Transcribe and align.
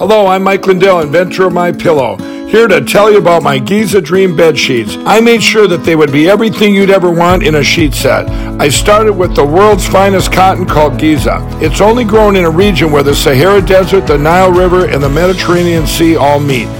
Hello, 0.00 0.28
I'm 0.28 0.44
Mike 0.44 0.66
Lindell, 0.66 1.02
inventor 1.02 1.46
of 1.46 1.52
My 1.52 1.72
Pillow. 1.72 2.16
Here 2.46 2.66
to 2.66 2.80
tell 2.80 3.12
you 3.12 3.18
about 3.18 3.42
my 3.42 3.58
Giza 3.58 4.00
Dream 4.00 4.34
bed 4.34 4.58
sheets. 4.58 4.96
I 5.00 5.20
made 5.20 5.42
sure 5.42 5.68
that 5.68 5.84
they 5.84 5.94
would 5.94 6.10
be 6.10 6.26
everything 6.26 6.74
you'd 6.74 6.88
ever 6.88 7.10
want 7.10 7.42
in 7.42 7.56
a 7.56 7.62
sheet 7.62 7.92
set. 7.92 8.26
I 8.58 8.70
started 8.70 9.12
with 9.12 9.36
the 9.36 9.44
world's 9.44 9.86
finest 9.86 10.32
cotton 10.32 10.64
called 10.64 10.98
Giza. 10.98 11.46
It's 11.60 11.82
only 11.82 12.04
grown 12.04 12.36
in 12.36 12.46
a 12.46 12.50
region 12.50 12.90
where 12.90 13.02
the 13.02 13.14
Sahara 13.14 13.60
Desert, 13.60 14.06
the 14.06 14.16
Nile 14.16 14.50
River, 14.50 14.86
and 14.86 15.02
the 15.02 15.10
Mediterranean 15.10 15.86
Sea 15.86 16.16
all 16.16 16.40
meet. 16.40 16.79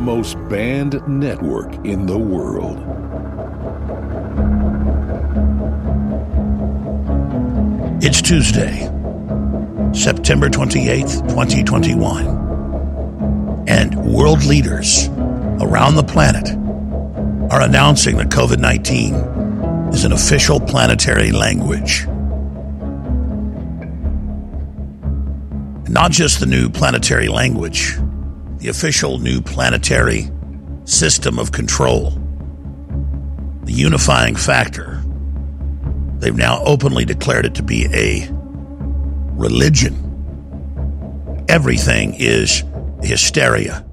The 0.00 0.06
most 0.06 0.36
banned 0.48 1.06
network 1.06 1.74
in 1.84 2.06
the 2.06 2.16
world. 2.16 2.78
It's 8.02 8.22
Tuesday, 8.22 8.88
September 9.92 10.48
28th, 10.48 11.28
2021. 11.28 12.26
And 13.68 13.94
world 14.14 14.42
leaders 14.44 15.08
around 15.60 15.96
the 15.96 16.02
planet 16.02 16.48
are 17.52 17.60
announcing 17.60 18.16
that 18.16 18.30
COVID 18.30 18.58
19 18.58 19.12
is 19.92 20.04
an 20.04 20.12
official 20.12 20.58
planetary 20.58 21.30
language. 21.30 22.06
Not 25.90 26.10
just 26.10 26.40
the 26.40 26.46
new 26.46 26.70
planetary 26.70 27.28
language, 27.28 27.98
the 28.60 28.68
official 28.68 29.18
new 29.18 29.40
planetary 29.40 30.30
system 30.84 31.38
of 31.38 31.50
control, 31.50 32.10
the 33.64 33.72
unifying 33.72 34.36
factor. 34.36 35.02
They've 36.18 36.36
now 36.36 36.62
openly 36.64 37.06
declared 37.06 37.46
it 37.46 37.54
to 37.54 37.62
be 37.62 37.86
a 37.86 38.28
religion. 39.32 39.96
Everything 41.48 42.14
is 42.18 42.62
hysteria 43.02 43.86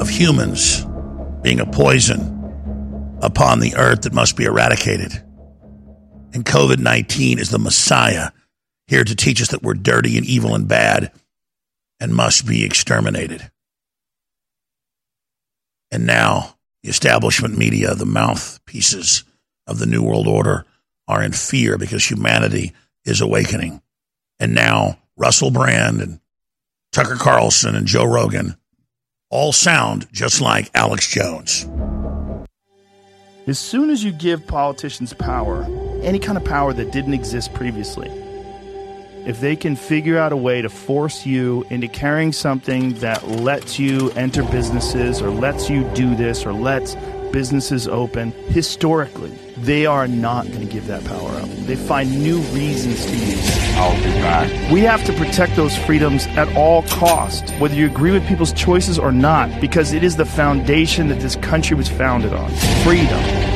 of 0.00 0.08
humans 0.08 0.84
being 1.42 1.60
a 1.60 1.66
poison 1.66 3.18
upon 3.22 3.60
the 3.60 3.76
earth 3.76 4.02
that 4.02 4.12
must 4.12 4.36
be 4.36 4.44
eradicated. 4.44 5.12
And 6.32 6.44
COVID 6.44 6.80
19 6.80 7.38
is 7.38 7.50
the 7.50 7.58
Messiah 7.60 8.30
here 8.88 9.04
to 9.04 9.14
teach 9.14 9.40
us 9.40 9.48
that 9.48 9.62
we're 9.62 9.74
dirty 9.74 10.16
and 10.16 10.26
evil 10.26 10.56
and 10.56 10.66
bad 10.66 11.12
and 12.00 12.14
must 12.14 12.46
be 12.46 12.64
exterminated. 12.64 13.50
And 15.90 16.06
now, 16.06 16.56
the 16.82 16.88
establishment 16.88 17.58
media, 17.58 17.94
the 17.94 18.06
mouthpieces 18.06 19.24
of 19.66 19.78
the 19.78 19.86
New 19.86 20.02
World 20.02 20.26
Order, 20.26 20.64
are 21.06 21.22
in 21.22 21.32
fear 21.32 21.76
because 21.76 22.08
humanity 22.08 22.72
is 23.04 23.20
awakening. 23.20 23.82
And 24.38 24.54
now, 24.54 24.98
Russell 25.16 25.50
Brand 25.50 26.00
and 26.00 26.20
Tucker 26.92 27.16
Carlson 27.16 27.76
and 27.76 27.86
Joe 27.86 28.04
Rogan 28.04 28.56
all 29.28 29.52
sound 29.52 30.08
just 30.12 30.40
like 30.40 30.70
Alex 30.74 31.08
Jones. 31.08 31.66
As 33.46 33.58
soon 33.58 33.90
as 33.90 34.04
you 34.04 34.12
give 34.12 34.46
politicians 34.46 35.12
power, 35.12 35.64
any 36.02 36.18
kind 36.18 36.38
of 36.38 36.44
power 36.44 36.72
that 36.72 36.92
didn't 36.92 37.14
exist 37.14 37.52
previously, 37.54 38.08
if 39.26 39.40
they 39.40 39.56
can 39.56 39.76
figure 39.76 40.18
out 40.18 40.32
a 40.32 40.36
way 40.36 40.62
to 40.62 40.68
force 40.68 41.26
you 41.26 41.64
into 41.70 41.88
carrying 41.88 42.32
something 42.32 42.94
that 42.94 43.26
lets 43.28 43.78
you 43.78 44.10
enter 44.12 44.42
businesses 44.44 45.20
or 45.20 45.30
lets 45.30 45.68
you 45.68 45.84
do 45.94 46.14
this 46.14 46.46
or 46.46 46.52
lets 46.52 46.96
businesses 47.32 47.86
open, 47.86 48.32
historically, 48.48 49.30
they 49.58 49.86
are 49.86 50.08
not 50.08 50.46
going 50.48 50.66
to 50.66 50.72
give 50.72 50.86
that 50.86 51.04
power 51.04 51.30
up. 51.30 51.48
They 51.66 51.76
find 51.76 52.22
new 52.22 52.38
reasons 52.38 53.04
to 53.04 53.12
use 53.12 53.56
it. 53.56 53.74
I'll 53.76 53.96
be 53.96 54.10
back. 54.20 54.72
We 54.72 54.80
have 54.80 55.04
to 55.04 55.12
protect 55.12 55.56
those 55.56 55.76
freedoms 55.76 56.26
at 56.28 56.54
all 56.56 56.82
cost, 56.84 57.50
whether 57.60 57.74
you 57.74 57.86
agree 57.86 58.10
with 58.10 58.26
people's 58.26 58.52
choices 58.52 58.98
or 58.98 59.12
not, 59.12 59.60
because 59.60 59.92
it 59.92 60.02
is 60.02 60.16
the 60.16 60.26
foundation 60.26 61.08
that 61.08 61.20
this 61.20 61.36
country 61.36 61.76
was 61.76 61.88
founded 61.88 62.32
on. 62.32 62.50
Freedom. 62.82 63.49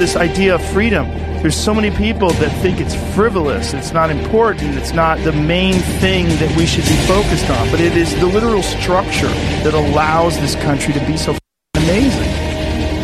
This 0.00 0.16
idea 0.16 0.54
of 0.54 0.64
freedom 0.72 1.06
there's 1.42 1.56
so 1.56 1.74
many 1.74 1.90
people 1.90 2.30
that 2.30 2.50
think 2.62 2.80
it's 2.80 2.94
frivolous, 3.14 3.72
it's 3.72 3.92
not 3.92 4.10
important, 4.10 4.76
it's 4.76 4.92
not 4.92 5.18
the 5.24 5.32
main 5.32 5.74
thing 6.00 6.26
that 6.38 6.54
we 6.56 6.66
should 6.66 6.84
be 6.84 6.96
focused 7.06 7.48
on, 7.48 7.70
but 7.70 7.80
it 7.80 7.96
is 7.96 8.14
the 8.20 8.26
literal 8.26 8.62
structure 8.62 9.28
that 9.64 9.72
allows 9.72 10.38
this 10.40 10.54
country 10.56 10.92
to 10.92 11.00
be 11.06 11.16
so 11.16 11.36
amazing. 11.76 12.28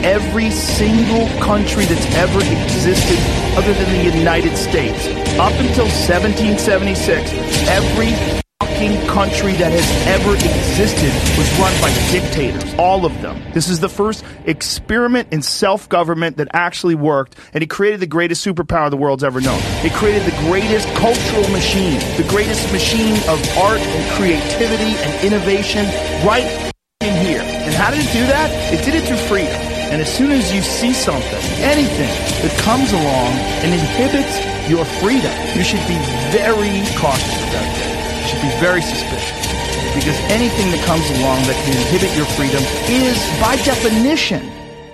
Every 0.04 0.50
single 0.50 1.28
country 1.40 1.86
that's 1.86 2.06
ever 2.14 2.38
existed 2.38 3.18
other 3.56 3.72
than 3.72 3.90
the 3.92 4.18
United 4.18 4.56
States, 4.56 5.06
up 5.38 5.52
until 5.52 5.86
1776, 5.86 7.32
every 7.68 8.42
fucking 8.86 9.08
country 9.08 9.52
that 9.54 9.72
has 9.72 10.06
ever 10.06 10.34
existed 10.34 11.12
was 11.38 11.50
run 11.58 11.72
by 11.80 11.91
dictators. 12.10 12.74
All 12.78 13.04
of 13.04 13.20
them. 13.22 13.42
This 13.52 13.69
is 13.69 13.80
the 13.80 13.88
first 13.88 14.24
experiment 14.44 15.28
in 15.32 15.42
self 15.42 15.88
government 15.88 16.36
that 16.36 16.48
actually 16.52 16.94
worked, 16.94 17.36
and 17.52 17.62
it 17.62 17.70
created 17.70 18.00
the 18.00 18.06
greatest 18.06 18.46
superpower 18.46 18.91
the 18.91 18.96
world's 18.96 19.25
ever 19.25 19.41
known. 19.41 19.60
It 19.84 19.92
created 19.92 20.22
the 20.22 20.36
greatest 20.48 20.88
cultural 20.94 21.48
machine, 21.50 21.98
the 22.16 22.26
greatest 22.28 22.70
machine 22.72 23.16
of 23.28 23.38
art 23.58 23.80
and 23.80 24.12
creativity 24.12 24.94
and 24.98 25.26
innovation 25.26 25.84
right 26.26 26.72
in 27.00 27.26
here. 27.26 27.42
And 27.42 27.75
how 27.75 27.91
did 27.91 28.00
it 28.00 28.12
do 28.12 28.26
that? 28.26 28.50
It 28.72 28.84
did 28.84 28.94
it 28.94 29.04
through 29.06 29.16
freedom. 29.28 29.54
And 29.86 30.02
as 30.02 30.12
soon 30.12 30.32
as 30.32 30.52
you 30.52 30.62
see 30.62 30.92
something, 30.92 31.42
anything 31.62 32.10
that 32.42 32.58
comes 32.58 32.92
along 32.92 33.32
and 33.62 33.72
inhibits 33.72 34.69
your 34.69 34.84
freedom, 35.00 35.32
you 35.56 35.62
should 35.62 35.86
be 35.86 35.98
very 36.34 36.82
cautious 36.98 37.38
about 37.48 37.52
that 37.52 37.85
should 38.26 38.42
be 38.42 38.53
very 38.60 38.82
suspicious 38.82 39.47
because 39.94 40.19
anything 40.31 40.70
that 40.72 40.84
comes 40.84 41.09
along 41.19 41.42
that 41.44 41.56
can 41.64 41.76
inhibit 41.76 42.14
your 42.16 42.26
freedom 42.26 42.62
is, 42.87 43.16
by 43.41 43.56
definition, 43.56 44.42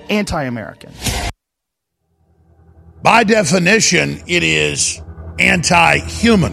anti 0.09 0.45
American. 0.45 0.93
By 3.03 3.25
definition, 3.25 4.23
it 4.29 4.45
is 4.45 5.03
anti 5.41 5.99
human. 5.99 6.53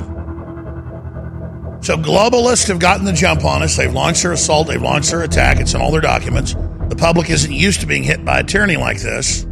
So 1.81 1.96
globalists 1.96 2.68
have 2.68 2.80
gotten 2.80 3.06
the 3.06 3.14
jump 3.14 3.46
on 3.46 3.62
us. 3.62 3.78
They've 3.78 3.94
launched 3.94 4.24
their 4.24 4.34
assault, 4.34 4.68
they've 4.68 4.81
launched 4.81 5.12
their 5.12 5.22
attack. 5.22 5.60
It's 5.60 5.74
in 5.74 5.81
all 5.81 5.92
their 5.92 6.02
documents. 6.02 6.56
The 6.90 6.96
public 6.98 7.30
isn't 7.30 7.52
used 7.52 7.81
to 7.81 7.86
being 7.86 8.04
hit 8.04 8.26
by 8.26 8.40
a 8.40 8.44
tyranny 8.44 8.78
like 8.78 9.00
this. 9.00 9.44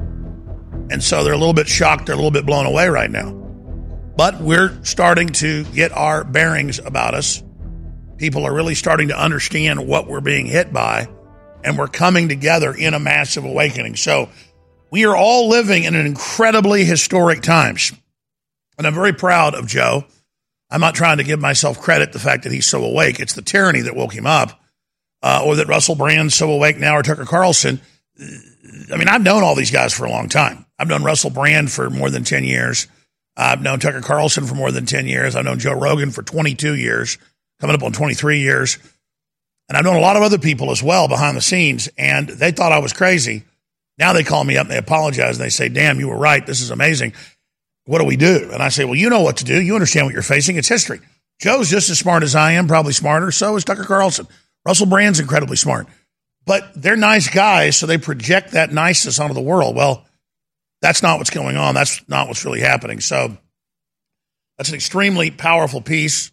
And 0.89 1.03
so 1.03 1.23
they're 1.23 1.33
a 1.33 1.37
little 1.37 1.53
bit 1.53 1.67
shocked, 1.67 2.07
they're 2.07 2.15
a 2.15 2.17
little 2.17 2.31
bit 2.31 2.45
blown 2.45 2.65
away 2.65 2.89
right 2.89 3.11
now. 3.11 3.46
But 4.17 4.41
we're 4.41 4.83
starting 4.83 5.29
to 5.29 5.63
get 5.65 5.91
our 5.91 6.23
bearings 6.23 6.79
about 6.79 7.13
us. 7.13 7.43
People 8.17 8.47
are 8.47 8.53
really 8.53 8.73
starting 8.73 9.09
to 9.09 9.17
understand 9.17 9.87
what 9.87 10.07
we're 10.07 10.21
being 10.21 10.47
hit 10.47 10.73
by, 10.73 11.07
and 11.63 11.77
we're 11.77 11.87
coming 11.87 12.27
together 12.27 12.73
in 12.73 12.95
a 12.95 12.99
massive 12.99 13.45
awakening. 13.45 13.95
So 13.95 14.29
we 14.89 15.05
are 15.05 15.15
all 15.15 15.49
living 15.49 15.83
in 15.83 15.93
an 15.93 16.07
incredibly 16.07 16.83
historic 16.83 17.41
times. 17.43 17.93
And 18.79 18.87
I'm 18.87 18.95
very 18.95 19.13
proud 19.13 19.53
of 19.53 19.67
Joe. 19.67 20.05
I'm 20.71 20.81
not 20.81 20.95
trying 20.95 21.17
to 21.17 21.23
give 21.23 21.39
myself 21.39 21.79
credit 21.79 22.11
the 22.11 22.19
fact 22.19 22.43
that 22.43 22.51
he's 22.51 22.65
so 22.65 22.83
awake. 22.83 23.19
It's 23.19 23.33
the 23.33 23.43
tyranny 23.43 23.81
that 23.81 23.95
woke 23.95 24.13
him 24.13 24.25
up, 24.25 24.59
uh, 25.21 25.43
or 25.45 25.57
that 25.57 25.67
Russell 25.67 25.95
Brand's 25.95 26.33
so 26.33 26.51
awake 26.51 26.79
now, 26.79 26.97
or 26.97 27.03
Tucker 27.03 27.25
Carlson. 27.25 27.81
I 28.19 28.97
mean, 28.97 29.09
I've 29.09 29.21
known 29.21 29.43
all 29.43 29.53
these 29.53 29.71
guys 29.71 29.93
for 29.93 30.05
a 30.05 30.09
long 30.09 30.27
time. 30.27 30.65
I've 30.79 30.87
known 30.87 31.03
Russell 31.03 31.29
Brand 31.29 31.71
for 31.71 31.91
more 31.91 32.09
than 32.09 32.23
10 32.23 32.43
years. 32.43 32.87
I've 33.37 33.61
known 33.61 33.79
Tucker 33.79 34.01
Carlson 34.01 34.47
for 34.47 34.55
more 34.55 34.71
than 34.71 34.87
10 34.87 35.07
years. 35.07 35.35
I've 35.35 35.45
known 35.45 35.59
Joe 35.59 35.73
Rogan 35.73 36.11
for 36.11 36.23
22 36.23 36.75
years, 36.75 37.19
coming 37.61 37.75
up 37.75 37.83
on 37.83 37.91
23 37.93 38.39
years. 38.39 38.79
And 39.69 39.77
I've 39.77 39.83
known 39.83 39.97
a 39.97 40.01
lot 40.01 40.17
of 40.17 40.23
other 40.23 40.39
people 40.39 40.71
as 40.71 40.81
well 40.81 41.07
behind 41.07 41.37
the 41.37 41.41
scenes, 41.41 41.87
and 41.97 42.27
they 42.27 42.51
thought 42.51 42.71
I 42.71 42.79
was 42.79 42.93
crazy. 42.93 43.43
Now 43.99 44.13
they 44.13 44.23
call 44.23 44.43
me 44.43 44.57
up 44.57 44.65
and 44.65 44.71
they 44.71 44.77
apologize 44.77 45.37
and 45.37 45.45
they 45.45 45.49
say, 45.49 45.69
damn, 45.69 45.99
you 45.99 46.07
were 46.07 46.17
right. 46.17 46.45
This 46.45 46.61
is 46.61 46.71
amazing. 46.71 47.13
What 47.85 47.99
do 47.99 48.05
we 48.05 48.17
do? 48.17 48.49
And 48.51 48.61
I 48.61 48.69
say, 48.69 48.85
well, 48.85 48.95
you 48.95 49.09
know 49.09 49.21
what 49.21 49.37
to 49.37 49.43
do. 49.43 49.61
You 49.61 49.73
understand 49.73 50.05
what 50.05 50.13
you're 50.13 50.21
facing. 50.21 50.57
It's 50.57 50.67
history. 50.67 50.99
Joe's 51.39 51.69
just 51.69 51.89
as 51.89 51.99
smart 51.99 52.23
as 52.23 52.35
I 52.35 52.53
am, 52.53 52.67
probably 52.67 52.93
smarter. 52.93 53.31
So 53.31 53.55
is 53.55 53.63
Tucker 53.63 53.83
Carlson. 53.83 54.27
Russell 54.65 54.87
Brand's 54.87 55.19
incredibly 55.19 55.57
smart. 55.57 55.87
But 56.45 56.69
they're 56.75 56.95
nice 56.95 57.27
guys, 57.29 57.75
so 57.75 57.85
they 57.85 57.97
project 57.97 58.51
that 58.51 58.71
niceness 58.71 59.19
onto 59.19 59.33
the 59.33 59.41
world. 59.41 59.75
Well, 59.75 60.05
that's 60.81 61.01
not 61.01 61.17
what's 61.17 61.29
going 61.29 61.57
on. 61.57 61.75
That's 61.75 62.07
not 62.07 62.27
what's 62.27 62.45
really 62.45 62.61
happening. 62.61 62.99
So 62.99 63.37
that's 64.57 64.69
an 64.69 64.75
extremely 64.75 65.31
powerful 65.31 65.81
piece 65.81 66.31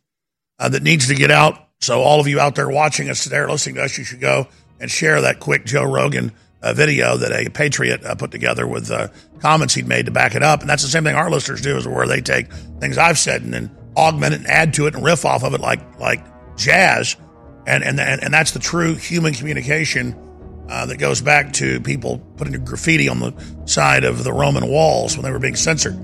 uh, 0.59 0.69
that 0.71 0.83
needs 0.83 1.09
to 1.09 1.15
get 1.15 1.31
out. 1.31 1.61
So 1.81 2.01
all 2.01 2.21
of 2.21 2.27
you 2.27 2.41
out 2.41 2.55
there 2.55 2.69
watching 2.69 3.11
us 3.11 3.25
today 3.25 3.39
or 3.39 3.49
listening 3.49 3.77
to 3.77 3.83
us, 3.83 3.99
you 3.99 4.05
should 4.05 4.21
go 4.21 4.49
and 4.81 4.91
share 4.91 5.23
that 5.23 5.41
quick 5.41 5.65
Joe 5.65 5.85
Rogan 5.85 6.33
uh, 6.63 6.73
video 6.73 7.17
that 7.19 7.31
a 7.31 7.51
patriot 7.51 8.03
uh, 8.05 8.15
put 8.15 8.31
together 8.31 8.67
with 8.67 8.91
uh, 8.91 9.09
comments 9.41 9.75
he'd 9.75 9.87
made 9.87 10.07
to 10.07 10.13
back 10.13 10.35
it 10.35 10.43
up. 10.43 10.61
And 10.61 10.71
that's 10.71 10.83
the 10.83 10.89
same 10.89 11.05
thing 11.05 11.15
our 11.15 11.31
listeners 11.31 11.61
do, 11.61 11.77
is 11.77 11.87
where 11.87 12.07
they 12.07 12.23
take 12.23 12.51
things 12.81 12.97
I've 12.97 13.19
said 13.19 13.43
and 13.43 13.53
then 13.53 13.77
augment 13.97 14.35
it 14.35 14.41
and 14.41 14.47
add 14.47 14.75
to 14.75 14.87
it 14.87 14.95
and 14.95 15.05
riff 15.05 15.25
off 15.25 15.45
of 15.45 15.55
it 15.55 15.61
like 15.61 16.01
like 16.01 16.25
jazz. 16.57 17.17
And 17.67 17.85
and 17.85 18.01
and, 18.01 18.33
that's 18.33 18.53
the 18.53 18.59
true 18.59 18.95
human 18.95 19.35
communication 19.35 20.13
uh, 20.69 20.87
that 20.87 20.97
goes 20.97 21.21
back 21.21 21.53
to 21.55 21.81
people 21.81 22.19
putting 22.37 22.65
graffiti 22.65 23.09
on 23.09 23.21
the 23.21 23.33
side 23.67 24.05
of 24.05 24.25
the 24.25 24.33
Roman 24.33 24.69
walls 24.69 25.17
when 25.17 25.25
they 25.25 25.31
were 25.31 25.39
being 25.39 25.57
censored. 25.57 25.95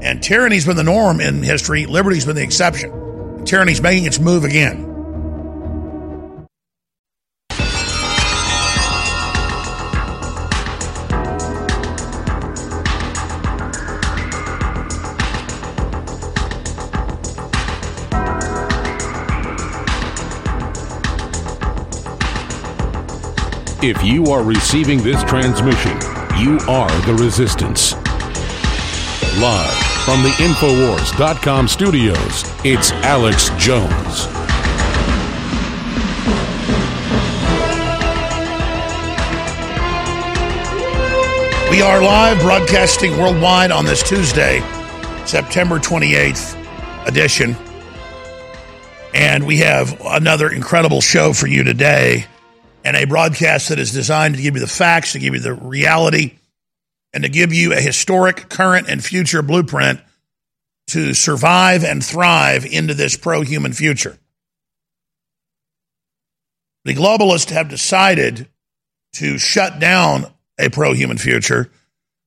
And 0.00 0.22
tyranny's 0.22 0.66
been 0.66 0.76
the 0.76 0.84
norm 0.84 1.20
in 1.20 1.42
history. 1.42 1.86
Liberty's 1.86 2.24
been 2.24 2.36
the 2.36 2.42
exception. 2.42 3.44
Tyranny's 3.44 3.80
making 3.80 4.04
its 4.04 4.18
move 4.18 4.44
again. 4.44 4.95
If 23.82 24.02
you 24.02 24.24
are 24.32 24.42
receiving 24.42 25.02
this 25.02 25.22
transmission, 25.24 25.92
you 26.40 26.58
are 26.66 26.88
the 27.04 27.14
resistance. 27.20 27.92
Live 29.38 29.74
from 30.06 30.22
the 30.22 30.30
Infowars.com 30.38 31.68
studios, 31.68 32.44
it's 32.64 32.92
Alex 33.04 33.50
Jones. 33.58 34.28
We 41.70 41.82
are 41.82 42.00
live 42.00 42.40
broadcasting 42.40 43.18
worldwide 43.18 43.70
on 43.70 43.84
this 43.84 44.02
Tuesday, 44.02 44.60
September 45.26 45.78
28th 45.78 46.56
edition. 47.06 47.54
And 49.12 49.46
we 49.46 49.58
have 49.58 50.00
another 50.02 50.48
incredible 50.48 51.02
show 51.02 51.34
for 51.34 51.46
you 51.46 51.62
today 51.62 52.26
and 52.86 52.94
a 52.94 53.04
broadcast 53.04 53.70
that 53.70 53.80
is 53.80 53.90
designed 53.90 54.36
to 54.36 54.42
give 54.42 54.54
you 54.54 54.60
the 54.60 54.68
facts, 54.68 55.12
to 55.12 55.18
give 55.18 55.34
you 55.34 55.40
the 55.40 55.52
reality, 55.52 56.38
and 57.12 57.24
to 57.24 57.28
give 57.28 57.52
you 57.52 57.72
a 57.72 57.80
historic, 57.80 58.48
current, 58.48 58.88
and 58.88 59.04
future 59.04 59.42
blueprint 59.42 59.98
to 60.86 61.12
survive 61.12 61.82
and 61.82 62.04
thrive 62.04 62.64
into 62.64 62.94
this 62.94 63.16
pro 63.16 63.42
human 63.42 63.72
future. 63.72 64.16
The 66.84 66.94
globalists 66.94 67.50
have 67.50 67.68
decided 67.68 68.48
to 69.14 69.36
shut 69.36 69.80
down 69.80 70.26
a 70.56 70.70
pro 70.70 70.92
human 70.92 71.18
future 71.18 71.68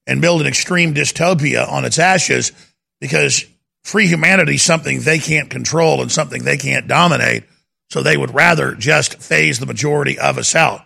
and 0.07 0.19
build 0.19 0.41
an 0.41 0.47
extreme 0.47 0.93
dystopia 0.93 1.71
on 1.71 1.85
its 1.85 1.99
ashes 1.99 2.51
because 2.99 3.45
free 3.85 4.07
humanity 4.07 4.55
is 4.55 4.61
something 4.61 4.99
they 4.99 5.19
can't 5.19 5.49
control 5.49 6.01
and 6.01 6.11
something 6.11 6.43
they 6.43 6.57
can't 6.57 6.89
dominate 6.89 7.45
so 7.89 8.03
they 8.03 8.17
would 8.17 8.33
rather 8.33 8.75
just 8.75 9.21
phase 9.21 9.59
the 9.59 9.65
majority 9.65 10.19
of 10.19 10.37
us 10.37 10.55
out. 10.55 10.81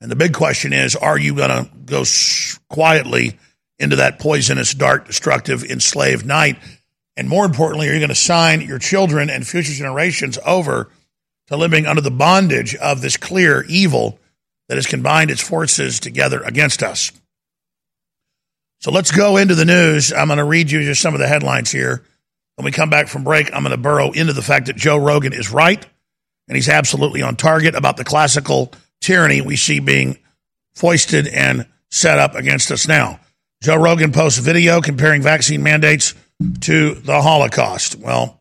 And 0.00 0.10
the 0.10 0.16
big 0.16 0.34
question 0.34 0.72
is 0.72 0.96
are 0.96 1.18
you 1.18 1.34
going 1.34 1.50
to 1.50 1.70
go 1.84 2.04
quietly 2.68 3.38
into 3.78 3.96
that 3.96 4.18
poisonous, 4.18 4.74
dark, 4.74 5.06
destructive, 5.06 5.64
enslaved 5.64 6.26
night? 6.26 6.58
And 7.16 7.28
more 7.28 7.44
importantly, 7.44 7.88
are 7.88 7.92
you 7.92 7.98
going 7.98 8.08
to 8.08 8.14
sign 8.14 8.62
your 8.62 8.78
children 8.78 9.30
and 9.30 9.46
future 9.46 9.72
generations 9.72 10.38
over 10.46 10.88
to 11.48 11.56
living 11.56 11.86
under 11.86 12.00
the 12.00 12.10
bondage 12.10 12.74
of 12.76 13.00
this 13.00 13.16
clear 13.16 13.64
evil 13.64 14.18
that 14.68 14.76
has 14.76 14.86
combined 14.86 15.30
its 15.30 15.46
forces 15.46 16.00
together 16.00 16.40
against 16.42 16.82
us? 16.82 17.12
So 18.80 18.90
let's 18.90 19.12
go 19.12 19.36
into 19.36 19.54
the 19.54 19.64
news. 19.64 20.12
I'm 20.12 20.26
going 20.26 20.38
to 20.38 20.44
read 20.44 20.70
you 20.70 20.82
just 20.82 21.02
some 21.02 21.14
of 21.14 21.20
the 21.20 21.28
headlines 21.28 21.70
here. 21.70 22.02
When 22.56 22.64
we 22.64 22.72
come 22.72 22.90
back 22.90 23.08
from 23.08 23.24
break, 23.24 23.54
I'm 23.54 23.62
going 23.62 23.70
to 23.70 23.76
burrow 23.76 24.10
into 24.10 24.32
the 24.32 24.42
fact 24.42 24.66
that 24.66 24.76
Joe 24.76 24.96
Rogan 24.96 25.32
is 25.32 25.50
right 25.50 25.86
and 26.48 26.56
he's 26.56 26.68
absolutely 26.68 27.22
on 27.22 27.36
target 27.36 27.74
about 27.74 27.96
the 27.96 28.04
classical 28.04 28.72
tyranny 29.00 29.40
we 29.40 29.56
see 29.56 29.80
being 29.80 30.18
foisted 30.74 31.26
and 31.28 31.66
set 31.90 32.18
up 32.18 32.34
against 32.34 32.70
us 32.70 32.88
now. 32.88 33.20
Joe 33.62 33.76
Rogan 33.76 34.12
posts 34.12 34.38
video 34.38 34.80
comparing 34.80 35.22
vaccine 35.22 35.62
mandates 35.62 36.14
to 36.60 36.94
the 36.94 37.22
Holocaust. 37.22 37.96
Well, 37.96 38.40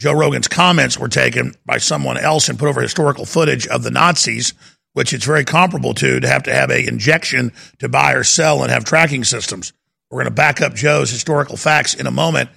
Joe 0.00 0.12
Rogan's 0.12 0.48
comments 0.48 0.98
were 0.98 1.08
taken 1.08 1.54
by 1.66 1.78
someone 1.78 2.18
else 2.18 2.48
and 2.48 2.58
put 2.58 2.68
over 2.68 2.80
historical 2.80 3.24
footage 3.24 3.66
of 3.66 3.82
the 3.82 3.90
Nazis, 3.90 4.54
which 4.92 5.12
it's 5.12 5.24
very 5.24 5.44
comparable 5.44 5.94
to 5.94 6.20
to 6.20 6.28
have 6.28 6.44
to 6.44 6.52
have 6.52 6.70
a 6.70 6.86
injection 6.86 7.52
to 7.78 7.88
buy 7.88 8.12
or 8.12 8.24
sell 8.24 8.62
and 8.62 8.72
have 8.72 8.84
tracking 8.84 9.24
systems. 9.24 9.72
We're 10.10 10.18
going 10.18 10.26
to 10.26 10.30
back 10.30 10.60
up 10.60 10.74
Joe's 10.74 11.10
historical 11.10 11.56
facts 11.56 11.94
in 11.94 12.06
a 12.06 12.10
moment 12.10 12.50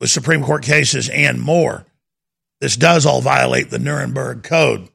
with 0.00 0.10
Supreme 0.10 0.42
Court 0.42 0.62
cases 0.62 1.08
and 1.08 1.40
more. 1.40 1.86
This 2.64 2.78
does 2.78 3.04
all 3.04 3.20
violate 3.20 3.68
the 3.68 3.78
Nuremberg 3.78 4.42
Code. 4.42 4.88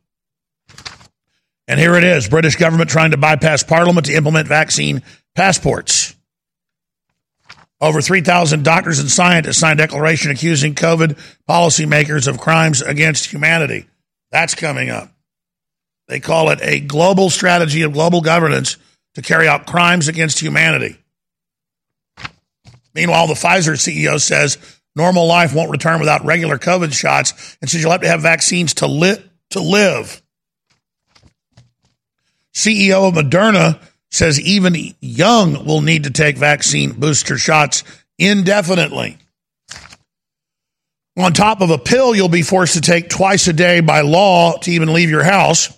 And 1.67 1.79
here 1.79 1.93
it 1.93 2.03
is 2.03 2.27
British 2.27 2.55
government 2.55 2.89
trying 2.89 3.11
to 3.11 3.17
bypass 3.17 3.61
Parliament 3.61 4.07
to 4.07 4.15
implement 4.15 4.47
vaccine 4.47 5.03
passports. 5.35 6.15
Over 7.79 8.01
3,000 8.01 8.63
doctors 8.63 8.97
and 8.97 9.07
scientists 9.07 9.59
signed 9.59 9.79
a 9.79 9.83
declaration 9.83 10.31
accusing 10.31 10.73
COVID 10.73 11.19
policymakers 11.47 12.27
of 12.27 12.39
crimes 12.39 12.81
against 12.81 13.27
humanity. 13.27 13.85
That's 14.31 14.55
coming 14.55 14.89
up. 14.89 15.11
They 16.07 16.19
call 16.19 16.49
it 16.49 16.61
a 16.63 16.79
global 16.79 17.29
strategy 17.29 17.83
of 17.83 17.93
global 17.93 18.21
governance 18.21 18.77
to 19.13 19.21
carry 19.21 19.47
out 19.47 19.67
crimes 19.67 20.07
against 20.07 20.39
humanity. 20.39 20.97
Meanwhile, 22.95 23.27
the 23.27 23.35
Pfizer 23.35 23.77
CEO 23.77 24.19
says 24.19 24.57
Normal 24.95 25.27
life 25.27 25.53
won't 25.53 25.71
return 25.71 25.99
without 25.99 26.25
regular 26.25 26.57
COVID 26.57 26.93
shots, 26.93 27.57
and 27.61 27.69
says 27.69 27.81
you'll 27.81 27.91
have 27.91 28.01
to 28.01 28.07
have 28.07 28.21
vaccines 28.21 28.75
to, 28.75 28.87
li- 28.87 29.23
to 29.51 29.59
live. 29.59 30.21
CEO 32.53 33.07
of 33.07 33.13
Moderna 33.13 33.79
says 34.11 34.41
even 34.41 34.75
young 34.99 35.65
will 35.65 35.81
need 35.81 36.03
to 36.03 36.09
take 36.09 36.37
vaccine 36.37 36.91
booster 36.91 37.37
shots 37.37 37.83
indefinitely. 38.17 39.17
On 41.17 41.33
top 41.33 41.61
of 41.61 41.69
a 41.69 41.77
pill 41.77 42.15
you'll 42.15 42.29
be 42.29 42.41
forced 42.41 42.73
to 42.73 42.81
take 42.81 43.09
twice 43.09 43.47
a 43.47 43.53
day 43.53 43.81
by 43.81 44.01
law 44.01 44.57
to 44.59 44.71
even 44.71 44.93
leave 44.93 45.09
your 45.09 45.23
house. 45.23 45.77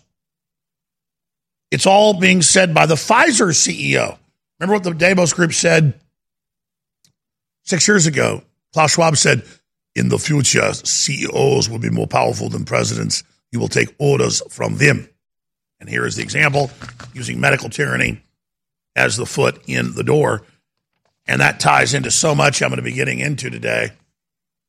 It's 1.71 1.85
all 1.85 2.13
being 2.13 2.41
said 2.41 2.73
by 2.73 2.85
the 2.85 2.95
Pfizer 2.95 3.51
CEO. 3.53 4.17
Remember 4.59 4.75
what 4.75 4.83
the 4.83 4.93
Davos 4.93 5.33
group 5.33 5.53
said 5.53 5.99
six 7.63 7.87
years 7.87 8.07
ago? 8.07 8.43
Klaus 8.73 8.91
Schwab 8.91 9.17
said, 9.17 9.43
in 9.95 10.09
the 10.09 10.17
future, 10.17 10.73
CEOs 10.73 11.69
will 11.69 11.79
be 11.79 11.89
more 11.89 12.07
powerful 12.07 12.49
than 12.49 12.63
presidents. 12.63 13.23
You 13.51 13.59
will 13.59 13.67
take 13.67 13.93
orders 13.97 14.41
from 14.49 14.77
them. 14.77 15.09
And 15.79 15.89
here 15.89 16.05
is 16.05 16.15
the 16.15 16.23
example 16.23 16.71
using 17.13 17.39
medical 17.39 17.69
tyranny 17.69 18.21
as 18.95 19.17
the 19.17 19.25
foot 19.25 19.61
in 19.67 19.93
the 19.95 20.03
door. 20.03 20.43
And 21.27 21.41
that 21.41 21.59
ties 21.59 21.93
into 21.93 22.11
so 22.11 22.33
much 22.33 22.61
I'm 22.61 22.69
going 22.69 22.77
to 22.77 22.83
be 22.83 22.93
getting 22.93 23.19
into 23.19 23.49
today 23.49 23.91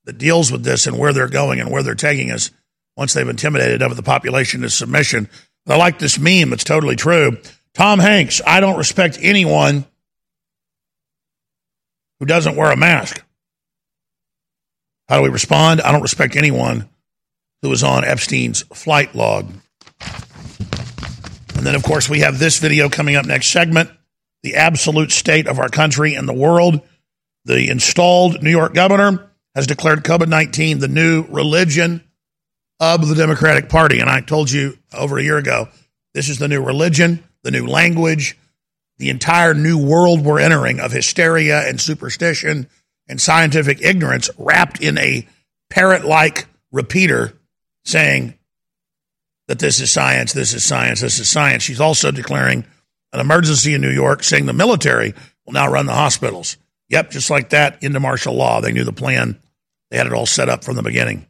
that 0.04 0.18
deals 0.18 0.50
with 0.50 0.64
this 0.64 0.86
and 0.86 0.98
where 0.98 1.12
they're 1.12 1.28
going 1.28 1.60
and 1.60 1.70
where 1.70 1.82
they're 1.82 1.94
taking 1.94 2.30
us 2.30 2.50
once 2.96 3.12
they've 3.12 3.28
intimidated 3.28 3.82
of 3.82 3.94
the 3.96 4.02
population 4.02 4.62
to 4.62 4.70
submission. 4.70 5.28
But 5.64 5.74
I 5.74 5.76
like 5.76 5.98
this 5.98 6.18
meme. 6.18 6.52
It's 6.52 6.64
totally 6.64 6.96
true. 6.96 7.38
Tom 7.74 8.00
Hanks, 8.00 8.40
I 8.44 8.60
don't 8.60 8.76
respect 8.76 9.18
anyone 9.22 9.84
who 12.18 12.26
doesn't 12.26 12.56
wear 12.56 12.72
a 12.72 12.76
mask. 12.76 13.22
How 15.12 15.18
do 15.18 15.24
we 15.24 15.28
respond? 15.28 15.82
I 15.82 15.92
don't 15.92 16.00
respect 16.00 16.36
anyone 16.36 16.88
who 17.60 17.68
was 17.68 17.82
on 17.82 18.02
Epstein's 18.02 18.62
flight 18.72 19.14
log. 19.14 19.46
And 21.54 21.66
then, 21.66 21.74
of 21.74 21.82
course, 21.82 22.08
we 22.08 22.20
have 22.20 22.38
this 22.38 22.58
video 22.58 22.88
coming 22.88 23.14
up 23.16 23.26
next 23.26 23.48
segment 23.48 23.90
the 24.42 24.54
absolute 24.54 25.12
state 25.12 25.48
of 25.48 25.58
our 25.58 25.68
country 25.68 26.14
and 26.14 26.26
the 26.26 26.32
world. 26.32 26.80
The 27.44 27.68
installed 27.68 28.42
New 28.42 28.48
York 28.48 28.72
governor 28.72 29.30
has 29.54 29.66
declared 29.66 30.02
COVID 30.02 30.28
19 30.28 30.78
the 30.78 30.88
new 30.88 31.26
religion 31.28 32.02
of 32.80 33.06
the 33.06 33.14
Democratic 33.14 33.68
Party. 33.68 34.00
And 34.00 34.08
I 34.08 34.22
told 34.22 34.50
you 34.50 34.78
over 34.94 35.18
a 35.18 35.22
year 35.22 35.36
ago, 35.36 35.68
this 36.14 36.30
is 36.30 36.38
the 36.38 36.48
new 36.48 36.64
religion, 36.64 37.22
the 37.42 37.50
new 37.50 37.66
language, 37.66 38.38
the 38.96 39.10
entire 39.10 39.52
new 39.52 39.76
world 39.76 40.24
we're 40.24 40.40
entering 40.40 40.80
of 40.80 40.90
hysteria 40.90 41.68
and 41.68 41.78
superstition 41.78 42.66
and 43.12 43.20
scientific 43.20 43.82
ignorance 43.82 44.30
wrapped 44.38 44.80
in 44.80 44.96
a 44.96 45.28
parrot 45.68 46.04
like 46.04 46.46
repeater 46.72 47.34
saying 47.84 48.32
that 49.48 49.58
this 49.58 49.80
is 49.80 49.92
science, 49.92 50.32
this 50.32 50.54
is 50.54 50.64
science, 50.64 51.02
this 51.02 51.18
is 51.18 51.28
science. 51.28 51.62
She's 51.62 51.80
also 51.80 52.10
declaring 52.10 52.64
an 53.12 53.20
emergency 53.20 53.74
in 53.74 53.82
New 53.82 53.90
York, 53.90 54.24
saying 54.24 54.46
the 54.46 54.54
military 54.54 55.12
will 55.44 55.52
now 55.52 55.70
run 55.70 55.84
the 55.84 55.92
hospitals. 55.92 56.56
Yep, 56.88 57.10
just 57.10 57.28
like 57.28 57.50
that 57.50 57.82
into 57.82 58.00
martial 58.00 58.34
law. 58.34 58.62
They 58.62 58.72
knew 58.72 58.84
the 58.84 58.94
plan, 58.94 59.38
they 59.90 59.98
had 59.98 60.06
it 60.06 60.14
all 60.14 60.26
set 60.26 60.48
up 60.48 60.64
from 60.64 60.76
the 60.76 60.82
beginning. 60.82 61.26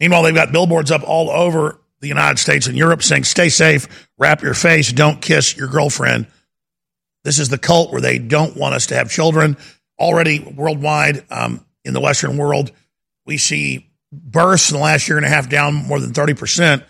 Meanwhile, 0.00 0.22
they've 0.22 0.34
got 0.34 0.52
billboards 0.52 0.90
up 0.90 1.02
all 1.06 1.28
over 1.28 1.80
the 2.00 2.08
United 2.08 2.38
States 2.38 2.66
and 2.66 2.78
Europe 2.78 3.02
saying, 3.02 3.24
stay 3.24 3.50
safe, 3.50 4.08
wrap 4.16 4.40
your 4.40 4.54
face, 4.54 4.90
don't 4.90 5.20
kiss 5.20 5.54
your 5.54 5.68
girlfriend. 5.68 6.28
This 7.24 7.38
is 7.38 7.50
the 7.50 7.58
cult 7.58 7.92
where 7.92 8.00
they 8.00 8.18
don't 8.18 8.56
want 8.56 8.74
us 8.74 8.86
to 8.86 8.94
have 8.94 9.10
children. 9.10 9.58
Already 9.98 10.40
worldwide, 10.40 11.24
um, 11.30 11.64
in 11.84 11.94
the 11.94 12.00
Western 12.00 12.36
world, 12.36 12.70
we 13.26 13.38
see 13.38 13.90
births 14.12 14.70
in 14.70 14.76
the 14.76 14.82
last 14.82 15.08
year 15.08 15.16
and 15.16 15.26
a 15.26 15.28
half 15.28 15.48
down 15.48 15.74
more 15.74 16.00
than 16.00 16.12
30%. 16.12 16.84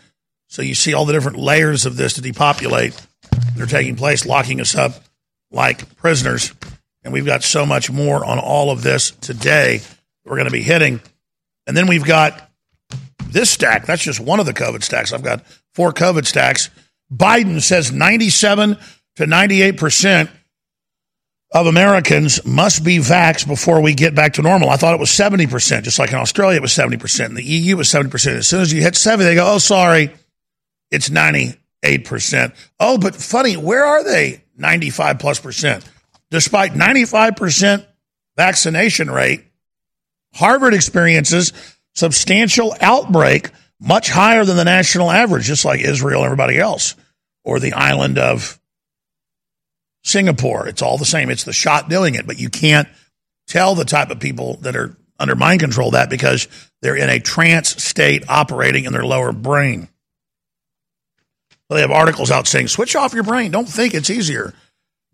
So 0.49 0.63
you 0.63 0.75
see 0.75 0.95
all 0.95 1.05
the 1.05 1.13
different 1.13 1.39
layers 1.39 1.87
of 1.87 1.97
this 1.97 2.15
to 2.15 2.21
depopulate 2.21 3.01
that 3.31 3.61
are 3.61 3.67
taking 3.67 3.97
place, 3.97 4.27
locking 4.27 4.61
us 4.61 4.75
up 4.75 4.93
like 5.51 5.97
prisoners. 5.97 6.53
And 7.05 7.13
we've 7.13 7.27
got 7.27 7.43
so 7.43 7.65
much 7.65 7.91
more 7.91 8.25
on 8.25 8.39
all 8.39 8.71
of 8.71 8.83
this 8.83 9.11
today 9.11 9.81
we're 10.29 10.37
going 10.37 10.47
to 10.47 10.53
be 10.53 10.63
hitting. 10.63 11.01
And 11.67 11.77
then 11.77 11.87
we've 11.87 12.05
got 12.05 12.51
this 13.27 13.51
stack, 13.51 13.87
that's 13.87 14.03
just 14.03 14.21
one 14.21 14.41
of 14.41 14.47
the 14.47 14.55
COVID 14.55 14.83
stacks. 14.83 15.13
I've 15.13 15.23
got 15.23 15.45
four 15.75 15.93
COVID 15.93 16.27
stacks. 16.27 16.71
Biden 17.13 17.61
says 17.61 17.93
97 17.93 18.77
to 19.17 19.25
98% 19.25 20.31
of 21.53 21.67
Americans 21.67 22.45
must 22.45 22.85
be 22.85 22.99
vaxxed 22.99 23.47
before 23.47 23.81
we 23.81 23.95
get 23.95 24.15
back 24.15 24.35
to 24.35 24.43
normal. 24.43 24.69
I 24.69 24.77
thought 24.77 24.95
it 24.95 25.01
was 25.01 25.11
70%, 25.11 25.83
just 25.83 25.99
like 25.99 26.11
in 26.11 26.17
Australia, 26.17 26.59
it 26.59 26.63
was 26.63 26.73
70%. 26.73 27.27
In 27.27 27.35
the 27.35 27.43
EU, 27.43 27.77
was 27.77 27.89
70%. 27.89 28.37
As 28.37 28.49
soon 28.49 28.61
as 28.61 28.73
you 28.73 28.83
hit 28.83 28.97
70, 28.97 29.25
they 29.25 29.35
go, 29.35 29.55
oh, 29.55 29.59
sorry, 29.59 30.13
it's 30.91 31.09
98%. 31.09 31.57
Oh, 32.79 32.99
but 32.99 33.15
funny, 33.15 33.57
where 33.57 33.85
are 33.85 34.05
they 34.05 34.45
95 34.57 35.19
plus 35.19 35.41
percent? 35.41 35.89
Despite 36.31 36.73
95% 36.73 37.87
vaccination 38.37 39.11
rate, 39.11 39.45
Harvard 40.35 40.75
experiences 40.75 41.55
substantial 41.95 42.75
outbreak, 42.81 43.51
much 43.81 44.11
higher 44.11 44.45
than 44.45 44.57
the 44.57 44.65
national 44.65 45.11
average, 45.11 45.45
just 45.45 45.65
like 45.65 45.81
Israel 45.81 46.21
and 46.21 46.27
everybody 46.27 46.59
else, 46.59 46.95
or 47.43 47.59
the 47.59 47.73
island 47.73 48.19
of 48.19 48.61
Singapore. 50.09 50.67
It's 50.69 50.83
all 50.83 50.99
the 50.99 51.05
same. 51.05 51.31
It's 51.31 51.45
the 51.45 51.53
shot 51.53 51.89
doing 51.89 52.15
it, 52.15 52.27
but 52.27 52.39
you 52.39 52.49
can't 52.51 52.89
tell 53.47 53.75
the 53.75 53.85
type 53.85 54.11
of 54.11 54.21
people 54.21 54.59
that 54.63 54.77
are 54.77 54.97
under 55.19 55.35
mind 55.35 55.61
control 55.61 55.93
that 55.93 56.11
because 56.11 56.49
they're 56.81 56.97
in 56.97 57.11
a 57.11 57.19
trance 57.19 57.83
state 57.83 58.25
operating 58.29 58.85
in 58.85 58.93
their 58.93 59.05
lower 59.05 59.33
brain. 59.33 59.89
They 61.69 61.81
have 61.81 61.91
articles 61.91 62.31
out 62.31 62.47
saying, 62.47 62.69
switch 62.69 62.97
off 62.97 63.13
your 63.13 63.25
brain. 63.25 63.51
Don't 63.51 63.69
think 63.69 63.93
it's 63.93 64.09
easier. 64.09 64.55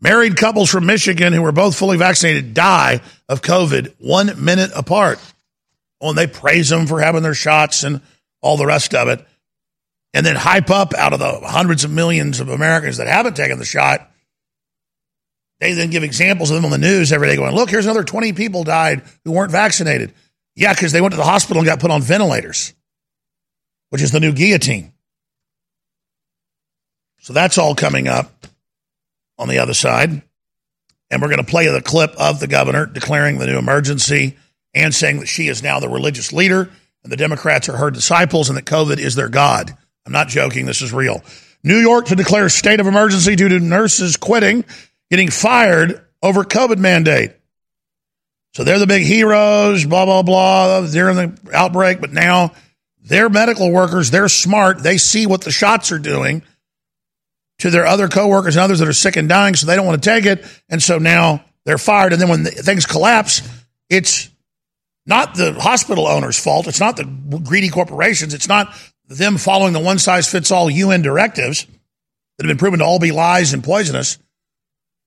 Married 0.00 0.36
couples 0.36 0.70
from 0.70 0.86
Michigan 0.86 1.32
who 1.32 1.42
were 1.42 1.52
both 1.52 1.76
fully 1.76 1.96
vaccinated 1.96 2.54
die 2.54 3.00
of 3.28 3.42
COVID 3.42 3.94
one 3.98 4.44
minute 4.44 4.70
apart. 4.76 5.18
Oh, 6.00 6.10
and 6.10 6.18
they 6.18 6.26
praise 6.26 6.68
them 6.68 6.86
for 6.86 7.00
having 7.00 7.22
their 7.22 7.34
shots 7.34 7.82
and 7.82 8.02
all 8.40 8.56
the 8.56 8.66
rest 8.66 8.94
of 8.94 9.08
it. 9.08 9.26
And 10.12 10.24
then 10.24 10.36
hype 10.36 10.70
up 10.70 10.94
out 10.94 11.12
of 11.12 11.18
the 11.18 11.40
hundreds 11.40 11.82
of 11.82 11.90
millions 11.90 12.38
of 12.38 12.48
Americans 12.48 12.98
that 12.98 13.08
haven't 13.08 13.34
taken 13.34 13.58
the 13.58 13.64
shot. 13.64 14.08
They 15.64 15.72
then 15.72 15.88
give 15.88 16.02
examples 16.02 16.50
of 16.50 16.56
them 16.56 16.66
on 16.66 16.70
the 16.70 16.76
news 16.76 17.10
every 17.10 17.26
day 17.26 17.36
going, 17.36 17.54
look, 17.54 17.70
here's 17.70 17.86
another 17.86 18.04
20 18.04 18.34
people 18.34 18.64
died 18.64 19.00
who 19.24 19.32
weren't 19.32 19.50
vaccinated. 19.50 20.12
Yeah, 20.54 20.74
because 20.74 20.92
they 20.92 21.00
went 21.00 21.12
to 21.12 21.16
the 21.16 21.24
hospital 21.24 21.62
and 21.62 21.66
got 21.66 21.80
put 21.80 21.90
on 21.90 22.02
ventilators, 22.02 22.74
which 23.88 24.02
is 24.02 24.12
the 24.12 24.20
new 24.20 24.34
guillotine. 24.34 24.92
So 27.20 27.32
that's 27.32 27.56
all 27.56 27.74
coming 27.74 28.08
up 28.08 28.46
on 29.38 29.48
the 29.48 29.60
other 29.60 29.72
side. 29.72 30.20
And 31.10 31.22
we're 31.22 31.28
going 31.28 31.38
to 31.38 31.50
play 31.50 31.66
the 31.68 31.80
clip 31.80 32.10
of 32.18 32.40
the 32.40 32.46
governor 32.46 32.84
declaring 32.84 33.38
the 33.38 33.46
new 33.46 33.56
emergency 33.56 34.36
and 34.74 34.94
saying 34.94 35.20
that 35.20 35.28
she 35.28 35.48
is 35.48 35.62
now 35.62 35.80
the 35.80 35.88
religious 35.88 36.30
leader 36.30 36.68
and 37.02 37.10
the 37.10 37.16
Democrats 37.16 37.70
are 37.70 37.78
her 37.78 37.90
disciples 37.90 38.50
and 38.50 38.58
that 38.58 38.66
COVID 38.66 38.98
is 38.98 39.14
their 39.14 39.30
God. 39.30 39.74
I'm 40.04 40.12
not 40.12 40.28
joking. 40.28 40.66
This 40.66 40.82
is 40.82 40.92
real. 40.92 41.24
New 41.62 41.78
York 41.78 42.04
to 42.08 42.16
declare 42.16 42.50
state 42.50 42.80
of 42.80 42.86
emergency 42.86 43.34
due 43.34 43.48
to 43.48 43.60
nurses 43.60 44.18
quitting, 44.18 44.66
getting 45.14 45.30
fired 45.30 46.04
over 46.20 46.42
COVID 46.42 46.78
mandate. 46.78 47.30
So 48.54 48.64
they're 48.64 48.80
the 48.80 48.86
big 48.88 49.04
heroes, 49.04 49.84
blah, 49.84 50.04
blah, 50.04 50.22
blah, 50.22 50.86
during 50.88 51.16
the 51.16 51.38
outbreak. 51.52 52.00
But 52.00 52.12
now 52.12 52.52
they're 53.00 53.28
medical 53.28 53.70
workers. 53.70 54.10
They're 54.10 54.28
smart. 54.28 54.82
They 54.82 54.98
see 54.98 55.28
what 55.28 55.42
the 55.42 55.52
shots 55.52 55.92
are 55.92 56.00
doing 56.00 56.42
to 57.60 57.70
their 57.70 57.86
other 57.86 58.08
coworkers 58.08 58.56
and 58.56 58.64
others 58.64 58.80
that 58.80 58.88
are 58.88 58.92
sick 58.92 59.14
and 59.14 59.28
dying. 59.28 59.54
So 59.54 59.68
they 59.68 59.76
don't 59.76 59.86
want 59.86 60.02
to 60.02 60.10
take 60.10 60.26
it. 60.26 60.44
And 60.68 60.82
so 60.82 60.98
now 60.98 61.44
they're 61.64 61.78
fired. 61.78 62.12
And 62.12 62.20
then 62.20 62.28
when 62.28 62.44
things 62.44 62.86
collapse, 62.86 63.48
it's 63.88 64.30
not 65.06 65.36
the 65.36 65.52
hospital 65.52 66.08
owner's 66.08 66.42
fault. 66.42 66.66
It's 66.66 66.80
not 66.80 66.96
the 66.96 67.04
greedy 67.44 67.68
corporations. 67.68 68.34
It's 68.34 68.48
not 68.48 68.74
them 69.06 69.36
following 69.36 69.74
the 69.74 69.80
one 69.80 70.00
size 70.00 70.28
fits 70.28 70.50
all 70.50 70.68
UN 70.68 71.02
directives 71.02 71.66
that 72.36 72.46
have 72.46 72.48
been 72.48 72.58
proven 72.58 72.80
to 72.80 72.84
all 72.84 72.98
be 72.98 73.12
lies 73.12 73.52
and 73.52 73.62
poisonous. 73.62 74.18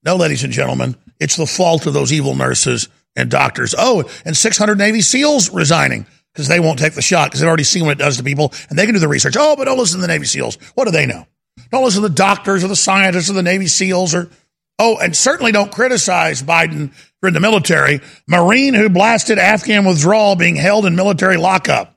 No, 0.04 0.16
ladies 0.16 0.44
and 0.44 0.52
gentlemen, 0.52 0.96
it's 1.18 1.36
the 1.36 1.46
fault 1.46 1.86
of 1.86 1.94
those 1.94 2.12
evil 2.12 2.34
nurses 2.34 2.88
and 3.16 3.30
doctors. 3.30 3.74
Oh, 3.76 4.08
and 4.24 4.36
600 4.36 4.78
Navy 4.78 5.00
SEALs 5.00 5.50
resigning 5.50 6.06
because 6.32 6.48
they 6.48 6.60
won't 6.60 6.78
take 6.78 6.94
the 6.94 7.02
shot 7.02 7.28
because 7.28 7.40
they've 7.40 7.48
already 7.48 7.64
seen 7.64 7.84
what 7.84 7.92
it 7.92 7.98
does 7.98 8.16
to 8.18 8.22
people 8.22 8.52
and 8.70 8.78
they 8.78 8.84
can 8.84 8.94
do 8.94 9.00
the 9.00 9.08
research. 9.08 9.34
Oh, 9.36 9.56
but 9.56 9.64
don't 9.64 9.78
listen 9.78 9.98
to 9.98 10.02
the 10.02 10.12
Navy 10.12 10.26
SEALs. 10.26 10.56
What 10.74 10.84
do 10.84 10.92
they 10.92 11.06
know? 11.06 11.26
Don't 11.72 11.84
listen 11.84 12.02
to 12.02 12.08
the 12.08 12.14
doctors 12.14 12.62
or 12.62 12.68
the 12.68 12.76
scientists 12.76 13.28
or 13.28 13.32
the 13.32 13.42
Navy 13.42 13.66
SEALs 13.66 14.14
or, 14.14 14.30
oh, 14.78 14.98
and 14.98 15.16
certainly 15.16 15.50
don't 15.50 15.72
criticize 15.72 16.42
Biden 16.42 16.92
for 17.20 17.26
in 17.26 17.34
the 17.34 17.40
military, 17.40 18.00
Marine 18.28 18.74
who 18.74 18.88
blasted 18.88 19.38
Afghan 19.38 19.84
withdrawal 19.84 20.36
being 20.36 20.54
held 20.54 20.86
in 20.86 20.94
military 20.94 21.36
lockup. 21.36 21.96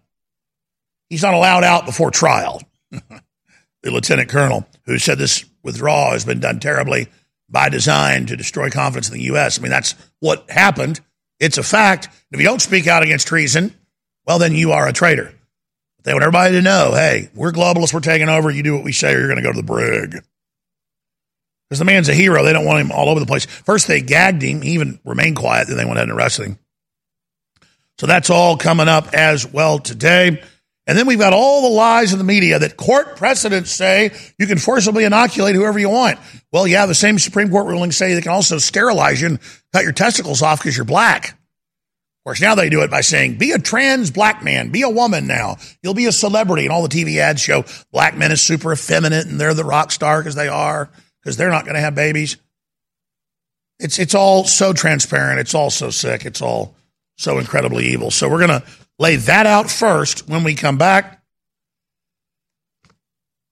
He's 1.10 1.22
not 1.22 1.36
allowed 1.36 1.64
out 1.64 1.86
before 1.86 2.10
trial. 2.10 2.62
the 2.90 3.22
lieutenant 3.84 4.30
colonel 4.30 4.66
who 4.86 4.98
said 4.98 5.20
this 5.20 5.46
withdrawal 5.62 6.12
has 6.12 6.26
been 6.26 6.40
done 6.40 6.60
terribly 6.60 7.08
by 7.52 7.70
design 7.70 8.26
to 8.28 8.38
destroy 8.38 8.70
confidence 8.70 9.10
in 9.10 9.16
the 9.16 9.24
U.S. 9.26 9.60
I 9.60 9.62
mean, 9.62 9.72
that's 9.72 9.96
what 10.20 10.50
happened. 10.50 11.02
It's 11.40 11.58
a 11.58 11.64
fact. 11.64 12.10
If 12.32 12.40
you 12.40 12.46
don't 12.46 12.62
speak 12.62 12.88
out 12.88 13.04
against 13.04 13.28
treason, 13.28 13.76
well, 14.26 14.40
then 14.40 14.56
you 14.56 14.72
are 14.72 14.88
a 14.88 14.94
traitor. 14.94 15.34
They 16.04 16.14
want 16.14 16.24
everybody 16.24 16.54
to 16.56 16.62
know 16.62 16.94
hey, 16.94 17.30
we're 17.36 17.52
globalists, 17.52 17.94
we're 17.94 18.00
taking 18.00 18.30
over. 18.30 18.50
You 18.50 18.64
do 18.64 18.76
what 18.76 18.84
we 18.84 18.94
say, 18.94 19.14
or 19.14 19.20
you're 19.20 19.28
going 19.28 19.38
to 19.38 19.44
go 19.44 19.52
to 19.52 19.58
the 19.58 19.64
brig 19.64 20.24
because 21.72 21.80
the 21.80 21.86
man's 21.86 22.10
a 22.10 22.14
hero. 22.14 22.44
They 22.44 22.52
don't 22.52 22.66
want 22.66 22.82
him 22.82 22.92
all 22.92 23.08
over 23.08 23.22
the 23.22 23.26
place. 23.26 23.46
First, 23.46 23.88
they 23.88 24.02
gagged 24.02 24.42
him. 24.42 24.62
He 24.62 24.72
even 24.72 25.00
remained 25.06 25.38
quiet. 25.38 25.70
Then 25.70 25.78
they 25.78 25.86
went 25.86 26.00
ahead 26.00 26.10
and 26.10 26.18
arrested 26.18 26.48
him. 26.48 26.60
So 27.98 28.08
that's 28.08 28.30
all 28.30 28.58
coming 28.58 28.90
up 28.90 29.14
as 29.14 29.48
well 29.48 29.80
today. 29.80 30.44
And 30.88 30.98
then 30.98 31.06
we've 31.06 31.20
got 31.20 31.34
all 31.34 31.62
the 31.62 31.76
lies 31.76 32.12
in 32.12 32.18
the 32.18 32.24
media 32.24 32.58
that 32.58 32.76
court 32.76 33.16
precedents 33.16 33.72
say 33.72 34.12
you 34.40 34.48
can 34.48 34.58
forcibly 34.58 35.04
inoculate 35.04 35.56
whoever 35.56 35.78
you 35.78 35.90
want. 35.90 36.20
Well, 36.52 36.68
yeah, 36.68 36.86
the 36.86 36.96
same 36.96 37.20
Supreme 37.20 37.50
Court 37.50 37.68
rulings 37.68 37.96
say 37.96 38.14
they 38.14 38.22
can 38.22 38.32
also 38.32 38.58
sterilize 38.58 39.22
you 39.22 39.28
and 39.28 39.40
cut 39.74 39.84
your 39.84 39.94
testicles 39.94 40.42
off 40.42 40.60
because 40.60 40.76
you're 40.76 40.86
black. 40.86 41.30
Of 42.22 42.26
course, 42.26 42.42
now 42.42 42.56
they 42.56 42.70
do 42.70 42.82
it 42.82 42.92
by 42.92 43.02
saying, 43.02 43.38
be 43.38 43.52
a 43.52 43.60
trans 43.60 44.12
black 44.12 44.44
man, 44.44 44.70
be 44.70 44.82
a 44.82 44.90
woman 44.90 45.28
now. 45.28 45.58
You'll 45.82 45.96
be 45.96 46.06
a 46.06 46.12
celebrity. 46.12 46.66
And 46.66 46.72
all 46.72 46.88
the 46.88 46.90
TV 46.90 47.18
ads 47.18 47.42
show 47.42 47.64
black 47.92 48.18
men 48.18 48.32
is 48.32 48.42
super 48.42 48.74
effeminate 48.74 49.28
and 49.28 49.40
they're 49.40 49.54
the 49.54 49.64
rock 49.64 49.92
star 49.92 50.20
because 50.20 50.36
they 50.36 50.48
are 50.48 50.92
because 51.22 51.38
they're 51.38 51.50
not 51.50 51.66
going 51.66 51.76
to 51.76 51.82
have 51.82 51.96
babies. 51.96 52.38
It's 53.80 53.98
it's 53.98 54.14
all 54.14 54.44
so 54.44 54.74
transparent. 54.74 55.40
It's 55.40 55.56
all 55.56 55.72
so 55.72 55.90
sick. 55.90 56.26
It's 56.26 56.42
all 56.42 56.76
so 57.18 57.40
incredibly 57.40 57.88
evil. 57.88 58.12
So 58.12 58.30
we're 58.30 58.46
going 58.46 58.62
to 58.62 58.68
lay 59.02 59.16
that 59.16 59.48
out 59.48 59.72
first 59.72 60.30
when 60.30 60.44
we 60.44 60.54
come 60.54 60.78
back. 60.78 61.24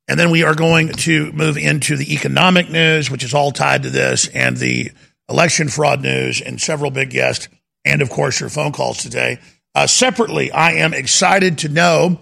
And 0.07 0.19
then 0.19 0.29
we 0.29 0.43
are 0.43 0.53
going 0.53 0.89
to 0.89 1.31
move 1.31 1.57
into 1.57 1.95
the 1.95 2.13
economic 2.13 2.69
news, 2.69 3.09
which 3.09 3.23
is 3.23 3.33
all 3.33 3.51
tied 3.51 3.81
to 3.83 3.89
this, 3.89 4.27
and 4.27 4.55
the 4.57 4.91
election 5.27 5.67
fraud 5.67 6.03
news, 6.03 6.39
and 6.39 6.61
several 6.61 6.91
big 6.91 7.09
guests, 7.09 7.49
and 7.83 8.03
of 8.03 8.11
course, 8.11 8.39
your 8.39 8.49
phone 8.49 8.71
calls 8.71 8.99
today. 8.99 9.39
Uh, 9.73 9.87
separately, 9.87 10.51
I 10.51 10.73
am 10.73 10.93
excited 10.93 11.57
to 11.59 11.69
know 11.69 12.21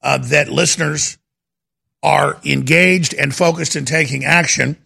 uh, 0.00 0.18
that 0.18 0.48
listeners 0.48 1.18
are 2.04 2.38
engaged 2.44 3.12
and 3.12 3.34
focused 3.34 3.74
in 3.74 3.86
taking 3.86 4.24
action. 4.24 4.76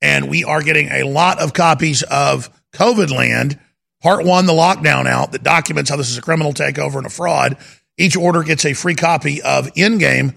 And 0.00 0.30
we 0.30 0.42
are 0.44 0.62
getting 0.62 0.88
a 0.88 1.04
lot 1.04 1.38
of 1.38 1.52
copies 1.52 2.02
of 2.02 2.48
COVID 2.72 3.10
Land, 3.10 3.58
part 4.06 4.24
one, 4.24 4.46
the 4.46 4.52
lockdown 4.52 5.08
out 5.08 5.32
that 5.32 5.42
documents 5.42 5.90
how 5.90 5.96
this 5.96 6.10
is 6.10 6.16
a 6.16 6.22
criminal 6.22 6.52
takeover 6.52 6.94
and 6.94 7.06
a 7.06 7.10
fraud. 7.10 7.56
Each 7.98 8.16
order 8.16 8.44
gets 8.44 8.64
a 8.64 8.72
free 8.72 8.94
copy 8.94 9.42
of 9.42 9.66
Endgame, 9.74 10.36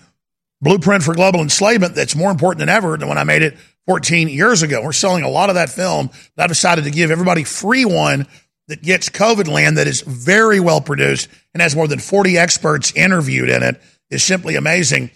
Blueprint 0.59 1.03
for 1.03 1.13
Global 1.13 1.41
Enslavement, 1.41 1.93
that's 1.93 2.15
more 2.15 2.31
important 2.31 2.61
than 2.61 2.69
ever 2.69 2.97
than 2.97 3.07
when 3.07 3.19
I 3.19 3.25
made 3.25 3.43
it 3.43 3.59
14 3.85 4.27
years 4.27 4.63
ago. 4.63 4.81
We're 4.81 4.91
selling 4.91 5.23
a 5.23 5.29
lot 5.29 5.49
of 5.49 5.55
that 5.55 5.69
film. 5.69 6.09
I 6.35 6.47
decided 6.47 6.85
to 6.85 6.89
give 6.89 7.11
everybody 7.11 7.43
free 7.43 7.85
one 7.85 8.25
that 8.69 8.81
gets 8.81 9.07
COVID 9.09 9.47
land 9.47 9.77
that 9.77 9.85
is 9.85 10.01
very 10.01 10.59
well 10.59 10.81
produced 10.81 11.27
and 11.53 11.61
has 11.61 11.75
more 11.75 11.87
than 11.87 11.99
40 11.99 12.39
experts 12.39 12.91
interviewed 12.93 13.49
in 13.49 13.61
it 13.61 13.79
is 14.09 14.23
simply 14.23 14.55
amazing. 14.55 15.11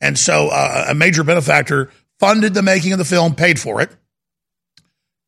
And 0.00 0.16
so 0.16 0.46
uh, 0.52 0.86
a 0.90 0.94
major 0.94 1.24
benefactor 1.24 1.90
funded 2.20 2.54
the 2.54 2.62
making 2.62 2.92
of 2.92 2.98
the 2.98 3.04
film, 3.04 3.34
paid 3.34 3.58
for 3.58 3.80
it. 3.82 3.90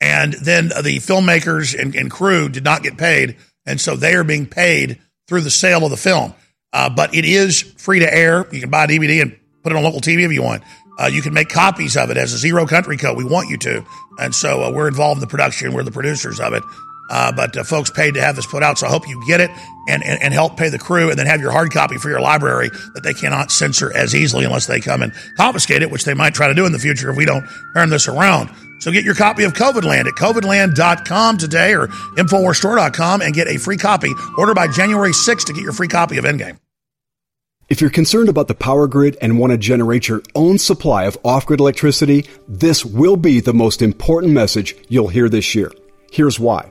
And 0.00 0.32
then 0.34 0.68
the 0.68 0.98
filmmakers 0.98 1.78
and, 1.78 1.94
and 1.94 2.10
crew 2.10 2.48
did 2.48 2.64
not 2.64 2.82
get 2.82 2.96
paid. 2.96 3.36
And 3.66 3.80
so 3.80 3.96
they 3.96 4.14
are 4.14 4.24
being 4.24 4.46
paid 4.46 4.98
through 5.26 5.42
the 5.42 5.50
sale 5.50 5.84
of 5.84 5.90
the 5.90 5.96
film. 5.96 6.34
Uh, 6.72 6.90
but 6.90 7.14
it 7.14 7.24
is 7.24 7.62
free 7.78 8.00
to 8.00 8.14
air. 8.14 8.46
You 8.52 8.60
can 8.60 8.70
buy 8.70 8.84
a 8.84 8.88
DVD 8.88 9.22
and 9.22 9.38
put 9.62 9.72
it 9.72 9.76
on 9.76 9.82
local 9.82 10.00
TV 10.00 10.24
if 10.24 10.32
you 10.32 10.42
want. 10.42 10.62
Uh, 10.98 11.06
you 11.06 11.22
can 11.22 11.32
make 11.32 11.48
copies 11.48 11.96
of 11.96 12.10
it 12.10 12.16
as 12.16 12.32
a 12.32 12.38
zero 12.38 12.66
country 12.66 12.96
code. 12.96 13.16
We 13.16 13.24
want 13.24 13.48
you 13.48 13.56
to. 13.58 13.84
And 14.18 14.34
so 14.34 14.64
uh, 14.64 14.72
we're 14.72 14.88
involved 14.88 15.18
in 15.18 15.20
the 15.20 15.28
production. 15.28 15.72
We're 15.72 15.84
the 15.84 15.92
producers 15.92 16.40
of 16.40 16.52
it. 16.54 16.62
Uh, 17.08 17.32
but 17.32 17.56
uh, 17.56 17.64
folks 17.64 17.90
paid 17.90 18.14
to 18.14 18.20
have 18.20 18.36
this 18.36 18.46
put 18.46 18.62
out, 18.62 18.78
so 18.78 18.86
I 18.86 18.90
hope 18.90 19.08
you 19.08 19.22
get 19.26 19.40
it 19.40 19.50
and, 19.88 20.02
and, 20.04 20.22
and, 20.22 20.34
help 20.34 20.58
pay 20.58 20.68
the 20.68 20.78
crew 20.78 21.08
and 21.08 21.18
then 21.18 21.26
have 21.26 21.40
your 21.40 21.50
hard 21.50 21.72
copy 21.72 21.96
for 21.96 22.10
your 22.10 22.20
library 22.20 22.68
that 22.92 23.02
they 23.02 23.14
cannot 23.14 23.50
censor 23.50 23.90
as 23.96 24.14
easily 24.14 24.44
unless 24.44 24.66
they 24.66 24.80
come 24.80 25.02
and 25.02 25.14
confiscate 25.36 25.80
it, 25.82 25.90
which 25.90 26.04
they 26.04 26.12
might 26.12 26.34
try 26.34 26.48
to 26.48 26.54
do 26.54 26.66
in 26.66 26.72
the 26.72 26.78
future 26.78 27.10
if 27.10 27.16
we 27.16 27.24
don't 27.24 27.46
turn 27.74 27.88
this 27.88 28.08
around. 28.08 28.50
So 28.80 28.92
get 28.92 29.04
your 29.04 29.14
copy 29.14 29.44
of 29.44 29.54
COVIDland 29.54 30.06
at 30.06 30.14
covidland.com 30.14 31.38
today 31.38 31.74
or 31.74 31.88
InfoWarsStore.com 31.88 33.22
and 33.22 33.34
get 33.34 33.48
a 33.48 33.58
free 33.58 33.76
copy. 33.76 34.12
Order 34.36 34.54
by 34.54 34.68
January 34.68 35.10
6th 35.12 35.46
to 35.46 35.52
get 35.52 35.62
your 35.62 35.72
free 35.72 35.88
copy 35.88 36.18
of 36.18 36.24
Endgame. 36.24 36.58
If 37.68 37.82
you're 37.82 37.90
concerned 37.90 38.30
about 38.30 38.48
the 38.48 38.54
power 38.54 38.86
grid 38.86 39.18
and 39.20 39.38
want 39.38 39.50
to 39.50 39.58
generate 39.58 40.08
your 40.08 40.22
own 40.34 40.56
supply 40.56 41.04
of 41.04 41.18
off 41.22 41.44
grid 41.44 41.60
electricity, 41.60 42.26
this 42.46 42.84
will 42.84 43.16
be 43.16 43.40
the 43.40 43.52
most 43.52 43.82
important 43.82 44.32
message 44.32 44.74
you'll 44.88 45.08
hear 45.08 45.28
this 45.28 45.54
year. 45.54 45.70
Here's 46.10 46.40
why 46.40 46.70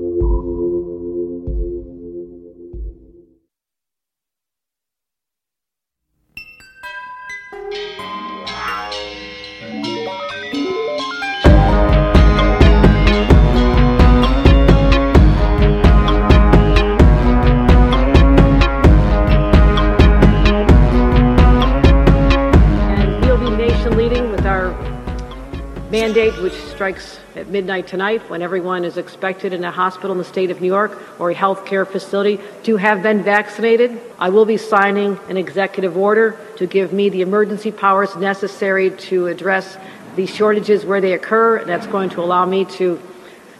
Mandate, 26.01 26.33
which 26.41 26.55
strikes 26.71 27.19
at 27.35 27.47
midnight 27.49 27.85
tonight 27.85 28.27
when 28.27 28.41
everyone 28.41 28.83
is 28.83 28.97
expected 28.97 29.53
in 29.53 29.63
a 29.63 29.69
hospital 29.69 30.13
in 30.13 30.17
the 30.17 30.23
state 30.23 30.49
of 30.49 30.59
New 30.59 30.65
York 30.65 30.99
or 31.19 31.29
a 31.29 31.33
health 31.35 31.63
care 31.63 31.85
facility 31.85 32.39
to 32.63 32.75
have 32.75 33.03
been 33.03 33.21
vaccinated. 33.21 34.01
I 34.17 34.29
will 34.29 34.45
be 34.45 34.57
signing 34.57 35.19
an 35.29 35.37
executive 35.37 35.95
order 35.95 36.39
to 36.57 36.65
give 36.65 36.91
me 36.91 37.09
the 37.09 37.21
emergency 37.21 37.71
powers 37.71 38.15
necessary 38.15 38.89
to 38.89 39.27
address 39.27 39.77
the 40.15 40.25
shortages 40.25 40.83
where 40.85 41.01
they 41.01 41.13
occur. 41.13 41.57
And 41.57 41.69
that's 41.69 41.85
going 41.85 42.09
to 42.11 42.21
allow 42.21 42.47
me 42.47 42.65
to 42.81 42.99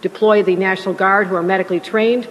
deploy 0.01 0.41
the 0.41 0.55
National 0.55 0.95
Guard 0.95 1.27
who 1.27 1.35
are 1.35 1.43
medically 1.43 1.79
trained, 1.79 2.27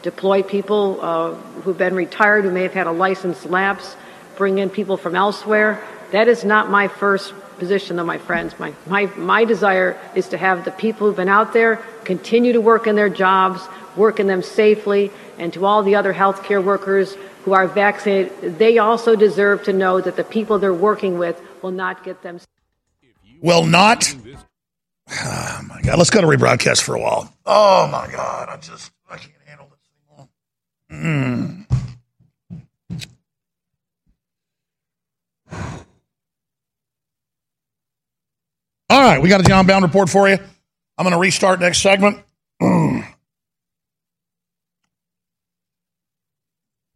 deploy 0.00 0.44
people 0.44 0.98
uh, 1.02 1.34
who've 1.60 1.76
been 1.76 1.94
retired 1.94 2.44
who 2.44 2.50
may 2.50 2.62
have 2.62 2.72
had 2.72 2.86
a 2.86 2.92
license 2.92 3.44
lapse, 3.44 3.96
bring 4.36 4.56
in 4.56 4.70
people 4.70 4.96
from 4.96 5.14
elsewhere. 5.14 5.84
That 6.12 6.26
is 6.26 6.42
not 6.42 6.70
my 6.70 6.88
first 6.88 7.34
position, 7.58 7.96
though, 7.96 8.04
my 8.04 8.18
friends. 8.18 8.58
My, 8.58 8.72
my, 8.86 9.06
my 9.16 9.44
desire 9.44 9.98
is 10.14 10.28
to 10.28 10.38
have 10.38 10.64
the 10.64 10.70
people 10.70 11.06
who've 11.06 11.16
been 11.16 11.28
out 11.28 11.52
there 11.52 11.76
continue 12.04 12.52
to 12.52 12.60
work 12.60 12.86
in 12.86 12.96
their 12.96 13.08
jobs, 13.08 13.62
work 13.96 14.20
in 14.20 14.26
them 14.26 14.42
safely, 14.42 15.10
and 15.38 15.52
to 15.52 15.64
all 15.64 15.82
the 15.82 15.94
other 15.94 16.14
healthcare 16.14 16.62
workers 16.62 17.16
who 17.44 17.52
are 17.52 17.68
vaccinated, 17.68 18.58
they 18.58 18.78
also 18.78 19.14
deserve 19.14 19.62
to 19.64 19.72
know 19.72 20.00
that 20.00 20.16
the 20.16 20.24
people 20.24 20.58
they're 20.58 20.74
working 20.74 21.16
with 21.16 21.40
will 21.62 21.70
not 21.70 22.02
get 22.04 22.22
them. 22.22 22.40
Will 23.40 23.64
not. 23.64 24.14
Oh 25.08 25.60
my 25.68 25.80
God. 25.82 25.98
Let's 25.98 26.10
go 26.10 26.20
to 26.20 26.26
rebroadcast 26.26 26.82
for 26.82 26.96
a 26.96 27.00
while. 27.00 27.32
Oh 27.46 27.86
my 27.92 28.10
God. 28.10 28.48
I 28.48 28.56
just, 28.56 28.90
I 29.08 29.16
can't 29.16 29.32
handle 29.46 29.68
this 29.70 29.78
anymore. 29.94 30.28
Mm. 30.90 31.66
All 38.88 39.00
right, 39.00 39.20
we 39.20 39.28
got 39.28 39.40
a 39.40 39.44
John 39.44 39.66
Bowne 39.66 39.82
report 39.82 40.08
for 40.08 40.28
you. 40.28 40.38
I'm 40.98 41.04
going 41.04 41.12
to 41.12 41.18
restart 41.18 41.60
next 41.60 41.80
segment. 41.82 42.18
mm. 42.62 43.06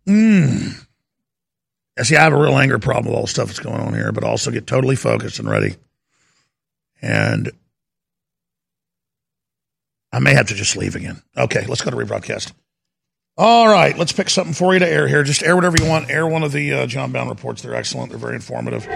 Yeah, 0.06 2.04
see, 2.04 2.16
I 2.16 2.22
have 2.22 2.32
a 2.32 2.40
real 2.40 2.56
anger 2.56 2.78
problem 2.78 3.06
with 3.06 3.16
all 3.16 3.22
the 3.22 3.28
stuff 3.28 3.48
that's 3.48 3.58
going 3.58 3.80
on 3.80 3.92
here, 3.92 4.12
but 4.12 4.24
also 4.24 4.50
get 4.50 4.66
totally 4.66 4.96
focused 4.96 5.38
and 5.38 5.50
ready. 5.50 5.76
And 7.02 7.50
I 10.12 10.20
may 10.20 10.34
have 10.34 10.48
to 10.48 10.54
just 10.54 10.76
leave 10.76 10.94
again. 10.94 11.20
Okay, 11.36 11.66
let's 11.66 11.82
go 11.82 11.90
to 11.90 11.96
rebroadcast. 11.96 12.52
All 13.36 13.68
right, 13.68 13.96
let's 13.98 14.12
pick 14.12 14.30
something 14.30 14.54
for 14.54 14.74
you 14.74 14.78
to 14.78 14.88
air 14.88 15.08
here. 15.08 15.22
Just 15.22 15.42
air 15.42 15.56
whatever 15.56 15.76
you 15.80 15.88
want. 15.88 16.10
Air 16.10 16.26
one 16.26 16.42
of 16.42 16.52
the 16.52 16.72
uh, 16.72 16.86
John 16.86 17.10
Bowne 17.10 17.28
reports. 17.28 17.62
They're 17.62 17.74
excellent. 17.74 18.10
They're 18.10 18.18
very 18.18 18.34
informative. 18.34 18.86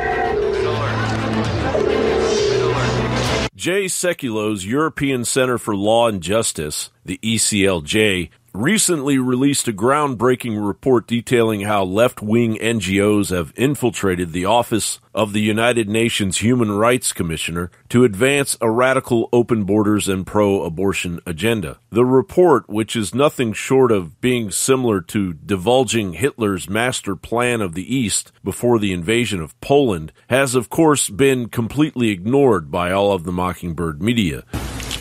Jay 3.65 3.87
Sekulows 3.87 4.67
European 4.67 5.25
Center 5.25 5.57
for 5.57 5.75
Law 5.75 6.07
and 6.09 6.23
Justice, 6.23 6.91
the 7.03 7.19
ECLJ, 7.23 8.29
recently 8.55 9.19
released 9.19 9.67
a 9.67 9.73
groundbreaking 9.73 10.65
report 10.65 11.09
detailing 11.09 11.63
how 11.63 11.83
left 11.83 12.23
wing 12.23 12.57
NGOs 12.57 13.35
have 13.35 13.53
infiltrated 13.57 14.33
the 14.33 14.45
office 14.45 15.01
of 15.13 15.33
the 15.33 15.41
United 15.41 15.89
Nations 15.89 16.39
Human 16.39 16.71
Rights 16.71 17.13
Commissioner 17.13 17.73
to 17.89 18.05
advance 18.05 18.57
a 18.61 18.71
radical 18.71 19.29
open 19.33 19.65
borders 19.65 20.09
and 20.09 20.25
pro 20.25 20.63
abortion 20.63 21.19
agenda. 21.27 21.81
The 21.91 22.05
report, 22.05 22.69
which 22.69 22.95
is 22.95 23.13
nothing 23.13 23.55
short 23.55 23.91
of 23.91 24.21
being 24.21 24.53
similar 24.53 25.01
to 25.01 25.33
divulging 25.33 26.13
Hitler's 26.13 26.69
master 26.69 27.17
plan 27.17 27.61
of 27.61 27.75
the 27.75 27.95
East 27.95 28.31
before 28.45 28.79
the 28.79 28.93
invasion 28.93 29.41
of 29.41 29.61
Poland, 29.61 30.13
has 30.29 30.55
of 30.55 30.71
course 30.71 31.11
been 31.11 31.49
completely 31.49 32.11
ignored 32.11 32.71
by 32.71 32.93
all 32.93 33.11
of 33.11 33.25
the 33.25 33.33
Mockingbird 33.33 34.01
media. 34.01 34.45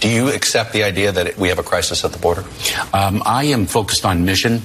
Do 0.04 0.10
you 0.10 0.28
accept 0.28 0.74
the 0.74 0.84
idea 0.84 1.14
that 1.14 1.38
we 1.38 1.48
have 1.48 1.60
a 1.60 1.64
crisis 1.64 2.04
at 2.04 2.12
the 2.12 2.20
border? 2.20 2.44
Um, 2.94 3.24
I 3.26 3.46
am 3.46 3.66
focused 3.66 4.06
on 4.06 4.26
mission, 4.26 4.62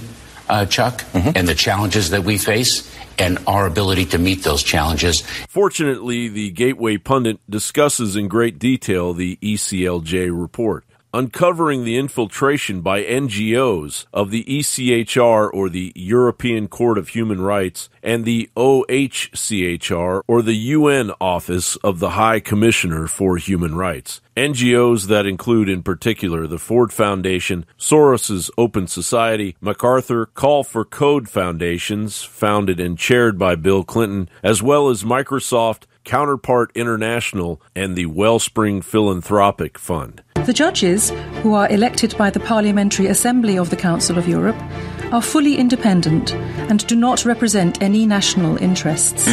uh, 0.48 0.66
Chuck, 0.66 1.04
mm-hmm. 1.12 1.30
and 1.36 1.46
the 1.46 1.54
challenges 1.54 2.10
that 2.10 2.24
we 2.24 2.38
face 2.38 2.92
and 3.20 3.38
our 3.46 3.64
ability 3.64 4.06
to 4.06 4.18
meet 4.18 4.42
those 4.42 4.64
challenges. 4.64 5.20
Fortunately, 5.48 6.26
the 6.26 6.50
Gateway 6.50 6.96
Pundit 6.96 7.38
discusses 7.48 8.16
in 8.16 8.26
great 8.26 8.58
detail 8.58 9.14
the 9.14 9.36
ECLJ 9.36 10.28
report 10.36 10.84
uncovering 11.12 11.84
the 11.84 11.96
infiltration 11.96 12.80
by 12.80 13.02
NGOs 13.02 14.06
of 14.12 14.30
the 14.30 14.44
ECHR 14.44 15.50
or 15.52 15.68
the 15.68 15.92
European 15.94 16.68
Court 16.68 16.98
of 16.98 17.08
Human 17.08 17.40
Rights 17.40 17.88
and 18.02 18.24
the 18.24 18.50
OHCHR 18.56 20.22
or 20.26 20.42
the 20.42 20.56
UN 20.56 21.10
Office 21.20 21.76
of 21.76 21.98
the 21.98 22.10
High 22.10 22.40
Commissioner 22.40 23.06
for 23.06 23.36
Human 23.36 23.74
Rights. 23.74 24.20
NGOs 24.36 25.08
that 25.08 25.26
include 25.26 25.68
in 25.68 25.82
particular 25.82 26.46
the 26.46 26.58
Ford 26.58 26.92
Foundation, 26.92 27.66
Soros's 27.76 28.50
Open 28.56 28.86
Society, 28.86 29.56
MacArthur 29.60 30.26
Call 30.26 30.62
for 30.62 30.84
Code 30.84 31.28
Foundations, 31.28 32.22
founded 32.22 32.78
and 32.78 32.96
chaired 32.96 33.38
by 33.38 33.56
Bill 33.56 33.82
Clinton, 33.82 34.28
as 34.42 34.62
well 34.62 34.90
as 34.90 35.02
Microsoft, 35.02 35.84
Counterpart 36.04 36.70
International, 36.74 37.60
and 37.74 37.96
the 37.96 38.06
Wellspring 38.06 38.80
Philanthropic 38.80 39.76
Fund. 39.76 40.22
The 40.46 40.52
judges, 40.54 41.10
who 41.42 41.54
are 41.54 41.68
elected 41.68 42.16
by 42.16 42.30
the 42.30 42.40
Parliamentary 42.40 43.06
Assembly 43.06 43.58
of 43.58 43.70
the 43.70 43.76
Council 43.76 44.18
of 44.18 44.26
Europe, 44.26 44.56
are 45.12 45.22
fully 45.22 45.56
independent 45.56 46.34
and 46.34 46.86
do 46.86 46.96
not 46.96 47.24
represent 47.24 47.82
any 47.82 48.06
national 48.06 48.56
interests. 48.58 49.26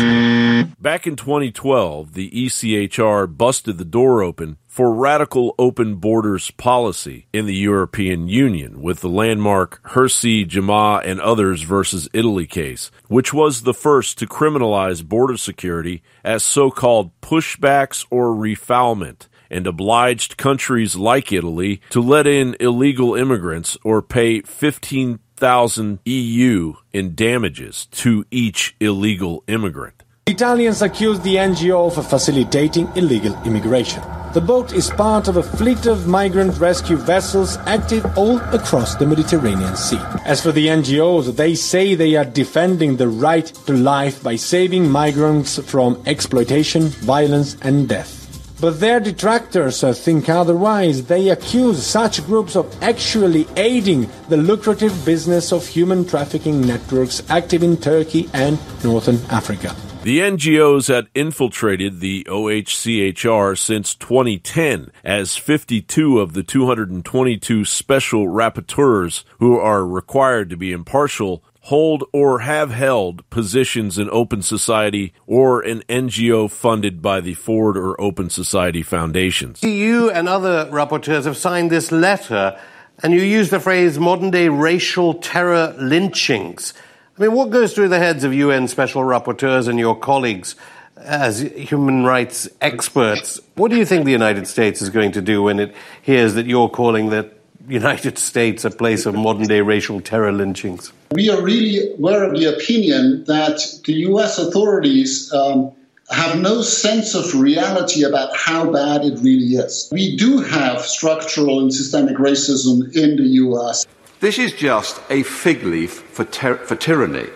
Back 0.80 1.08
in 1.08 1.16
2012, 1.16 2.14
the 2.14 2.30
ECHR 2.32 3.38
busted 3.38 3.78
the 3.78 3.86
door 3.86 4.22
open 4.22 4.58
for 4.68 4.94
radical 4.94 5.56
open 5.58 5.96
borders 5.96 6.52
policy 6.52 7.28
in 7.32 7.46
the 7.46 7.56
European 7.56 8.28
Union 8.28 8.82
with 8.82 9.00
the 9.00 9.10
landmark 9.10 9.82
Hirsi, 9.84 10.46
Jamaa, 10.46 11.02
and 11.06 11.22
others 11.22 11.62
versus 11.62 12.10
Italy 12.14 12.46
case, 12.46 12.92
which 13.08 13.34
was 13.34 13.62
the 13.62 13.74
first 13.74 14.18
to 14.18 14.28
criminalize 14.28 15.06
border 15.06 15.38
security 15.38 16.04
as 16.24 16.44
so-called 16.44 17.12
pushbacks 17.22 18.06
or 18.10 18.34
refoulement 18.34 19.28
and 19.56 19.66
obliged 19.66 20.36
countries 20.38 20.96
like 20.96 21.32
Italy 21.32 21.82
to 21.90 22.02
let 22.02 22.28
in 22.28 22.58
illegal 22.60 23.16
immigrants 23.16 23.78
or 23.84 24.02
pay 24.02 24.42
15,000 24.42 26.00
EU 26.04 26.74
in 26.92 27.16
damages 27.16 27.88
to 27.92 28.26
each 28.30 28.76
illegal 28.80 29.44
immigrant. 29.48 30.04
Italians 30.28 30.82
accuse 30.82 31.20
the 31.22 31.36
NGO 31.36 31.96
of 31.96 32.10
facilitating 32.10 32.90
illegal 32.96 33.34
immigration. 33.44 34.04
The 34.34 34.42
boat 34.42 34.74
is 34.74 34.90
part 34.90 35.30
of 35.30 35.38
a 35.38 35.44
fleet 35.44 35.86
of 35.86 36.08
migrant 36.08 36.58
rescue 36.58 36.98
vessels 36.98 37.58
active 37.68 38.06
all 38.18 38.40
across 38.54 38.96
the 38.96 39.06
Mediterranean 39.06 39.78
Sea. 39.78 40.02
As 40.26 40.42
for 40.42 40.52
the 40.52 40.68
NGOs, 40.68 41.38
they 41.38 41.56
say 41.56 41.96
they 41.96 42.16
are 42.16 42.26
defending 42.26 42.98
the 42.98 43.08
right 43.08 43.46
to 43.68 43.74
life 43.74 44.22
by 44.22 44.36
saving 44.36 44.90
migrants 44.90 45.58
from 45.60 46.04
exploitation, 46.06 46.88
violence, 46.88 47.56
and 47.62 47.88
death. 47.88 48.25
But 48.60 48.80
their 48.80 49.00
detractors 49.00 49.84
uh, 49.84 49.94
think 49.94 50.30
otherwise. 50.30 51.06
They 51.06 51.30
accuse 51.30 51.86
such 51.86 52.26
groups 52.26 52.56
of 52.56 52.66
actually 52.82 53.48
aiding 53.58 54.10
the 54.30 54.38
lucrative 54.38 55.06
business 55.06 55.52
of 55.52 55.68
human 55.68 56.06
trafficking 56.06 56.62
networks 56.62 57.22
active 57.30 57.64
in 57.64 57.78
Turkey 57.78 58.30
and 58.34 58.58
Northern 58.84 59.20
Africa. 59.30 59.76
The 60.04 60.20
NGOs 60.20 60.88
had 60.94 61.08
infiltrated 61.16 62.00
the 62.00 62.26
OHCHR 62.30 63.58
since 63.58 63.96
2010 63.96 64.92
as 65.04 65.36
52 65.36 66.20
of 66.20 66.34
the 66.34 66.44
222 66.44 67.66
special 67.66 68.28
rapporteurs 68.28 69.24
who 69.40 69.58
are 69.58 69.84
required 69.84 70.52
to 70.52 70.58
be 70.58 70.72
impartial 70.72 71.44
hold 71.66 72.04
or 72.14 72.40
have 72.40 72.70
held 72.70 73.28
positions 73.32 73.98
in 73.98 74.08
Open 74.12 74.40
Society 74.40 75.12
or 75.26 75.62
an 75.62 75.82
NGO 75.90 76.50
funded 76.50 77.02
by 77.02 77.20
the 77.20 77.34
Ford 77.34 77.76
or 77.76 78.00
Open 78.00 78.30
Society 78.30 78.84
foundations. 78.84 79.64
You 79.64 80.12
and 80.12 80.30
other 80.30 80.66
rapporteurs 80.68 81.26
have 81.26 81.38
signed 81.38 81.72
this 81.72 81.92
letter, 81.92 82.60
and 83.02 83.14
you 83.14 83.22
use 83.22 83.50
the 83.50 83.60
phrase 83.60 83.98
modern 83.98 84.30
day 84.30 84.48
racial 84.48 85.16
terror 85.16 85.76
lynchings. 85.80 86.76
I 87.18 87.24
mean, 87.24 87.32
what 87.32 87.50
goes 87.50 87.74
through 87.74 87.90
the 87.90 87.98
heads 87.98 88.24
of 88.24 88.32
UN 88.32 88.68
special 88.68 89.02
rapporteurs 89.02 89.68
and 89.68 89.80
your 89.80 89.98
colleagues 89.98 90.56
as 90.98 91.40
human 91.40 92.04
rights 92.04 92.48
experts? 92.62 93.40
What 93.56 93.72
do 93.72 93.78
you 93.78 93.86
think 93.86 94.06
the 94.06 94.12
United 94.12 94.46
States 94.46 94.84
is 94.84 94.92
going 94.92 95.14
to 95.14 95.22
do 95.22 95.42
when 95.42 95.60
it 95.60 95.74
hears 96.04 96.36
that 96.36 96.46
you're 96.46 96.70
calling 96.70 97.10
the 97.10 97.32
United 97.68 98.18
States 98.18 98.66
a 98.66 98.72
place 98.72 99.06
of 99.06 99.16
modern 99.16 99.48
day 99.48 99.62
racial 99.62 100.02
terror 100.02 100.32
lynchings? 100.32 100.92
We 101.12 101.30
are 101.30 101.42
really 101.42 101.94
aware 101.94 102.24
of 102.24 102.34
the 102.34 102.46
opinion 102.46 103.24
that 103.26 103.62
the 103.86 103.94
US 104.10 104.38
authorities 104.38 105.32
um, 105.34 105.72
have 106.12 106.40
no 106.40 106.62
sense 106.62 107.16
of 107.16 107.34
reality 107.34 108.04
about 108.04 108.36
how 108.36 108.72
bad 108.72 109.04
it 109.04 109.20
really 109.20 109.56
is. 109.56 109.90
We 109.92 110.16
do 110.16 110.40
have 110.42 110.82
structural 110.82 111.60
and 111.60 111.74
systemic 111.74 112.18
racism 112.18 112.96
in 112.96 113.18
the 113.18 113.28
US. 113.46 113.86
This 114.20 114.38
is 114.38 114.54
just 114.54 115.02
a 115.10 115.24
fig 115.24 115.64
leaf 115.64 115.92
for, 115.92 116.26
ter- 116.26 116.58
for 116.58 116.76
tyranny. 116.76 117.30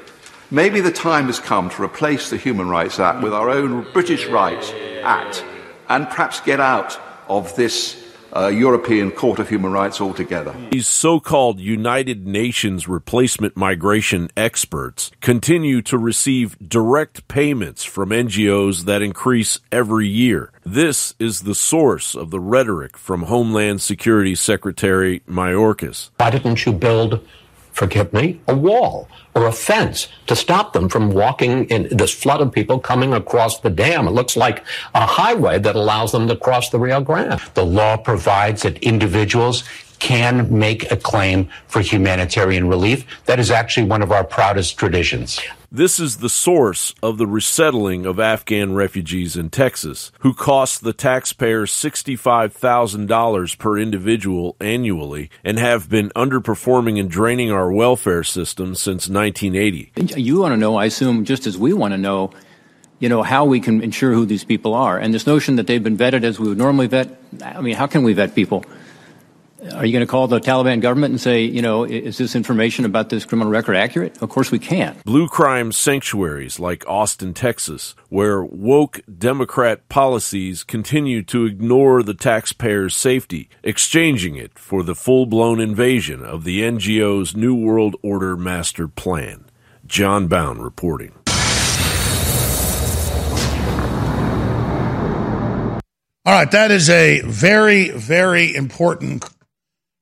Maybe 0.52 0.82
the 0.82 0.92
time 0.92 1.28
has 1.28 1.40
come 1.40 1.70
to 1.70 1.84
replace 1.84 2.30
the 2.30 2.38
Human 2.38 2.70
Rights 2.70 3.00
Act 3.00 3.22
with 3.22 3.34
our 3.34 3.50
own 3.50 3.86
British 3.94 4.26
Rights 4.28 4.72
Act 5.04 5.44
and 5.90 6.08
perhaps 6.08 6.40
get 6.42 6.60
out 6.60 7.00
of 7.28 7.56
this 7.56 7.99
uh, 8.36 8.48
European 8.48 9.12
Court 9.12 9.40
of 9.40 9.50
Human 9.50 9.72
Rights 9.72 10.02
altogether. 10.02 10.56
These 10.72 10.88
so 10.88 11.20
called 11.20 11.60
United 11.60 12.28
Nations 12.28 12.88
replacement 12.88 13.56
migration 13.58 14.30
experts 14.38 15.12
continue 15.22 15.82
to 15.84 15.98
receive 15.98 16.58
direct 16.68 17.28
payments 17.28 17.84
from 17.84 18.10
NGOs 18.10 18.86
that 18.86 19.02
increase 19.02 19.60
every 19.72 20.08
year. 20.08 20.52
This 20.66 21.16
is 21.20 21.42
the 21.42 21.56
source 21.56 22.16
of 22.16 22.32
the 22.32 22.40
rhetoric 22.40 22.98
from 22.98 23.24
Homeland 23.24 23.82
Security 23.82 24.36
Secretary 24.36 25.22
Mayorkas. 25.28 26.10
Why 26.18 26.30
didn't 26.30 26.66
you 26.66 26.74
build 26.74 27.26
forgive 27.80 28.12
me, 28.12 28.42
a 28.46 28.54
wall 28.54 29.08
or 29.34 29.48
a 29.48 29.54
fence 29.54 30.10
to 30.28 30.36
stop 30.36 30.74
them 30.74 30.90
from 30.90 31.12
walking 31.12 31.64
in 31.70 31.88
this 31.90 32.14
flood 32.14 32.42
of 32.42 32.52
people 32.52 32.78
coming 32.78 33.14
across 33.14 33.62
the 33.62 33.70
dam. 33.70 34.06
It 34.06 34.12
looks 34.12 34.36
like 34.36 34.66
a 34.94 35.06
highway 35.06 35.60
that 35.60 35.78
allows 35.78 36.12
them 36.12 36.28
to 36.28 36.36
cross 36.36 36.70
the 36.70 36.78
Rio 36.78 37.00
Grande. 37.00 37.40
The 37.54 37.66
law 37.66 37.96
provides 37.96 38.64
that 38.64 38.84
individuals 38.84 39.64
can 40.00 40.58
make 40.58 40.92
a 40.92 40.98
claim 40.98 41.50
for 41.68 41.82
humanitarian 41.82 42.68
relief. 42.68 43.06
That 43.26 43.40
is 43.40 43.52
actually 43.52 43.88
one 43.88 44.02
of 44.02 44.12
our 44.12 44.24
proudest 44.24 44.78
traditions. 44.78 45.40
This 45.72 46.00
is 46.00 46.18
the 46.18 46.30
source 46.30 46.96
of 47.04 47.20
the 47.20 47.28
resettling 47.28 48.08
of 48.08 48.20
Afghan 48.20 48.74
refugees 48.74 49.36
in 49.36 49.52
Texas, 49.52 50.12
who 50.22 50.34
cost 50.34 50.84
the 50.84 50.94
taxpayers 50.94 51.72
$65,000 51.72 53.58
per 53.60 53.78
individual 53.78 54.56
annually 54.60 55.30
and 55.44 55.60
have 55.60 55.88
been 55.88 56.10
underperforming 56.16 57.00
and 57.00 57.12
draining 57.12 57.52
our 57.52 57.72
welfare 57.72 58.24
system 58.24 58.74
since 58.74 59.08
1980. 59.08 59.92
You 60.20 60.40
want 60.40 60.54
to 60.54 60.58
know, 60.58 60.76
I 60.76 60.86
assume, 60.86 61.24
just 61.24 61.46
as 61.46 61.56
we 61.56 61.72
want 61.74 61.94
to 61.94 62.00
know, 62.00 62.32
you 62.98 63.08
know, 63.08 63.22
how 63.22 63.46
we 63.46 63.60
can 63.60 63.84
ensure 63.84 64.12
who 64.12 64.26
these 64.26 64.44
people 64.44 64.74
are. 64.74 64.98
And 64.98 65.14
this 65.14 65.28
notion 65.28 65.56
that 65.58 65.68
they've 65.68 65.84
been 65.84 65.98
vetted 65.98 66.24
as 66.24 66.40
we 66.40 66.48
would 66.50 66.58
normally 66.58 66.88
vet, 66.88 67.16
I 67.44 67.62
mean, 67.62 67.76
how 67.76 67.86
can 67.86 68.02
we 68.02 68.14
vet 68.14 68.34
people? 68.34 68.66
Are 69.74 69.86
you 69.86 69.92
going 69.92 70.06
to 70.06 70.10
call 70.10 70.28
the 70.28 70.40
Taliban 70.40 70.80
government 70.80 71.12
and 71.12 71.20
say, 71.20 71.44
you 71.44 71.62
know, 71.62 71.84
is 71.84 72.18
this 72.18 72.34
information 72.34 72.86
about 72.86 73.10
this 73.10 73.26
criminal 73.26 73.52
record 73.52 73.76
accurate? 73.76 74.22
Of 74.22 74.30
course 74.30 74.52
we 74.52 74.60
can't. 74.60 75.04
Blue 75.04 75.28
crime 75.28 75.74
sanctuaries 75.74 76.60
like 76.60 76.88
Austin, 76.88 77.34
Texas, 77.34 77.94
where 78.08 78.42
woke 78.42 79.02
Democrat 79.18 79.90
policies 79.90 80.64
continue 80.64 81.22
to 81.24 81.46
ignore 81.46 82.04
the 82.04 82.14
taxpayer's 82.14 82.96
safety, 82.96 83.50
exchanging 83.62 84.38
it 84.38 84.58
for 84.58 84.82
the 84.82 84.96
full 84.96 85.26
blown 85.26 85.60
invasion 85.60 86.24
of 86.24 86.46
the 86.46 86.62
NGO's 86.62 87.36
New 87.36 87.54
World 87.54 87.98
Order 88.02 88.38
master 88.38 88.88
plan. 88.88 89.44
John 89.86 90.28
Bowne 90.28 90.60
reporting. 90.60 91.12
All 96.26 96.36
right, 96.36 96.52
that 96.52 96.70
is 96.70 96.90
a 96.90 97.22
very, 97.22 97.90
very 97.90 98.56
important 98.56 99.26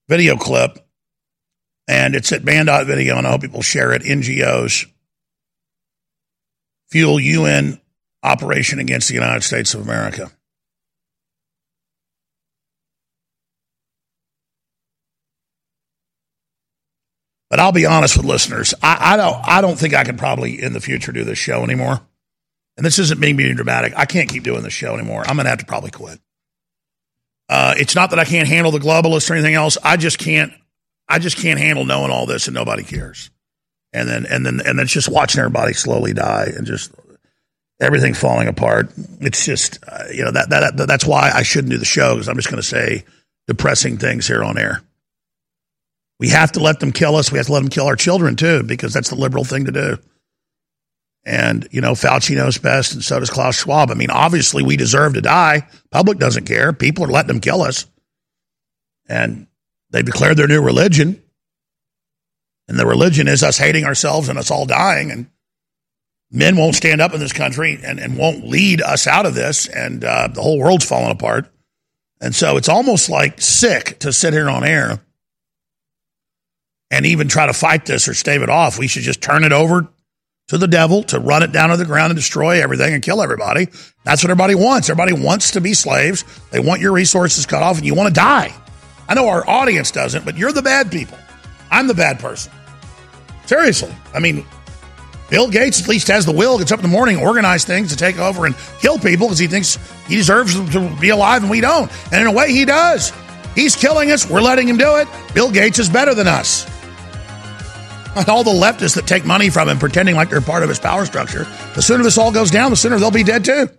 video 0.08 0.36
clip. 0.36 0.80
And 1.89 2.15
it's 2.15 2.34
at 2.34 2.43
Banned.Video, 2.43 3.17
and 3.17 3.26
I 3.26 3.32
hope 3.32 3.41
people 3.41 3.62
share 3.62 3.93
it. 3.93 4.02
NGOs 4.02 4.86
fuel 6.89 7.20
UN 7.20 7.80
operation 8.24 8.80
against 8.80 9.08
the 9.08 9.13
United 9.13 9.43
States 9.43 9.74
of 9.74 9.82
America. 9.82 10.32
But 17.50 17.62
I'll 17.62 17.72
be 17.72 17.86
honest 17.86 18.17
with 18.17 18.26
listeners. 18.26 18.74
I, 18.84 19.13
I, 19.13 19.17
don't. 19.17 19.48
I 19.48 19.62
don't 19.62 19.80
think 19.80 19.93
I 19.93 20.04
can 20.04 20.17
probably 20.17 20.62
in 20.62 20.74
the 20.74 20.82
future 20.82 21.13
do 21.13 21.24
this 21.24 21.38
show 21.38 21.63
anymore. 21.63 22.02
And 22.76 22.86
this 22.86 23.00
isn't 23.00 23.20
me 23.20 23.34
being 23.34 23.56
dramatic. 23.56 23.93
I 23.96 24.06
can't 24.06 24.30
keep 24.30 24.43
doing 24.43 24.63
this 24.63 24.74
show 24.74 24.93
anymore. 24.93 25.24
I'm 25.26 25.38
going 25.38 25.46
to 25.46 25.50
have 25.50 25.60
to 25.60 25.65
probably 25.65 25.91
quit. 25.91 26.20
Uh, 27.50 27.74
it's 27.78 27.96
not 27.96 28.10
that 28.10 28.20
I 28.20 28.26
can't 28.26 28.48
handle 28.48 28.72
the 28.72 28.80
globalists 28.80 29.30
or 29.30 29.34
anything 29.34 29.56
else. 29.56 29.78
I 29.84 29.98
just 29.98 30.20
can't. 30.20 30.54
I 31.08 31.20
just 31.20 31.38
can't 31.38 31.60
handle 31.60 31.86
knowing 31.86 32.12
all 32.12 32.26
this 32.26 32.48
and 32.48 32.56
nobody 32.56 32.84
cares. 32.84 33.30
And 33.94 34.10
then 34.10 34.26
and 34.26 34.46
then 34.46 34.62
and 34.66 34.78
then 34.78 34.88
just 34.88 35.10
watching 35.10 35.40
everybody 35.40 35.74
slowly 35.74 36.14
die 36.14 36.52
and 36.56 36.68
just 36.68 36.92
everything 37.80 38.14
falling 38.14 38.48
apart. 38.48 38.92
It's 39.22 39.46
just 39.46 39.80
uh, 39.88 40.06
you 40.12 40.26
know 40.26 40.32
that, 40.32 40.50
that 40.50 40.76
that 40.76 40.88
that's 40.88 41.06
why 41.06 41.32
I 41.34 41.44
shouldn't 41.44 41.72
do 41.72 41.78
the 41.78 41.86
show 41.86 42.16
because 42.16 42.28
I'm 42.28 42.36
just 42.36 42.50
going 42.50 42.62
to 42.62 42.68
say 42.68 43.06
depressing 43.48 43.98
things 43.98 44.28
here 44.28 44.44
on 44.44 44.58
air. 44.58 44.82
We 46.20 46.30
have 46.30 46.52
to 46.54 46.60
let 46.60 46.80
them 46.80 46.92
kill 46.92 47.16
us. 47.16 47.32
We 47.32 47.38
have 47.38 47.48
to 47.48 47.54
let 47.54 47.60
them 47.62 47.70
kill 47.70 47.86
our 47.86 47.96
children 47.96 48.36
too 48.36 48.64
because 48.64 48.94
that's 48.94 49.10
the 49.10 49.16
liberal 49.16 49.46
thing 49.46 49.66
to 49.66 49.72
do. 49.72 49.98
And, 51.28 51.68
you 51.72 51.82
know, 51.82 51.92
Fauci 51.92 52.38
knows 52.38 52.58
best, 52.58 52.94
and 52.94 53.04
so 53.04 53.20
does 53.20 53.30
Klaus 53.30 53.58
Schwab. 53.60 53.92
I 53.92 53.96
mean, 53.96 54.10
obviously, 54.10 54.63
we 54.63 54.78
deserve 54.78 55.16
to 55.16 55.22
die. 55.22 55.68
Public 55.92 56.20
doesn't 56.20 56.46
care. 56.46 56.72
People 56.72 57.04
are 57.04 57.10
letting 57.10 57.28
them 57.28 57.42
kill 57.42 57.63
us. 57.63 57.86
And 59.10 59.48
they 59.90 60.04
declared 60.04 60.38
their 60.38 60.48
new 60.48 60.62
religion. 60.62 61.22
And 62.70 62.80
the 62.80 62.86
religion 62.86 63.28
is 63.28 63.44
us 63.44 63.58
hating 63.58 63.84
ourselves 63.84 64.30
and 64.30 64.40
us 64.40 64.50
all 64.50 64.66
dying. 64.66 65.12
And 65.12 65.30
men 66.32 66.56
won't 66.56 66.76
stand 66.76 67.02
up 67.02 67.13
in 67.13 67.20
this 67.20 67.34
country 67.34 67.78
and, 67.84 68.00
and 68.00 68.18
won't 68.18 68.48
lead 68.48 68.82
us 68.82 69.06
out 69.06 69.26
of 69.26 69.36
this. 69.36 69.68
And 69.68 70.06
uh, 70.06 70.30
the 70.34 70.42
whole 70.42 70.60
world's 70.60 70.86
falling 70.86 71.12
apart. 71.12 71.52
And 72.22 72.34
so 72.34 72.56
it's 72.56 72.70
almost 72.70 73.10
like 73.10 73.42
sick 73.42 74.00
to 74.00 74.13
sit 74.13 74.32
here 74.32 74.50
on 74.50 74.63
air 74.63 75.02
and 76.90 77.06
even 77.06 77.28
try 77.28 77.48
to 77.48 77.54
fight 77.54 77.86
this 77.86 78.08
or 78.08 78.13
stave 78.13 78.44
it 78.44 78.50
off. 78.50 78.80
We 78.80 78.88
should 78.88 79.04
just 79.04 79.22
turn 79.22 79.44
it 79.44 79.52
over 79.52 79.90
to 80.48 80.58
the 80.58 80.68
devil 80.68 81.04
to 81.04 81.20
run 81.20 81.44
it 81.44 81.52
down 81.52 81.70
to 81.70 81.78
the 81.78 81.84
ground 81.84 82.12
and 82.12 82.18
destroy 82.18 82.62
everything 82.62 82.94
and 82.94 83.04
kill 83.04 83.22
everybody. 83.22 83.68
That's 84.06 84.24
what 84.24 84.32
everybody 84.32 84.56
wants. 84.56 84.90
Everybody 84.90 85.12
wants 85.12 85.52
to 85.52 85.62
be 85.62 85.74
slaves. 85.74 86.24
They 86.52 86.62
want 86.62 86.80
your 86.80 86.94
resources 86.94 87.46
cut 87.46 87.64
off 87.64 87.76
and 87.76 87.86
you 87.86 87.94
want 87.94 88.08
to 88.08 88.14
die. 88.14 88.54
I 89.10 89.14
know 89.14 89.28
our 89.28 89.48
audience 89.50 89.92
doesn't, 89.92 90.24
but 90.24 90.38
you're 90.38 90.54
the 90.54 90.62
bad 90.62 90.90
people. 90.90 91.18
I'm 91.70 91.88
the 91.88 91.94
bad 91.94 92.20
person. 92.20 92.54
Seriously. 93.46 93.94
I 94.14 94.20
mean, 94.20 94.46
Bill 95.30 95.50
Gates 95.50 95.82
at 95.82 95.90
least 95.90 96.08
has 96.08 96.26
the 96.26 96.32
will, 96.32 96.58
gets 96.58 96.72
up 96.72 96.80
in 96.80 96.84
the 96.84 96.96
morning, 96.96 97.18
organize 97.18 97.66
things 97.66 97.90
to 97.90 97.98
take 97.98 98.18
over 98.18 98.46
and 98.46 98.56
kill 98.80 98.98
people 98.98 99.28
because 99.28 99.40
he 99.40 99.48
thinks 99.48 99.78
he 100.08 100.16
deserves 100.16 100.54
to 100.72 100.98
be 101.02 101.10
alive 101.10 101.42
and 101.42 101.52
we 101.52 101.60
don't. 101.60 101.92
And 102.14 102.22
in 102.22 102.28
a 102.28 102.32
way, 102.32 102.54
he 102.54 102.64
does. 102.64 103.12
He's 103.54 103.76
killing 103.76 104.12
us. 104.12 104.30
We're 104.30 104.40
letting 104.40 104.70
him 104.70 104.78
do 104.78 104.96
it. 104.96 105.10
Bill 105.34 105.52
Gates 105.52 105.78
is 105.78 105.90
better 105.90 106.16
than 106.16 106.28
us. 106.28 106.66
All 108.25 108.43
the 108.43 108.51
leftists 108.51 108.95
that 108.95 109.08
take 109.08 109.25
money 109.25 109.49
from 109.49 109.69
him 109.69 109.80
pretending 109.80 110.15
like 110.15 110.30
they're 110.30 110.41
part 110.41 110.63
of 110.63 110.69
his 110.69 110.80
power 110.80 111.06
structure, 111.06 111.45
the 111.75 111.82
sooner 111.82 112.03
this 112.03 112.17
all 112.17 112.32
goes 112.32 112.51
down, 112.51 112.71
the 112.71 112.75
sooner 112.75 112.97
they'll 112.97 113.12
be 113.12 113.23
dead 113.23 113.45
too. 113.45 113.69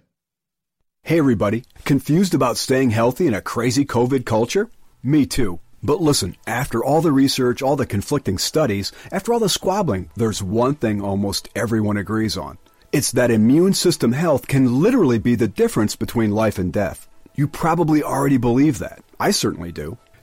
Hey, 1.02 1.18
everybody. 1.18 1.64
Confused 1.84 2.34
about 2.34 2.58
staying 2.58 2.90
healthy 2.90 3.26
in 3.26 3.34
a 3.34 3.40
crazy 3.40 3.84
COVID 3.84 4.26
culture? 4.26 4.68
Me 5.02 5.24
too. 5.26 5.60
But 5.82 6.00
listen, 6.00 6.36
after 6.46 6.84
all 6.84 7.00
the 7.00 7.12
research, 7.12 7.62
all 7.62 7.76
the 7.76 7.86
conflicting 7.86 8.36
studies, 8.36 8.92
after 9.10 9.32
all 9.32 9.38
the 9.38 9.48
squabbling, 9.48 10.10
there's 10.16 10.42
one 10.42 10.74
thing 10.74 11.00
almost 11.00 11.48
everyone 11.54 11.96
agrees 11.96 12.36
on. 12.36 12.58
It's 12.92 13.12
that 13.12 13.30
immune 13.30 13.74
system 13.74 14.12
health 14.12 14.48
can 14.48 14.82
literally 14.82 15.18
be 15.18 15.34
the 15.34 15.48
difference 15.48 15.96
between 15.96 16.32
life 16.32 16.58
and 16.58 16.72
death. 16.72 17.08
You 17.34 17.46
probably 17.46 18.02
already 18.02 18.36
believe 18.36 18.78
that. 18.80 19.02
I 19.20 19.30
certainly 19.30 19.72
do. 19.72 19.96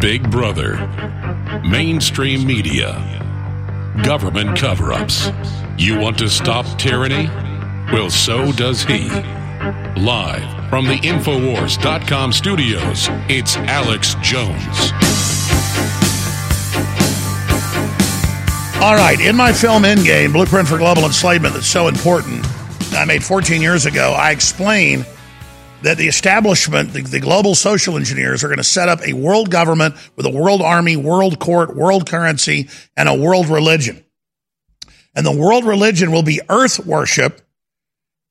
Big 0.00 0.30
Brother, 0.30 0.76
mainstream 1.62 2.46
media, 2.46 2.94
government 4.02 4.56
cover 4.58 4.94
ups. 4.94 5.30
You 5.76 5.98
want 5.98 6.16
to 6.18 6.28
stop 6.30 6.64
tyranny? 6.78 7.28
Well, 7.92 8.08
so 8.08 8.50
does 8.52 8.82
he. 8.82 9.10
Live 10.00 10.70
from 10.70 10.86
the 10.86 10.98
Infowars.com 11.02 12.32
studios, 12.32 13.08
it's 13.28 13.56
Alex 13.56 14.14
Jones. 14.22 14.92
All 18.82 18.94
right, 18.94 19.18
in 19.20 19.36
my 19.36 19.52
film 19.52 19.82
Endgame, 19.82 20.32
Blueprint 20.32 20.66
for 20.66 20.78
Global 20.78 21.04
Enslavement, 21.04 21.52
that's 21.52 21.66
so 21.66 21.88
important, 21.88 22.46
I 22.92 23.04
made 23.04 23.22
14 23.22 23.60
years 23.60 23.84
ago, 23.84 24.14
I 24.16 24.30
explain 24.30 25.04
that 25.82 25.96
the 25.96 26.08
establishment, 26.08 26.92
the, 26.92 27.02
the, 27.02 27.20
global 27.20 27.54
social 27.54 27.96
engineers, 27.96 28.44
are 28.44 28.48
going 28.48 28.58
to 28.58 28.64
set 28.64 28.88
up 28.88 29.00
a 29.02 29.12
world 29.12 29.50
government 29.50 29.94
with 30.16 30.26
a 30.26 30.30
world 30.30 30.62
army, 30.62 30.96
world 30.96 31.38
court, 31.38 31.74
world 31.74 32.08
currency, 32.08 32.68
and 32.96 33.08
a 33.08 33.14
world 33.14 33.48
religion. 33.48 34.04
And 35.14 35.26
the 35.26 35.36
world 35.36 35.64
religion 35.64 36.12
will 36.12 36.22
be 36.22 36.40
earth 36.48 36.84
worship. 36.84 37.40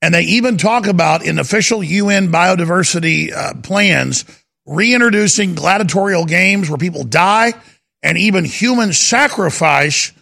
And 0.02 0.14
they 0.14 0.22
even 0.24 0.58
talk 0.58 0.88
about 0.88 1.26
in 1.26 1.40
official 1.40 1.84
UN 1.84 2.32
biodiversity 2.32 3.34
uh, 3.34 3.56
plans 3.62 4.26
reintroducing 4.66 5.56
gladiatorial 5.56 6.26
games 6.26 6.70
where 6.70 6.78
people 6.78 7.04
die 7.04 7.54
and 8.04 8.18
even 8.18 8.46
human 8.46 8.94
sacrifice 8.94 10.14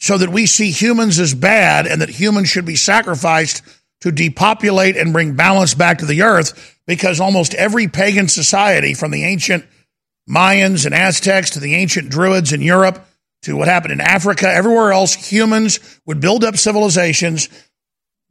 so 0.00 0.18
that 0.18 0.30
we 0.30 0.46
see 0.46 0.70
humans 0.70 1.18
as 1.18 1.34
bad 1.34 1.86
and 1.86 2.00
that 2.00 2.08
humans 2.08 2.48
should 2.48 2.64
be 2.64 2.76
sacrificed 2.76 3.62
to 4.04 4.12
depopulate 4.12 4.98
and 4.98 5.14
bring 5.14 5.34
balance 5.34 5.72
back 5.72 5.96
to 5.96 6.04
the 6.04 6.20
earth 6.20 6.78
because 6.86 7.20
almost 7.20 7.54
every 7.54 7.88
pagan 7.88 8.28
society, 8.28 8.92
from 8.92 9.10
the 9.10 9.24
ancient 9.24 9.64
Mayans 10.28 10.84
and 10.84 10.94
Aztecs 10.94 11.48
to 11.50 11.60
the 11.60 11.74
ancient 11.74 12.10
Druids 12.10 12.52
in 12.52 12.60
Europe 12.60 13.02
to 13.44 13.56
what 13.56 13.66
happened 13.66 13.92
in 13.92 14.02
Africa, 14.02 14.46
everywhere 14.46 14.92
else, 14.92 15.14
humans 15.14 15.80
would 16.04 16.20
build 16.20 16.44
up 16.44 16.58
civilizations, 16.58 17.48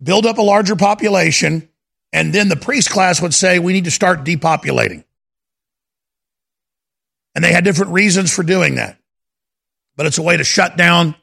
build 0.01 0.27
up 0.27 0.38
a 0.38 0.43
larger 0.43 0.75
population, 0.75 1.67
and 2.12 2.31
then 2.31 2.49
the 2.49 2.55
priest 2.55 2.91
class 2.91 3.19
would 3.19 3.33
say, 3.33 3.57
we 3.57 3.73
need 3.73 3.86
to 3.86 3.91
start 3.91 4.23
depopulating. 4.23 5.03
And 7.33 7.43
they 7.43 7.51
had 7.51 7.63
different 7.63 7.93
reasons 7.93 8.31
for 8.31 8.43
doing 8.43 8.75
that. 8.75 8.99
But 9.95 10.05
it's 10.05 10.19
a 10.19 10.23
way 10.23 10.38
to 10.38 10.43
shut 10.43 10.77
down 10.77 11.15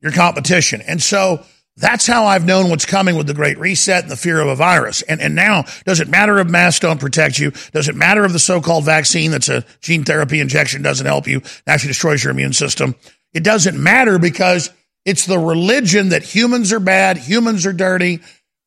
your 0.00 0.10
competition. 0.10 0.82
And 0.82 1.00
so 1.00 1.44
That's 1.78 2.06
how 2.06 2.24
I've 2.24 2.46
known 2.46 2.70
what's 2.70 2.86
coming 2.86 3.16
with 3.16 3.26
the 3.26 3.34
Great 3.34 3.58
Reset 3.58 4.04
and 4.04 4.10
the 4.10 4.16
fear 4.16 4.40
of 4.40 4.48
a 4.48 4.54
virus. 4.54 5.02
And, 5.02 5.20
and 5.20 5.34
now, 5.34 5.64
does 5.84 6.00
it 6.00 6.08
matter 6.08 6.38
if 6.38 6.48
masks 6.48 6.80
don't 6.80 6.98
protect 6.98 7.38
you? 7.38 7.52
Does 7.72 7.88
it 7.88 7.94
matter 7.94 8.24
if 8.24 8.32
the 8.32 8.38
so-called 8.38 8.86
vaccine 8.86 9.30
that's 9.30 9.50
a 9.50 9.64
gene 9.82 10.02
therapy 10.02 10.40
injection 10.40 10.80
doesn't 10.80 11.04
help 11.04 11.26
you, 11.26 11.42
actually 11.66 11.88
destroys 11.88 12.24
your 12.24 12.30
immune 12.30 12.54
system? 12.54 12.94
It 13.34 13.44
doesn't 13.44 13.78
matter 13.78 14.18
because 14.18 14.70
it's 15.04 15.26
the 15.26 15.38
religion 15.38 16.08
that 16.10 16.22
humans 16.22 16.72
are 16.72 16.80
bad, 16.80 17.18
humans 17.18 17.66
are 17.66 17.74
dirty. 17.74 18.20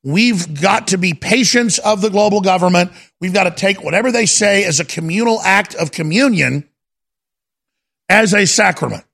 We've 0.04 0.60
got 0.60 0.88
to 0.88 0.96
be 0.96 1.12
patients 1.12 1.78
of 1.80 2.00
the 2.00 2.10
global 2.10 2.40
government. 2.40 2.92
We've 3.20 3.34
got 3.34 3.44
to 3.44 3.50
take 3.50 3.82
whatever 3.82 4.12
they 4.12 4.26
say 4.26 4.64
as 4.64 4.78
a 4.78 4.84
communal 4.84 5.40
act 5.40 5.74
of 5.74 5.90
communion 5.90 6.68
as 8.08 8.32
a 8.32 8.46
sacrament. 8.46 9.04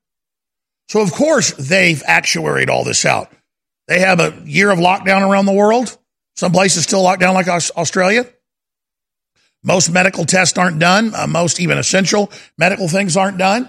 So, 0.88 1.00
of 1.00 1.12
course, 1.12 1.52
they've 1.52 2.02
actuaried 2.02 2.68
all 2.68 2.84
this 2.84 3.04
out. 3.06 3.32
They 3.88 4.00
have 4.00 4.20
a 4.20 4.34
year 4.44 4.70
of 4.70 4.78
lockdown 4.78 5.28
around 5.28 5.46
the 5.46 5.52
world. 5.52 5.96
Some 6.34 6.52
places 6.52 6.84
still 6.84 7.02
locked 7.02 7.20
down, 7.20 7.34
like 7.34 7.48
Australia. 7.48 8.26
Most 9.62 9.90
medical 9.90 10.24
tests 10.24 10.58
aren't 10.58 10.78
done. 10.78 11.12
Uh, 11.14 11.26
most 11.26 11.60
even 11.60 11.78
essential 11.78 12.30
medical 12.58 12.88
things 12.88 13.16
aren't 13.16 13.38
done. 13.38 13.68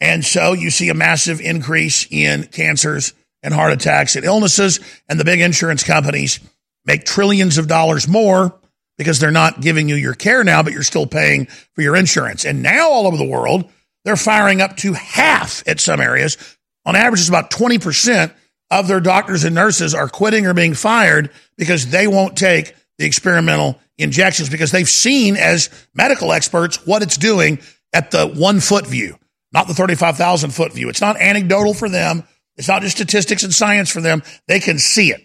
And 0.00 0.24
so 0.24 0.52
you 0.52 0.70
see 0.70 0.88
a 0.88 0.94
massive 0.94 1.40
increase 1.40 2.06
in 2.10 2.44
cancers 2.44 3.14
and 3.42 3.54
heart 3.54 3.72
attacks 3.72 4.16
and 4.16 4.24
illnesses. 4.24 4.80
And 5.08 5.18
the 5.18 5.24
big 5.24 5.40
insurance 5.40 5.84
companies 5.84 6.40
make 6.84 7.04
trillions 7.04 7.56
of 7.56 7.68
dollars 7.68 8.08
more 8.08 8.58
because 8.98 9.20
they're 9.20 9.30
not 9.30 9.60
giving 9.60 9.88
you 9.88 9.94
your 9.94 10.14
care 10.14 10.44
now, 10.44 10.62
but 10.62 10.72
you're 10.72 10.82
still 10.82 11.06
paying 11.06 11.46
for 11.74 11.82
your 11.82 11.96
insurance. 11.96 12.44
And 12.44 12.62
now 12.62 12.90
all 12.90 13.06
over 13.06 13.16
the 13.16 13.24
world, 13.24 13.70
they're 14.04 14.16
firing 14.16 14.60
up 14.60 14.76
to 14.78 14.92
half 14.92 15.66
at 15.66 15.80
some 15.80 16.00
areas. 16.00 16.36
On 16.84 16.96
average, 16.96 17.20
it's 17.20 17.28
about 17.28 17.50
20% 17.50 18.32
of 18.72 18.88
their 18.88 19.00
doctors 19.00 19.44
and 19.44 19.54
nurses 19.54 19.94
are 19.94 20.08
quitting 20.08 20.46
or 20.46 20.54
being 20.54 20.72
fired 20.72 21.30
because 21.58 21.88
they 21.88 22.06
won't 22.06 22.38
take 22.38 22.74
the 22.96 23.04
experimental 23.04 23.78
injections 23.98 24.48
because 24.48 24.72
they've 24.72 24.88
seen 24.88 25.36
as 25.36 25.68
medical 25.94 26.32
experts 26.32 26.86
what 26.86 27.02
it's 27.02 27.18
doing 27.18 27.58
at 27.92 28.10
the 28.10 28.26
one 28.26 28.60
foot 28.60 28.86
view, 28.86 29.18
not 29.52 29.68
the 29.68 29.74
35,000 29.74 30.50
foot 30.50 30.72
view. 30.72 30.88
It's 30.88 31.02
not 31.02 31.20
anecdotal 31.20 31.74
for 31.74 31.90
them. 31.90 32.24
It's 32.56 32.68
not 32.68 32.80
just 32.80 32.96
statistics 32.96 33.42
and 33.42 33.52
science 33.52 33.90
for 33.90 34.00
them. 34.00 34.22
They 34.48 34.58
can 34.58 34.78
see 34.78 35.10
it. 35.10 35.20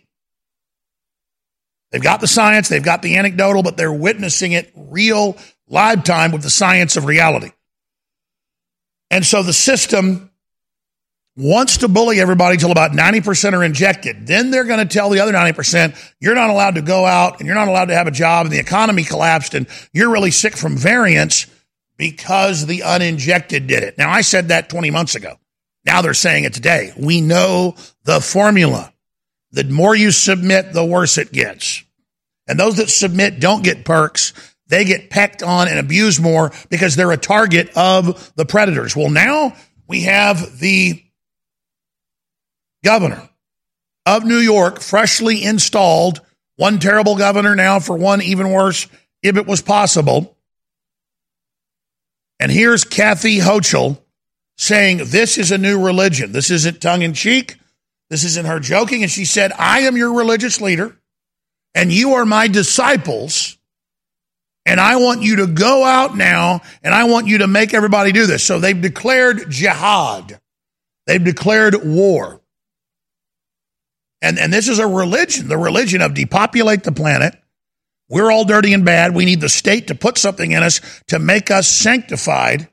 They've 1.92 2.04
got 2.04 2.20
the 2.20 2.28
science, 2.28 2.68
they've 2.68 2.84
got 2.84 3.02
the 3.02 3.16
anecdotal, 3.16 3.64
but 3.64 3.78
they're 3.78 3.94
witnessing 3.94 4.52
it 4.52 4.74
real 4.76 5.38
live 5.70 6.04
time 6.04 6.34
with 6.34 6.44
the 6.44 6.50
science 6.50 6.98
of 6.98 7.06
reality. 7.06 7.52
And 9.10 9.26
so 9.26 9.42
the 9.42 9.54
system 9.54 10.27
wants 11.38 11.78
to 11.78 11.88
bully 11.88 12.20
everybody 12.20 12.58
till 12.58 12.72
about 12.72 12.92
90% 12.92 13.54
are 13.54 13.64
injected. 13.64 14.26
Then 14.26 14.50
they're 14.50 14.64
going 14.64 14.86
to 14.86 14.92
tell 14.92 15.12
the 15.12 15.20
other 15.20 15.32
90%, 15.32 15.96
you're 16.20 16.36
not 16.36 16.50
allowed 16.50 16.76
to 16.76 16.82
go 16.82 17.06
out 17.06 17.40
and 17.40 17.46
you're 17.46 17.56
not 17.56 17.68
allowed 17.68 17.86
to 17.86 17.96
have 17.96 18.08
a 18.08 18.12
job 18.12 18.48
and 18.48 18.54
the 18.54 18.60
economy 18.60 19.04
collapsed 19.04 19.54
and 19.54 19.68
you're 19.94 20.12
really 20.12 20.32
sick 20.32 20.58
from 20.58 20.76
variants 20.76 21.46
because 21.96 22.66
the 22.66 22.84
uninjected 22.84 23.68
did 23.68 23.84
it. 23.84 23.98
Now, 23.98 24.10
I 24.10 24.22
said 24.22 24.48
that 24.48 24.70
20 24.70 24.90
months 24.90 25.16
ago. 25.16 25.38
Now 25.86 26.02
they're 26.02 26.16
saying 26.16 26.44
it 26.44 26.54
today. 26.54 26.92
We 26.98 27.22
know 27.22 27.76
the 28.04 28.20
formula. 28.20 28.92
The 29.52 29.64
more 29.64 29.96
you 29.96 30.12
submit, 30.12 30.74
the 30.74 30.84
worse 30.84 31.18
it 31.18 31.32
gets. 31.32 31.84
And 32.48 32.60
those 32.60 32.78
that 32.78 32.90
submit 32.90 33.40
don't 33.40 33.64
get 33.64 33.86
perks. 33.86 34.34
They 34.68 34.86
get 34.86 35.10
pecked 35.10 35.44
on 35.44 35.68
and 35.68 35.80
abused 35.80 36.22
more 36.22 36.52
because 36.70 36.96
they're 36.96 37.12
a 37.12 37.18
target 37.18 37.70
of 37.78 38.34
the 38.36 38.46
predators. 38.46 38.96
Well, 38.96 39.10
now 39.10 39.56
we 39.88 40.02
have 40.02 40.60
the 40.60 41.02
governor 42.84 43.30
of 44.06 44.24
New 44.24 44.38
York, 44.38 44.80
freshly 44.80 45.44
installed, 45.44 46.22
one 46.56 46.80
terrible 46.80 47.16
governor 47.16 47.56
now 47.56 47.80
for 47.80 47.98
one 47.98 48.22
even 48.22 48.52
worse, 48.52 48.88
if 49.22 49.38
it 49.38 49.46
was 49.46 49.62
possible. 49.62 50.38
And 52.40 52.52
here's 52.52 52.84
Kathy 52.84 53.40
Hochul 53.40 54.00
saying 54.58 55.02
this 55.06 55.38
is 55.38 55.52
a 55.52 55.58
new 55.58 55.84
religion. 55.84 56.32
This 56.32 56.50
isn't 56.50 56.82
tongue 56.82 57.02
in 57.02 57.14
cheek. 57.14 57.58
This 58.10 58.24
isn't 58.24 58.46
her 58.46 58.60
joking. 58.60 59.04
And 59.04 59.12
she 59.12 59.26
said, 59.26 59.52
I 59.58 59.82
am 59.82 59.98
your 59.98 60.14
religious 60.14 60.62
leader, 60.62 60.98
and 61.76 61.92
you 61.92 62.14
are 62.14 62.26
my 62.26 62.48
disciples. 62.48 63.58
And 64.66 64.80
I 64.80 64.98
want 64.98 65.22
you 65.22 65.38
to 65.38 65.48
go 65.48 65.84
out 65.84 66.16
now, 66.18 66.62
and 66.84 66.94
I 66.94 67.06
want 67.06 67.28
you 67.28 67.40
to 67.40 67.48
make 67.48 67.74
everybody 67.74 68.12
do 68.12 68.26
this. 68.26 68.44
So 68.44 68.60
they've 68.60 68.80
declared 68.80 69.50
jihad, 69.50 70.40
they've 71.06 71.24
declared 71.24 71.76
war. 71.84 72.42
And, 74.22 74.40
and 74.40 74.52
this 74.52 74.68
is 74.68 74.80
a 74.80 74.88
religion, 74.88 75.48
the 75.48 75.58
religion 75.58 76.02
of 76.02 76.14
depopulate 76.14 76.84
the 76.84 76.92
planet. 76.92 77.36
We're 78.10 78.32
all 78.32 78.46
dirty 78.46 78.74
and 78.74 78.86
bad. 78.86 79.14
We 79.14 79.26
need 79.26 79.42
the 79.42 79.50
state 79.50 79.88
to 79.88 79.96
put 79.96 80.18
something 80.18 80.52
in 80.52 80.64
us 80.64 80.82
to 81.08 81.20
make 81.20 81.52
us 81.52 81.68
sanctified 81.68 82.70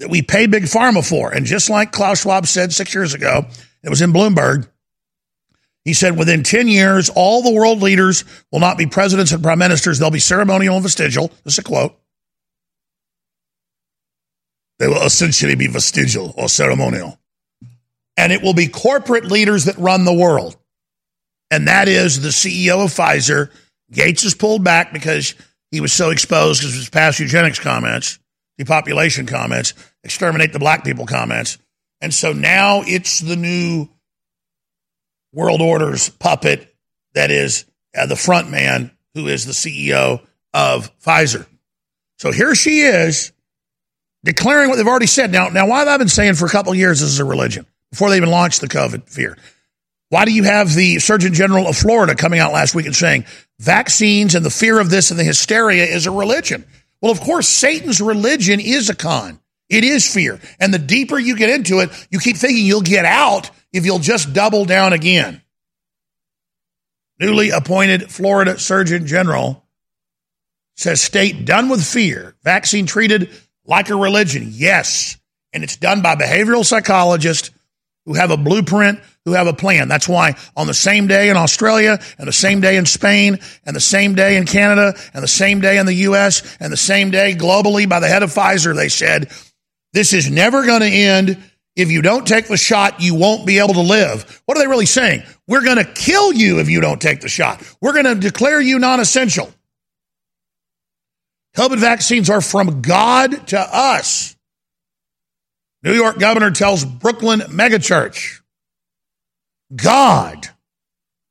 that 0.00 0.10
we 0.10 0.22
pay 0.22 0.46
Big 0.46 0.64
Pharma 0.64 1.08
for. 1.08 1.32
And 1.32 1.46
just 1.46 1.70
like 1.70 1.92
Klaus 1.92 2.22
Schwab 2.22 2.46
said 2.46 2.72
six 2.72 2.94
years 2.94 3.14
ago, 3.14 3.46
it 3.82 3.88
was 3.88 4.02
in 4.02 4.12
Bloomberg. 4.12 4.68
He 5.84 5.94
said 5.94 6.18
within 6.18 6.42
10 6.42 6.68
years, 6.68 7.08
all 7.08 7.42
the 7.42 7.52
world 7.52 7.80
leaders 7.80 8.24
will 8.52 8.60
not 8.60 8.76
be 8.76 8.86
presidents 8.86 9.32
and 9.32 9.42
prime 9.42 9.58
ministers. 9.58 9.98
They'll 9.98 10.10
be 10.10 10.18
ceremonial 10.18 10.74
and 10.74 10.82
vestigial. 10.82 11.28
This 11.44 11.54
is 11.54 11.58
a 11.60 11.62
quote. 11.62 11.98
They 14.78 14.86
will 14.86 15.02
essentially 15.02 15.54
be 15.54 15.66
vestigial 15.66 16.34
or 16.36 16.48
ceremonial 16.48 17.18
and 18.18 18.32
it 18.32 18.42
will 18.42 18.52
be 18.52 18.66
corporate 18.66 19.26
leaders 19.26 19.66
that 19.66 19.78
run 19.78 20.04
the 20.04 20.12
world. 20.12 20.56
And 21.52 21.68
that 21.68 21.86
is 21.86 22.20
the 22.20 22.30
CEO 22.30 22.84
of 22.84 22.90
Pfizer. 22.90 23.50
Gates 23.92 24.24
has 24.24 24.34
pulled 24.34 24.64
back 24.64 24.92
because 24.92 25.36
he 25.70 25.80
was 25.80 25.92
so 25.92 26.10
exposed 26.10 26.60
because 26.60 26.74
of 26.74 26.80
his 26.80 26.90
past 26.90 27.20
eugenics 27.20 27.60
comments, 27.60 28.18
depopulation 28.58 29.24
comments, 29.24 29.72
exterminate 30.02 30.52
the 30.52 30.58
black 30.58 30.84
people 30.84 31.06
comments. 31.06 31.58
And 32.00 32.12
so 32.12 32.32
now 32.32 32.82
it's 32.84 33.20
the 33.20 33.36
new 33.36 33.88
world 35.32 35.62
order's 35.62 36.08
puppet 36.08 36.74
that 37.14 37.30
is 37.30 37.66
uh, 37.96 38.06
the 38.06 38.16
front 38.16 38.50
man 38.50 38.90
who 39.14 39.28
is 39.28 39.46
the 39.46 39.52
CEO 39.52 40.20
of 40.52 40.90
Pfizer. 40.98 41.46
So 42.18 42.32
here 42.32 42.56
she 42.56 42.80
is 42.80 43.32
declaring 44.24 44.70
what 44.70 44.76
they've 44.76 44.88
already 44.88 45.06
said. 45.06 45.30
Now, 45.30 45.50
now 45.50 45.68
why 45.68 45.78
have 45.78 45.88
I 45.88 45.96
been 45.98 46.08
saying 46.08 46.34
for 46.34 46.46
a 46.46 46.50
couple 46.50 46.74
years 46.74 47.00
this 47.00 47.10
is 47.10 47.20
a 47.20 47.24
religion? 47.24 47.64
Before 47.90 48.10
they 48.10 48.16
even 48.16 48.30
launched 48.30 48.60
the 48.60 48.68
COVID 48.68 49.08
fear. 49.08 49.36
Why 50.10 50.24
do 50.24 50.32
you 50.32 50.44
have 50.44 50.74
the 50.74 50.98
Surgeon 51.00 51.34
General 51.34 51.66
of 51.66 51.76
Florida 51.76 52.14
coming 52.14 52.40
out 52.40 52.52
last 52.52 52.74
week 52.74 52.86
and 52.86 52.96
saying 52.96 53.26
vaccines 53.58 54.34
and 54.34 54.44
the 54.44 54.50
fear 54.50 54.80
of 54.80 54.88
this 54.88 55.10
and 55.10 55.20
the 55.20 55.24
hysteria 55.24 55.84
is 55.84 56.06
a 56.06 56.10
religion? 56.10 56.64
Well, 57.02 57.12
of 57.12 57.20
course, 57.20 57.46
Satan's 57.46 58.00
religion 58.00 58.58
is 58.60 58.88
a 58.88 58.94
con. 58.94 59.38
It 59.68 59.84
is 59.84 60.10
fear. 60.10 60.40
And 60.58 60.72
the 60.72 60.78
deeper 60.78 61.18
you 61.18 61.36
get 61.36 61.50
into 61.50 61.80
it, 61.80 61.90
you 62.10 62.18
keep 62.18 62.36
thinking 62.36 62.64
you'll 62.64 62.80
get 62.80 63.04
out 63.04 63.50
if 63.72 63.84
you'll 63.84 63.98
just 63.98 64.32
double 64.32 64.64
down 64.64 64.94
again. 64.94 65.42
Newly 67.20 67.50
appointed 67.50 68.10
Florida 68.10 68.58
Surgeon 68.58 69.06
General 69.06 69.64
says 70.76 71.02
state 71.02 71.44
done 71.44 71.68
with 71.68 71.84
fear, 71.84 72.36
vaccine 72.44 72.86
treated 72.86 73.30
like 73.66 73.90
a 73.90 73.96
religion. 73.96 74.48
Yes. 74.52 75.18
And 75.52 75.64
it's 75.64 75.76
done 75.76 76.02
by 76.02 76.14
behavioral 76.14 76.64
psychologists 76.64 77.50
who 78.08 78.14
have 78.14 78.30
a 78.30 78.38
blueprint, 78.38 79.00
who 79.26 79.34
have 79.34 79.46
a 79.46 79.52
plan. 79.52 79.86
That's 79.86 80.08
why 80.08 80.34
on 80.56 80.66
the 80.66 80.72
same 80.72 81.08
day 81.08 81.28
in 81.28 81.36
Australia 81.36 82.00
and 82.16 82.26
the 82.26 82.32
same 82.32 82.62
day 82.62 82.78
in 82.78 82.86
Spain 82.86 83.38
and 83.66 83.76
the 83.76 83.80
same 83.80 84.14
day 84.14 84.38
in 84.38 84.46
Canada 84.46 84.98
and 85.12 85.22
the 85.22 85.28
same 85.28 85.60
day 85.60 85.76
in 85.76 85.84
the 85.84 85.92
US 85.94 86.56
and 86.58 86.72
the 86.72 86.76
same 86.78 87.10
day 87.10 87.34
globally 87.34 87.86
by 87.86 88.00
the 88.00 88.08
head 88.08 88.22
of 88.22 88.32
Pfizer, 88.32 88.74
they 88.74 88.88
said, 88.88 89.30
this 89.92 90.14
is 90.14 90.30
never 90.30 90.64
going 90.64 90.80
to 90.80 90.86
end. 90.86 91.36
If 91.76 91.90
you 91.90 92.00
don't 92.00 92.26
take 92.26 92.48
the 92.48 92.56
shot, 92.56 93.02
you 93.02 93.14
won't 93.14 93.46
be 93.46 93.58
able 93.58 93.74
to 93.74 93.82
live. 93.82 94.40
What 94.46 94.56
are 94.56 94.62
they 94.62 94.68
really 94.68 94.86
saying? 94.86 95.22
We're 95.46 95.62
going 95.62 95.76
to 95.76 95.84
kill 95.84 96.32
you 96.32 96.60
if 96.60 96.70
you 96.70 96.80
don't 96.80 97.02
take 97.02 97.20
the 97.20 97.28
shot. 97.28 97.62
We're 97.82 97.92
going 97.92 98.06
to 98.06 98.14
declare 98.14 98.58
you 98.58 98.78
non 98.78 99.00
essential. 99.00 99.52
COVID 101.58 101.78
vaccines 101.78 102.30
are 102.30 102.40
from 102.40 102.80
God 102.80 103.48
to 103.48 103.60
us. 103.60 104.34
New 105.82 105.94
York 105.94 106.18
governor 106.18 106.50
tells 106.50 106.84
Brooklyn 106.84 107.40
megachurch, 107.40 108.40
God 109.74 110.48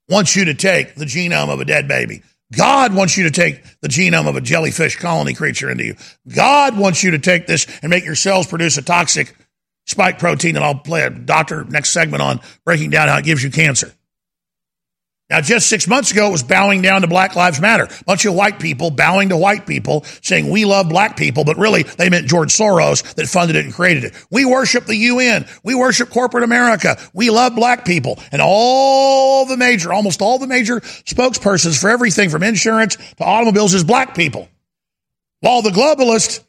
wants 0.09 0.35
you 0.35 0.45
to 0.45 0.53
take 0.53 0.95
the 0.95 1.05
genome 1.05 1.49
of 1.49 1.59
a 1.59 1.65
dead 1.65 1.87
baby. 1.87 2.23
God 2.55 2.93
wants 2.95 3.17
you 3.17 3.25
to 3.25 3.31
take 3.31 3.61
the 3.81 3.89
genome 3.89 4.27
of 4.27 4.37
a 4.37 4.41
jellyfish 4.41 4.95
colony 4.95 5.33
creature 5.33 5.69
into 5.69 5.83
you. 5.83 5.95
God 6.33 6.77
wants 6.77 7.03
you 7.03 7.11
to 7.11 7.19
take 7.19 7.45
this 7.45 7.67
and 7.81 7.89
make 7.89 8.05
your 8.05 8.15
cells 8.15 8.47
produce 8.47 8.77
a 8.77 8.81
toxic 8.81 9.35
spike 9.85 10.19
protein 10.19 10.53
that 10.53 10.63
I'll 10.63 10.75
play 10.75 11.03
a 11.03 11.09
doctor 11.09 11.65
next 11.65 11.89
segment 11.89 12.21
on 12.21 12.39
breaking 12.63 12.91
down 12.91 13.09
how 13.09 13.17
it 13.17 13.25
gives 13.25 13.43
you 13.43 13.51
cancer. 13.51 13.91
Now, 15.29 15.41
just 15.41 15.67
six 15.67 15.89
months 15.89 16.11
ago, 16.11 16.29
it 16.29 16.31
was 16.31 16.43
bowing 16.43 16.81
down 16.81 17.01
to 17.01 17.07
Black 17.07 17.35
Lives 17.35 17.59
Matter. 17.59 17.83
A 17.83 18.03
bunch 18.05 18.23
of 18.23 18.33
white 18.33 18.59
people 18.59 18.91
bowing 18.91 19.29
to 19.29 19.37
white 19.37 19.67
people 19.67 20.05
saying, 20.21 20.49
we 20.49 20.63
love 20.63 20.87
black 20.87 21.17
people, 21.17 21.43
but 21.43 21.57
really 21.57 21.83
they 21.83 22.09
meant 22.09 22.27
George 22.27 22.55
Soros 22.55 23.03
that 23.15 23.27
funded 23.27 23.57
it 23.57 23.65
and 23.65 23.73
created 23.73 24.05
it. 24.05 24.13
We 24.31 24.45
worship 24.45 24.85
the 24.85 24.95
UN. 24.95 25.45
We 25.63 25.75
worship 25.75 26.11
corporate 26.11 26.45
America. 26.45 26.97
We 27.13 27.29
love 27.29 27.55
black 27.55 27.83
people. 27.83 28.19
And 28.31 28.41
all 28.41 29.45
the 29.45 29.57
major, 29.57 29.91
almost 29.91 30.21
all 30.21 30.39
the 30.39 30.47
major 30.47 30.79
spokespersons 30.79 31.79
for 31.79 31.89
everything 31.89 32.29
from 32.29 32.41
insurance 32.41 32.95
to 32.95 33.23
automobiles 33.23 33.73
is 33.73 33.83
black 33.83 34.15
people. 34.15 34.47
While 35.41 35.61
the 35.61 35.71
globalist 35.71 36.41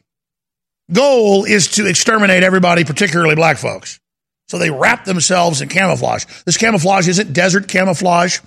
goal 0.91 1.43
is 1.43 1.67
to 1.71 1.85
exterminate 1.85 2.43
everybody, 2.43 2.85
particularly 2.85 3.35
black 3.35 3.57
folks. 3.57 3.99
So 4.47 4.57
they 4.57 4.71
wrap 4.71 5.03
themselves 5.03 5.61
in 5.61 5.67
camouflage. 5.67 6.25
This 6.45 6.57
camouflage 6.57 7.09
isn't 7.09 7.33
desert 7.33 7.67
camouflage 7.67 8.39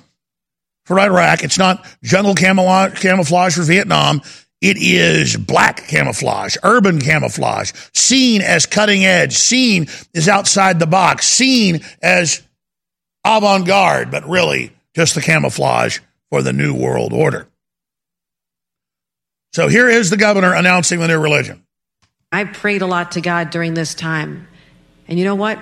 for 0.85 0.99
Iraq. 0.99 1.43
It's 1.45 1.59
not 1.59 1.87
jungle 2.03 2.35
camouflage 2.35 3.55
for 3.55 3.63
Vietnam. 3.63 4.21
It 4.61 4.77
is 4.79 5.37
black 5.37 5.89
camouflage, 5.89 6.57
urban 6.63 7.01
camouflage, 7.01 7.73
seen 7.95 8.43
as 8.43 8.65
cutting 8.65 9.05
edge, 9.05 9.35
seen 9.35 9.89
as 10.15 10.29
outside 10.29 10.79
the 10.79 10.87
box, 10.87 11.27
seen 11.27 11.81
as 12.01 12.43
avant 13.25 13.67
garde, 13.67 14.11
but 14.11 14.29
really 14.29 14.73
just 14.95 15.15
the 15.15 15.21
camouflage 15.21 15.99
for 16.31 16.43
the 16.43 16.53
New 16.53 16.75
World 16.75 17.13
Order. 17.13 17.49
So 19.53 19.69
here 19.69 19.89
is 19.89 20.11
the 20.11 20.17
governor 20.17 20.55
announcing 20.55 21.01
the 21.01 21.09
new 21.09 21.19
religion. 21.19 21.65
I 22.31 22.45
prayed 22.45 22.83
a 22.83 22.87
lot 22.87 23.13
to 23.13 23.21
God 23.21 23.51
during 23.51 23.75
this 23.75 23.95
time. 23.95 24.49
And 25.09 25.19
you 25.19 25.25
know 25.25 25.35
what? 25.35 25.59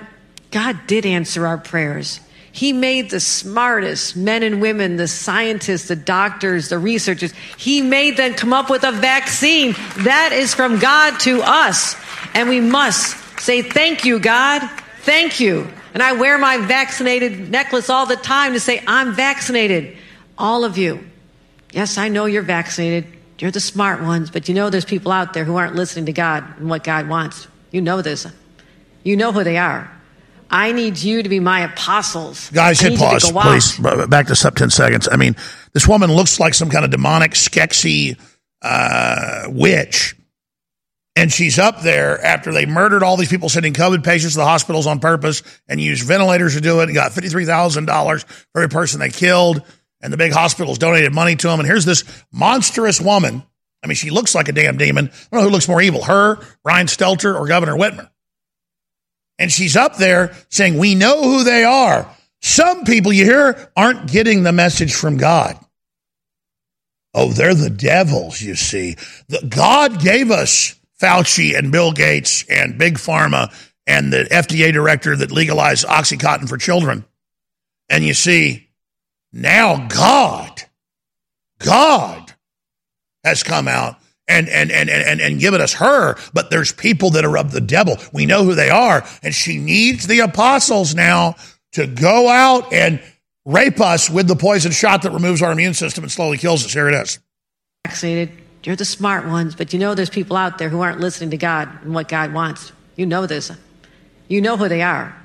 God 0.51 0.79
did 0.87 1.05
answer 1.05 1.45
our 1.47 1.57
prayers. 1.57 2.19
He 2.51 2.73
made 2.73 3.09
the 3.09 3.19
smartest 3.19 4.15
men 4.17 4.43
and 4.43 4.61
women, 4.61 4.97
the 4.97 5.07
scientists, 5.07 5.87
the 5.87 5.95
doctors, 5.95 6.69
the 6.69 6.77
researchers. 6.77 7.33
He 7.57 7.81
made 7.81 8.17
them 8.17 8.33
come 8.33 8.51
up 8.51 8.69
with 8.69 8.83
a 8.83 8.91
vaccine. 8.91 9.73
That 9.99 10.31
is 10.33 10.53
from 10.53 10.79
God 10.79 11.19
to 11.21 11.41
us. 11.41 11.95
And 12.33 12.49
we 12.49 12.59
must 12.59 13.39
say, 13.39 13.61
Thank 13.61 14.03
you, 14.03 14.19
God. 14.19 14.61
Thank 14.99 15.39
you. 15.39 15.67
And 15.93 16.03
I 16.03 16.13
wear 16.13 16.37
my 16.37 16.57
vaccinated 16.57 17.49
necklace 17.49 17.89
all 17.89 18.05
the 18.05 18.15
time 18.15 18.53
to 18.53 18.59
say, 18.59 18.83
I'm 18.85 19.13
vaccinated. 19.13 19.97
All 20.37 20.63
of 20.63 20.77
you. 20.77 21.05
Yes, 21.71 21.97
I 21.97 22.09
know 22.09 22.25
you're 22.25 22.41
vaccinated. 22.43 23.07
You're 23.39 23.51
the 23.51 23.59
smart 23.59 24.01
ones, 24.01 24.29
but 24.29 24.47
you 24.47 24.53
know 24.53 24.69
there's 24.69 24.85
people 24.85 25.11
out 25.11 25.33
there 25.33 25.43
who 25.43 25.55
aren't 25.55 25.75
listening 25.75 26.05
to 26.05 26.13
God 26.13 26.59
and 26.59 26.69
what 26.69 26.83
God 26.83 27.09
wants. 27.09 27.47
You 27.71 27.81
know 27.81 28.01
this. 28.01 28.27
You 29.03 29.17
know 29.17 29.31
who 29.31 29.43
they 29.43 29.57
are. 29.57 29.91
I 30.51 30.73
need 30.73 30.97
you 31.01 31.23
to 31.23 31.29
be 31.29 31.39
my 31.39 31.61
apostles. 31.61 32.49
Guys, 32.51 32.79
hit 32.79 32.99
pause, 32.99 33.31
please. 33.31 33.79
Back 34.07 34.27
this 34.27 34.43
up 34.43 34.55
10 34.55 34.69
seconds. 34.69 35.07
I 35.09 35.15
mean, 35.15 35.35
this 35.73 35.87
woman 35.87 36.11
looks 36.11 36.39
like 36.39 36.53
some 36.53 36.69
kind 36.69 36.83
of 36.83 36.91
demonic, 36.91 37.31
skexy 37.31 38.19
uh, 38.61 39.45
witch. 39.47 40.15
And 41.15 41.31
she's 41.31 41.59
up 41.59 41.81
there 41.81 42.23
after 42.23 42.51
they 42.53 42.65
murdered 42.65 43.03
all 43.03 43.17
these 43.17 43.29
people 43.29 43.49
sending 43.49 43.73
COVID 43.73 44.03
patients 44.03 44.33
to 44.33 44.39
the 44.39 44.45
hospitals 44.45 44.87
on 44.87 44.99
purpose 44.99 45.43
and 45.67 45.79
used 45.79 46.05
ventilators 46.05 46.55
to 46.55 46.61
do 46.61 46.79
it 46.79 46.83
and 46.83 46.93
got 46.93 47.11
$53,000 47.11 48.23
for 48.23 48.61
every 48.61 48.69
person 48.69 48.99
they 48.99 49.09
killed. 49.09 49.61
And 50.01 50.11
the 50.11 50.17
big 50.17 50.31
hospitals 50.31 50.77
donated 50.77 51.13
money 51.13 51.35
to 51.35 51.47
them. 51.47 51.59
And 51.59 51.67
here's 51.67 51.85
this 51.85 52.03
monstrous 52.31 52.99
woman. 52.99 53.43
I 53.83 53.87
mean, 53.87 53.95
she 53.95 54.09
looks 54.09 54.35
like 54.35 54.47
a 54.47 54.51
damn 54.51 54.77
demon. 54.77 55.07
I 55.07 55.27
don't 55.31 55.41
know 55.41 55.47
who 55.47 55.53
looks 55.53 55.67
more 55.67 55.81
evil, 55.81 56.03
her, 56.03 56.39
Brian 56.63 56.87
Stelter, 56.87 57.37
or 57.37 57.47
Governor 57.47 57.75
Whitmer. 57.75 58.09
And 59.41 59.51
she's 59.51 59.75
up 59.75 59.97
there 59.97 60.35
saying, 60.49 60.77
We 60.77 60.93
know 60.93 61.23
who 61.23 61.43
they 61.43 61.63
are. 61.63 62.07
Some 62.43 62.83
people 62.83 63.11
you 63.11 63.25
hear 63.25 63.71
aren't 63.75 64.11
getting 64.11 64.43
the 64.43 64.51
message 64.51 64.93
from 64.93 65.17
God. 65.17 65.57
Oh, 67.15 67.31
they're 67.31 67.55
the 67.55 67.71
devils, 67.71 68.39
you 68.39 68.53
see. 68.53 68.97
The, 69.29 69.43
God 69.49 69.99
gave 69.99 70.29
us 70.29 70.79
Fauci 71.01 71.57
and 71.57 71.71
Bill 71.71 71.91
Gates 71.91 72.45
and 72.51 72.77
Big 72.77 72.99
Pharma 72.99 73.51
and 73.87 74.13
the 74.13 74.25
FDA 74.25 74.71
director 74.71 75.15
that 75.15 75.31
legalized 75.31 75.87
Oxycontin 75.87 76.47
for 76.47 76.57
children. 76.57 77.03
And 77.89 78.03
you 78.03 78.13
see, 78.13 78.69
now 79.33 79.87
God, 79.87 80.61
God 81.57 82.31
has 83.23 83.41
come 83.41 83.67
out 83.67 83.95
and, 84.31 84.49
and, 84.49 84.71
and, 84.71 84.89
and, 84.89 85.21
and 85.21 85.39
given 85.39 85.61
us 85.61 85.73
her, 85.73 86.15
but 86.33 86.49
there's 86.49 86.71
people 86.71 87.11
that 87.11 87.25
are 87.25 87.37
of 87.37 87.51
the 87.51 87.61
devil. 87.61 87.97
We 88.13 88.25
know 88.25 88.43
who 88.43 88.55
they 88.55 88.69
are. 88.69 89.05
And 89.21 89.35
she 89.35 89.57
needs 89.57 90.07
the 90.07 90.19
apostles 90.19 90.95
now 90.95 91.35
to 91.73 91.85
go 91.85 92.29
out 92.29 92.71
and 92.73 93.01
rape 93.45 93.81
us 93.81 94.09
with 94.09 94.27
the 94.27 94.35
poison 94.35 94.71
shot 94.71 95.01
that 95.01 95.11
removes 95.11 95.41
our 95.41 95.51
immune 95.51 95.73
system 95.73 96.03
and 96.03 96.11
slowly 96.11 96.37
kills 96.37 96.65
us. 96.65 96.73
Here 96.73 96.87
it 96.87 96.95
is. 96.95 97.19
Vaccinated. 97.85 98.31
You're 98.63 98.75
the 98.75 98.85
smart 98.85 99.27
ones, 99.27 99.55
but 99.55 99.73
you 99.73 99.79
know 99.79 99.95
there's 99.95 100.09
people 100.09 100.37
out 100.37 100.59
there 100.59 100.69
who 100.69 100.81
aren't 100.81 100.99
listening 100.99 101.31
to 101.31 101.37
God 101.37 101.67
and 101.83 101.93
what 101.93 102.07
God 102.07 102.33
wants. 102.33 102.71
You 102.95 103.05
know 103.05 103.25
this. 103.25 103.51
You 104.27 104.39
know 104.39 104.55
who 104.55 104.69
they 104.69 104.81
are. 104.81 105.15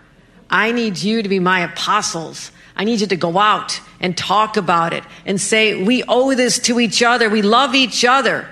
I 0.49 0.73
need 0.73 0.99
you 0.99 1.23
to 1.23 1.29
be 1.29 1.39
my 1.39 1.61
apostles. 1.61 2.51
I 2.77 2.85
need 2.85 3.01
you 3.01 3.07
to 3.09 3.17
go 3.17 3.39
out 3.39 3.81
and 4.01 4.17
talk 4.17 4.57
about 4.57 4.93
it 4.93 5.05
and 5.27 5.41
say, 5.41 5.83
we 5.83 6.03
owe 6.09 6.35
this 6.35 6.59
to 6.61 6.81
each 6.81 7.03
other. 7.03 7.29
We 7.29 7.43
love 7.43 7.75
each 7.75 8.05
other. 8.05 8.49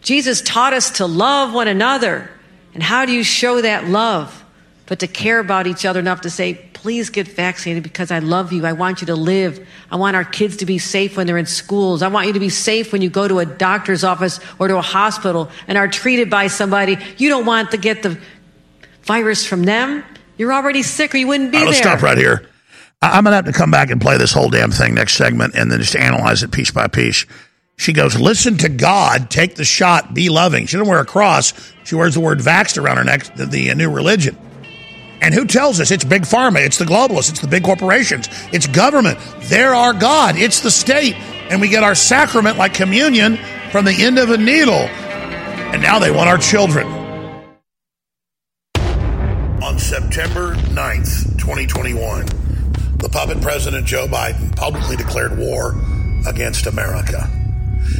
Jesus 0.00 0.40
taught 0.40 0.72
us 0.72 0.90
to 0.92 1.06
love 1.06 1.52
one 1.52 1.68
another. 1.68 2.30
And 2.74 2.82
how 2.82 3.06
do 3.06 3.12
you 3.12 3.24
show 3.24 3.60
that 3.62 3.88
love? 3.88 4.44
But 4.86 5.00
to 5.00 5.06
care 5.06 5.38
about 5.38 5.66
each 5.66 5.84
other 5.84 6.00
enough 6.00 6.22
to 6.22 6.30
say, 6.30 6.54
please 6.72 7.10
get 7.10 7.28
vaccinated 7.28 7.82
because 7.82 8.10
I 8.10 8.20
love 8.20 8.52
you. 8.52 8.64
I 8.64 8.72
want 8.72 9.00
you 9.00 9.08
to 9.08 9.16
live. 9.16 9.66
I 9.90 9.96
want 9.96 10.16
our 10.16 10.24
kids 10.24 10.58
to 10.58 10.66
be 10.66 10.78
safe 10.78 11.16
when 11.16 11.26
they're 11.26 11.36
in 11.36 11.46
schools. 11.46 12.02
I 12.02 12.08
want 12.08 12.28
you 12.28 12.32
to 12.34 12.40
be 12.40 12.48
safe 12.48 12.92
when 12.92 13.02
you 13.02 13.10
go 13.10 13.28
to 13.28 13.40
a 13.40 13.44
doctor's 13.44 14.04
office 14.04 14.40
or 14.58 14.68
to 14.68 14.78
a 14.78 14.82
hospital 14.82 15.50
and 15.66 15.76
are 15.76 15.88
treated 15.88 16.30
by 16.30 16.46
somebody. 16.46 16.96
You 17.18 17.28
don't 17.28 17.44
want 17.44 17.72
to 17.72 17.76
get 17.76 18.02
the 18.02 18.18
virus 19.02 19.44
from 19.44 19.64
them. 19.64 20.04
You're 20.36 20.52
already 20.52 20.82
sick 20.82 21.14
or 21.14 21.18
you 21.18 21.26
wouldn't 21.26 21.50
be 21.50 21.58
right, 21.58 21.66
let's 21.66 21.80
there. 21.80 21.90
Let's 21.90 22.00
stop 22.00 22.08
right 22.08 22.18
here. 22.18 22.48
I'm 23.02 23.24
going 23.24 23.32
to 23.32 23.36
have 23.36 23.44
to 23.44 23.52
come 23.52 23.70
back 23.70 23.90
and 23.90 24.00
play 24.00 24.16
this 24.16 24.32
whole 24.32 24.48
damn 24.48 24.70
thing 24.70 24.94
next 24.94 25.14
segment 25.14 25.54
and 25.54 25.70
then 25.70 25.80
just 25.80 25.96
analyze 25.96 26.42
it 26.42 26.50
piece 26.50 26.70
by 26.70 26.86
piece. 26.88 27.26
She 27.78 27.92
goes, 27.92 28.18
listen 28.18 28.58
to 28.58 28.68
God, 28.68 29.30
take 29.30 29.54
the 29.54 29.64
shot, 29.64 30.12
be 30.12 30.28
loving. 30.28 30.66
She 30.66 30.76
doesn't 30.76 30.90
wear 30.90 30.98
a 30.98 31.06
cross. 31.06 31.54
She 31.84 31.94
wears 31.94 32.14
the 32.14 32.20
word 32.20 32.40
vaxxed 32.40 32.76
around 32.76 32.96
her 32.96 33.04
neck, 33.04 33.34
the, 33.36 33.46
the 33.46 33.70
uh, 33.70 33.74
new 33.74 33.88
religion. 33.88 34.36
And 35.22 35.32
who 35.32 35.44
tells 35.44 35.78
us? 35.78 35.92
It's 35.92 36.02
big 36.02 36.22
pharma, 36.22 36.64
it's 36.66 36.78
the 36.78 36.84
globalists, 36.84 37.30
it's 37.30 37.40
the 37.40 37.46
big 37.46 37.62
corporations, 37.62 38.28
it's 38.52 38.66
government. 38.66 39.18
They're 39.42 39.76
our 39.76 39.92
God, 39.92 40.36
it's 40.36 40.60
the 40.60 40.72
state. 40.72 41.14
And 41.50 41.60
we 41.60 41.68
get 41.68 41.84
our 41.84 41.94
sacrament 41.94 42.58
like 42.58 42.74
communion 42.74 43.38
from 43.70 43.84
the 43.84 43.92
end 43.92 44.18
of 44.18 44.30
a 44.30 44.36
needle. 44.36 44.74
And 44.74 45.80
now 45.80 46.00
they 46.00 46.10
want 46.10 46.28
our 46.28 46.38
children. 46.38 46.86
On 49.62 49.78
September 49.78 50.54
9th, 50.54 51.38
2021, 51.38 52.26
the 52.98 53.08
puppet 53.08 53.40
president 53.40 53.86
Joe 53.86 54.08
Biden 54.08 54.54
publicly 54.56 54.96
declared 54.96 55.38
war 55.38 55.76
against 56.26 56.66
America. 56.66 57.47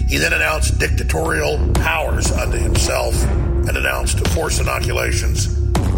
He 0.08 0.18
then 0.18 0.32
announced 0.32 0.78
dictatorial 0.78 1.72
powers 1.74 2.30
unto 2.32 2.58
himself 2.58 3.14
and 3.22 3.76
announced 3.76 4.26
force 4.28 4.60
inoculations 4.60 5.46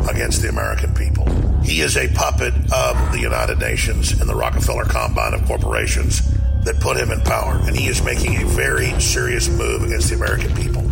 against 0.09 0.43
the 0.43 0.49
American 0.49 0.93
people. 0.95 1.28
He 1.62 1.80
is 1.80 1.97
a 1.97 2.09
puppet 2.09 2.55
of 2.72 3.12
the 3.12 3.20
United 3.20 3.59
Nations 3.59 4.12
and 4.12 4.28
the 4.28 4.34
Rockefeller 4.34 4.84
Combine 4.84 5.34
of 5.34 5.45
corporations 5.47 6.22
that 6.64 6.80
put 6.80 6.97
him 6.97 7.11
in 7.11 7.20
power, 7.20 7.61
and 7.62 7.76
he 7.76 7.86
is 7.88 8.03
making 8.03 8.43
a 8.43 8.47
very 8.47 8.99
serious 9.01 9.49
move 9.49 9.82
against 9.82 10.11
the 10.11 10.16
American 10.16 10.55
people. 10.55 10.82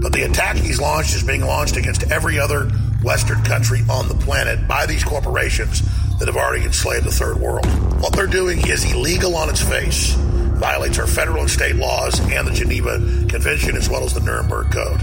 But 0.00 0.12
the 0.12 0.22
attack 0.22 0.56
he's 0.56 0.80
launched 0.80 1.14
is 1.16 1.24
being 1.24 1.44
launched 1.44 1.76
against 1.76 2.10
every 2.10 2.38
other 2.38 2.70
Western 3.02 3.42
country 3.42 3.80
on 3.90 4.08
the 4.08 4.14
planet 4.14 4.68
by 4.68 4.86
these 4.86 5.02
corporations 5.02 5.82
that 6.18 6.28
have 6.28 6.36
already 6.36 6.64
enslaved 6.64 7.04
the 7.04 7.10
third 7.10 7.38
world. 7.38 7.66
What 8.00 8.12
they're 8.12 8.26
doing 8.26 8.66
is 8.66 8.90
illegal 8.90 9.36
on 9.36 9.50
its 9.50 9.60
face 9.60 10.16
violates 10.56 10.98
our 10.98 11.06
federal 11.06 11.40
and 11.40 11.50
state 11.50 11.76
laws 11.76 12.20
and 12.20 12.46
the 12.46 12.52
Geneva 12.52 12.98
Convention 13.28 13.76
as 13.76 13.88
well 13.88 14.04
as 14.04 14.14
the 14.14 14.20
Nuremberg 14.20 14.70
Code. 14.70 15.00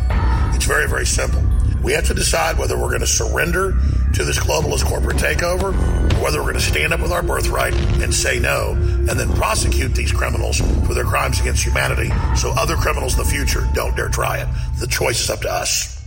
It's 0.55 0.65
very, 0.65 0.87
very 0.87 1.05
simple. 1.05 1.43
We 1.83 1.91
have 1.93 2.05
to 2.07 2.13
decide 2.13 2.57
whether 2.57 2.77
we're 2.77 2.89
going 2.89 3.01
to 3.01 3.07
surrender 3.07 3.77
to 4.13 4.23
this 4.23 4.39
globalist 4.39 4.85
corporate 4.85 5.17
takeover 5.17 5.73
or 5.73 6.23
whether 6.23 6.37
we're 6.39 6.51
going 6.51 6.55
to 6.55 6.61
stand 6.61 6.93
up 6.93 7.01
with 7.01 7.11
our 7.11 7.21
birthright 7.21 7.73
and 8.01 8.13
say 8.13 8.39
no 8.39 8.71
and 8.71 9.09
then 9.09 9.31
prosecute 9.33 9.93
these 9.93 10.11
criminals 10.11 10.61
for 10.87 10.93
their 10.93 11.03
crimes 11.03 11.41
against 11.41 11.65
humanity 11.65 12.09
so 12.37 12.51
other 12.51 12.75
criminals 12.75 13.13
in 13.13 13.19
the 13.19 13.29
future 13.29 13.67
don't 13.73 13.95
dare 13.95 14.09
try 14.09 14.37
it. 14.37 14.47
The 14.79 14.87
choice 14.87 15.21
is 15.21 15.29
up 15.29 15.41
to 15.41 15.51
us. 15.51 16.01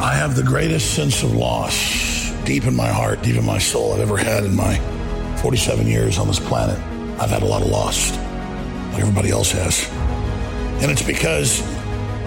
I 0.00 0.14
have 0.14 0.36
the 0.36 0.44
greatest 0.44 0.94
sense 0.94 1.22
of 1.22 1.34
loss 1.34 2.30
deep 2.44 2.64
in 2.64 2.76
my 2.76 2.88
heart, 2.88 3.22
deep 3.22 3.36
in 3.36 3.44
my 3.44 3.58
soul 3.58 3.94
I've 3.94 4.00
ever 4.00 4.16
had 4.16 4.44
in 4.44 4.54
my 4.54 4.78
47 5.40 5.86
years 5.86 6.18
on 6.18 6.26
this 6.26 6.40
planet, 6.40 6.78
I've 7.20 7.30
had 7.30 7.42
a 7.42 7.46
lot 7.46 7.62
of 7.62 7.68
loss, 7.68 8.10
like 8.92 9.00
everybody 9.00 9.30
else 9.30 9.52
has. 9.52 9.88
And 10.82 10.90
it's 10.90 11.02
because 11.02 11.62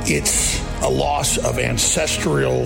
it's 0.09 0.61
a 0.81 0.89
loss 0.89 1.37
of 1.37 1.59
ancestral 1.59 2.65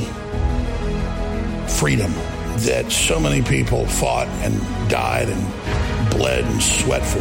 freedom, 1.67 2.11
that 2.57 2.91
so 2.91 3.19
many 3.19 3.41
people 3.41 3.87
fought 3.87 4.27
and 4.43 4.59
died 4.89 5.29
and 5.29 6.11
bled 6.11 6.43
and 6.43 6.61
sweat 6.61 7.03
for. 7.03 7.19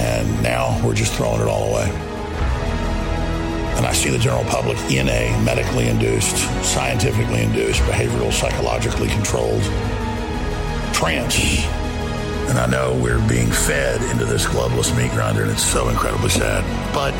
And 0.00 0.42
now 0.42 0.84
we're 0.84 0.94
just 0.94 1.14
throwing 1.14 1.40
it 1.40 1.46
all 1.46 1.70
away. 1.70 1.88
And 3.76 3.86
I 3.86 3.92
see 3.92 4.10
the 4.10 4.18
general 4.18 4.44
public 4.44 4.76
in 4.90 5.08
a 5.08 5.42
medically 5.44 5.86
induced, 5.86 6.36
scientifically 6.64 7.42
induced, 7.42 7.80
behavioral, 7.82 8.32
psychologically 8.32 9.08
controlled 9.08 9.62
trance. 10.98 11.64
And 12.50 12.58
I 12.58 12.66
know 12.66 12.98
we're 13.00 13.24
being 13.28 13.52
fed 13.52 14.02
into 14.10 14.24
this 14.24 14.46
globalist 14.46 14.96
meat 14.96 15.12
grinder, 15.12 15.42
and 15.42 15.50
it's 15.52 15.62
so 15.62 15.90
incredibly 15.90 16.28
sad. 16.28 16.64
But 16.92 17.12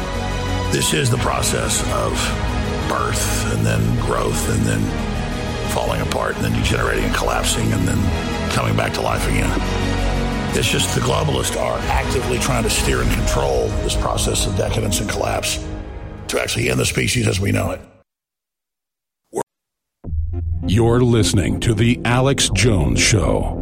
this 0.72 0.92
is 0.92 1.10
the 1.10 1.18
process 1.18 1.80
of 1.92 2.12
birth 2.88 3.54
and 3.54 3.64
then 3.64 3.80
growth 4.04 4.50
and 4.50 4.66
then 4.66 4.80
falling 5.70 6.00
apart 6.00 6.34
and 6.34 6.44
then 6.44 6.52
degenerating 6.54 7.04
and 7.04 7.14
collapsing 7.14 7.72
and 7.72 7.86
then 7.86 8.50
coming 8.50 8.76
back 8.76 8.92
to 8.94 9.00
life 9.00 9.24
again. 9.28 9.48
It's 10.56 10.68
just 10.68 10.92
the 10.96 11.00
globalists 11.00 11.56
are 11.56 11.78
actively 11.90 12.40
trying 12.40 12.64
to 12.64 12.70
steer 12.70 13.02
and 13.02 13.10
control 13.12 13.68
this 13.84 13.94
process 13.94 14.44
of 14.48 14.56
decadence 14.56 14.98
and 14.98 15.08
collapse 15.08 15.64
to 16.26 16.40
actually 16.40 16.68
end 16.68 16.80
the 16.80 16.86
species 16.86 17.28
as 17.28 17.38
we 17.38 17.52
know 17.52 17.70
it. 17.70 17.80
You're 20.66 21.00
listening 21.00 21.60
to 21.60 21.72
The 21.72 21.98
Alex 22.04 22.50
Jones 22.50 23.00
Show. 23.00 23.57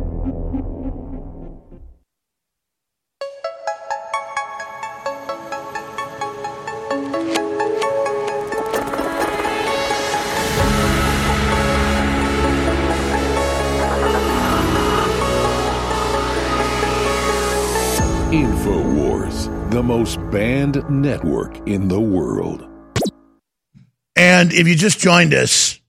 InfoWars, 18.36 19.70
the 19.70 19.82
most 19.82 20.18
banned 20.30 20.84
network 20.90 21.56
in 21.66 21.88
the 21.88 21.98
world. 21.98 22.68
And 24.14 24.52
if 24.52 24.68
you 24.68 24.74
just 24.74 24.98
joined 24.98 25.32
us 25.32 25.80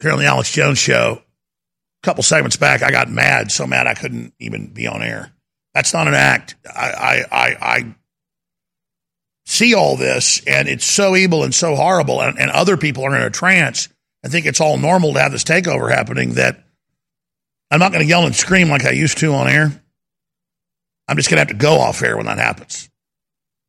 here 0.00 0.12
on 0.12 0.20
the 0.20 0.26
Alex 0.26 0.52
Jones 0.52 0.78
Show, 0.78 1.20
a 1.20 2.06
couple 2.06 2.22
segments 2.22 2.56
back, 2.56 2.84
I 2.84 2.92
got 2.92 3.10
mad, 3.10 3.50
so 3.50 3.66
mad 3.66 3.88
I 3.88 3.94
couldn't 3.94 4.34
even 4.38 4.72
be 4.72 4.86
on 4.86 5.02
air. 5.02 5.32
That's 5.74 5.92
not 5.92 6.06
an 6.06 6.14
act. 6.14 6.54
I, 6.64 6.92
I, 6.92 7.24
I, 7.32 7.56
I 7.60 7.94
see 9.46 9.74
all 9.74 9.96
this, 9.96 10.44
and 10.46 10.68
it's 10.68 10.86
so 10.86 11.16
evil 11.16 11.42
and 11.42 11.52
so 11.52 11.74
horrible, 11.74 12.22
and, 12.22 12.38
and 12.38 12.52
other 12.52 12.76
people 12.76 13.04
are 13.04 13.16
in 13.16 13.22
a 13.22 13.30
trance 13.30 13.88
and 14.22 14.30
think 14.30 14.46
it's 14.46 14.60
all 14.60 14.76
normal 14.76 15.14
to 15.14 15.20
have 15.20 15.32
this 15.32 15.42
takeover 15.42 15.90
happening 15.90 16.34
that 16.34 16.64
I'm 17.72 17.80
not 17.80 17.90
going 17.90 18.04
to 18.04 18.08
yell 18.08 18.26
and 18.26 18.36
scream 18.36 18.68
like 18.68 18.84
I 18.84 18.90
used 18.90 19.18
to 19.18 19.32
on 19.34 19.48
air. 19.48 19.80
I'm 21.08 21.16
just 21.16 21.28
going 21.28 21.36
to 21.36 21.40
have 21.40 21.48
to 21.48 21.54
go 21.54 21.78
off 21.78 22.02
air 22.02 22.16
when 22.16 22.26
that 22.26 22.38
happens. 22.38 22.88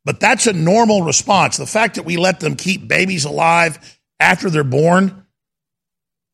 But 0.05 0.19
that's 0.19 0.47
a 0.47 0.53
normal 0.53 1.03
response. 1.03 1.57
The 1.57 1.65
fact 1.65 1.95
that 1.95 2.05
we 2.05 2.17
let 2.17 2.39
them 2.39 2.55
keep 2.55 2.87
babies 2.87 3.25
alive 3.25 3.99
after 4.19 4.49
they're 4.49 4.63
born, 4.63 5.25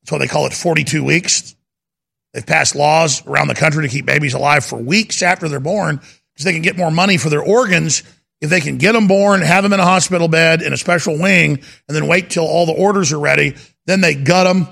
that's 0.02 0.12
why 0.12 0.18
they 0.18 0.28
call 0.28 0.46
it 0.46 0.54
42 0.54 1.04
weeks. 1.04 1.56
They've 2.34 2.46
passed 2.46 2.76
laws 2.76 3.26
around 3.26 3.48
the 3.48 3.56
country 3.56 3.84
to 3.84 3.94
keep 3.94 4.06
babies 4.06 4.34
alive 4.34 4.66
for 4.66 4.78
weeks 4.78 5.22
after 5.22 5.50
they're 5.50 5.60
born 5.60 5.98
because 5.98 6.46
they 6.46 6.54
can 6.54 6.62
get 6.62 6.78
more 6.78 6.92
money 6.92 7.18
for 7.18 7.30
their 7.30 7.44
organs 7.44 8.04
if 8.42 8.50
they 8.50 8.60
can 8.60 8.78
get 8.78 8.94
them 8.94 9.08
born, 9.08 9.42
have 9.42 9.64
them 9.64 9.72
in 9.72 9.80
a 9.80 9.86
hospital 9.86 10.28
bed 10.28 10.64
in 10.64 10.74
a 10.74 10.78
special 10.78 11.18
wing, 11.18 11.62
and 11.88 11.96
then 11.96 12.08
wait 12.08 12.32
till 12.32 12.46
all 12.46 12.66
the 12.66 12.74
orders 12.74 13.14
are 13.14 13.20
ready. 13.20 13.56
Then 13.86 14.02
they 14.02 14.16
gut 14.16 14.48
them, 14.48 14.68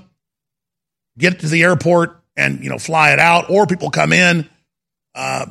get 1.18 1.34
it 1.34 1.40
to 1.42 1.48
the 1.48 1.62
airport, 1.62 2.20
and 2.36 2.64
you 2.64 2.70
know 2.70 2.80
fly 2.80 3.12
it 3.12 3.20
out. 3.20 3.52
Or 3.52 3.68
people 3.68 3.92
come 3.92 4.12
in. 4.12 4.50
Uh, 5.14 5.46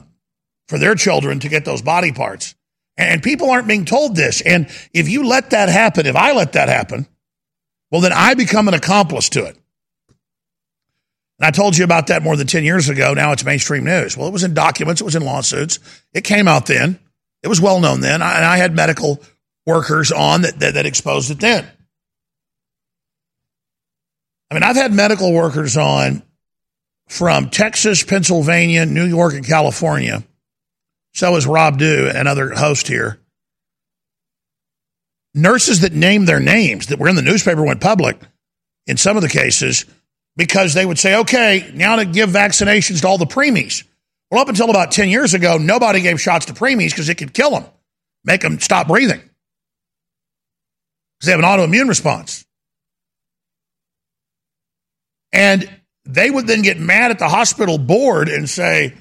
for 0.68 0.78
their 0.78 0.94
children 0.94 1.40
to 1.40 1.48
get 1.48 1.64
those 1.64 1.82
body 1.82 2.12
parts. 2.12 2.54
And 2.96 3.22
people 3.22 3.50
aren't 3.50 3.68
being 3.68 3.84
told 3.84 4.16
this. 4.16 4.40
And 4.40 4.68
if 4.92 5.08
you 5.08 5.26
let 5.26 5.50
that 5.50 5.68
happen, 5.68 6.06
if 6.06 6.16
I 6.16 6.32
let 6.32 6.52
that 6.52 6.68
happen, 6.68 7.06
well, 7.90 8.00
then 8.00 8.12
I 8.12 8.34
become 8.34 8.68
an 8.68 8.74
accomplice 8.74 9.28
to 9.30 9.44
it. 9.46 9.56
And 11.38 11.46
I 11.46 11.50
told 11.52 11.76
you 11.76 11.84
about 11.84 12.08
that 12.08 12.22
more 12.22 12.36
than 12.36 12.48
10 12.48 12.64
years 12.64 12.88
ago. 12.88 13.14
Now 13.14 13.32
it's 13.32 13.44
mainstream 13.44 13.84
news. 13.84 14.16
Well, 14.16 14.26
it 14.26 14.32
was 14.32 14.42
in 14.42 14.54
documents, 14.54 15.00
it 15.00 15.04
was 15.04 15.14
in 15.14 15.22
lawsuits. 15.22 15.78
It 16.12 16.24
came 16.24 16.48
out 16.48 16.66
then. 16.66 16.98
It 17.42 17.48
was 17.48 17.60
well 17.60 17.80
known 17.80 18.00
then. 18.00 18.16
And 18.16 18.24
I 18.24 18.56
had 18.56 18.74
medical 18.74 19.22
workers 19.64 20.10
on 20.10 20.42
that, 20.42 20.58
that, 20.58 20.74
that 20.74 20.86
exposed 20.86 21.30
it 21.30 21.38
then. 21.38 21.70
I 24.50 24.54
mean, 24.54 24.62
I've 24.64 24.76
had 24.76 24.92
medical 24.92 25.32
workers 25.32 25.76
on 25.76 26.22
from 27.06 27.50
Texas, 27.50 28.02
Pennsylvania, 28.02 28.86
New 28.86 29.04
York, 29.04 29.34
and 29.34 29.46
California 29.46 30.24
so 31.18 31.34
is 31.34 31.48
Rob 31.48 31.78
Dew, 31.78 32.08
another 32.14 32.50
host 32.50 32.86
here. 32.86 33.18
Nurses 35.34 35.80
that 35.80 35.92
named 35.92 36.28
their 36.28 36.38
names 36.38 36.86
that 36.86 37.00
were 37.00 37.08
in 37.08 37.16
the 37.16 37.22
newspaper 37.22 37.64
went 37.64 37.80
public 37.80 38.20
in 38.86 38.96
some 38.96 39.16
of 39.16 39.24
the 39.24 39.28
cases 39.28 39.84
because 40.36 40.74
they 40.74 40.86
would 40.86 40.96
say, 40.96 41.16
okay, 41.16 41.72
now 41.74 41.96
to 41.96 42.04
give 42.04 42.30
vaccinations 42.30 43.00
to 43.00 43.08
all 43.08 43.18
the 43.18 43.26
preemies. 43.26 43.82
Well, 44.30 44.40
up 44.40 44.48
until 44.48 44.70
about 44.70 44.92
10 44.92 45.08
years 45.08 45.34
ago, 45.34 45.58
nobody 45.58 46.02
gave 46.02 46.20
shots 46.20 46.46
to 46.46 46.52
preemies 46.52 46.90
because 46.90 47.08
it 47.08 47.16
could 47.16 47.34
kill 47.34 47.50
them, 47.50 47.64
make 48.22 48.42
them 48.42 48.60
stop 48.60 48.86
breathing 48.86 49.20
because 51.18 51.26
they 51.26 51.32
have 51.32 51.40
an 51.40 51.46
autoimmune 51.46 51.88
response. 51.88 52.46
And 55.32 55.68
they 56.04 56.30
would 56.30 56.46
then 56.46 56.62
get 56.62 56.78
mad 56.78 57.10
at 57.10 57.18
the 57.18 57.28
hospital 57.28 57.76
board 57.76 58.28
and 58.28 58.48
say, 58.48 58.94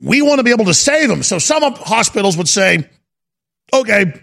we 0.00 0.22
want 0.22 0.38
to 0.38 0.44
be 0.44 0.50
able 0.50 0.66
to 0.66 0.74
save 0.74 1.08
them. 1.08 1.22
So 1.22 1.38
some 1.38 1.62
hospitals 1.74 2.36
would 2.36 2.48
say, 2.48 2.88
okay, 3.72 4.22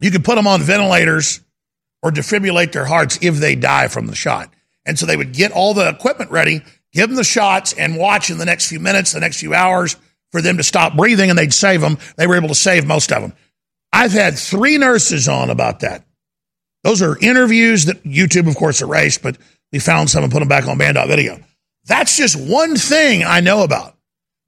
you 0.00 0.10
can 0.10 0.22
put 0.22 0.36
them 0.36 0.46
on 0.46 0.62
ventilators 0.62 1.40
or 2.02 2.10
defibrillate 2.10 2.72
their 2.72 2.86
hearts 2.86 3.18
if 3.22 3.36
they 3.36 3.54
die 3.54 3.88
from 3.88 4.06
the 4.06 4.14
shot. 4.14 4.52
And 4.86 4.98
so 4.98 5.06
they 5.06 5.16
would 5.16 5.32
get 5.32 5.52
all 5.52 5.74
the 5.74 5.88
equipment 5.88 6.30
ready, 6.30 6.62
give 6.92 7.08
them 7.08 7.16
the 7.16 7.24
shots, 7.24 7.72
and 7.74 7.96
watch 7.96 8.30
in 8.30 8.38
the 8.38 8.46
next 8.46 8.68
few 8.68 8.80
minutes, 8.80 9.12
the 9.12 9.20
next 9.20 9.38
few 9.38 9.54
hours 9.54 9.96
for 10.32 10.40
them 10.40 10.56
to 10.56 10.62
stop 10.62 10.96
breathing, 10.96 11.28
and 11.28 11.38
they'd 11.38 11.52
save 11.52 11.80
them. 11.80 11.98
They 12.16 12.26
were 12.26 12.36
able 12.36 12.48
to 12.48 12.54
save 12.54 12.86
most 12.86 13.12
of 13.12 13.20
them. 13.20 13.34
I've 13.92 14.12
had 14.12 14.38
three 14.38 14.78
nurses 14.78 15.28
on 15.28 15.50
about 15.50 15.80
that. 15.80 16.04
Those 16.82 17.02
are 17.02 17.18
interviews 17.18 17.84
that 17.86 18.02
YouTube, 18.04 18.48
of 18.48 18.56
course, 18.56 18.80
erased, 18.80 19.22
but 19.22 19.36
we 19.72 19.80
found 19.80 20.08
some 20.08 20.22
and 20.22 20.32
put 20.32 20.38
them 20.38 20.48
back 20.48 20.66
on 20.66 20.78
Banned.Video. 20.78 21.40
That's 21.90 22.16
just 22.16 22.36
one 22.36 22.76
thing 22.76 23.24
I 23.24 23.40
know 23.40 23.64
about. 23.64 23.96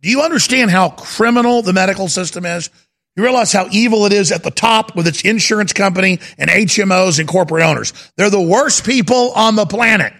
Do 0.00 0.08
you 0.08 0.22
understand 0.22 0.70
how 0.70 0.90
criminal 0.90 1.60
the 1.62 1.72
medical 1.72 2.06
system 2.06 2.46
is? 2.46 2.70
You 3.16 3.24
realize 3.24 3.52
how 3.52 3.66
evil 3.72 4.06
it 4.06 4.12
is 4.12 4.30
at 4.30 4.44
the 4.44 4.52
top 4.52 4.94
with 4.94 5.08
its 5.08 5.22
insurance 5.22 5.72
company 5.72 6.20
and 6.38 6.48
HMOs 6.48 7.18
and 7.18 7.28
corporate 7.28 7.64
owners. 7.64 7.92
They're 8.16 8.30
the 8.30 8.40
worst 8.40 8.86
people 8.86 9.32
on 9.32 9.56
the 9.56 9.66
planet. 9.66 10.12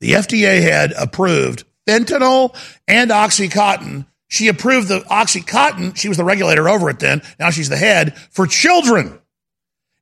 The 0.00 0.12
FDA 0.12 0.62
had 0.62 0.92
approved 0.92 1.64
fentanyl 1.86 2.56
and 2.88 3.10
Oxycontin. 3.10 4.06
She 4.28 4.48
approved 4.48 4.88
the 4.88 5.00
Oxycontin. 5.00 5.94
She 5.94 6.08
was 6.08 6.16
the 6.16 6.24
regulator 6.24 6.70
over 6.70 6.88
it 6.88 7.00
then. 7.00 7.20
Now 7.38 7.50
she's 7.50 7.68
the 7.68 7.76
head 7.76 8.16
for 8.30 8.46
children. 8.46 9.20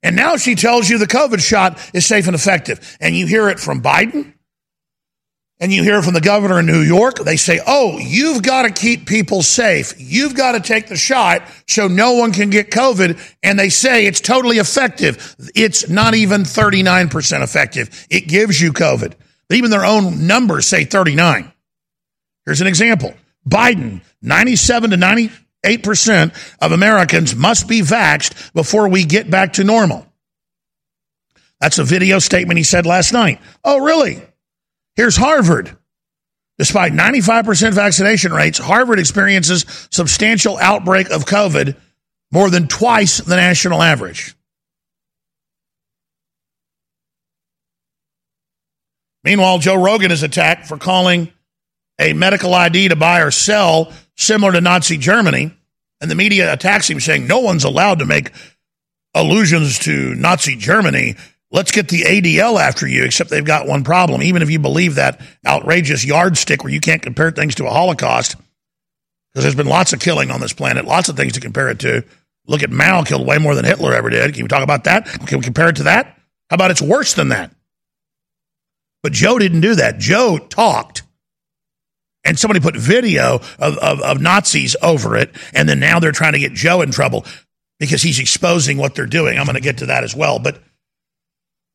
And 0.04 0.14
now 0.14 0.36
she 0.36 0.54
tells 0.54 0.88
you 0.88 0.98
the 0.98 1.06
COVID 1.08 1.40
shot 1.40 1.80
is 1.92 2.06
safe 2.06 2.28
and 2.28 2.36
effective. 2.36 2.96
And 3.00 3.16
you 3.16 3.26
hear 3.26 3.48
it 3.48 3.58
from 3.58 3.82
Biden 3.82 4.33
and 5.64 5.72
you 5.72 5.82
hear 5.82 6.02
from 6.02 6.12
the 6.12 6.20
governor 6.20 6.58
in 6.58 6.66
New 6.66 6.82
York, 6.82 7.20
they 7.20 7.38
say, 7.38 7.58
oh, 7.66 7.96
you've 7.96 8.42
got 8.42 8.62
to 8.64 8.70
keep 8.70 9.06
people 9.06 9.42
safe. 9.42 9.94
You've 9.96 10.36
got 10.36 10.52
to 10.52 10.60
take 10.60 10.88
the 10.88 10.96
shot 10.96 11.40
so 11.66 11.88
no 11.88 12.12
one 12.12 12.32
can 12.32 12.50
get 12.50 12.70
COVID. 12.70 13.18
And 13.42 13.58
they 13.58 13.70
say 13.70 14.04
it's 14.04 14.20
totally 14.20 14.58
effective. 14.58 15.34
It's 15.54 15.88
not 15.88 16.14
even 16.14 16.42
39% 16.42 17.42
effective. 17.42 18.06
It 18.10 18.28
gives 18.28 18.60
you 18.60 18.74
COVID. 18.74 19.14
Even 19.50 19.70
their 19.70 19.86
own 19.86 20.26
numbers 20.26 20.66
say 20.66 20.84
39. 20.84 21.50
Here's 22.44 22.60
an 22.60 22.66
example 22.66 23.14
Biden, 23.48 24.02
97 24.20 24.90
to 24.90 24.96
98% 24.98 26.56
of 26.60 26.72
Americans 26.72 27.34
must 27.34 27.68
be 27.68 27.80
vaxxed 27.80 28.52
before 28.52 28.90
we 28.90 29.06
get 29.06 29.30
back 29.30 29.54
to 29.54 29.64
normal. 29.64 30.06
That's 31.58 31.78
a 31.78 31.84
video 31.84 32.18
statement 32.18 32.58
he 32.58 32.64
said 32.64 32.84
last 32.84 33.14
night. 33.14 33.40
Oh, 33.64 33.82
really? 33.82 34.20
Here's 34.96 35.16
Harvard. 35.16 35.76
Despite 36.58 36.92
95% 36.92 37.72
vaccination 37.72 38.32
rates, 38.32 38.58
Harvard 38.58 39.00
experiences 39.00 39.88
substantial 39.90 40.56
outbreak 40.58 41.10
of 41.10 41.24
COVID, 41.24 41.76
more 42.30 42.48
than 42.48 42.68
twice 42.68 43.18
the 43.18 43.36
national 43.36 43.82
average. 43.82 44.36
Meanwhile, 49.24 49.58
Joe 49.58 49.82
Rogan 49.82 50.12
is 50.12 50.22
attacked 50.22 50.66
for 50.66 50.76
calling 50.76 51.32
a 51.98 52.12
medical 52.12 52.54
ID 52.54 52.88
to 52.88 52.96
buy 52.96 53.20
or 53.20 53.30
sell 53.30 53.92
similar 54.16 54.52
to 54.52 54.60
Nazi 54.60 54.98
Germany, 54.98 55.52
and 56.00 56.10
the 56.10 56.14
media 56.14 56.52
attacks 56.52 56.88
him 56.88 57.00
saying 57.00 57.26
no 57.26 57.40
one's 57.40 57.64
allowed 57.64 58.00
to 58.00 58.04
make 58.04 58.30
allusions 59.14 59.78
to 59.80 60.14
Nazi 60.14 60.56
Germany. 60.56 61.16
Let's 61.54 61.70
get 61.70 61.86
the 61.86 62.02
ADL 62.02 62.60
after 62.60 62.84
you, 62.84 63.04
except 63.04 63.30
they've 63.30 63.44
got 63.44 63.68
one 63.68 63.84
problem. 63.84 64.24
Even 64.24 64.42
if 64.42 64.50
you 64.50 64.58
believe 64.58 64.96
that 64.96 65.20
outrageous 65.46 66.04
yardstick 66.04 66.64
where 66.64 66.72
you 66.72 66.80
can't 66.80 67.00
compare 67.00 67.30
things 67.30 67.54
to 67.54 67.66
a 67.66 67.70
Holocaust, 67.70 68.34
because 69.32 69.44
there's 69.44 69.54
been 69.54 69.68
lots 69.68 69.92
of 69.92 70.00
killing 70.00 70.32
on 70.32 70.40
this 70.40 70.52
planet, 70.52 70.84
lots 70.84 71.08
of 71.08 71.16
things 71.16 71.34
to 71.34 71.40
compare 71.40 71.68
it 71.68 71.78
to. 71.78 72.02
Look 72.48 72.64
at 72.64 72.72
Mao 72.72 73.04
killed 73.04 73.24
way 73.24 73.38
more 73.38 73.54
than 73.54 73.64
Hitler 73.64 73.94
ever 73.94 74.10
did. 74.10 74.34
Can 74.34 74.42
we 74.42 74.48
talk 74.48 74.64
about 74.64 74.82
that? 74.84 75.06
Can 75.06 75.38
we 75.38 75.44
compare 75.44 75.68
it 75.68 75.76
to 75.76 75.84
that? 75.84 76.18
How 76.50 76.56
about 76.56 76.72
it's 76.72 76.82
worse 76.82 77.14
than 77.14 77.28
that? 77.28 77.52
But 79.04 79.12
Joe 79.12 79.38
didn't 79.38 79.60
do 79.60 79.76
that. 79.76 79.98
Joe 79.98 80.38
talked. 80.38 81.02
And 82.24 82.36
somebody 82.36 82.58
put 82.58 82.74
video 82.74 83.36
of, 83.60 83.78
of, 83.78 84.00
of 84.00 84.20
Nazis 84.20 84.74
over 84.82 85.16
it. 85.16 85.30
And 85.52 85.68
then 85.68 85.78
now 85.78 86.00
they're 86.00 86.10
trying 86.10 86.32
to 86.32 86.40
get 86.40 86.52
Joe 86.52 86.82
in 86.82 86.90
trouble 86.90 87.24
because 87.78 88.02
he's 88.02 88.18
exposing 88.18 88.76
what 88.76 88.96
they're 88.96 89.06
doing. 89.06 89.38
I'm 89.38 89.46
going 89.46 89.54
to 89.54 89.60
get 89.60 89.78
to 89.78 89.86
that 89.86 90.02
as 90.02 90.16
well. 90.16 90.40
But 90.40 90.60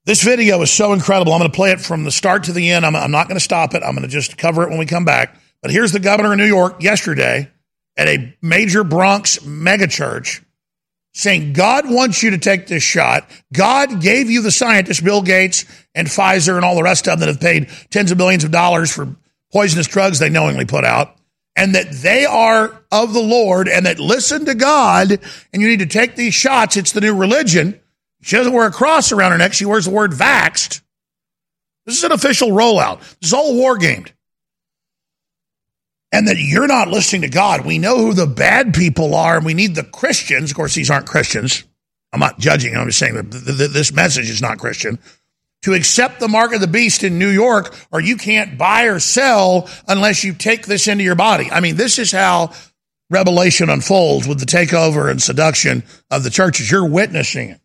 this 0.10 0.24
video 0.24 0.60
is 0.64 0.72
so 0.72 0.94
incredible. 0.94 1.34
I'm 1.34 1.40
going 1.40 1.52
to 1.52 1.56
play 1.56 1.70
it 1.70 1.80
from 1.80 2.04
the 2.04 2.10
start 2.10 2.46
to 2.46 2.52
the 2.52 2.72
end. 2.72 2.84
I'm, 2.84 2.96
I'm 2.96 3.12
not 3.12 3.28
going 3.28 3.36
to 3.36 3.44
stop 3.44 3.76
it. 3.76 3.84
I'm 3.84 3.92
going 3.92 4.02
to 4.02 4.08
just 4.08 4.40
cover 4.40 4.64
it 4.64 4.70
when 4.70 4.80
we 4.80 4.88
come 4.88 5.06
back. 5.06 5.40
But 5.62 5.70
here's 5.70 5.92
the 5.92 6.00
governor 6.00 6.32
of 6.32 6.40
New 6.40 6.48
York 6.48 6.82
yesterday 6.82 7.52
at 7.96 8.08
a 8.08 8.36
major 8.42 8.84
Bronx 8.84 9.38
megachurch 9.38 10.44
saying 11.14 11.54
God 11.54 11.88
wants 11.88 12.24
you 12.24 12.32
to 12.32 12.40
take 12.40 12.66
this 12.66 12.82
shot. 12.82 13.30
God 13.54 14.02
gave 14.02 14.32
you 14.32 14.42
the 14.42 14.50
scientists, 14.50 15.00
Bill 15.00 15.22
Gates 15.22 15.66
and 15.94 16.08
Pfizer 16.08 16.56
and 16.56 16.66
all 16.66 16.74
the 16.74 16.82
rest 16.82 17.08
of 17.08 17.12
them 17.12 17.20
that 17.20 17.28
have 17.28 17.40
paid 17.40 17.70
tens 17.92 18.10
of 18.10 18.18
millions 18.18 18.44
of 18.44 18.50
dollars 18.50 18.92
for 18.92 19.16
poisonous 19.52 19.86
drugs 19.86 20.18
they 20.18 20.30
knowingly 20.30 20.66
put 20.66 20.86
out, 20.86 21.18
and 21.56 21.76
that 21.76 21.92
they 21.92 22.26
are 22.26 22.82
of 22.92 23.14
the 23.14 23.22
Lord 23.22 23.68
and 23.68 23.86
that 23.86 24.00
listen 24.00 24.46
to 24.46 24.56
God 24.56 25.20
and 25.54 25.62
you 25.62 25.68
need 25.68 25.80
to 25.80 25.86
take 25.86 26.16
these 26.16 26.34
shots. 26.34 26.78
It's 26.78 26.94
the 26.94 27.02
new 27.02 27.16
religion. 27.16 27.80
She 28.22 28.36
doesn't 28.36 28.54
wear 28.54 28.68
a 28.68 28.72
cross 28.72 29.12
around 29.12 29.32
her 29.32 29.38
neck. 29.38 29.54
She 29.54 29.66
wears 29.66 29.86
the 29.86 29.92
word 29.92 30.12
vaxed. 30.12 30.82
This 31.86 31.98
is 31.98 32.04
an 32.04 32.12
official 32.12 32.50
rollout. 32.50 33.00
This 33.20 33.30
is 33.30 33.34
all 33.34 33.56
war 33.56 33.78
gamed 33.78 34.14
and 36.12 36.28
that 36.28 36.38
you're 36.38 36.68
not 36.68 36.88
listening 36.88 37.22
to 37.22 37.30
God. 37.30 37.66
We 37.66 37.78
know 37.78 37.98
who 37.98 38.14
the 38.14 38.28
bad 38.28 38.74
people 38.74 39.14
are, 39.16 39.38
and 39.38 39.46
we 39.46 39.54
need 39.54 39.76
the 39.76 39.84
Christians. 39.84 40.52
Of 40.52 40.58
course, 40.58 40.74
these 40.74 40.90
aren't 40.90 41.08
Christians. 41.08 41.64
I'm 42.12 42.20
not 42.20 42.40
judging. 42.40 42.76
I'm 42.76 42.88
just 42.88 43.00
saying 43.00 43.16
that 43.16 43.30
this 43.30 43.94
message 43.94 44.30
is 44.30 44.42
not 44.42 44.58
Christian. 44.58 44.98
To 45.64 45.74
accept 45.74 46.20
the 46.20 46.28
mark 46.28 46.54
of 46.54 46.62
the 46.62 46.68
beast 46.68 47.04
in 47.04 47.20
New 47.20 47.30
York, 47.30 47.76
or 47.92 48.00
you 48.00 48.18
can't 48.18 48.58
buy 48.58 48.86
or 48.86 49.00
sell 49.00 49.70
unless 49.88 50.24
you 50.24 50.34
take 50.34 50.66
this 50.66 50.88
into 50.88 51.04
your 51.04 51.16
body. 51.16 51.52
I 51.52 51.60
mean, 51.60 51.76
this 51.76 52.00
is 52.00 52.12
how 52.12 52.54
Revelation 53.10 53.70
unfolds 53.70 54.28
with 54.28 54.40
the 54.40 54.46
takeover 54.46 55.12
and 55.12 55.22
seduction 55.22 55.84
of 56.10 56.24
the 56.24 56.30
churches. 56.30 56.72
You're 56.72 56.90
witnessing 56.90 57.50
it. 57.50 57.62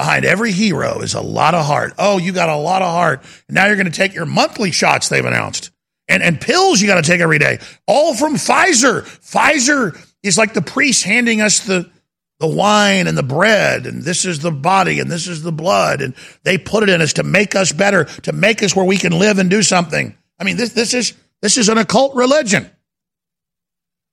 Behind 0.00 0.24
every 0.24 0.50
hero 0.50 1.02
is 1.02 1.12
a 1.12 1.20
lot 1.20 1.54
of 1.54 1.66
heart. 1.66 1.92
Oh, 1.98 2.16
you 2.16 2.32
got 2.32 2.48
a 2.48 2.56
lot 2.56 2.80
of 2.80 2.88
heart. 2.88 3.22
now 3.50 3.66
you're 3.66 3.76
going 3.76 3.84
to 3.84 3.92
take 3.92 4.14
your 4.14 4.24
monthly 4.24 4.70
shots, 4.70 5.10
they've 5.10 5.22
announced. 5.22 5.72
And, 6.08 6.22
and 6.22 6.40
pills 6.40 6.80
you 6.80 6.86
got 6.86 7.04
to 7.04 7.10
take 7.10 7.20
every 7.20 7.38
day. 7.38 7.58
All 7.86 8.14
from 8.14 8.36
Pfizer. 8.36 9.02
Pfizer 9.02 9.94
is 10.22 10.38
like 10.38 10.54
the 10.54 10.62
priest 10.62 11.04
handing 11.04 11.42
us 11.42 11.60
the, 11.66 11.90
the 12.38 12.46
wine 12.46 13.08
and 13.08 13.18
the 13.18 13.22
bread, 13.22 13.84
and 13.84 14.02
this 14.02 14.24
is 14.24 14.38
the 14.38 14.50
body, 14.50 15.00
and 15.00 15.10
this 15.10 15.28
is 15.28 15.42
the 15.42 15.52
blood, 15.52 16.00
and 16.00 16.14
they 16.44 16.56
put 16.56 16.82
it 16.82 16.88
in 16.88 17.02
us 17.02 17.12
to 17.12 17.22
make 17.22 17.54
us 17.54 17.70
better, 17.70 18.04
to 18.04 18.32
make 18.32 18.62
us 18.62 18.74
where 18.74 18.86
we 18.86 18.96
can 18.96 19.12
live 19.12 19.38
and 19.38 19.50
do 19.50 19.62
something. 19.62 20.16
I 20.38 20.44
mean, 20.44 20.56
this, 20.56 20.70
this 20.72 20.94
is 20.94 21.12
this 21.42 21.58
is 21.58 21.68
an 21.68 21.76
occult 21.76 22.14
religion, 22.14 22.70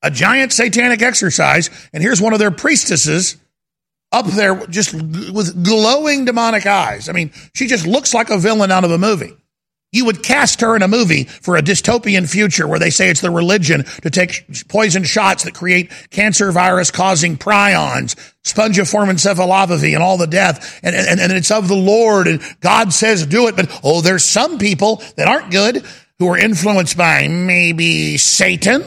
a 0.02 0.10
giant 0.10 0.52
satanic 0.52 1.00
exercise. 1.00 1.70
And 1.94 2.02
here's 2.02 2.20
one 2.20 2.34
of 2.34 2.40
their 2.40 2.50
priestesses 2.50 3.38
up 4.12 4.26
there 4.26 4.66
just 4.66 4.94
with 4.94 5.64
glowing 5.64 6.24
demonic 6.24 6.66
eyes. 6.66 7.08
I 7.08 7.12
mean, 7.12 7.30
she 7.54 7.66
just 7.66 7.86
looks 7.86 8.14
like 8.14 8.30
a 8.30 8.38
villain 8.38 8.70
out 8.70 8.84
of 8.84 8.90
a 8.90 8.98
movie. 8.98 9.36
You 9.90 10.04
would 10.04 10.22
cast 10.22 10.60
her 10.60 10.76
in 10.76 10.82
a 10.82 10.88
movie 10.88 11.24
for 11.24 11.56
a 11.56 11.62
dystopian 11.62 12.28
future 12.28 12.68
where 12.68 12.78
they 12.78 12.90
say 12.90 13.08
it's 13.08 13.22
the 13.22 13.30
religion 13.30 13.84
to 14.02 14.10
take 14.10 14.44
poison 14.68 15.02
shots 15.02 15.44
that 15.44 15.54
create 15.54 15.90
cancer 16.10 16.52
virus 16.52 16.90
causing 16.90 17.38
prions, 17.38 18.14
spongiform 18.44 19.08
encephalopathy, 19.08 19.94
and 19.94 20.02
all 20.02 20.18
the 20.18 20.26
death. 20.26 20.78
And, 20.82 20.94
and, 20.94 21.18
and 21.18 21.32
it's 21.32 21.50
of 21.50 21.68
the 21.68 21.74
Lord 21.74 22.26
and 22.26 22.42
God 22.60 22.92
says 22.92 23.24
do 23.24 23.48
it. 23.48 23.56
But 23.56 23.80
oh, 23.82 24.02
there's 24.02 24.26
some 24.26 24.58
people 24.58 25.02
that 25.16 25.26
aren't 25.26 25.50
good 25.50 25.82
who 26.18 26.28
are 26.28 26.38
influenced 26.38 26.98
by 26.98 27.26
maybe 27.28 28.18
Satan. 28.18 28.84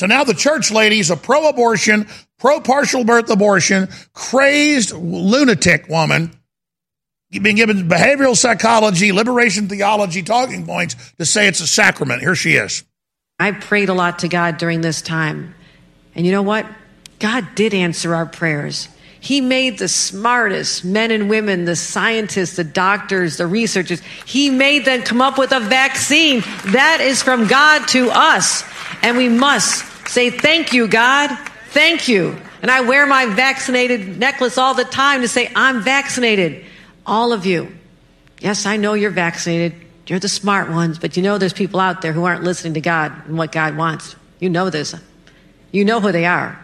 So 0.00 0.06
now 0.06 0.24
the 0.24 0.32
church 0.32 0.70
ladies, 0.70 1.10
a 1.10 1.16
pro 1.16 1.46
abortion, 1.50 2.08
pro 2.38 2.62
partial 2.62 3.04
birth 3.04 3.28
abortion, 3.28 3.90
crazed 4.14 4.92
lunatic 4.92 5.90
woman, 5.90 6.32
being 7.30 7.56
given 7.56 7.86
behavioral 7.86 8.34
psychology, 8.34 9.12
liberation 9.12 9.68
theology 9.68 10.22
talking 10.22 10.64
points 10.64 10.96
to 11.18 11.26
say 11.26 11.48
it's 11.48 11.60
a 11.60 11.66
sacrament. 11.66 12.22
Here 12.22 12.34
she 12.34 12.54
is. 12.54 12.82
I 13.38 13.52
prayed 13.52 13.90
a 13.90 13.92
lot 13.92 14.20
to 14.20 14.28
God 14.28 14.56
during 14.56 14.80
this 14.80 15.02
time. 15.02 15.54
And 16.14 16.24
you 16.24 16.32
know 16.32 16.40
what? 16.40 16.64
God 17.18 17.54
did 17.54 17.74
answer 17.74 18.14
our 18.14 18.24
prayers. 18.24 18.88
He 19.20 19.42
made 19.42 19.78
the 19.78 19.88
smartest 19.88 20.82
men 20.82 21.10
and 21.10 21.28
women, 21.28 21.66
the 21.66 21.76
scientists, 21.76 22.56
the 22.56 22.64
doctors, 22.64 23.36
the 23.36 23.46
researchers. 23.46 24.00
He 24.24 24.48
made 24.48 24.86
them 24.86 25.02
come 25.02 25.20
up 25.20 25.36
with 25.36 25.52
a 25.52 25.60
vaccine. 25.60 26.40
That 26.68 27.00
is 27.02 27.22
from 27.22 27.48
God 27.48 27.86
to 27.88 28.08
us. 28.10 28.64
And 29.02 29.18
we 29.18 29.28
must 29.28 29.89
say, 30.06 30.30
Thank 30.30 30.72
you, 30.72 30.88
God. 30.88 31.36
Thank 31.68 32.08
you. 32.08 32.36
And 32.62 32.70
I 32.70 32.82
wear 32.82 33.06
my 33.06 33.26
vaccinated 33.26 34.18
necklace 34.18 34.58
all 34.58 34.74
the 34.74 34.84
time 34.84 35.22
to 35.22 35.28
say, 35.28 35.50
I'm 35.54 35.82
vaccinated. 35.82 36.64
All 37.06 37.32
of 37.32 37.46
you. 37.46 37.74
Yes, 38.40 38.66
I 38.66 38.76
know 38.76 38.94
you're 38.94 39.10
vaccinated. 39.10 39.74
You're 40.06 40.18
the 40.18 40.28
smart 40.28 40.70
ones, 40.70 40.98
but 40.98 41.16
you 41.16 41.22
know 41.22 41.38
there's 41.38 41.52
people 41.52 41.78
out 41.78 42.02
there 42.02 42.12
who 42.12 42.24
aren't 42.24 42.42
listening 42.42 42.74
to 42.74 42.80
God 42.80 43.12
and 43.26 43.38
what 43.38 43.52
God 43.52 43.76
wants. 43.76 44.16
You 44.40 44.50
know 44.50 44.68
this. 44.68 44.94
You 45.70 45.84
know 45.84 46.00
who 46.00 46.10
they 46.10 46.26
are. 46.26 46.58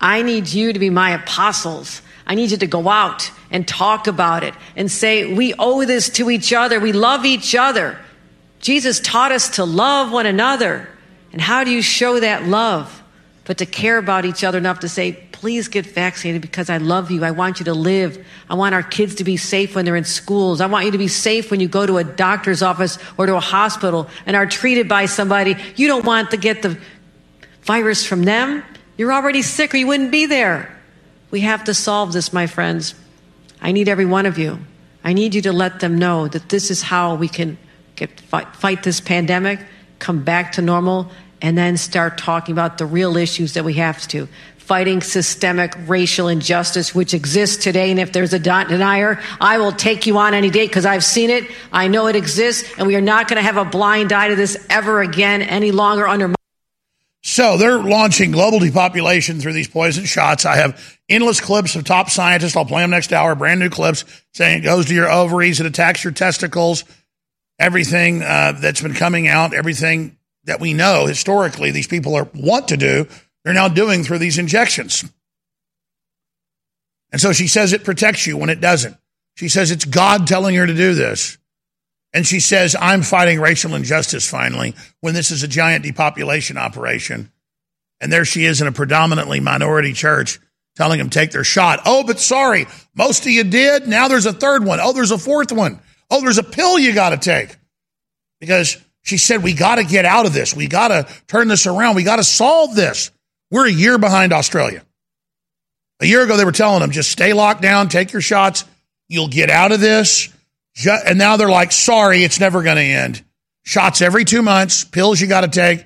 I 0.00 0.22
need 0.22 0.48
you 0.48 0.72
to 0.72 0.78
be 0.78 0.90
my 0.90 1.10
apostles. 1.10 2.02
I 2.26 2.34
need 2.34 2.50
you 2.50 2.56
to 2.58 2.66
go 2.66 2.88
out 2.88 3.30
and 3.50 3.66
talk 3.66 4.08
about 4.08 4.42
it 4.42 4.54
and 4.76 4.90
say, 4.90 5.32
we 5.32 5.54
owe 5.58 5.84
this 5.84 6.10
to 6.10 6.30
each 6.30 6.52
other. 6.52 6.80
We 6.80 6.92
love 6.92 7.24
each 7.24 7.54
other. 7.54 7.98
Jesus 8.60 9.00
taught 9.00 9.32
us 9.32 9.50
to 9.56 9.64
love 9.64 10.12
one 10.12 10.26
another. 10.26 10.88
And 11.32 11.40
how 11.40 11.64
do 11.64 11.70
you 11.70 11.82
show 11.82 12.20
that 12.20 12.46
love? 12.46 13.02
but 13.44 13.58
to 13.58 13.66
care 13.66 13.98
about 13.98 14.24
each 14.24 14.44
other 14.44 14.58
enough 14.58 14.80
to 14.80 14.88
say, 14.88 15.12
please 15.32 15.66
get 15.66 15.84
vaccinated 15.84 16.40
because 16.40 16.70
I 16.70 16.76
love 16.76 17.10
you. 17.10 17.24
I 17.24 17.32
want 17.32 17.58
you 17.58 17.64
to 17.64 17.74
live. 17.74 18.24
I 18.48 18.54
want 18.54 18.74
our 18.74 18.82
kids 18.82 19.16
to 19.16 19.24
be 19.24 19.36
safe 19.36 19.74
when 19.74 19.84
they're 19.84 19.96
in 19.96 20.04
schools. 20.04 20.60
I 20.60 20.66
want 20.66 20.84
you 20.84 20.92
to 20.92 20.98
be 20.98 21.08
safe 21.08 21.50
when 21.50 21.58
you 21.58 21.66
go 21.66 21.84
to 21.84 21.98
a 21.98 22.04
doctor's 22.04 22.62
office 22.62 22.98
or 23.18 23.26
to 23.26 23.36
a 23.36 23.40
hospital 23.40 24.08
and 24.26 24.36
are 24.36 24.46
treated 24.46 24.88
by 24.88 25.06
somebody. 25.06 25.56
You 25.74 25.88
don't 25.88 26.04
want 26.04 26.30
to 26.30 26.36
get 26.36 26.62
the 26.62 26.78
virus 27.62 28.06
from 28.06 28.22
them. 28.22 28.62
You're 28.96 29.12
already 29.12 29.42
sick 29.42 29.74
or 29.74 29.76
you 29.78 29.88
wouldn't 29.88 30.12
be 30.12 30.26
there. 30.26 30.78
We 31.32 31.40
have 31.40 31.64
to 31.64 31.74
solve 31.74 32.12
this, 32.12 32.32
my 32.32 32.46
friends. 32.46 32.94
I 33.60 33.72
need 33.72 33.88
every 33.88 34.06
one 34.06 34.26
of 34.26 34.38
you. 34.38 34.60
I 35.02 35.14
need 35.14 35.34
you 35.34 35.42
to 35.42 35.52
let 35.52 35.80
them 35.80 35.98
know 35.98 36.28
that 36.28 36.48
this 36.48 36.70
is 36.70 36.82
how 36.82 37.16
we 37.16 37.28
can 37.28 37.58
get, 37.96 38.20
fight, 38.20 38.54
fight 38.54 38.84
this 38.84 39.00
pandemic, 39.00 39.58
come 40.02 40.22
back 40.22 40.52
to 40.52 40.62
normal, 40.62 41.10
and 41.40 41.56
then 41.56 41.76
start 41.76 42.18
talking 42.18 42.52
about 42.52 42.76
the 42.76 42.84
real 42.86 43.16
issues 43.16 43.54
that 43.54 43.64
we 43.64 43.74
have 43.74 44.06
to. 44.08 44.28
Fighting 44.58 45.00
systemic 45.00 45.74
racial 45.86 46.28
injustice, 46.28 46.94
which 46.94 47.14
exists 47.14 47.62
today. 47.62 47.90
And 47.90 47.98
if 47.98 48.12
there's 48.12 48.32
a 48.32 48.38
denier, 48.38 49.20
I 49.40 49.58
will 49.58 49.72
take 49.72 50.06
you 50.06 50.16
on 50.18 50.34
any 50.34 50.50
day 50.50 50.66
because 50.66 50.86
I've 50.86 51.02
seen 51.02 51.30
it. 51.30 51.50
I 51.72 51.88
know 51.88 52.06
it 52.06 52.16
exists. 52.16 52.72
And 52.78 52.86
we 52.86 52.94
are 52.94 53.00
not 53.00 53.28
going 53.28 53.38
to 53.38 53.42
have 53.42 53.56
a 53.56 53.64
blind 53.64 54.12
eye 54.12 54.28
to 54.28 54.36
this 54.36 54.64
ever 54.70 55.02
again 55.02 55.42
any 55.42 55.72
longer 55.72 56.06
under 56.06 56.28
my. 56.28 56.34
So 57.24 57.56
they're 57.56 57.78
launching 57.78 58.30
global 58.30 58.58
depopulation 58.58 59.40
through 59.40 59.52
these 59.52 59.68
poison 59.68 60.04
shots. 60.04 60.44
I 60.44 60.56
have 60.56 60.98
endless 61.08 61.40
clips 61.40 61.74
of 61.76 61.84
top 61.84 62.10
scientists. 62.10 62.56
I'll 62.56 62.64
play 62.64 62.82
them 62.82 62.90
next 62.90 63.12
hour. 63.12 63.34
Brand 63.34 63.60
new 63.60 63.70
clips 63.70 64.04
saying 64.32 64.58
it 64.58 64.62
goes 64.62 64.86
to 64.86 64.94
your 64.94 65.10
ovaries, 65.10 65.60
it 65.60 65.66
attacks 65.66 66.02
your 66.02 66.12
testicles, 66.12 66.84
everything 67.58 68.22
uh, 68.22 68.52
that's 68.60 68.80
been 68.80 68.94
coming 68.94 69.28
out, 69.28 69.54
everything 69.54 70.18
that 70.44 70.60
we 70.60 70.74
know 70.74 71.06
historically 71.06 71.70
these 71.70 71.86
people 71.86 72.14
are 72.14 72.28
want 72.34 72.68
to 72.68 72.76
do, 72.76 73.06
they're 73.44 73.54
now 73.54 73.68
doing 73.68 74.04
through 74.04 74.18
these 74.18 74.38
injections. 74.38 75.04
And 77.10 77.20
so 77.20 77.32
she 77.32 77.46
says 77.46 77.72
it 77.72 77.84
protects 77.84 78.26
you 78.26 78.36
when 78.36 78.50
it 78.50 78.60
doesn't. 78.60 78.96
She 79.36 79.48
says 79.48 79.70
it's 79.70 79.84
God 79.84 80.26
telling 80.26 80.54
her 80.56 80.66
to 80.66 80.74
do 80.74 80.94
this. 80.94 81.38
And 82.14 82.26
she 82.26 82.40
says, 82.40 82.76
I'm 82.78 83.02
fighting 83.02 83.40
racial 83.40 83.74
injustice 83.74 84.28
finally 84.28 84.74
when 85.00 85.14
this 85.14 85.30
is 85.30 85.42
a 85.42 85.48
giant 85.48 85.84
depopulation 85.84 86.58
operation. 86.58 87.32
And 88.00 88.12
there 88.12 88.24
she 88.24 88.44
is 88.44 88.60
in 88.60 88.66
a 88.66 88.72
predominantly 88.72 89.40
minority 89.40 89.92
church 89.92 90.38
telling 90.76 90.98
them 90.98 91.10
take 91.10 91.30
their 91.30 91.44
shot. 91.44 91.80
Oh, 91.86 92.02
but 92.04 92.18
sorry, 92.18 92.66
most 92.94 93.24
of 93.24 93.30
you 93.32 93.44
did. 93.44 93.86
Now 93.86 94.08
there's 94.08 94.26
a 94.26 94.32
third 94.32 94.64
one. 94.64 94.80
Oh, 94.82 94.92
there's 94.92 95.10
a 95.10 95.18
fourth 95.18 95.52
one. 95.52 95.80
Oh, 96.12 96.20
there's 96.20 96.38
a 96.38 96.42
pill 96.44 96.78
you 96.78 96.94
got 96.94 97.10
to 97.10 97.16
take. 97.16 97.56
Because 98.38 98.76
she 99.02 99.18
said, 99.18 99.42
We 99.42 99.54
got 99.54 99.76
to 99.76 99.84
get 99.84 100.04
out 100.04 100.26
of 100.26 100.32
this. 100.32 100.54
We 100.54 100.68
got 100.68 100.88
to 100.88 101.08
turn 101.26 101.48
this 101.48 101.66
around. 101.66 101.96
We 101.96 102.04
got 102.04 102.16
to 102.16 102.24
solve 102.24 102.76
this. 102.76 103.10
We're 103.50 103.66
a 103.66 103.72
year 103.72 103.98
behind 103.98 104.32
Australia. 104.32 104.84
A 106.00 106.06
year 106.06 106.22
ago, 106.22 106.36
they 106.36 106.44
were 106.44 106.52
telling 106.52 106.80
them 106.80 106.90
just 106.90 107.10
stay 107.10 107.32
locked 107.32 107.62
down, 107.62 107.88
take 107.88 108.12
your 108.12 108.22
shots, 108.22 108.64
you'll 109.08 109.28
get 109.28 109.50
out 109.50 109.72
of 109.72 109.80
this. 109.80 110.28
And 110.84 111.18
now 111.18 111.36
they're 111.36 111.48
like, 111.48 111.70
sorry, 111.70 112.24
it's 112.24 112.40
never 112.40 112.62
going 112.62 112.76
to 112.76 112.82
end. 112.82 113.22
Shots 113.62 114.02
every 114.02 114.24
two 114.24 114.42
months, 114.42 114.84
pills 114.84 115.20
you 115.20 115.28
got 115.28 115.42
to 115.42 115.48
take. 115.48 115.84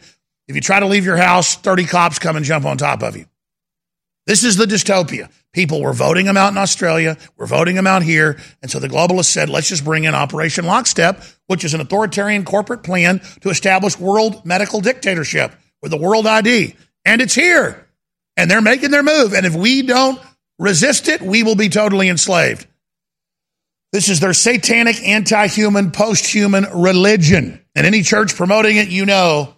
If 0.48 0.54
you 0.54 0.60
try 0.60 0.80
to 0.80 0.86
leave 0.86 1.04
your 1.04 1.16
house, 1.16 1.56
30 1.56 1.86
cops 1.86 2.18
come 2.18 2.36
and 2.36 2.44
jump 2.44 2.64
on 2.64 2.78
top 2.78 3.02
of 3.02 3.16
you. 3.16 3.26
This 4.26 4.42
is 4.42 4.56
the 4.56 4.64
dystopia. 4.64 5.30
People 5.56 5.80
were 5.80 5.94
voting 5.94 6.26
them 6.26 6.36
out 6.36 6.52
in 6.52 6.58
Australia. 6.58 7.16
We're 7.38 7.46
voting 7.46 7.76
them 7.76 7.86
out 7.86 8.02
here. 8.02 8.38
And 8.60 8.70
so 8.70 8.78
the 8.78 8.90
globalists 8.90 9.30
said, 9.30 9.48
let's 9.48 9.70
just 9.70 9.86
bring 9.86 10.04
in 10.04 10.14
Operation 10.14 10.66
Lockstep, 10.66 11.22
which 11.46 11.64
is 11.64 11.72
an 11.72 11.80
authoritarian 11.80 12.44
corporate 12.44 12.82
plan 12.82 13.22
to 13.40 13.48
establish 13.48 13.98
world 13.98 14.44
medical 14.44 14.82
dictatorship 14.82 15.54
with 15.80 15.92
the 15.92 15.96
world 15.96 16.26
ID. 16.26 16.76
And 17.06 17.22
it's 17.22 17.34
here. 17.34 17.88
And 18.36 18.50
they're 18.50 18.60
making 18.60 18.90
their 18.90 19.02
move. 19.02 19.32
And 19.32 19.46
if 19.46 19.54
we 19.54 19.80
don't 19.80 20.20
resist 20.58 21.08
it, 21.08 21.22
we 21.22 21.42
will 21.42 21.56
be 21.56 21.70
totally 21.70 22.10
enslaved. 22.10 22.66
This 23.92 24.10
is 24.10 24.20
their 24.20 24.34
satanic, 24.34 25.02
anti 25.02 25.46
human, 25.46 25.90
post 25.90 26.26
human 26.26 26.64
religion. 26.64 27.64
And 27.74 27.86
any 27.86 28.02
church 28.02 28.36
promoting 28.36 28.76
it, 28.76 28.88
you 28.88 29.06
know, 29.06 29.54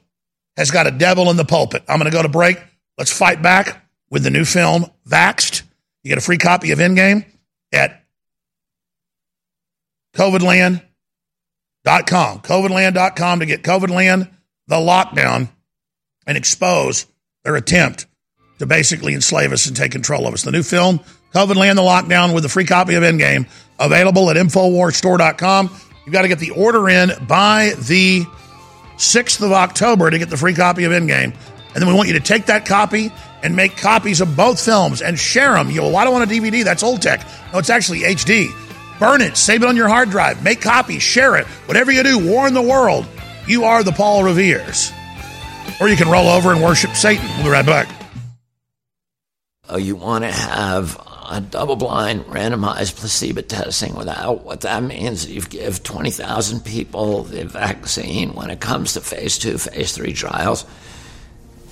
has 0.56 0.70
got 0.70 0.86
a 0.86 0.92
devil 0.92 1.28
in 1.28 1.36
the 1.36 1.44
pulpit. 1.44 1.82
I'm 1.88 1.98
going 1.98 2.08
to 2.08 2.16
go 2.16 2.22
to 2.22 2.28
break. 2.28 2.62
Let's 2.96 3.12
fight 3.12 3.42
back 3.42 3.84
with 4.10 4.22
the 4.22 4.30
new 4.30 4.44
film, 4.44 4.86
Vaxxed. 5.04 5.64
You 6.08 6.14
get 6.14 6.22
a 6.22 6.24
free 6.24 6.38
copy 6.38 6.70
of 6.70 6.78
Endgame 6.78 7.26
at 7.70 8.02
covidland.com. 10.16 10.80
Covidland.com 12.40 13.40
to 13.40 13.44
get 13.44 13.62
Covidland, 13.62 14.30
the 14.68 14.76
lockdown, 14.76 15.50
and 16.26 16.38
expose 16.38 17.04
their 17.44 17.56
attempt 17.56 18.06
to 18.58 18.64
basically 18.64 19.12
enslave 19.12 19.52
us 19.52 19.66
and 19.66 19.76
take 19.76 19.92
control 19.92 20.26
of 20.26 20.32
us. 20.32 20.44
The 20.44 20.50
new 20.50 20.62
film, 20.62 21.00
Covidland, 21.34 21.74
the 21.74 21.82
lockdown, 21.82 22.34
with 22.34 22.46
a 22.46 22.48
free 22.48 22.64
copy 22.64 22.94
of 22.94 23.02
Endgame, 23.02 23.46
available 23.78 24.30
at 24.30 24.38
InfoWarsStore.com. 24.38 25.70
You've 26.06 26.14
got 26.14 26.22
to 26.22 26.28
get 26.28 26.38
the 26.38 26.52
order 26.52 26.88
in 26.88 27.10
by 27.26 27.74
the 27.80 28.24
6th 28.96 29.44
of 29.44 29.52
October 29.52 30.08
to 30.08 30.18
get 30.18 30.30
the 30.30 30.38
free 30.38 30.54
copy 30.54 30.84
of 30.84 30.92
Endgame. 30.92 31.34
And 31.74 31.82
then 31.82 31.86
we 31.86 31.92
want 31.92 32.08
you 32.08 32.14
to 32.14 32.20
take 32.20 32.46
that 32.46 32.64
copy 32.64 33.12
and 33.42 33.54
make 33.54 33.76
copies 33.76 34.20
of 34.20 34.36
both 34.36 34.62
films 34.62 35.02
and 35.02 35.18
share 35.18 35.54
them. 35.54 35.70
You 35.70 35.80
go, 35.80 35.86
well, 35.88 35.96
I 35.96 36.04
don't 36.04 36.12
want 36.12 36.30
a 36.30 36.34
DVD. 36.34 36.64
That's 36.64 36.82
old 36.82 37.02
tech. 37.02 37.26
No, 37.52 37.58
it's 37.58 37.70
actually 37.70 38.00
HD. 38.00 38.48
Burn 38.98 39.20
it, 39.20 39.36
save 39.36 39.62
it 39.62 39.68
on 39.68 39.76
your 39.76 39.88
hard 39.88 40.10
drive, 40.10 40.42
make 40.42 40.60
copies, 40.60 41.02
share 41.02 41.36
it. 41.36 41.46
Whatever 41.66 41.92
you 41.92 42.02
do, 42.02 42.18
warn 42.18 42.52
the 42.52 42.62
world. 42.62 43.06
You 43.46 43.64
are 43.64 43.82
the 43.82 43.92
Paul 43.92 44.24
Revere's. 44.24 44.92
Or 45.80 45.88
you 45.88 45.96
can 45.96 46.08
roll 46.08 46.28
over 46.28 46.52
and 46.52 46.62
worship 46.62 46.92
Satan. 46.92 47.24
We'll 47.36 47.44
be 47.44 47.50
right 47.50 47.64
back. 47.64 47.88
Oh, 49.68 49.76
you 49.76 49.94
want 49.94 50.24
to 50.24 50.32
have 50.32 51.00
a 51.30 51.40
double 51.40 51.76
blind 51.76 52.24
randomized 52.24 52.96
placebo 52.96 53.42
testing 53.42 53.94
without 53.94 54.44
what 54.44 54.62
that 54.62 54.82
means 54.82 55.30
you 55.30 55.42
give 55.42 55.82
20,000 55.82 56.64
people 56.64 57.24
the 57.24 57.44
vaccine 57.44 58.32
when 58.32 58.50
it 58.50 58.60
comes 58.60 58.94
to 58.94 59.00
phase 59.00 59.36
two, 59.36 59.58
phase 59.58 59.92
three 59.92 60.14
trials 60.14 60.64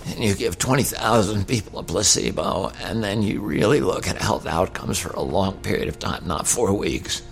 and 0.07 0.23
you 0.23 0.35
give 0.35 0.59
20,000 0.59 1.49
people 1.49 1.79
a 1.79 1.83
placebo, 1.83 2.71
and 2.83 3.03
then 3.03 3.23
you 3.23 3.41
really 3.41 3.81
look 3.81 4.07
at 4.07 4.17
health 4.21 4.47
outcomes 4.47 4.99
for 4.99 5.11
a 5.11 5.21
long 5.21 5.55
period 5.59 5.89
of 5.89 5.99
time, 5.99 6.27
not 6.27 6.47
four 6.47 6.73
weeks. 6.73 7.23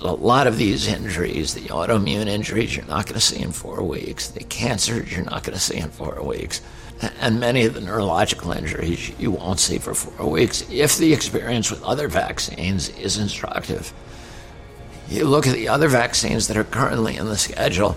A 0.00 0.12
lot 0.12 0.46
of 0.46 0.56
these 0.56 0.86
injuries, 0.86 1.54
the 1.54 1.68
autoimmune 1.68 2.28
injuries, 2.28 2.76
you're 2.76 2.86
not 2.86 3.06
going 3.06 3.14
to 3.14 3.20
see 3.20 3.40
in 3.40 3.50
four 3.50 3.82
weeks. 3.82 4.28
The 4.28 4.44
cancers, 4.44 5.10
you're 5.10 5.24
not 5.24 5.42
going 5.42 5.58
to 5.58 5.62
see 5.62 5.78
in 5.78 5.90
four 5.90 6.22
weeks. 6.22 6.60
And 7.20 7.40
many 7.40 7.64
of 7.64 7.74
the 7.74 7.80
neurological 7.80 8.52
injuries, 8.52 9.10
you 9.18 9.32
won't 9.32 9.58
see 9.58 9.78
for 9.78 9.94
four 9.94 10.30
weeks 10.30 10.64
if 10.70 10.98
the 10.98 11.12
experience 11.12 11.70
with 11.70 11.82
other 11.82 12.06
vaccines 12.06 12.88
is 12.90 13.18
instructive. 13.18 13.92
You 15.08 15.24
look 15.24 15.46
at 15.46 15.54
the 15.54 15.68
other 15.68 15.88
vaccines 15.88 16.46
that 16.48 16.56
are 16.56 16.64
currently 16.64 17.16
in 17.16 17.26
the 17.26 17.36
schedule, 17.36 17.96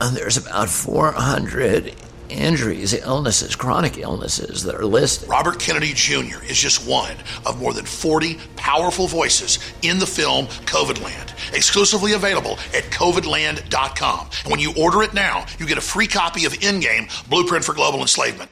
and 0.00 0.16
there's 0.16 0.36
about 0.36 0.68
400 0.68 1.94
injuries, 2.30 2.94
illnesses, 2.94 3.56
chronic 3.56 3.98
illnesses 3.98 4.62
that 4.62 4.74
are 4.74 4.84
listed. 4.84 5.28
Robert 5.28 5.58
Kennedy 5.58 5.92
Jr. 5.92 6.42
is 6.44 6.58
just 6.58 6.86
one 6.86 7.16
of 7.44 7.60
more 7.60 7.72
than 7.72 7.84
40 7.84 8.38
powerful 8.56 9.06
voices 9.06 9.58
in 9.82 9.98
the 9.98 10.06
film 10.06 10.46
Covidland, 10.66 11.32
exclusively 11.54 12.12
available 12.12 12.52
at 12.74 12.84
covidland.com. 12.84 14.30
And 14.44 14.50
when 14.50 14.60
you 14.60 14.72
order 14.78 15.02
it 15.02 15.14
now, 15.14 15.46
you 15.58 15.66
get 15.66 15.78
a 15.78 15.82
free 15.82 16.06
copy 16.06 16.44
of 16.44 16.52
Endgame 16.52 17.08
Blueprint 17.28 17.64
for 17.64 17.74
Global 17.74 18.00
Enslavement. 18.00 18.50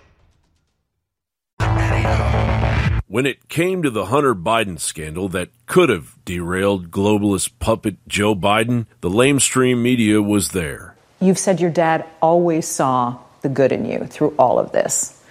When 3.11 3.25
it 3.25 3.49
came 3.49 3.83
to 3.83 3.91
the 3.91 4.07
Hunter 4.07 4.35
Biden 4.35 4.79
scandal 4.79 5.31
that 5.31 5.49
could 5.65 5.89
have 5.89 6.15
derailed 6.27 6.91
globalist 6.91 7.53
puppet 7.59 7.97
Joe 8.07 8.35
Biden, 8.35 8.85
the 9.01 9.09
lamestream 9.09 9.81
media 9.81 10.21
was 10.21 10.51
there. 10.51 10.95
You've 11.19 11.39
said 11.39 11.59
your 11.59 11.71
dad 11.71 12.05
always 12.21 12.69
saw 12.69 13.19
the 13.43 13.49
good 13.49 13.73
in 13.73 13.85
you 13.85 14.07
through 14.07 14.35
all 14.39 14.59
of 14.59 14.73
this. 14.73 15.23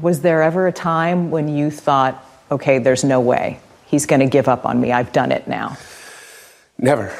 Was 0.00 0.20
there 0.20 0.42
ever 0.42 0.66
a 0.66 0.72
time 0.72 1.30
when 1.30 1.48
you 1.48 1.70
thought, 1.70 2.24
okay, 2.50 2.78
there's 2.78 3.04
no 3.04 3.20
way 3.20 3.60
he's 3.86 4.06
going 4.06 4.20
to 4.20 4.26
give 4.26 4.48
up 4.48 4.64
on 4.64 4.80
me? 4.80 4.92
I've 4.92 5.12
done 5.12 5.32
it 5.32 5.48
now? 5.48 5.76
Never. 6.78 7.12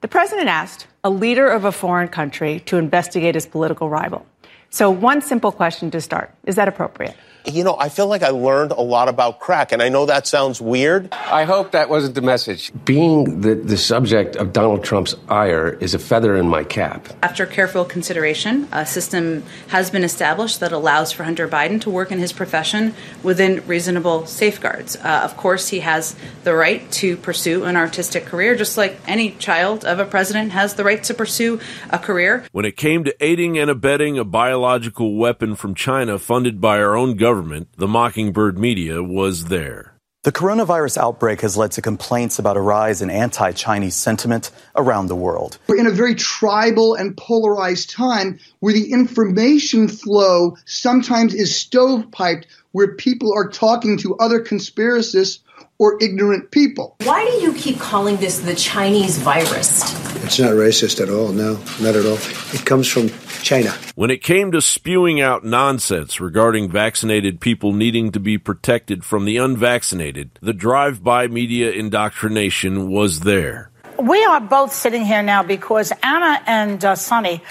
The 0.00 0.08
president 0.08 0.48
asked 0.48 0.86
a 1.02 1.10
leader 1.10 1.48
of 1.48 1.64
a 1.64 1.72
foreign 1.72 2.08
country 2.08 2.60
to 2.66 2.76
investigate 2.76 3.34
his 3.34 3.46
political 3.46 3.88
rival. 3.88 4.26
So, 4.70 4.90
one 4.90 5.22
simple 5.22 5.52
question 5.52 5.90
to 5.92 6.00
start 6.00 6.34
is 6.44 6.56
that 6.56 6.66
appropriate? 6.66 7.16
You 7.46 7.62
know, 7.62 7.76
I 7.78 7.88
feel 7.88 8.06
like 8.06 8.22
I 8.22 8.30
learned 8.30 8.72
a 8.72 8.80
lot 8.80 9.08
about 9.08 9.38
crack, 9.38 9.72
and 9.72 9.82
I 9.82 9.88
know 9.88 10.06
that 10.06 10.26
sounds 10.26 10.60
weird. 10.60 11.12
I 11.12 11.44
hope 11.44 11.72
that 11.72 11.90
wasn't 11.90 12.14
the 12.14 12.22
message. 12.22 12.72
Being 12.84 13.42
the, 13.42 13.54
the 13.54 13.76
subject 13.76 14.36
of 14.36 14.52
Donald 14.52 14.82
Trump's 14.82 15.14
ire 15.28 15.76
is 15.80 15.94
a 15.94 15.98
feather 15.98 16.36
in 16.36 16.48
my 16.48 16.64
cap. 16.64 17.08
After 17.22 17.44
careful 17.44 17.84
consideration, 17.84 18.66
a 18.72 18.86
system 18.86 19.42
has 19.68 19.90
been 19.90 20.04
established 20.04 20.60
that 20.60 20.72
allows 20.72 21.12
for 21.12 21.24
Hunter 21.24 21.46
Biden 21.46 21.80
to 21.82 21.90
work 21.90 22.10
in 22.10 22.18
his 22.18 22.32
profession 22.32 22.94
within 23.22 23.66
reasonable 23.66 24.26
safeguards. 24.26 24.96
Uh, 24.96 25.20
of 25.22 25.36
course, 25.36 25.68
he 25.68 25.80
has 25.80 26.16
the 26.44 26.54
right 26.54 26.90
to 26.92 27.16
pursue 27.18 27.64
an 27.64 27.76
artistic 27.76 28.24
career, 28.24 28.54
just 28.54 28.78
like 28.78 28.98
any 29.06 29.32
child 29.32 29.84
of 29.84 29.98
a 29.98 30.04
president 30.04 30.52
has 30.52 30.74
the 30.74 30.84
right 30.84 31.02
to 31.04 31.12
pursue 31.12 31.60
a 31.90 31.98
career. 31.98 32.44
When 32.52 32.64
it 32.64 32.76
came 32.76 33.04
to 33.04 33.24
aiding 33.24 33.58
and 33.58 33.70
abetting 33.70 34.18
a 34.18 34.24
biological 34.24 35.16
weapon 35.16 35.54
from 35.56 35.74
China 35.74 36.18
funded 36.18 36.60
by 36.60 36.78
our 36.78 36.96
own 36.96 37.16
government, 37.16 37.33
government, 37.34 37.66
the 37.76 37.88
Mockingbird 37.88 38.56
media 38.56 39.02
was 39.02 39.46
there. 39.46 39.94
The 40.22 40.30
coronavirus 40.30 40.98
outbreak 40.98 41.40
has 41.40 41.56
led 41.56 41.72
to 41.72 41.82
complaints 41.82 42.38
about 42.38 42.56
a 42.56 42.60
rise 42.60 43.02
in 43.02 43.10
anti 43.10 43.50
Chinese 43.50 43.96
sentiment 43.96 44.52
around 44.76 45.08
the 45.08 45.16
world. 45.16 45.58
We're 45.66 45.80
in 45.80 45.88
a 45.88 45.90
very 45.90 46.14
tribal 46.14 46.94
and 46.94 47.16
polarized 47.16 47.90
time 47.90 48.38
where 48.60 48.72
the 48.72 48.92
information 48.92 49.88
flow 49.88 50.56
sometimes 50.64 51.34
is 51.34 51.50
stovepiped, 51.50 52.44
where 52.70 52.94
people 52.94 53.34
are 53.34 53.48
talking 53.48 53.98
to 53.98 54.14
other 54.18 54.40
conspiracists 54.40 55.40
or 55.78 55.98
ignorant 56.00 56.52
people. 56.52 56.94
Why 57.02 57.24
do 57.24 57.44
you 57.44 57.52
keep 57.52 57.80
calling 57.80 58.16
this 58.18 58.38
the 58.38 58.54
Chinese 58.54 59.18
virus? 59.18 60.13
It's 60.24 60.38
not 60.38 60.52
racist 60.52 61.00
at 61.00 61.10
all, 61.10 61.32
no, 61.32 61.54
not 61.80 61.94
at 61.94 62.06
all. 62.06 62.18
It 62.54 62.64
comes 62.64 62.88
from 62.88 63.10
China. 63.42 63.70
When 63.94 64.10
it 64.10 64.22
came 64.22 64.52
to 64.52 64.60
spewing 64.62 65.20
out 65.20 65.44
nonsense 65.44 66.20
regarding 66.20 66.70
vaccinated 66.70 67.40
people 67.40 67.72
needing 67.72 68.10
to 68.12 68.20
be 68.20 68.38
protected 68.38 69.04
from 69.04 69.26
the 69.26 69.36
unvaccinated, 69.36 70.38
the 70.40 70.54
drive 70.54 71.04
by 71.04 71.28
media 71.28 71.70
indoctrination 71.72 72.90
was 72.90 73.20
there. 73.20 73.70
We 73.98 74.24
are 74.24 74.40
both 74.40 74.72
sitting 74.72 75.04
here 75.04 75.22
now 75.22 75.42
because 75.42 75.92
Ana 76.02 76.42
and 76.46 76.84
uh, 76.84 76.94
Sunny 76.94 77.42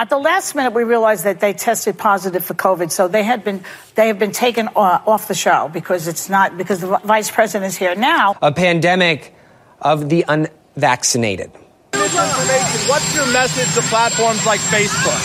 at 0.00 0.08
the 0.08 0.16
last 0.16 0.54
minute, 0.54 0.72
we 0.72 0.82
realized 0.82 1.24
that 1.24 1.40
they 1.40 1.52
tested 1.52 1.98
positive 1.98 2.42
for 2.42 2.54
COVID, 2.54 2.90
so 2.90 3.06
they 3.06 3.22
had 3.22 3.44
been 3.44 3.62
they 3.96 4.06
have 4.06 4.18
been 4.18 4.32
taken 4.32 4.68
uh, 4.68 5.02
off 5.06 5.28
the 5.28 5.34
show 5.34 5.68
because 5.68 6.08
it's 6.08 6.30
not 6.30 6.56
because 6.56 6.80
the 6.80 6.98
vice 7.04 7.30
president 7.30 7.68
is 7.68 7.76
here 7.76 7.94
now. 7.94 8.34
A 8.40 8.50
pandemic 8.50 9.34
of 9.82 10.08
the 10.08 10.24
unvaccinated. 10.26 11.52
What's 11.92 13.14
your 13.14 13.26
message 13.32 13.74
to 13.74 13.82
platforms 13.88 14.44
like 14.46 14.60
Facebook? 14.60 15.20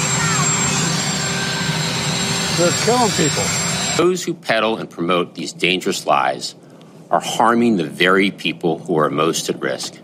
They're 2.57 2.71
killing 2.85 3.11
people. 3.11 3.43
Those 3.97 4.23
who 4.23 4.33
peddle 4.33 4.77
and 4.77 4.89
promote 4.89 5.35
these 5.35 5.53
dangerous 5.53 6.05
lies 6.05 6.55
are 7.11 7.19
harming 7.19 7.77
the 7.77 7.85
very 7.85 8.31
people 8.31 8.79
who 8.79 8.97
are 8.97 9.09
most 9.09 9.49
at 9.49 9.59
risk. 9.61 9.99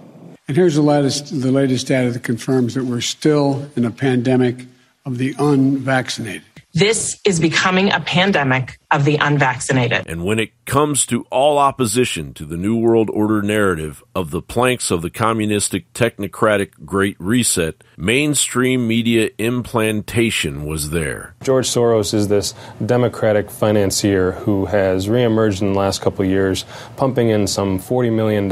And 0.48 0.58
here's 0.58 0.76
the 0.76 0.82
latest, 0.82 1.42
the 1.42 1.52
latest 1.52 1.88
data 1.88 2.12
that 2.12 2.24
confirms 2.24 2.74
that 2.76 2.84
we're 2.84 3.02
still 3.02 3.70
in 3.76 3.86
a 3.86 3.92
pandemic 3.92 4.66
of 5.06 5.18
the 5.18 5.36
unvaccinated. 5.40 6.44
This 6.74 7.20
is 7.26 7.42
becoming 7.42 7.92
a 7.92 8.00
pandemic 8.00 8.80
of 8.92 9.04
the 9.04 9.18
unvaccinated. 9.18 10.08
And 10.08 10.24
when 10.24 10.40
it 10.40 10.52
comes 10.66 11.06
to 11.08 11.24
all 11.30 11.58
opposition 11.58 12.34
to 12.36 12.46
the 12.46 12.56
New 12.56 12.78
World 12.78 13.10
Order 13.10 13.42
narrative 13.42 14.02
of 14.16 14.32
the 14.32 14.42
planks 14.42 14.90
of 14.90 15.02
the 15.02 15.10
communistic 15.10 15.92
technocratic 15.92 16.86
Great 16.86 17.18
Reset, 17.20 17.84
mainstream 17.98 18.88
media 18.88 19.32
implantation 19.38 20.66
was 20.66 20.92
there. 20.92 21.36
George 21.44 21.68
Soros 21.68 22.14
is 22.14 22.30
this 22.30 22.54
democratic 22.86 23.52
financier 23.52 24.32
who 24.32 24.66
has 24.68 25.08
reemerged 25.08 25.62
in 25.62 25.74
the 25.74 25.80
last 25.80 26.02
couple 26.02 26.24
of 26.24 26.32
years, 26.32 26.64
pumping 26.96 27.30
in 27.30 27.48
some 27.48 27.80
$40 27.80 28.16
million 28.16 28.50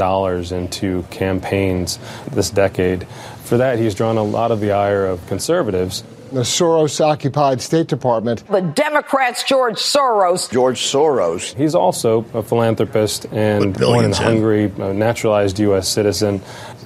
into 0.52 1.02
campaigns 1.10 1.98
this 2.32 2.50
decade. 2.50 3.06
For 3.44 3.56
that, 3.56 3.78
he's 3.78 3.94
drawn 3.94 4.18
a 4.18 4.22
lot 4.22 4.50
of 4.50 4.60
the 4.60 4.72
ire 4.72 5.06
of 5.06 5.26
conservatives 5.26 6.04
the 6.32 6.40
Soros 6.40 7.00
occupied 7.00 7.60
State 7.60 7.88
Department. 7.88 8.46
The 8.46 8.60
Democrats, 8.60 9.42
George 9.44 9.76
Soros. 9.76 10.50
George 10.50 10.80
Soros. 10.80 11.54
He's 11.54 11.74
also 11.74 12.24
a 12.34 12.42
philanthropist 12.42 13.26
and 13.32 13.78
born 13.78 14.04
in 14.04 14.12
Hungary, 14.12 14.72
a 14.78 14.90
uh, 14.90 14.92
naturalized 14.92 15.58
U.S. 15.60 15.88
citizen, 15.88 16.40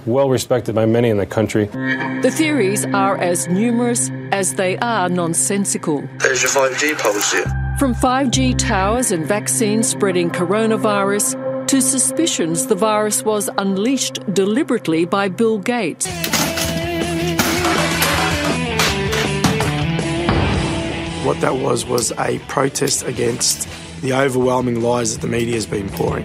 well 0.06 0.30
respected 0.30 0.74
by 0.74 0.86
many 0.86 1.08
in 1.10 1.18
the 1.18 1.26
country. 1.26 1.66
The 1.66 2.32
theories 2.34 2.84
are 2.86 3.16
as 3.18 3.46
numerous 3.48 4.10
as 4.32 4.54
they 4.54 4.78
are 4.78 5.08
nonsensical. 5.08 6.08
There's 6.18 6.42
your 6.42 6.50
5G 6.50 6.98
policy. 6.98 7.42
From 7.78 7.94
5G 7.94 8.56
towers 8.56 9.12
and 9.12 9.26
vaccines 9.26 9.88
spreading 9.88 10.30
coronavirus 10.30 11.66
to 11.66 11.80
suspicions 11.80 12.66
the 12.66 12.74
virus 12.74 13.22
was 13.24 13.50
unleashed 13.58 14.20
deliberately 14.32 15.04
by 15.04 15.28
Bill 15.28 15.58
Gates. 15.58 16.06
What 21.24 21.40
that 21.40 21.56
was 21.56 21.86
was 21.86 22.12
a 22.18 22.38
protest 22.48 23.02
against 23.06 23.66
the 24.02 24.12
overwhelming 24.12 24.82
lies 24.82 25.14
that 25.14 25.22
the 25.22 25.26
media 25.26 25.54
has 25.54 25.64
been 25.64 25.88
pouring. 25.88 26.24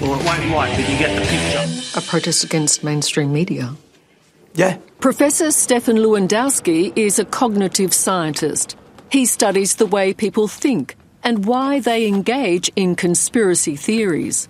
Well, 0.00 0.18
it 0.18 0.24
won't 0.24 0.50
what, 0.50 0.70
but 0.70 0.88
you 0.88 0.96
get 0.96 1.14
the 1.14 1.26
picture. 1.26 1.98
A 1.98 2.00
protest 2.00 2.42
against 2.42 2.82
mainstream 2.82 3.34
media. 3.34 3.74
Yeah. 4.54 4.78
Professor 5.00 5.50
Stephan 5.50 5.98
Lewandowsky 5.98 6.96
is 6.96 7.18
a 7.18 7.26
cognitive 7.26 7.92
scientist. 7.92 8.78
He 9.10 9.26
studies 9.26 9.74
the 9.74 9.84
way 9.84 10.14
people 10.14 10.48
think 10.48 10.96
and 11.22 11.44
why 11.44 11.80
they 11.80 12.06
engage 12.06 12.70
in 12.76 12.96
conspiracy 12.96 13.76
theories. 13.76 14.48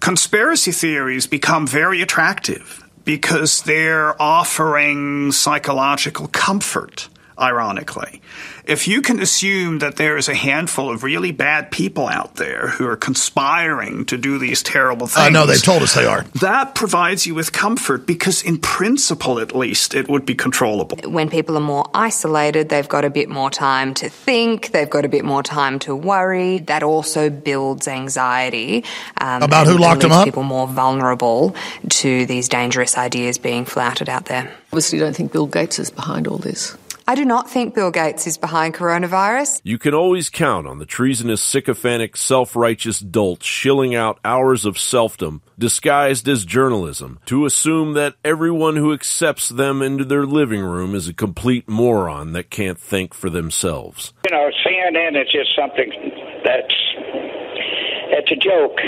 Conspiracy 0.00 0.72
theories 0.72 1.26
become 1.26 1.66
very 1.66 2.02
attractive 2.02 2.86
because 3.06 3.62
they're 3.62 4.20
offering 4.20 5.32
psychological 5.32 6.28
comfort 6.28 7.08
ironically. 7.38 8.20
If 8.64 8.86
you 8.86 9.00
can 9.00 9.20
assume 9.20 9.78
that 9.78 9.96
there 9.96 10.16
is 10.18 10.28
a 10.28 10.34
handful 10.34 10.90
of 10.90 11.02
really 11.02 11.32
bad 11.32 11.70
people 11.70 12.06
out 12.06 12.36
there 12.36 12.68
who 12.68 12.86
are 12.86 12.96
conspiring 12.96 14.04
to 14.06 14.18
do 14.18 14.38
these 14.38 14.62
terrible 14.62 15.06
things. 15.06 15.26
I 15.26 15.30
know, 15.30 15.46
they've 15.46 15.62
told 15.62 15.82
us 15.82 15.94
they 15.94 16.04
are. 16.04 16.22
That 16.40 16.74
provides 16.74 17.26
you 17.26 17.34
with 17.34 17.52
comfort 17.52 18.06
because, 18.06 18.42
in 18.42 18.58
principle 18.58 19.40
at 19.40 19.54
least, 19.56 19.94
it 19.94 20.08
would 20.08 20.26
be 20.26 20.34
controllable. 20.34 20.98
When 21.10 21.30
people 21.30 21.56
are 21.56 21.60
more 21.60 21.88
isolated, 21.94 22.68
they've 22.68 22.88
got 22.88 23.04
a 23.06 23.10
bit 23.10 23.30
more 23.30 23.50
time 23.50 23.94
to 23.94 24.10
think, 24.10 24.72
they've 24.72 24.90
got 24.90 25.06
a 25.06 25.08
bit 25.08 25.24
more 25.24 25.42
time 25.42 25.78
to 25.80 25.96
worry. 25.96 26.58
That 26.58 26.82
also 26.82 27.30
builds 27.30 27.88
anxiety. 27.88 28.84
Um, 29.20 29.42
About 29.42 29.66
who 29.66 29.78
locked 29.78 30.02
them 30.02 30.12
up? 30.12 30.24
People 30.24 30.42
more 30.42 30.68
vulnerable 30.68 31.56
to 31.88 32.26
these 32.26 32.48
dangerous 32.48 32.98
ideas 32.98 33.38
being 33.38 33.64
flouted 33.64 34.08
out 34.08 34.26
there. 34.26 34.52
Obviously, 34.66 34.98
you 34.98 35.04
don't 35.04 35.16
think 35.16 35.32
Bill 35.32 35.46
Gates 35.46 35.78
is 35.78 35.90
behind 35.90 36.26
all 36.26 36.38
this. 36.38 36.76
I 37.08 37.14
do 37.14 37.24
not 37.24 37.48
think 37.48 37.74
Bill 37.74 37.90
Gates 37.90 38.26
is 38.26 38.36
behind 38.36 38.74
coronavirus. 38.74 39.62
You 39.64 39.78
can 39.78 39.94
always 39.94 40.28
count 40.28 40.66
on 40.66 40.78
the 40.78 40.84
treasonous, 40.84 41.40
sycophantic, 41.40 42.18
self 42.18 42.54
righteous 42.54 43.00
dolt 43.00 43.42
shilling 43.42 43.94
out 43.94 44.20
hours 44.26 44.66
of 44.66 44.74
selfdom 44.74 45.40
disguised 45.58 46.28
as 46.28 46.44
journalism 46.44 47.18
to 47.24 47.46
assume 47.46 47.94
that 47.94 48.16
everyone 48.22 48.76
who 48.76 48.92
accepts 48.92 49.48
them 49.48 49.80
into 49.80 50.04
their 50.04 50.26
living 50.26 50.60
room 50.60 50.94
is 50.94 51.08
a 51.08 51.14
complete 51.14 51.66
moron 51.66 52.34
that 52.34 52.50
can't 52.50 52.78
think 52.78 53.14
for 53.14 53.30
themselves. 53.30 54.12
You 54.30 54.36
know, 54.36 54.50
CNN 54.66 55.18
is 55.18 55.32
just 55.32 55.56
something 55.56 55.90
that's 56.44 56.74
it's 58.10 58.30
a 58.32 58.36
joke. 58.36 58.80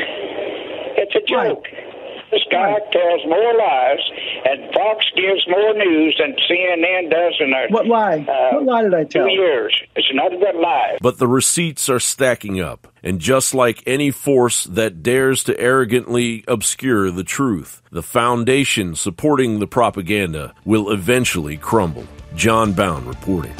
It's 0.99 1.15
a 1.15 1.27
joke. 1.27 1.65
Right. 1.73 1.90
This 2.31 2.43
guy 2.51 2.79
tells 2.93 3.27
more 3.27 3.55
lies, 3.59 3.99
and 4.45 4.73
Fox 4.73 5.05
gives 5.17 5.47
more 5.49 5.75
news 5.75 6.17
than 6.19 6.37
CNN 6.49 7.11
does 7.11 7.35
in 7.41 7.51
their. 7.51 7.69
What 7.69 7.87
lie? 7.87 8.19
Uh, 8.19 8.57
what 8.57 8.65
lie 8.65 8.83
did 8.83 8.95
I 8.95 9.05
tell? 9.05 9.27
Two 9.27 9.33
years. 9.33 9.83
It's 9.97 10.07
not 10.15 10.33
a 10.33 10.37
good 10.37 10.55
lie. 10.55 10.99
But 11.01 11.19
the 11.19 11.27
receipts 11.27 11.89
are 11.89 11.99
stacking 11.99 12.61
up, 12.61 12.87
and 13.03 13.19
just 13.21 13.53
like 13.53 13.83
any 13.87 14.11
force 14.13 14.65
that 14.65 15.03
dares 15.03 15.43
to 15.45 15.59
arrogantly 15.61 16.45
obscure 16.47 17.11
the 17.11 17.25
truth, 17.25 17.83
the 17.91 18.03
foundation 18.03 18.95
supporting 18.95 19.59
the 19.59 19.67
propaganda 19.67 20.55
will 20.65 20.91
eventually 20.91 21.57
crumble. 21.57 22.07
John 22.37 22.73
Bowne 22.73 23.07
reporting. 23.07 23.55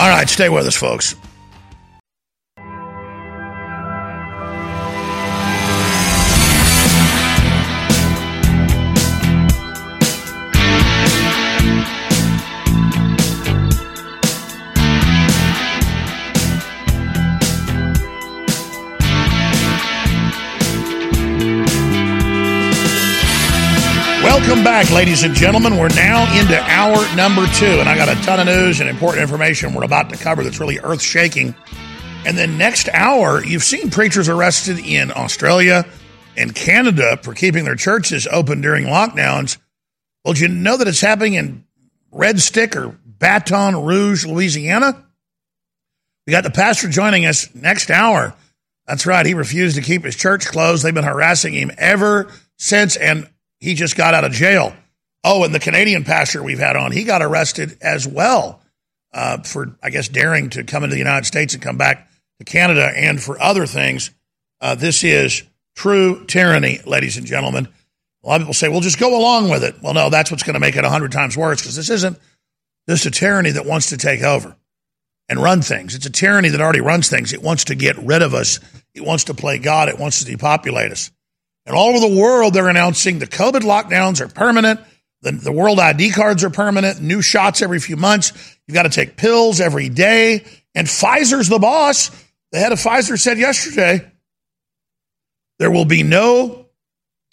All 0.00 0.08
right, 0.08 0.28
stay 0.28 0.48
with 0.48 0.66
us, 0.66 0.76
folks. 0.76 1.14
Back, 24.82 24.92
ladies 24.92 25.24
and 25.24 25.34
gentlemen. 25.34 25.76
We're 25.76 25.88
now 25.88 26.22
into 26.40 26.56
hour 26.56 27.04
number 27.16 27.44
two, 27.54 27.80
and 27.80 27.88
I 27.88 27.96
got 27.96 28.08
a 28.08 28.14
ton 28.22 28.38
of 28.38 28.46
news 28.46 28.78
and 28.78 28.88
important 28.88 29.22
information 29.22 29.74
we're 29.74 29.82
about 29.82 30.08
to 30.10 30.16
cover 30.16 30.44
that's 30.44 30.60
really 30.60 30.78
earth 30.78 31.02
shaking. 31.02 31.52
And 32.24 32.38
then 32.38 32.56
next 32.58 32.88
hour, 32.90 33.44
you've 33.44 33.64
seen 33.64 33.90
preachers 33.90 34.28
arrested 34.28 34.78
in 34.78 35.10
Australia 35.10 35.84
and 36.36 36.54
Canada 36.54 37.18
for 37.24 37.34
keeping 37.34 37.64
their 37.64 37.74
churches 37.74 38.28
open 38.30 38.60
during 38.60 38.84
lockdowns. 38.84 39.58
Well, 40.24 40.36
you 40.36 40.46
know 40.46 40.76
that 40.76 40.86
it's 40.86 41.00
happening 41.00 41.34
in 41.34 41.64
Red 42.12 42.38
Stick 42.38 42.76
or 42.76 42.96
Baton 43.04 43.84
Rouge, 43.84 44.26
Louisiana? 44.26 45.04
We 46.24 46.30
got 46.30 46.44
the 46.44 46.50
pastor 46.50 46.88
joining 46.88 47.26
us 47.26 47.52
next 47.52 47.90
hour. 47.90 48.32
That's 48.86 49.06
right. 49.06 49.26
He 49.26 49.34
refused 49.34 49.74
to 49.74 49.82
keep 49.82 50.04
his 50.04 50.14
church 50.14 50.46
closed. 50.46 50.84
They've 50.84 50.94
been 50.94 51.02
harassing 51.02 51.54
him 51.54 51.72
ever 51.78 52.30
since. 52.58 52.94
And 52.94 53.28
he 53.60 53.74
just 53.74 53.96
got 53.96 54.14
out 54.14 54.24
of 54.24 54.32
jail. 54.32 54.74
Oh, 55.24 55.44
and 55.44 55.54
the 55.54 55.60
Canadian 55.60 56.04
pastor 56.04 56.42
we've 56.42 56.58
had 56.58 56.76
on, 56.76 56.92
he 56.92 57.04
got 57.04 57.22
arrested 57.22 57.76
as 57.80 58.06
well 58.06 58.60
uh, 59.12 59.38
for, 59.38 59.76
I 59.82 59.90
guess, 59.90 60.08
daring 60.08 60.50
to 60.50 60.64
come 60.64 60.84
into 60.84 60.94
the 60.94 61.00
United 61.00 61.26
States 61.26 61.54
and 61.54 61.62
come 61.62 61.76
back 61.76 62.08
to 62.38 62.44
Canada 62.44 62.90
and 62.94 63.20
for 63.20 63.40
other 63.40 63.66
things. 63.66 64.10
Uh, 64.60 64.74
this 64.74 65.02
is 65.02 65.42
true 65.74 66.24
tyranny, 66.26 66.80
ladies 66.86 67.16
and 67.16 67.26
gentlemen. 67.26 67.68
A 68.24 68.28
lot 68.28 68.36
of 68.36 68.42
people 68.42 68.54
say, 68.54 68.68
well, 68.68 68.80
just 68.80 68.98
go 68.98 69.18
along 69.18 69.48
with 69.48 69.64
it. 69.64 69.76
Well, 69.82 69.94
no, 69.94 70.10
that's 70.10 70.30
what's 70.30 70.42
going 70.42 70.54
to 70.54 70.60
make 70.60 70.76
it 70.76 70.82
100 70.82 71.12
times 71.12 71.36
worse 71.36 71.60
because 71.60 71.76
this 71.76 71.90
isn't 71.90 72.18
just 72.88 73.06
a 73.06 73.10
tyranny 73.10 73.50
that 73.52 73.66
wants 73.66 73.90
to 73.90 73.96
take 73.96 74.22
over 74.22 74.56
and 75.28 75.40
run 75.40 75.62
things. 75.62 75.94
It's 75.94 76.06
a 76.06 76.10
tyranny 76.10 76.48
that 76.48 76.60
already 76.60 76.80
runs 76.80 77.08
things. 77.08 77.32
It 77.32 77.42
wants 77.42 77.64
to 77.64 77.74
get 77.74 77.96
rid 77.98 78.22
of 78.22 78.34
us. 78.34 78.60
It 78.94 79.04
wants 79.04 79.24
to 79.24 79.34
play 79.34 79.58
God. 79.58 79.88
It 79.88 79.98
wants 79.98 80.20
to 80.20 80.24
depopulate 80.24 80.90
us. 80.90 81.10
And 81.68 81.76
all 81.76 81.90
over 81.90 82.00
the 82.00 82.18
world, 82.18 82.54
they're 82.54 82.70
announcing 82.70 83.18
the 83.18 83.26
COVID 83.26 83.60
lockdowns 83.60 84.22
are 84.22 84.28
permanent. 84.28 84.80
The, 85.20 85.32
the 85.32 85.52
world 85.52 85.78
ID 85.78 86.12
cards 86.12 86.42
are 86.42 86.48
permanent. 86.48 87.02
New 87.02 87.20
shots 87.20 87.60
every 87.60 87.78
few 87.78 87.96
months. 87.96 88.32
You've 88.66 88.74
got 88.74 88.84
to 88.84 88.88
take 88.88 89.18
pills 89.18 89.60
every 89.60 89.90
day. 89.90 90.46
And 90.74 90.86
Pfizer's 90.86 91.50
the 91.50 91.58
boss. 91.58 92.10
The 92.52 92.58
head 92.58 92.72
of 92.72 92.78
Pfizer 92.78 93.18
said 93.20 93.38
yesterday 93.38 94.10
there 95.58 95.70
will 95.70 95.84
be 95.84 96.02
no 96.02 96.68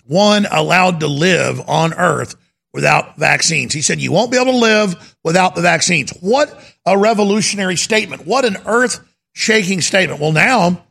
one 0.03 0.45
allowed 0.51 0.99
to 0.99 1.07
live 1.07 1.61
on 1.69 1.93
earth 1.93 2.35
without 2.73 3.17
vaccines. 3.17 3.73
He 3.73 3.81
said 3.81 4.01
you 4.01 4.11
won't 4.11 4.31
be 4.31 4.37
able 4.37 4.51
to 4.51 4.57
live 4.57 5.15
without 5.23 5.55
the 5.55 5.61
vaccines. 5.61 6.11
What 6.19 6.53
a 6.85 6.97
revolutionary 6.97 7.77
statement. 7.77 8.27
What 8.27 8.43
an 8.43 8.57
earth 8.65 8.99
shaking 9.31 9.79
statement. 9.79 10.19
Well, 10.19 10.33
now, 10.33 10.83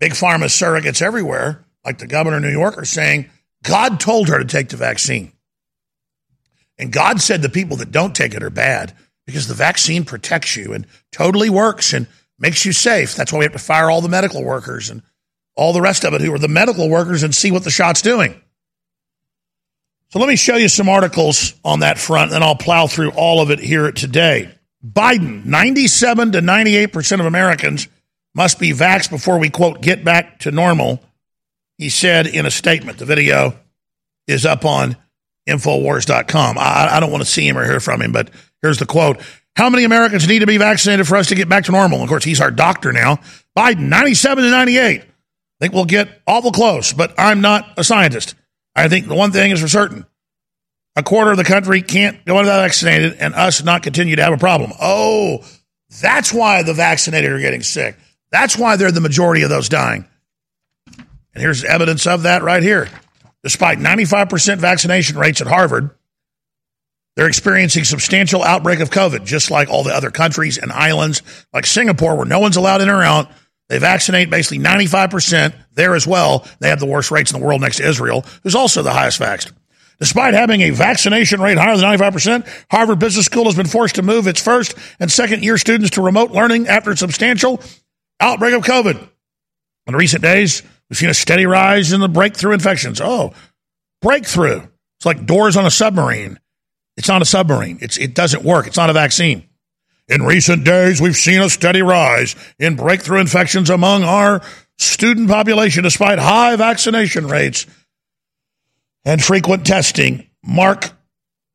big 0.00 0.12
pharma 0.12 0.46
surrogates 0.46 1.02
everywhere 1.02 1.65
like 1.86 1.98
the 1.98 2.06
governor 2.06 2.36
of 2.36 2.42
New 2.42 2.50
York, 2.50 2.76
are 2.76 2.84
saying 2.84 3.30
God 3.62 4.00
told 4.00 4.28
her 4.28 4.38
to 4.38 4.44
take 4.44 4.68
the 4.68 4.76
vaccine. 4.76 5.32
And 6.78 6.92
God 6.92 7.20
said 7.22 7.40
the 7.40 7.48
people 7.48 7.78
that 7.78 7.92
don't 7.92 8.14
take 8.14 8.34
it 8.34 8.42
are 8.42 8.50
bad 8.50 8.92
because 9.24 9.48
the 9.48 9.54
vaccine 9.54 10.04
protects 10.04 10.56
you 10.56 10.74
and 10.74 10.86
totally 11.10 11.48
works 11.48 11.94
and 11.94 12.06
makes 12.38 12.66
you 12.66 12.72
safe. 12.72 13.14
That's 13.14 13.32
why 13.32 13.38
we 13.38 13.44
have 13.46 13.52
to 13.52 13.58
fire 13.58 13.90
all 13.90 14.02
the 14.02 14.08
medical 14.08 14.44
workers 14.44 14.90
and 14.90 15.02
all 15.54 15.72
the 15.72 15.80
rest 15.80 16.04
of 16.04 16.12
it 16.12 16.20
who 16.20 16.34
are 16.34 16.38
the 16.38 16.48
medical 16.48 16.88
workers 16.88 17.22
and 17.22 17.34
see 17.34 17.50
what 17.50 17.64
the 17.64 17.70
shot's 17.70 18.02
doing. 18.02 18.40
So 20.10 20.18
let 20.18 20.28
me 20.28 20.36
show 20.36 20.56
you 20.56 20.68
some 20.68 20.88
articles 20.88 21.54
on 21.64 21.80
that 21.80 21.98
front, 21.98 22.32
and 22.32 22.44
I'll 22.44 22.54
plow 22.54 22.86
through 22.86 23.10
all 23.10 23.40
of 23.40 23.50
it 23.50 23.58
here 23.58 23.90
today. 23.90 24.52
Biden, 24.86 25.44
97 25.44 26.32
to 26.32 26.40
98% 26.40 27.20
of 27.20 27.26
Americans 27.26 27.88
must 28.34 28.60
be 28.60 28.70
vaxxed 28.70 29.10
before 29.10 29.38
we, 29.38 29.50
quote, 29.50 29.80
get 29.80 30.04
back 30.04 30.38
to 30.40 30.52
normal, 30.52 31.00
he 31.78 31.88
said 31.88 32.26
in 32.26 32.46
a 32.46 32.50
statement. 32.50 32.98
The 32.98 33.04
video 33.04 33.58
is 34.26 34.46
up 34.46 34.64
on 34.64 34.96
Infowars.com. 35.48 36.58
I, 36.58 36.88
I 36.92 37.00
don't 37.00 37.10
want 37.10 37.24
to 37.24 37.30
see 37.30 37.46
him 37.46 37.56
or 37.56 37.64
hear 37.64 37.80
from 37.80 38.02
him, 38.02 38.12
but 38.12 38.30
here's 38.62 38.78
the 38.78 38.86
quote. 38.86 39.20
How 39.54 39.70
many 39.70 39.84
Americans 39.84 40.28
need 40.28 40.40
to 40.40 40.46
be 40.46 40.58
vaccinated 40.58 41.06
for 41.06 41.16
us 41.16 41.28
to 41.28 41.34
get 41.34 41.48
back 41.48 41.64
to 41.64 41.72
normal? 41.72 42.02
Of 42.02 42.08
course, 42.08 42.24
he's 42.24 42.40
our 42.40 42.50
doctor 42.50 42.92
now. 42.92 43.20
Biden, 43.56 43.88
97 43.88 44.44
to 44.44 44.50
98. 44.50 45.00
I 45.00 45.04
think 45.60 45.72
we'll 45.72 45.86
get 45.86 46.22
awful 46.26 46.52
close, 46.52 46.92
but 46.92 47.14
I'm 47.16 47.40
not 47.40 47.66
a 47.78 47.84
scientist. 47.84 48.34
I 48.74 48.88
think 48.88 49.08
the 49.08 49.14
one 49.14 49.32
thing 49.32 49.52
is 49.52 49.60
for 49.60 49.68
certain 49.68 50.04
a 50.96 51.02
quarter 51.02 51.30
of 51.30 51.36
the 51.36 51.44
country 51.44 51.82
can't 51.82 52.24
go 52.24 52.38
unvaccinated 52.38 53.14
and 53.14 53.34
us 53.34 53.62
not 53.62 53.82
continue 53.82 54.16
to 54.16 54.22
have 54.22 54.32
a 54.32 54.38
problem. 54.38 54.72
Oh, 54.80 55.44
that's 56.00 56.32
why 56.32 56.62
the 56.62 56.74
vaccinated 56.74 57.30
are 57.30 57.38
getting 57.38 57.62
sick. 57.62 57.96
That's 58.30 58.56
why 58.58 58.76
they're 58.76 58.90
the 58.90 59.00
majority 59.00 59.42
of 59.42 59.50
those 59.50 59.68
dying. 59.68 60.06
And 61.36 61.42
here's 61.42 61.64
evidence 61.64 62.06
of 62.06 62.22
that 62.22 62.42
right 62.42 62.62
here. 62.62 62.88
Despite 63.42 63.76
95% 63.76 64.56
vaccination 64.56 65.18
rates 65.18 65.42
at 65.42 65.46
Harvard, 65.46 65.90
they're 67.14 67.28
experiencing 67.28 67.84
substantial 67.84 68.42
outbreak 68.42 68.80
of 68.80 68.88
COVID, 68.88 69.26
just 69.26 69.50
like 69.50 69.68
all 69.68 69.84
the 69.84 69.94
other 69.94 70.10
countries 70.10 70.56
and 70.56 70.72
islands, 70.72 71.20
like 71.52 71.66
Singapore, 71.66 72.16
where 72.16 72.24
no 72.24 72.38
one's 72.38 72.56
allowed 72.56 72.80
in 72.80 72.88
or 72.88 73.02
out. 73.02 73.30
They 73.68 73.78
vaccinate 73.78 74.30
basically 74.30 74.60
95% 74.60 75.52
there 75.74 75.94
as 75.94 76.06
well. 76.06 76.48
They 76.60 76.70
have 76.70 76.80
the 76.80 76.86
worst 76.86 77.10
rates 77.10 77.30
in 77.30 77.38
the 77.38 77.46
world 77.46 77.60
next 77.60 77.76
to 77.76 77.86
Israel, 77.86 78.24
who's 78.42 78.54
also 78.54 78.82
the 78.82 78.94
highest 78.94 79.20
vaxxed. 79.20 79.52
Despite 79.98 80.32
having 80.32 80.62
a 80.62 80.70
vaccination 80.70 81.42
rate 81.42 81.58
higher 81.58 81.76
than 81.76 81.84
95%, 81.84 82.48
Harvard 82.70 82.98
Business 82.98 83.26
School 83.26 83.44
has 83.44 83.56
been 83.56 83.66
forced 83.66 83.96
to 83.96 84.02
move 84.02 84.26
its 84.26 84.40
first 84.40 84.74
and 84.98 85.12
second 85.12 85.44
year 85.44 85.58
students 85.58 85.90
to 85.90 86.02
remote 86.02 86.30
learning 86.30 86.66
after 86.66 86.92
a 86.92 86.96
substantial 86.96 87.60
outbreak 88.20 88.54
of 88.54 88.62
COVID. 88.62 89.06
In 89.86 89.94
recent 89.94 90.22
days, 90.22 90.62
we've 90.88 90.96
seen 90.96 91.10
a 91.10 91.14
steady 91.14 91.46
rise 91.46 91.92
in 91.92 92.00
the 92.00 92.08
breakthrough 92.08 92.54
infections. 92.54 93.00
Oh, 93.00 93.32
breakthrough. 94.00 94.62
It's 94.98 95.06
like 95.06 95.26
doors 95.26 95.56
on 95.56 95.66
a 95.66 95.70
submarine. 95.70 96.38
It's 96.96 97.08
not 97.08 97.22
a 97.22 97.26
submarine. 97.26 97.78
It's, 97.80 97.98
it 97.98 98.14
doesn't 98.14 98.42
work. 98.42 98.66
It's 98.66 98.76
not 98.76 98.90
a 98.90 98.94
vaccine. 98.94 99.48
In 100.08 100.22
recent 100.22 100.64
days, 100.64 101.00
we've 101.00 101.16
seen 101.16 101.42
a 101.42 101.50
steady 101.50 101.82
rise 101.82 102.36
in 102.58 102.76
breakthrough 102.76 103.20
infections 103.20 103.70
among 103.70 104.04
our 104.04 104.40
student 104.78 105.28
population 105.28 105.82
despite 105.82 106.18
high 106.18 106.54
vaccination 106.56 107.26
rates 107.26 107.66
and 109.04 109.22
frequent 109.22 109.66
testing. 109.66 110.28
Mark 110.44 110.92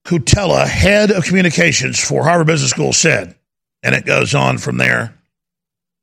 Kutela, 0.06 0.66
head 0.66 1.12
of 1.12 1.24
communications 1.24 2.00
for 2.00 2.24
Harvard 2.24 2.48
Business 2.48 2.72
School, 2.72 2.92
said, 2.92 3.36
and 3.84 3.96
it 3.96 4.06
goes 4.06 4.36
on 4.36 4.58
from 4.58 4.78
there. 4.78 5.16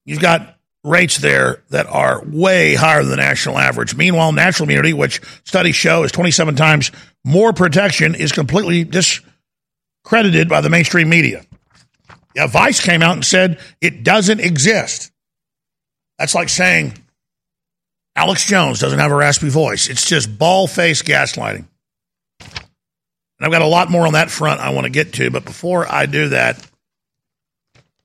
You've 0.04 0.20
got 0.20 0.57
rates 0.84 1.18
there 1.18 1.62
that 1.70 1.86
are 1.86 2.22
way 2.24 2.74
higher 2.74 3.02
than 3.02 3.10
the 3.10 3.16
national 3.16 3.58
average. 3.58 3.96
Meanwhile, 3.96 4.32
natural 4.32 4.68
immunity, 4.68 4.92
which 4.92 5.20
studies 5.44 5.76
show 5.76 6.04
is 6.04 6.12
27 6.12 6.56
times 6.56 6.92
more 7.24 7.52
protection, 7.52 8.14
is 8.14 8.32
completely 8.32 8.84
discredited 8.84 10.48
by 10.48 10.60
the 10.60 10.70
mainstream 10.70 11.08
media. 11.08 11.44
Yeah, 12.34 12.46
Vice 12.46 12.80
came 12.80 13.02
out 13.02 13.14
and 13.14 13.24
said 13.24 13.58
it 13.80 14.04
doesn't 14.04 14.40
exist. 14.40 15.10
That's 16.18 16.34
like 16.34 16.48
saying 16.48 16.94
Alex 18.14 18.44
Jones 18.44 18.80
doesn't 18.80 18.98
have 18.98 19.12
a 19.12 19.16
raspy 19.16 19.48
voice. 19.48 19.88
It's 19.88 20.06
just 20.06 20.38
ball 20.38 20.66
face 20.66 21.02
gaslighting. 21.02 21.66
And 22.40 23.46
I've 23.46 23.52
got 23.52 23.62
a 23.62 23.66
lot 23.66 23.90
more 23.90 24.06
on 24.06 24.14
that 24.14 24.30
front 24.30 24.60
I 24.60 24.70
want 24.70 24.84
to 24.84 24.90
get 24.90 25.12
to, 25.14 25.30
but 25.30 25.44
before 25.44 25.86
I 25.90 26.06
do 26.06 26.30
that, 26.30 26.64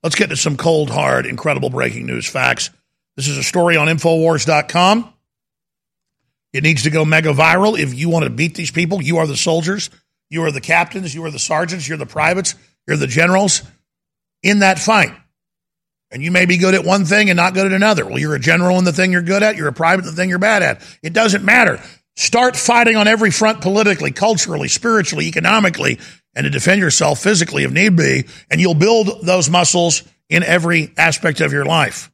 let's 0.04 0.16
get 0.16 0.30
to 0.30 0.36
some 0.36 0.58
cold, 0.58 0.89
hard, 0.89 1.26
incredible 1.26 1.70
breaking 1.70 2.06
news 2.06 2.28
facts. 2.28 2.70
This 3.16 3.28
is 3.28 3.38
a 3.38 3.43
story 3.43 3.78
on 3.78 3.88
Infowars.com. 3.88 5.14
It 6.51 6.64
needs 6.64 6.84
to 6.84 6.89
go 6.91 7.04
mega 7.06 7.34
viral. 7.34 7.80
If 7.80 7.93
you 7.93 8.10
want 8.10 8.26
to 8.26 8.30
beat 8.30 8.56
these 8.56 8.72
people, 8.72 9.01
you 9.01 9.18
are 9.18 9.28
the 9.28 9.38
soldiers, 9.38 9.89
you 10.30 10.43
are 10.43 10.51
the 10.51 10.62
captains, 10.62 11.16
you 11.16 11.26
are 11.26 11.32
the 11.32 11.39
sergeants, 11.39 11.88
you're 11.88 11.97
the 11.97 12.06
privates, 12.06 12.56
you're 12.88 12.97
the 12.97 13.08
generals 13.08 13.64
in 14.43 14.60
that 14.60 14.78
fight. 14.78 15.14
And 16.12 16.22
you 16.22 16.30
may 16.30 16.45
be 16.45 16.58
good 16.58 16.76
at 16.76 16.86
one 16.86 17.06
thing 17.06 17.32
and 17.32 17.38
not 17.38 17.56
good 17.56 17.66
at 17.66 17.72
another. 17.72 18.06
Well, 18.06 18.20
you're 18.20 18.36
a 18.36 18.39
general 18.39 18.78
in 18.78 18.84
the 18.84 18.93
thing 18.93 19.12
you're 19.12 19.24
good 19.24 19.41
at, 19.41 19.56
you're 19.56 19.68
a 19.68 19.74
private 19.74 20.06
in 20.06 20.12
the 20.12 20.16
thing 20.16 20.30
you're 20.30 20.38
bad 20.38 20.62
at. 20.62 20.97
It 21.01 21.14
doesn't 21.14 21.43
matter. 21.43 21.82
Start 22.16 22.56
fighting 22.56 22.95
on 22.95 23.08
every 23.08 23.32
front 23.32 23.62
politically, 23.62 24.12
culturally, 24.12 24.68
spiritually, 24.68 25.28
economically, 25.28 25.99
and 26.36 26.46
to 26.46 26.50
defend 26.50 26.82
yourself 26.82 27.20
physically 27.20 27.64
if 27.64 27.72
need 27.72 27.96
be, 27.96 28.26
and 28.50 28.60
you'll 28.60 28.74
build 28.74 29.26
those 29.26 29.50
muscles 29.50 30.04
in 30.30 30.44
every 30.44 30.92
aspect 30.98 31.42
of 31.42 31.54
your 31.54 31.66
life. 31.66 32.12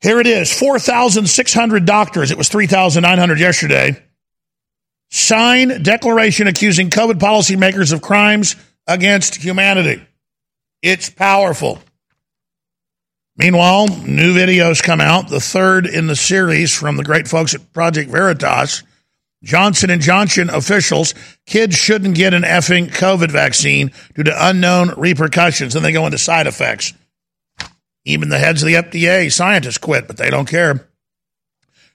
Here 0.00 0.18
it 0.18 0.26
is 0.26 0.52
4,600 0.52 1.84
doctors, 1.84 2.30
it 2.30 2.38
was 2.38 2.48
3,900 2.48 3.38
yesterday, 3.38 4.02
sign 5.10 5.82
declaration 5.82 6.48
accusing 6.48 6.90
COVID 6.90 7.20
policymakers 7.20 7.92
of 7.92 8.02
crimes 8.02 8.56
against 8.86 9.36
humanity. 9.36 10.02
It's 10.82 11.08
powerful. 11.08 11.78
Meanwhile, 13.36 13.88
new 13.88 14.34
videos 14.34 14.82
come 14.82 15.00
out, 15.00 15.28
the 15.28 15.40
third 15.40 15.86
in 15.86 16.06
the 16.06 16.16
series 16.16 16.74
from 16.74 16.96
the 16.96 17.04
great 17.04 17.28
folks 17.28 17.54
at 17.54 17.72
Project 17.72 18.10
Veritas. 18.10 18.82
Johnson 19.42 19.90
and 19.90 20.00
Johnson 20.00 20.50
officials, 20.50 21.14
kids 21.46 21.76
shouldn't 21.76 22.14
get 22.14 22.34
an 22.34 22.42
effing 22.42 22.88
COVID 22.88 23.30
vaccine 23.30 23.90
due 24.14 24.22
to 24.22 24.48
unknown 24.48 24.94
repercussions. 24.96 25.74
And 25.74 25.84
they 25.84 25.92
go 25.92 26.06
into 26.06 26.18
side 26.18 26.46
effects. 26.46 26.92
Even 28.04 28.28
the 28.28 28.38
heads 28.38 28.62
of 28.62 28.66
the 28.66 28.74
FDA, 28.74 29.30
scientists 29.32 29.78
quit, 29.78 30.06
but 30.06 30.16
they 30.16 30.30
don't 30.30 30.48
care. 30.48 30.88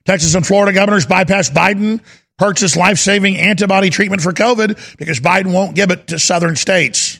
Texas 0.05 0.35
and 0.35 0.47
Florida 0.47 0.73
governors 0.73 1.05
bypass 1.05 1.49
Biden, 1.49 2.01
purchase 2.37 2.77
life 2.77 2.97
saving 2.97 3.37
antibody 3.37 3.89
treatment 3.89 4.21
for 4.21 4.31
COVID 4.31 4.97
because 4.97 5.19
Biden 5.19 5.53
won't 5.53 5.75
give 5.75 5.91
it 5.91 6.07
to 6.07 6.19
southern 6.19 6.55
states. 6.55 7.19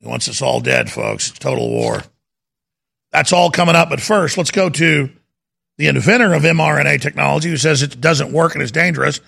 He 0.00 0.08
wants 0.08 0.28
us 0.28 0.42
all 0.42 0.60
dead, 0.60 0.90
folks. 0.90 1.30
It's 1.30 1.38
total 1.38 1.70
war. 1.70 2.02
That's 3.12 3.32
all 3.32 3.50
coming 3.50 3.76
up. 3.76 3.88
But 3.88 4.00
first, 4.00 4.36
let's 4.36 4.50
go 4.50 4.68
to 4.68 5.10
the 5.76 5.88
inventor 5.88 6.32
of 6.34 6.42
mRNA 6.42 7.00
technology 7.00 7.48
who 7.48 7.56
says 7.56 7.82
it 7.82 8.00
doesn't 8.00 8.32
work 8.32 8.54
and 8.54 8.62
is 8.62 8.72
dangerous 8.72 9.20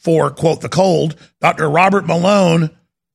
for, 0.00 0.30
quote, 0.30 0.60
the 0.60 0.68
cold. 0.68 1.16
Dr. 1.40 1.68
Robert 1.68 2.06
Malone 2.06 2.70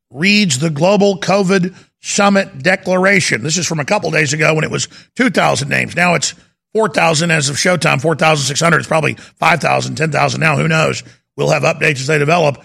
reads 0.09 0.59
the 0.59 0.69
Global 0.69 1.19
COVID 1.19 1.75
Summit 2.01 2.61
Declaration. 2.61 3.43
This 3.43 3.57
is 3.57 3.67
from 3.67 3.79
a 3.79 3.85
couple 3.85 4.11
days 4.11 4.33
ago 4.33 4.53
when 4.53 4.63
it 4.63 4.71
was 4.71 4.87
2,000 5.15 5.69
names. 5.69 5.95
Now 5.95 6.15
it's 6.15 6.33
4,000 6.73 7.31
as 7.31 7.49
of 7.49 7.55
showtime, 7.55 8.01
4,600. 8.01 8.77
It's 8.77 8.87
probably 8.87 9.13
5,000, 9.13 9.95
10,000 9.95 10.39
now. 10.39 10.57
Who 10.57 10.67
knows? 10.67 11.03
We'll 11.37 11.49
have 11.49 11.63
updates 11.63 12.01
as 12.01 12.07
they 12.07 12.17
develop. 12.17 12.63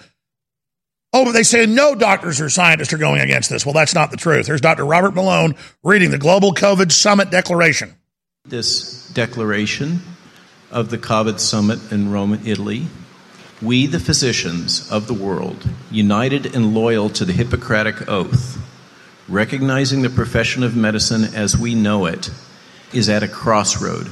Oh, 1.13 1.25
but 1.25 1.33
they 1.33 1.43
say 1.43 1.65
no 1.65 1.95
doctors 1.95 2.41
or 2.41 2.51
scientists 2.51 2.93
are 2.93 2.99
going 2.99 3.21
against 3.21 3.49
this. 3.49 3.65
Well, 3.65 3.73
that's 3.73 3.95
not 3.95 4.11
the 4.11 4.19
truth. 4.19 4.47
Here's 4.47 4.61
Dr. 4.61 4.85
Robert 4.85 5.15
Malone 5.15 5.55
reading 5.83 6.11
the 6.11 6.19
Global 6.19 6.53
COVID 6.53 6.93
Summit 6.93 7.31
Declaration. 7.31 7.95
This 8.49 9.07
declaration 9.09 10.01
of 10.71 10.89
the 10.89 10.97
COVID 10.97 11.39
Summit 11.39 11.93
in 11.93 12.11
Rome, 12.11 12.41
Italy, 12.47 12.87
we, 13.61 13.87
the 13.87 14.01
physicians 14.01 14.91
of 14.91 15.07
the 15.07 15.13
world, 15.13 15.69
united 15.91 16.55
and 16.55 16.73
loyal 16.75 17.11
to 17.11 17.27
the 17.27 17.35
Hippocratic 17.35 18.09
Oath, 18.09 18.57
recognizing 19.29 20.01
the 20.01 20.09
profession 20.09 20.63
of 20.63 20.75
medicine 20.75 21.25
as 21.35 21.59
we 21.59 21.75
know 21.75 22.07
it, 22.07 22.31
is 22.95 23.11
at 23.11 23.23
a 23.23 23.29
crossroad, 23.29 24.09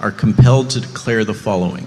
are 0.00 0.10
compelled 0.10 0.70
to 0.70 0.80
declare 0.80 1.22
the 1.22 1.34
following. 1.34 1.86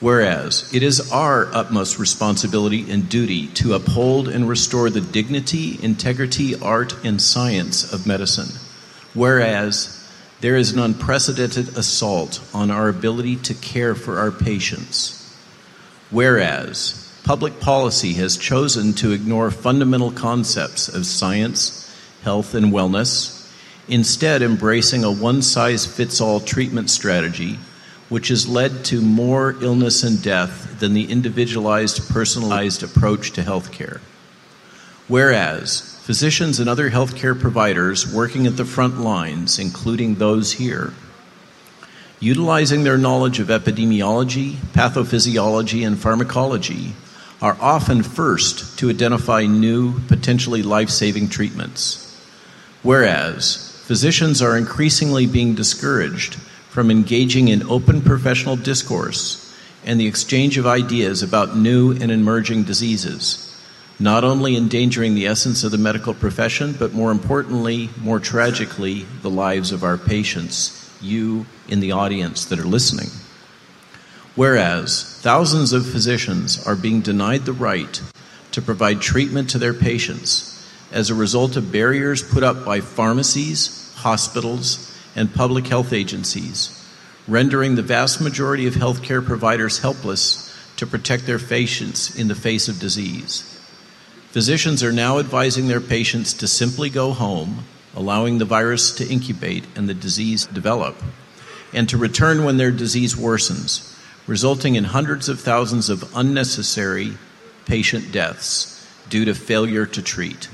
Whereas 0.00 0.68
it 0.74 0.82
is 0.82 1.12
our 1.12 1.46
utmost 1.54 2.00
responsibility 2.00 2.90
and 2.90 3.08
duty 3.08 3.46
to 3.54 3.74
uphold 3.74 4.26
and 4.26 4.48
restore 4.48 4.90
the 4.90 5.00
dignity, 5.00 5.78
integrity, 5.80 6.60
art, 6.60 7.04
and 7.04 7.22
science 7.22 7.92
of 7.92 8.04
medicine. 8.04 8.58
Whereas 9.14 9.95
there 10.40 10.56
is 10.56 10.72
an 10.72 10.78
unprecedented 10.78 11.76
assault 11.76 12.40
on 12.52 12.70
our 12.70 12.88
ability 12.88 13.36
to 13.36 13.54
care 13.54 13.94
for 13.94 14.18
our 14.18 14.30
patients. 14.30 15.36
Whereas 16.10 17.02
public 17.24 17.58
policy 17.58 18.12
has 18.14 18.36
chosen 18.36 18.92
to 18.94 19.12
ignore 19.12 19.50
fundamental 19.50 20.12
concepts 20.12 20.88
of 20.88 21.06
science, 21.06 21.82
health, 22.22 22.54
and 22.54 22.72
wellness, 22.72 23.50
instead, 23.88 24.42
embracing 24.42 25.04
a 25.04 25.10
one 25.10 25.42
size 25.42 25.86
fits 25.86 26.20
all 26.20 26.40
treatment 26.40 26.90
strategy 26.90 27.58
which 28.08 28.28
has 28.28 28.48
led 28.48 28.84
to 28.84 29.00
more 29.00 29.56
illness 29.60 30.02
and 30.02 30.22
death 30.22 30.78
than 30.78 30.94
the 30.94 31.10
individualized, 31.10 32.08
personalized 32.08 32.82
approach 32.82 33.32
to 33.32 33.42
healthcare. 33.42 34.00
Whereas 35.08 35.95
physicians 36.06 36.60
and 36.60 36.70
other 36.70 36.88
healthcare 36.88 37.36
providers 37.36 38.06
working 38.14 38.46
at 38.46 38.56
the 38.56 38.64
front 38.64 39.00
lines, 39.00 39.58
including 39.58 40.14
those 40.14 40.52
here, 40.52 40.94
utilizing 42.20 42.84
their 42.84 42.96
knowledge 42.96 43.40
of 43.40 43.48
epidemiology, 43.48 44.52
pathophysiology, 44.72 45.84
and 45.84 45.98
pharmacology, 45.98 46.92
are 47.42 47.56
often 47.60 48.04
first 48.04 48.78
to 48.78 48.88
identify 48.88 49.46
new, 49.46 49.98
potentially 50.02 50.62
life 50.62 50.90
saving 50.90 51.28
treatments. 51.28 52.16
Whereas 52.84 53.82
physicians 53.84 54.40
are 54.40 54.56
increasingly 54.56 55.26
being 55.26 55.56
discouraged 55.56 56.36
from 56.70 56.88
engaging 56.88 57.48
in 57.48 57.68
open 57.68 58.00
professional 58.00 58.54
discourse 58.54 59.42
and 59.84 59.98
the 59.98 60.06
exchange 60.06 60.56
of 60.56 60.68
ideas 60.68 61.20
about 61.24 61.56
new 61.56 61.90
and 61.90 62.12
emerging 62.12 62.62
diseases, 62.62 63.45
not 63.98 64.24
only 64.24 64.56
endangering 64.56 65.14
the 65.14 65.26
essence 65.26 65.64
of 65.64 65.70
the 65.70 65.78
medical 65.78 66.12
profession, 66.12 66.74
but 66.78 66.92
more 66.92 67.10
importantly, 67.10 67.88
more 67.98 68.20
tragically, 68.20 69.06
the 69.22 69.30
lives 69.30 69.72
of 69.72 69.82
our 69.82 69.96
patients, 69.96 70.94
you 71.00 71.46
in 71.68 71.80
the 71.80 71.92
audience 71.92 72.44
that 72.46 72.58
are 72.58 72.64
listening. 72.64 73.08
Whereas 74.34 75.18
thousands 75.22 75.72
of 75.72 75.86
physicians 75.86 76.66
are 76.66 76.76
being 76.76 77.00
denied 77.00 77.46
the 77.46 77.54
right 77.54 78.02
to 78.52 78.60
provide 78.60 79.00
treatment 79.00 79.48
to 79.50 79.58
their 79.58 79.72
patients 79.72 80.52
as 80.92 81.08
a 81.08 81.14
result 81.14 81.56
of 81.56 81.72
barriers 81.72 82.22
put 82.22 82.42
up 82.42 82.64
by 82.64 82.80
pharmacies, 82.80 83.94
hospitals, 83.96 84.94
and 85.16 85.34
public 85.34 85.66
health 85.66 85.94
agencies, 85.94 86.86
rendering 87.26 87.74
the 87.74 87.82
vast 87.82 88.20
majority 88.20 88.66
of 88.66 88.74
healthcare 88.74 89.24
providers 89.24 89.78
helpless 89.78 90.54
to 90.76 90.86
protect 90.86 91.24
their 91.24 91.38
patients 91.38 92.14
in 92.14 92.28
the 92.28 92.34
face 92.34 92.68
of 92.68 92.78
disease. 92.78 93.55
Physicians 94.36 94.84
are 94.84 94.92
now 94.92 95.18
advising 95.18 95.66
their 95.66 95.80
patients 95.80 96.34
to 96.34 96.46
simply 96.46 96.90
go 96.90 97.12
home, 97.12 97.64
allowing 97.94 98.36
the 98.36 98.44
virus 98.44 98.92
to 98.96 99.08
incubate 99.08 99.64
and 99.74 99.88
the 99.88 99.94
disease 99.94 100.44
develop, 100.44 100.94
and 101.72 101.88
to 101.88 101.96
return 101.96 102.44
when 102.44 102.58
their 102.58 102.70
disease 102.70 103.14
worsens 103.14 103.96
resulting 104.26 104.74
in 104.74 104.84
hundreds 104.84 105.30
of 105.30 105.40
thousands 105.40 105.88
of 105.88 106.14
unnecessary 106.14 107.16
patient 107.64 108.12
deaths 108.12 108.86
due 109.08 109.24
to 109.24 109.34
failure 109.34 109.86
to 109.86 110.02
treat. 110.02 110.50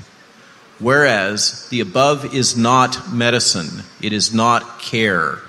Whereas 0.79 1.67
the 1.67 1.81
above 1.81 2.33
is 2.33 2.55
not 2.55 3.11
medicine, 3.11 3.83
it 4.01 4.13
is 4.13 4.33
not 4.33 4.79
care. 4.79 5.39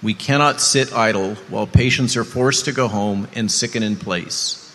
We 0.00 0.14
cannot 0.14 0.60
sit 0.60 0.92
idle 0.92 1.34
while 1.50 1.66
patients 1.66 2.16
are 2.16 2.22
forced 2.22 2.66
to 2.66 2.72
go 2.72 2.86
home 2.86 3.26
and 3.34 3.50
sicken 3.50 3.82
in 3.82 3.96
place. 3.96 4.67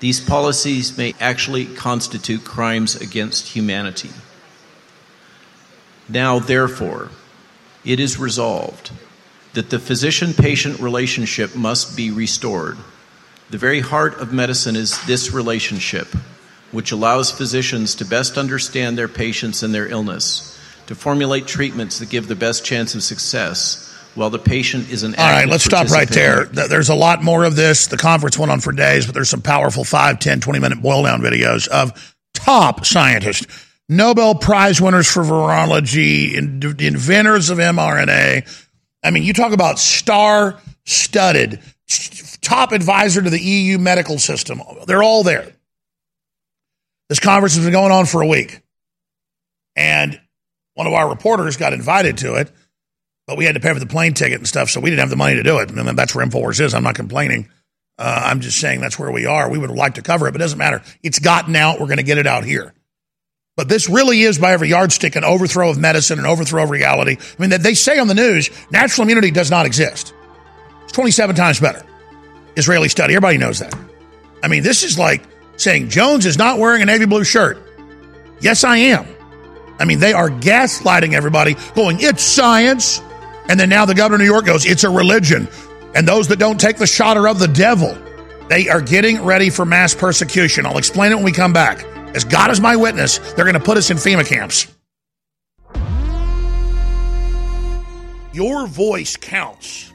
These 0.00 0.20
policies 0.20 0.96
may 0.98 1.14
actually 1.20 1.64
constitute 1.64 2.44
crimes 2.44 2.96
against 2.96 3.48
humanity. 3.48 4.10
Now, 6.08 6.38
therefore, 6.38 7.10
it 7.84 7.98
is 7.98 8.18
resolved 8.18 8.90
that 9.54 9.70
the 9.70 9.78
physician 9.78 10.34
patient 10.34 10.80
relationship 10.80 11.56
must 11.56 11.96
be 11.96 12.10
restored. 12.10 12.76
The 13.48 13.58
very 13.58 13.80
heart 13.80 14.20
of 14.20 14.32
medicine 14.32 14.76
is 14.76 15.02
this 15.06 15.32
relationship, 15.32 16.08
which 16.72 16.92
allows 16.92 17.30
physicians 17.30 17.94
to 17.94 18.04
best 18.04 18.36
understand 18.36 18.98
their 18.98 19.08
patients 19.08 19.62
and 19.62 19.74
their 19.74 19.86
illness, 19.88 20.58
to 20.88 20.94
formulate 20.94 21.46
treatments 21.46 21.98
that 21.98 22.10
give 22.10 22.28
the 22.28 22.36
best 22.36 22.64
chance 22.64 22.94
of 22.94 23.02
success. 23.02 23.85
While 24.16 24.30
the 24.30 24.38
patient 24.38 24.90
is 24.90 25.02
an 25.02 25.14
All 25.14 25.26
right, 25.26 25.46
let's 25.46 25.64
stop 25.64 25.88
right 25.90 26.08
there. 26.08 26.46
There's 26.46 26.88
a 26.88 26.94
lot 26.94 27.22
more 27.22 27.44
of 27.44 27.54
this. 27.54 27.86
The 27.86 27.98
conference 27.98 28.38
went 28.38 28.50
on 28.50 28.60
for 28.60 28.72
days, 28.72 29.04
but 29.06 29.14
there's 29.14 29.28
some 29.28 29.42
powerful 29.42 29.84
5, 29.84 30.18
10, 30.18 30.40
20 30.40 30.58
minute 30.58 30.80
boil 30.82 31.02
down 31.02 31.20
videos 31.20 31.68
of 31.68 32.16
top 32.34 32.86
scientists, 32.86 33.46
Nobel 33.88 34.34
Prize 34.34 34.80
winners 34.80 35.10
for 35.10 35.22
virology, 35.22 36.34
in- 36.34 36.62
inventors 36.80 37.50
of 37.50 37.58
mRNA. 37.58 38.66
I 39.04 39.10
mean, 39.10 39.22
you 39.22 39.32
talk 39.32 39.52
about 39.52 39.78
star 39.78 40.58
studded, 40.84 41.60
top 42.40 42.72
advisor 42.72 43.22
to 43.22 43.30
the 43.30 43.40
EU 43.40 43.78
medical 43.78 44.18
system. 44.18 44.62
They're 44.86 45.02
all 45.02 45.22
there. 45.22 45.52
This 47.08 47.20
conference 47.20 47.54
has 47.54 47.64
been 47.64 47.72
going 47.72 47.92
on 47.92 48.06
for 48.06 48.22
a 48.22 48.26
week. 48.26 48.60
And 49.76 50.20
one 50.74 50.86
of 50.86 50.92
our 50.92 51.08
reporters 51.08 51.56
got 51.56 51.72
invited 51.72 52.18
to 52.18 52.34
it, 52.34 52.50
but 53.26 53.36
we 53.36 53.44
had 53.44 53.54
to 53.54 53.60
pay 53.60 53.72
for 53.72 53.80
the 53.80 53.86
plane 53.86 54.14
ticket 54.14 54.38
and 54.38 54.46
stuff, 54.48 54.70
so 54.70 54.80
we 54.80 54.90
didn't 54.90 55.00
have 55.00 55.10
the 55.10 55.16
money 55.16 55.34
to 55.34 55.42
do 55.42 55.58
it. 55.58 55.70
And 55.70 55.98
that's 55.98 56.14
where 56.14 56.24
InfoWars 56.24 56.60
is. 56.60 56.74
I'm 56.74 56.84
not 56.84 56.94
complaining. 56.94 57.48
Uh, 57.98 58.22
I'm 58.26 58.40
just 58.40 58.60
saying 58.60 58.80
that's 58.80 58.98
where 58.98 59.10
we 59.10 59.26
are. 59.26 59.50
We 59.50 59.58
would 59.58 59.70
like 59.70 59.94
to 59.94 60.02
cover 60.02 60.28
it, 60.28 60.32
but 60.32 60.40
it 60.40 60.44
doesn't 60.44 60.58
matter. 60.58 60.82
It's 61.02 61.18
gotten 61.18 61.56
out. 61.56 61.80
We're 61.80 61.86
going 61.86 61.96
to 61.96 62.02
get 62.02 62.18
it 62.18 62.26
out 62.26 62.44
here. 62.44 62.74
But 63.56 63.70
this 63.70 63.88
really 63.88 64.20
is, 64.20 64.38
by 64.38 64.52
every 64.52 64.68
yardstick, 64.68 65.16
an 65.16 65.24
overthrow 65.24 65.70
of 65.70 65.78
medicine, 65.78 66.18
an 66.18 66.26
overthrow 66.26 66.64
of 66.64 66.70
reality. 66.70 67.16
I 67.18 67.46
mean, 67.46 67.62
they 67.62 67.72
say 67.72 67.98
on 67.98 68.06
the 68.06 68.14
news, 68.14 68.50
natural 68.70 69.04
immunity 69.04 69.30
does 69.30 69.50
not 69.50 69.64
exist. 69.64 70.12
It's 70.84 70.92
27 70.92 71.34
times 71.34 71.58
better. 71.58 71.82
Israeli 72.54 72.88
study. 72.88 73.14
Everybody 73.14 73.38
knows 73.38 73.58
that. 73.60 73.74
I 74.42 74.48
mean, 74.48 74.62
this 74.62 74.82
is 74.82 74.98
like 74.98 75.22
saying 75.56 75.88
Jones 75.88 76.26
is 76.26 76.36
not 76.36 76.58
wearing 76.58 76.82
a 76.82 76.84
navy 76.84 77.06
blue 77.06 77.24
shirt. 77.24 77.58
Yes, 78.40 78.62
I 78.62 78.76
am. 78.76 79.06
I 79.78 79.86
mean, 79.86 80.00
they 80.00 80.12
are 80.12 80.28
gaslighting 80.28 81.14
everybody, 81.14 81.56
going, 81.74 81.98
it's 82.00 82.22
science. 82.22 83.00
And 83.48 83.58
then 83.60 83.68
now 83.68 83.84
the 83.84 83.94
governor 83.94 84.16
of 84.16 84.20
New 84.20 84.32
York 84.32 84.46
goes, 84.46 84.66
it's 84.66 84.84
a 84.84 84.90
religion. 84.90 85.48
And 85.94 86.06
those 86.06 86.28
that 86.28 86.38
don't 86.38 86.60
take 86.60 86.76
the 86.76 86.86
shot 86.86 87.16
are 87.16 87.28
of 87.28 87.38
the 87.38 87.48
devil. 87.48 87.96
They 88.48 88.68
are 88.68 88.80
getting 88.80 89.24
ready 89.24 89.50
for 89.50 89.64
mass 89.64 89.94
persecution. 89.94 90.66
I'll 90.66 90.78
explain 90.78 91.12
it 91.12 91.16
when 91.16 91.24
we 91.24 91.32
come 91.32 91.52
back. 91.52 91.84
As 92.14 92.24
God 92.24 92.50
is 92.50 92.60
my 92.60 92.76
witness, 92.76 93.18
they're 93.34 93.44
going 93.44 93.54
to 93.54 93.60
put 93.60 93.76
us 93.76 93.90
in 93.90 93.96
FEMA 93.96 94.26
camps. 94.26 94.66
Your 98.32 98.66
voice 98.66 99.16
counts. 99.16 99.92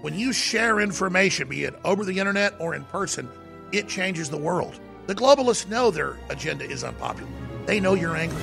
When 0.00 0.18
you 0.18 0.32
share 0.32 0.80
information, 0.80 1.48
be 1.48 1.64
it 1.64 1.74
over 1.84 2.04
the 2.04 2.18
internet 2.18 2.54
or 2.58 2.74
in 2.74 2.84
person, 2.84 3.28
it 3.72 3.88
changes 3.88 4.28
the 4.28 4.36
world. 4.36 4.78
The 5.06 5.14
globalists 5.14 5.68
know 5.68 5.90
their 5.90 6.16
agenda 6.28 6.64
is 6.64 6.84
unpopular. 6.84 7.30
They 7.66 7.80
know 7.80 7.94
you're 7.94 8.16
angry. 8.16 8.42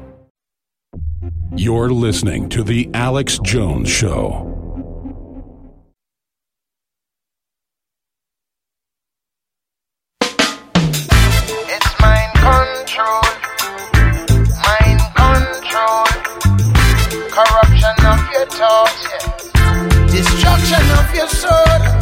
You're 1.57 1.89
listening 1.89 2.47
to 2.49 2.63
The 2.63 2.89
Alex 2.93 3.37
Jones 3.43 3.89
Show. 3.89 4.47
It's 11.67 11.99
mind 11.99 12.33
control. 12.35 13.21
Mind 14.63 15.01
control. 15.13 16.05
Corruption 17.29 18.05
of 18.05 18.31
your 18.31 18.45
thoughts. 18.47 19.07
Destruction 20.09 20.89
of 20.99 21.13
your 21.13 21.27
soul. 21.27 22.00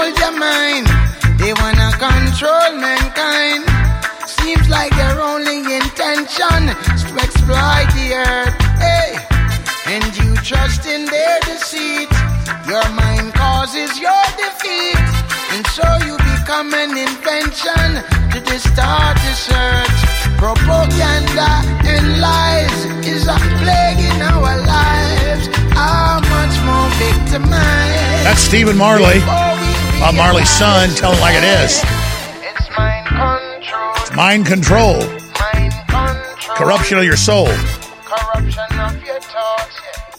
hold 0.00 0.18
your 0.18 0.36
mind. 0.38 0.86
They 1.40 1.52
wanna 1.60 1.90
control 2.08 2.70
mankind. 2.88 3.62
Seems 4.26 4.66
like 4.68 4.92
their 4.96 5.20
only 5.20 5.58
intention 5.80 6.60
is 6.94 7.02
to 7.08 7.14
exploit 7.24 7.88
the 7.98 8.08
earth. 8.28 8.56
Hey, 8.86 9.10
and 9.94 10.04
you 10.18 10.30
trust 10.50 10.86
in 10.86 11.04
their 11.14 11.36
deceit. 11.50 12.08
Your 12.72 12.88
mind 13.02 13.34
causes 13.34 13.90
your 14.06 14.24
defeat, 14.42 15.04
and 15.52 15.62
so 15.76 15.86
you 16.06 16.14
become 16.34 16.72
an 16.84 16.92
invention 17.08 17.88
to 18.32 18.38
distort 18.52 19.16
the 19.24 19.34
search. 19.48 19.98
Propaganda 20.42 21.50
and 21.92 22.06
lies 22.26 22.78
is 23.12 23.24
a 23.36 23.38
plague 23.60 24.02
in 24.10 24.18
our 24.32 24.54
lives. 24.76 25.44
How 25.80 26.20
much 26.34 26.54
more 26.68 26.88
victimized? 27.04 28.24
That's 28.26 28.40
Stephen 28.40 28.76
Marley. 28.78 29.20
Bob 30.00 30.14
Marley's 30.14 30.48
son, 30.48 30.88
telling 30.96 31.18
it 31.18 31.20
like 31.20 31.34
it 31.36 31.44
is. 31.44 31.82
It's 34.00 34.16
mind 34.16 34.46
control. 34.46 34.98
Corruption 36.56 36.96
of 36.96 37.04
your 37.04 37.16
soul. 37.16 37.48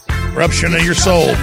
Corruption 0.07 0.75
of 0.75 0.83
your 0.85 0.93
soul. 0.93 1.35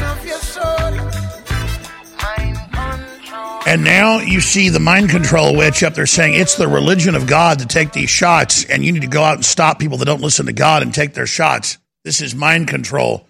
And 3.67 3.85
now 3.85 4.21
you 4.21 4.41
see 4.41 4.69
the 4.69 4.81
mind 4.81 5.11
control 5.11 5.57
witch 5.57 5.83
up 5.83 5.95
there 5.95 6.07
saying 6.07 6.35
it's 6.35 6.55
the 6.55 6.69
religion 6.69 7.17
of 7.17 7.27
God 7.27 7.59
to 7.59 7.67
take 7.67 7.93
these 7.93 8.09
shots, 8.09 8.65
and 8.65 8.85
you 8.85 8.93
need 8.93 9.03
to 9.03 9.09
go 9.09 9.25
out 9.25 9.35
and 9.35 9.45
stop 9.45 9.81
people 9.81 9.99
that 9.99 10.07
don't 10.07 10.23
listen 10.23 10.47
to 10.47 10.53
God 10.53 10.83
and 10.83 10.95
take 10.95 11.13
their 11.13 11.27
shots. 11.27 11.77
This 12.05 12.23
is 12.23 12.37
mind 12.37 12.69
control. 12.69 13.27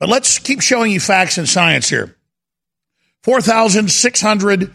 But 0.00 0.08
let's 0.08 0.40
keep 0.40 0.60
showing 0.60 0.90
you 0.90 0.98
facts 0.98 1.38
and 1.38 1.48
science 1.48 1.88
here. 1.88 2.16
4,600 3.24 4.72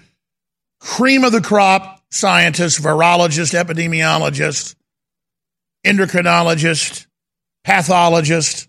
cream 0.80 1.24
of 1.24 1.32
the 1.32 1.42
crop 1.42 2.02
scientists, 2.10 2.80
virologists, 2.80 3.54
epidemiologists, 3.54 4.76
endocrinologists, 5.86 7.06
pathologists. 7.64 8.68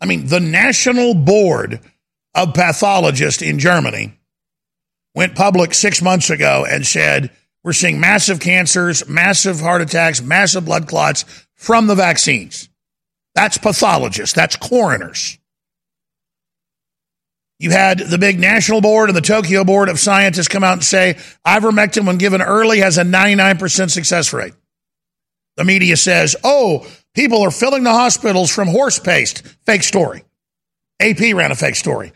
I 0.00 0.06
mean, 0.06 0.26
the 0.26 0.40
National 0.40 1.14
Board 1.14 1.80
of 2.34 2.54
Pathologists 2.54 3.42
in 3.42 3.58
Germany 3.58 4.18
went 5.14 5.34
public 5.34 5.74
six 5.74 6.02
months 6.02 6.30
ago 6.30 6.66
and 6.68 6.86
said, 6.86 7.30
we're 7.64 7.72
seeing 7.72 7.98
massive 7.98 8.38
cancers, 8.38 9.08
massive 9.08 9.58
heart 9.58 9.82
attacks, 9.82 10.22
massive 10.22 10.66
blood 10.66 10.86
clots 10.86 11.24
from 11.54 11.88
the 11.88 11.96
vaccines. 11.96 12.68
That's 13.34 13.58
pathologists, 13.58 14.34
that's 14.34 14.54
coroners. 14.54 15.38
You 17.58 17.70
had 17.70 17.98
the 17.98 18.18
big 18.18 18.38
national 18.38 18.82
board 18.82 19.08
and 19.08 19.16
the 19.16 19.22
Tokyo 19.22 19.64
board 19.64 19.88
of 19.88 19.98
scientists 19.98 20.48
come 20.48 20.62
out 20.62 20.74
and 20.74 20.84
say 20.84 21.16
ivermectin, 21.46 22.06
when 22.06 22.18
given 22.18 22.42
early, 22.42 22.80
has 22.80 22.98
a 22.98 23.02
99% 23.02 23.90
success 23.90 24.32
rate. 24.32 24.52
The 25.56 25.64
media 25.64 25.96
says, 25.96 26.36
oh, 26.44 26.86
people 27.14 27.40
are 27.42 27.50
filling 27.50 27.82
the 27.82 27.92
hospitals 27.92 28.50
from 28.54 28.68
horse 28.68 28.98
paste. 28.98 29.42
Fake 29.64 29.82
story. 29.82 30.22
AP 31.00 31.34
ran 31.34 31.50
a 31.50 31.54
fake 31.54 31.76
story 31.76 32.12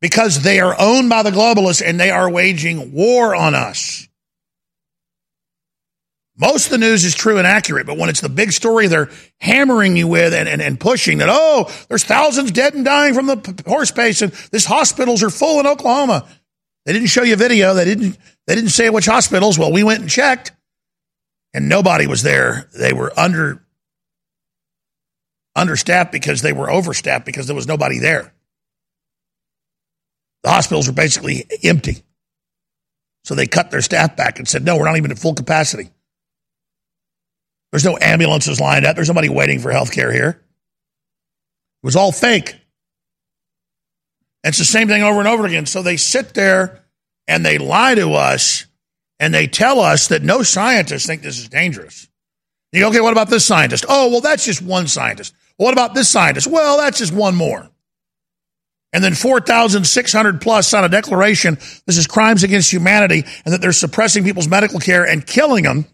because 0.00 0.42
they 0.42 0.60
are 0.60 0.74
owned 0.78 1.08
by 1.08 1.22
the 1.22 1.30
globalists 1.30 1.82
and 1.84 1.98
they 1.98 2.10
are 2.10 2.30
waging 2.30 2.92
war 2.92 3.34
on 3.34 3.54
us. 3.54 4.07
Most 6.40 6.66
of 6.66 6.70
the 6.70 6.78
news 6.78 7.04
is 7.04 7.16
true 7.16 7.38
and 7.38 7.46
accurate, 7.46 7.86
but 7.86 7.98
when 7.98 8.08
it's 8.08 8.20
the 8.20 8.28
big 8.28 8.52
story 8.52 8.86
they're 8.86 9.10
hammering 9.40 9.96
you 9.96 10.06
with 10.06 10.32
and, 10.32 10.48
and, 10.48 10.62
and 10.62 10.78
pushing 10.78 11.18
that, 11.18 11.28
oh, 11.28 11.68
there's 11.88 12.04
thousands 12.04 12.52
dead 12.52 12.74
and 12.74 12.84
dying 12.84 13.12
from 13.12 13.26
the 13.26 13.62
horse 13.66 13.90
paste 13.90 14.22
and 14.22 14.32
these 14.52 14.64
hospitals 14.64 15.24
are 15.24 15.30
full 15.30 15.58
in 15.58 15.66
Oklahoma. 15.66 16.28
They 16.86 16.92
didn't 16.92 17.08
show 17.08 17.24
you 17.24 17.34
a 17.34 17.36
video. 17.36 17.74
They 17.74 17.84
didn't, 17.84 18.16
they 18.46 18.54
didn't 18.54 18.70
say 18.70 18.88
which 18.88 19.06
hospitals. 19.06 19.58
Well, 19.58 19.72
we 19.72 19.82
went 19.82 20.00
and 20.00 20.08
checked 20.08 20.52
and 21.52 21.68
nobody 21.68 22.06
was 22.06 22.22
there. 22.22 22.68
They 22.72 22.92
were 22.92 23.12
under, 23.18 23.66
understaffed 25.56 26.12
because 26.12 26.40
they 26.40 26.52
were 26.52 26.70
overstaffed 26.70 27.26
because 27.26 27.48
there 27.48 27.56
was 27.56 27.66
nobody 27.66 27.98
there. 27.98 28.32
The 30.44 30.50
hospitals 30.50 30.86
were 30.86 30.94
basically 30.94 31.46
empty. 31.64 32.04
So 33.24 33.34
they 33.34 33.48
cut 33.48 33.72
their 33.72 33.82
staff 33.82 34.16
back 34.16 34.38
and 34.38 34.46
said, 34.46 34.64
no, 34.64 34.76
we're 34.76 34.84
not 34.84 34.98
even 34.98 35.10
at 35.10 35.18
full 35.18 35.34
capacity. 35.34 35.90
There's 37.70 37.84
no 37.84 37.98
ambulances 38.00 38.60
lined 38.60 38.86
up. 38.86 38.96
There's 38.96 39.08
nobody 39.08 39.28
waiting 39.28 39.60
for 39.60 39.70
health 39.70 39.92
care 39.92 40.12
here. 40.12 40.30
It 41.82 41.86
was 41.86 41.96
all 41.96 42.12
fake. 42.12 42.56
It's 44.44 44.58
the 44.58 44.64
same 44.64 44.88
thing 44.88 45.02
over 45.02 45.18
and 45.18 45.28
over 45.28 45.46
again. 45.46 45.66
So 45.66 45.82
they 45.82 45.96
sit 45.96 46.34
there 46.34 46.84
and 47.26 47.44
they 47.44 47.58
lie 47.58 47.94
to 47.94 48.14
us 48.14 48.66
and 49.20 49.34
they 49.34 49.46
tell 49.46 49.80
us 49.80 50.08
that 50.08 50.22
no 50.22 50.42
scientists 50.42 51.06
think 51.06 51.22
this 51.22 51.38
is 51.38 51.48
dangerous. 51.48 52.08
You 52.72 52.80
go, 52.80 52.88
okay, 52.88 53.00
what 53.00 53.12
about 53.12 53.28
this 53.28 53.44
scientist? 53.44 53.84
Oh, 53.88 54.10
well, 54.10 54.20
that's 54.20 54.44
just 54.44 54.62
one 54.62 54.86
scientist. 54.86 55.34
what 55.56 55.72
about 55.72 55.94
this 55.94 56.08
scientist? 56.08 56.46
Well, 56.46 56.78
that's 56.78 56.98
just 56.98 57.12
one 57.12 57.34
more. 57.34 57.68
And 58.92 59.04
then 59.04 59.14
4,600 59.14 60.40
plus 60.40 60.68
sign 60.68 60.84
a 60.84 60.88
declaration 60.88 61.56
this 61.86 61.98
is 61.98 62.06
crimes 62.06 62.42
against 62.42 62.72
humanity 62.72 63.24
and 63.44 63.52
that 63.52 63.60
they're 63.60 63.72
suppressing 63.72 64.24
people's 64.24 64.48
medical 64.48 64.80
care 64.80 65.06
and 65.06 65.26
killing 65.26 65.64
them 65.64 65.86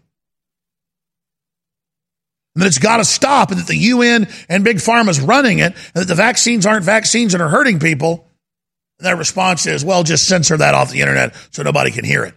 and 2.55 2.63
that 2.63 2.67
it's 2.67 2.79
got 2.79 2.97
to 2.97 3.05
stop, 3.05 3.51
and 3.51 3.59
that 3.59 3.67
the 3.67 3.75
UN 3.75 4.27
and 4.47 4.63
Big 4.63 4.77
Pharma 4.77 5.09
is 5.09 5.19
running 5.19 5.59
it, 5.59 5.73
and 5.73 5.93
that 5.93 6.07
the 6.07 6.15
vaccines 6.15 6.65
aren't 6.65 6.85
vaccines 6.85 7.33
and 7.33 7.43
are 7.43 7.49
hurting 7.49 7.79
people. 7.79 8.27
And 8.97 9.05
their 9.05 9.17
response 9.17 9.67
is, 9.67 9.83
well, 9.83 10.03
just 10.03 10.27
censor 10.27 10.57
that 10.57 10.73
off 10.73 10.89
the 10.89 11.01
internet 11.01 11.35
so 11.51 11.63
nobody 11.63 11.91
can 11.91 12.05
hear 12.05 12.23
it. 12.23 12.33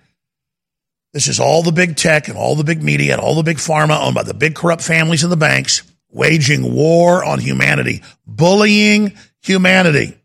This 1.12 1.28
is 1.28 1.40
all 1.40 1.62
the 1.62 1.72
big 1.72 1.96
tech 1.96 2.28
and 2.28 2.36
all 2.36 2.56
the 2.56 2.64
big 2.64 2.82
media 2.82 3.14
and 3.14 3.22
all 3.22 3.34
the 3.34 3.42
big 3.42 3.56
pharma 3.56 4.04
owned 4.04 4.14
by 4.14 4.24
the 4.24 4.34
big 4.34 4.54
corrupt 4.54 4.82
families 4.82 5.22
and 5.22 5.32
the 5.32 5.36
banks 5.36 5.82
waging 6.10 6.74
war 6.74 7.24
on 7.24 7.38
humanity, 7.38 8.02
bullying 8.26 9.16
humanity, 9.40 10.16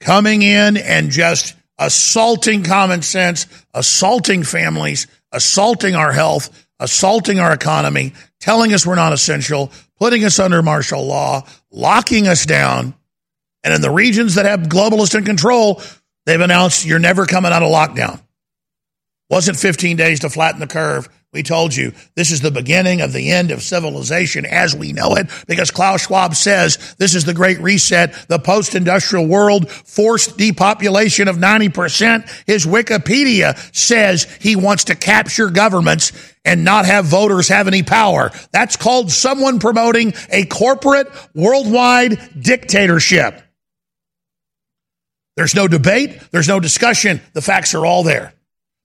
coming 0.00 0.42
in 0.42 0.76
and 0.76 1.10
just 1.10 1.54
assaulting 1.78 2.62
common 2.62 3.02
sense, 3.02 3.46
assaulting 3.72 4.42
families, 4.42 5.06
assaulting 5.32 5.94
our 5.94 6.12
health, 6.12 6.67
assaulting 6.80 7.40
our 7.40 7.52
economy, 7.52 8.12
telling 8.40 8.72
us 8.72 8.86
we're 8.86 8.94
not 8.94 9.12
essential, 9.12 9.72
putting 9.98 10.24
us 10.24 10.38
under 10.38 10.62
martial 10.62 11.04
law, 11.04 11.44
locking 11.70 12.26
us 12.26 12.46
down. 12.46 12.94
And 13.64 13.74
in 13.74 13.80
the 13.80 13.90
regions 13.90 14.36
that 14.36 14.46
have 14.46 14.60
globalists 14.60 15.16
in 15.16 15.24
control, 15.24 15.82
they've 16.26 16.40
announced 16.40 16.86
you're 16.86 16.98
never 16.98 17.26
coming 17.26 17.52
out 17.52 17.62
of 17.62 17.70
lockdown. 17.70 18.20
Wasn't 19.30 19.58
15 19.58 19.96
days 19.96 20.20
to 20.20 20.30
flatten 20.30 20.60
the 20.60 20.66
curve. 20.66 21.08
We 21.30 21.42
told 21.42 21.76
you 21.76 21.92
this 22.14 22.30
is 22.30 22.40
the 22.40 22.50
beginning 22.50 23.02
of 23.02 23.12
the 23.12 23.30
end 23.30 23.50
of 23.50 23.62
civilization 23.62 24.46
as 24.46 24.74
we 24.74 24.94
know 24.94 25.14
it 25.14 25.26
because 25.46 25.70
Klaus 25.70 26.06
Schwab 26.06 26.34
says 26.34 26.94
this 26.98 27.14
is 27.14 27.26
the 27.26 27.34
great 27.34 27.60
reset, 27.60 28.14
the 28.28 28.38
post 28.38 28.74
industrial 28.74 29.26
world, 29.26 29.70
forced 29.70 30.38
depopulation 30.38 31.28
of 31.28 31.36
90%. 31.36 32.46
His 32.46 32.64
Wikipedia 32.64 33.58
says 33.76 34.24
he 34.40 34.56
wants 34.56 34.84
to 34.84 34.94
capture 34.94 35.50
governments 35.50 36.12
and 36.46 36.64
not 36.64 36.86
have 36.86 37.04
voters 37.04 37.48
have 37.48 37.68
any 37.68 37.82
power. 37.82 38.30
That's 38.50 38.76
called 38.76 39.10
someone 39.10 39.58
promoting 39.58 40.14
a 40.30 40.46
corporate 40.46 41.08
worldwide 41.34 42.40
dictatorship. 42.40 43.42
There's 45.36 45.54
no 45.54 45.68
debate. 45.68 46.20
There's 46.30 46.48
no 46.48 46.58
discussion. 46.58 47.20
The 47.34 47.42
facts 47.42 47.74
are 47.74 47.84
all 47.84 48.02
there. 48.02 48.32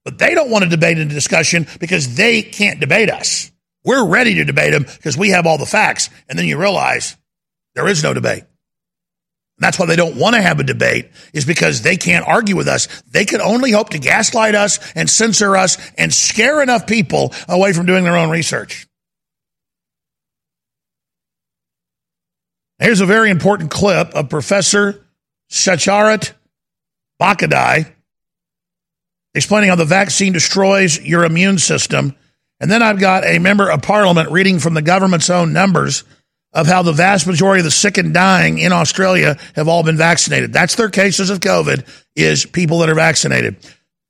But 0.06 0.18
they 0.18 0.36
don't 0.36 0.50
want 0.50 0.64
to 0.64 0.70
debate 0.70 0.98
and 0.98 1.10
discussion 1.10 1.68
because 1.80 2.16
they 2.16 2.42
can't 2.42 2.80
debate 2.80 3.10
us. 3.10 3.52
We're 3.86 4.06
ready 4.06 4.36
to 4.36 4.46
debate 4.46 4.74
them 4.74 4.84
because 4.84 5.18
we 5.18 5.30
have 5.30 5.46
all 5.46 5.58
the 5.58 5.66
facts. 5.66 6.10
And 6.30 6.38
then 6.38 6.46
you 6.46 6.58
realize 6.58 7.16
there 7.76 7.88
is 7.88 8.04
no 8.04 8.14
debate. 8.14 8.44
That's 9.60 9.80
why 9.80 9.86
they 9.86 9.96
don't 9.96 10.18
want 10.18 10.36
to 10.36 10.42
have 10.42 10.60
a 10.60 10.64
debate 10.64 11.10
is 11.34 11.46
because 11.46 11.82
they 11.82 11.96
can't 11.96 12.28
argue 12.28 12.56
with 12.56 12.68
us. 12.68 12.88
They 13.04 13.24
can 13.24 13.40
only 13.40 13.72
hope 13.72 13.90
to 13.92 14.00
gaslight 14.00 14.56
us 14.56 14.80
and 14.94 15.10
censor 15.10 15.56
us 15.56 15.78
and 15.98 16.14
scare 16.14 16.62
enough 16.62 16.88
people 16.88 17.34
away 17.48 17.72
from 17.72 17.86
doing 17.86 18.04
their 18.04 18.18
own 18.18 18.30
research. 18.30 18.88
Here's 22.80 23.00
a 23.00 23.06
very 23.06 23.30
important 23.30 23.72
clip 23.72 24.10
of 24.10 24.30
Professor 24.30 25.06
Sucharit 25.50 26.34
Bhakdi 27.20 27.93
explaining 29.36 29.70
how 29.70 29.76
the 29.76 29.86
vaccine 29.86 30.34
destroys 30.34 31.00
your 31.00 31.24
immune 31.24 31.58
system. 31.58 32.16
And 32.60 32.70
then 32.70 32.82
I've 32.82 33.00
got 33.00 33.26
a 33.26 33.40
member 33.40 33.70
of 33.70 33.82
parliament 33.82 34.32
reading 34.32 34.60
from 34.60 34.74
the 34.74 34.82
government's 34.82 35.30
own 35.30 35.54
numbers 35.54 36.04
of 36.54 36.68
how 36.68 36.84
the 36.84 36.94
vast 36.94 37.26
majority 37.26 37.62
of 37.62 37.66
the 37.66 37.72
sick 37.72 37.98
and 37.98 38.14
dying 38.14 38.60
in 38.60 38.72
Australia 38.72 39.38
have 39.56 39.68
all 39.68 39.84
been 39.84 39.98
vaccinated. 39.98 40.54
That's 40.54 40.76
their 40.76 40.90
cases 40.90 41.30
of 41.30 41.40
COVID 41.40 41.88
is 42.16 42.46
people 42.46 42.80
that 42.80 42.90
are 42.90 42.96
vaccinated. 42.96 43.58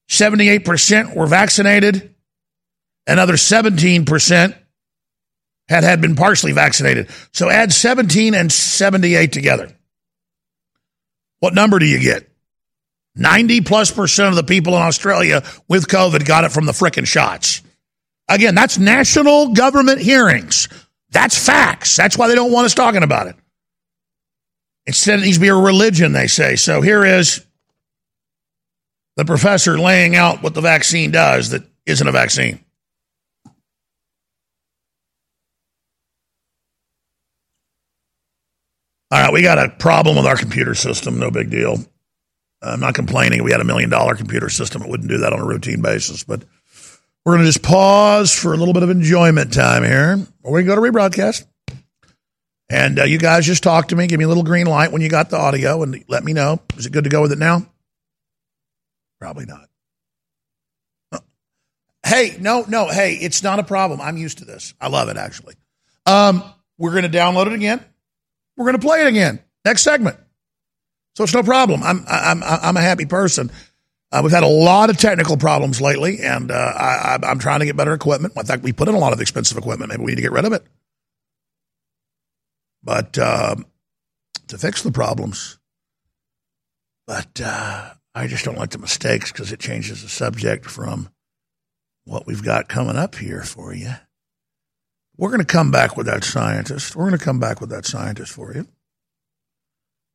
78% 0.09 1.15
were 1.15 1.25
vaccinated. 1.25 2.13
Another 3.07 3.33
17% 3.33 4.57
had 5.69 5.83
had 5.83 6.01
been 6.01 6.15
partially 6.15 6.51
vaccinated. 6.51 7.09
So 7.31 7.49
add 7.49 7.71
17 7.71 8.33
and 8.35 8.51
78 8.51 9.31
together. 9.31 9.71
What 11.39 11.53
number 11.53 11.79
do 11.79 11.85
you 11.85 11.99
get? 11.99 12.29
90 13.15 13.61
plus 13.61 13.91
percent 13.91 14.30
of 14.30 14.35
the 14.35 14.44
people 14.44 14.76
in 14.76 14.81
Australia 14.81 15.44
with 15.68 15.88
COVID 15.88 16.26
got 16.26 16.44
it 16.44 16.52
from 16.52 16.65
the 16.65 16.72
frickin' 16.72 17.07
shots. 17.07 17.61
Again, 18.30 18.56
that's 18.56 18.77
national 18.77 19.53
government 19.53 19.99
hearings. 19.99 20.68
That's 21.11 21.38
facts. 21.38 21.95
That's 21.95 22.18
why 22.18 22.27
they 22.27 22.35
don't 22.35 22.52
want 22.52 22.65
us 22.65 22.73
talking 22.73 23.03
about 23.03 23.27
it. 23.27 23.35
Instead, 24.85 25.19
it 25.19 25.23
needs 25.23 25.38
to 25.38 25.41
be 25.41 25.48
a 25.49 25.56
religion, 25.56 26.11
they 26.11 26.27
say. 26.27 26.56
So 26.56 26.81
here 26.81 27.06
is 27.06 27.45
the 29.15 29.26
professor 29.26 29.77
laying 29.77 30.15
out 30.15 30.41
what 30.41 30.53
the 30.53 30.61
vaccine 30.61 31.11
does 31.11 31.52
that 31.52 31.64
isn't 31.85 32.07
a 32.07 32.11
vaccine. 32.11 32.60
All 39.11 39.22
right, 39.22 39.31
we 39.31 39.44
got 39.44 39.60
a 39.60 39.69
problem 39.69 40.15
with 40.15 40.26
our 40.26 40.35
computer 40.35 40.73
system. 40.73 41.19
No 41.19 41.30
big 41.30 41.52
deal. 41.52 41.77
I'm 42.64 42.80
not 42.80 42.95
complaining. 42.95 43.44
We 43.44 43.52
had 43.52 43.61
a 43.61 43.65
million 43.65 43.90
dollar 43.90 44.15
computer 44.15 44.49
system, 44.49 44.81
it 44.81 44.90
wouldn't 44.90 45.10
do 45.10 45.19
that 45.19 45.34
on 45.34 45.40
a 45.40 45.45
routine 45.45 45.81
basis. 45.81 46.23
But 46.23 46.44
we're 47.26 47.34
going 47.34 47.45
to 47.45 47.52
just 47.52 47.64
pause 47.64 48.34
for 48.34 48.53
a 48.53 48.57
little 48.57 48.73
bit 48.73 48.84
of 48.84 48.90
enjoyment 48.90 49.53
time 49.53 49.84
here, 49.84 50.26
or 50.41 50.53
we 50.53 50.61
can 50.61 50.68
go 50.68 50.76
to 50.76 50.81
rebroadcast. 50.81 51.45
And 52.69 52.99
uh, 52.99 53.03
you 53.03 53.19
guys 53.19 53.45
just 53.45 53.61
talk 53.61 53.90
to 53.90 53.95
me, 53.95 54.07
give 54.07 54.18
me 54.18 54.26
a 54.26 54.27
little 54.27 54.44
green 54.44 54.65
light 54.65 54.91
when 54.91 55.02
you 55.02 55.10
got 55.10 55.30
the 55.30 55.38
audio, 55.38 55.84
and 55.84 56.03
let 56.07 56.23
me 56.23 56.34
know. 56.34 56.60
Is 56.77 56.85
it 56.85 56.91
good 56.91 57.03
to 57.03 57.10
go 57.10 57.22
with 57.22 57.31
it 57.31 57.38
now? 57.38 57.65
Probably 59.19 59.45
not. 59.45 59.68
Hey, 62.06 62.35
no, 62.40 62.65
no, 62.68 62.90
hey, 62.90 63.14
it's 63.14 63.44
not 63.44 63.60
a 63.60 63.64
problem. 63.64 64.02
I'm 64.02 64.18
used 64.18 64.40
to 64.40 64.45
this. 64.45 64.73
I 64.81 64.90
love 64.90 65.07
it 65.07 65.15
actually. 65.15 65.56
Um, 66.06 66.44
we're 66.77 66.91
going 66.91 67.10
to 67.10 67.18
download 67.18 67.48
it 67.48 67.53
again. 67.53 67.84
We're 68.57 68.65
going 68.65 68.80
to 68.80 68.85
play 68.85 69.02
it 69.02 69.07
again 69.07 69.40
next 69.64 69.84
segment. 69.84 70.18
So 71.15 71.23
it's 71.23 71.34
no 71.34 71.44
problem. 71.44 71.84
I'm 71.84 72.03
I'm 72.07 72.44
I'm 72.44 72.77
a 72.77 72.81
happy 72.81 73.06
person. 73.06 73.52
Uh, 74.11 74.22
we've 74.23 74.31
had 74.31 74.44
a 74.44 74.48
lot 74.48 74.90
of 74.90 74.98
technical 74.98 75.38
problems 75.38 75.81
lately, 75.81 76.19
and 76.22 76.52
uh, 76.52 76.53
I, 76.53 77.18
I'm 77.23 77.40
trying 77.40 77.61
to 77.61 77.65
get 77.65 77.76
better 77.76 77.94
equipment. 77.94 78.35
In 78.38 78.45
fact, 78.45 78.61
we 78.61 78.72
put 78.72 78.88
in 78.88 78.94
a 78.94 78.99
lot 78.99 79.11
of 79.11 79.19
expensive 79.19 79.57
equipment. 79.57 79.90
Maybe 79.90 80.03
we 80.03 80.11
need 80.11 80.18
to 80.18 80.22
get 80.22 80.31
rid 80.31 80.45
of 80.45 80.53
it. 80.53 80.64
But 82.84 83.18
uh, 83.18 83.56
to 84.48 84.57
fix 84.57 84.84
the 84.84 84.91
problems, 84.91 85.57
but 87.07 87.41
uh, 87.44 87.94
I 88.14 88.27
just 88.27 88.45
don't 88.45 88.57
like 88.57 88.72
the 88.72 88.77
mistakes 88.77 89.31
because 89.31 89.52
it 89.52 89.60
changes 89.60 90.03
the 90.03 90.10
subject 90.10 90.65
from 90.65 91.10
what 92.06 92.27
we've 92.27 92.44
got 92.44 92.68
coming 92.68 92.98
up 92.98 93.15
here 93.15 93.44
for 93.44 93.73
you. 93.73 93.94
We're 95.18 95.30
going 95.30 95.40
to 95.40 95.45
come 95.45 95.72
back 95.72 95.95
with 95.95 96.07
that 96.07 96.23
scientist. 96.23 96.95
We're 96.95 97.07
going 97.07 97.18
to 97.18 97.23
come 97.23 97.40
back 97.40 97.61
with 97.61 97.69
that 97.69 97.85
scientist 97.85 98.31
for 98.31 98.53
you. 98.53 98.68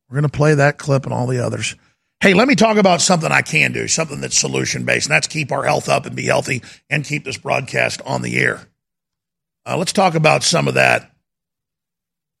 We're 0.09 0.15
going 0.15 0.29
to 0.29 0.37
play 0.37 0.55
that 0.55 0.77
clip 0.77 1.05
and 1.05 1.13
all 1.13 1.27
the 1.27 1.43
others. 1.43 1.75
Hey, 2.19 2.33
let 2.33 2.47
me 2.47 2.55
talk 2.55 2.77
about 2.77 2.99
something 2.99 3.31
I 3.31 3.41
can 3.41 3.71
do, 3.71 3.87
something 3.87 4.19
that's 4.19 4.37
solution 4.37 4.83
based, 4.83 5.07
and 5.07 5.13
that's 5.13 5.27
keep 5.27 5.51
our 5.51 5.63
health 5.63 5.87
up 5.87 6.05
and 6.05 6.15
be 6.15 6.25
healthy 6.25 6.63
and 6.89 7.05
keep 7.05 7.23
this 7.23 7.37
broadcast 7.37 8.01
on 8.05 8.21
the 8.21 8.37
air. 8.37 8.67
Uh, 9.65 9.77
let's 9.77 9.93
talk 9.93 10.15
about 10.15 10.43
some 10.43 10.67
of 10.67 10.73
that. 10.73 11.11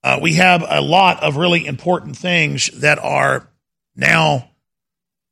Uh, 0.03 0.19
we 0.21 0.33
have 0.33 0.65
a 0.67 0.81
lot 0.81 1.21
of 1.23 1.37
really 1.37 1.65
important 1.65 2.17
things 2.17 2.67
that 2.79 2.99
are 2.99 3.49
now 3.95 4.49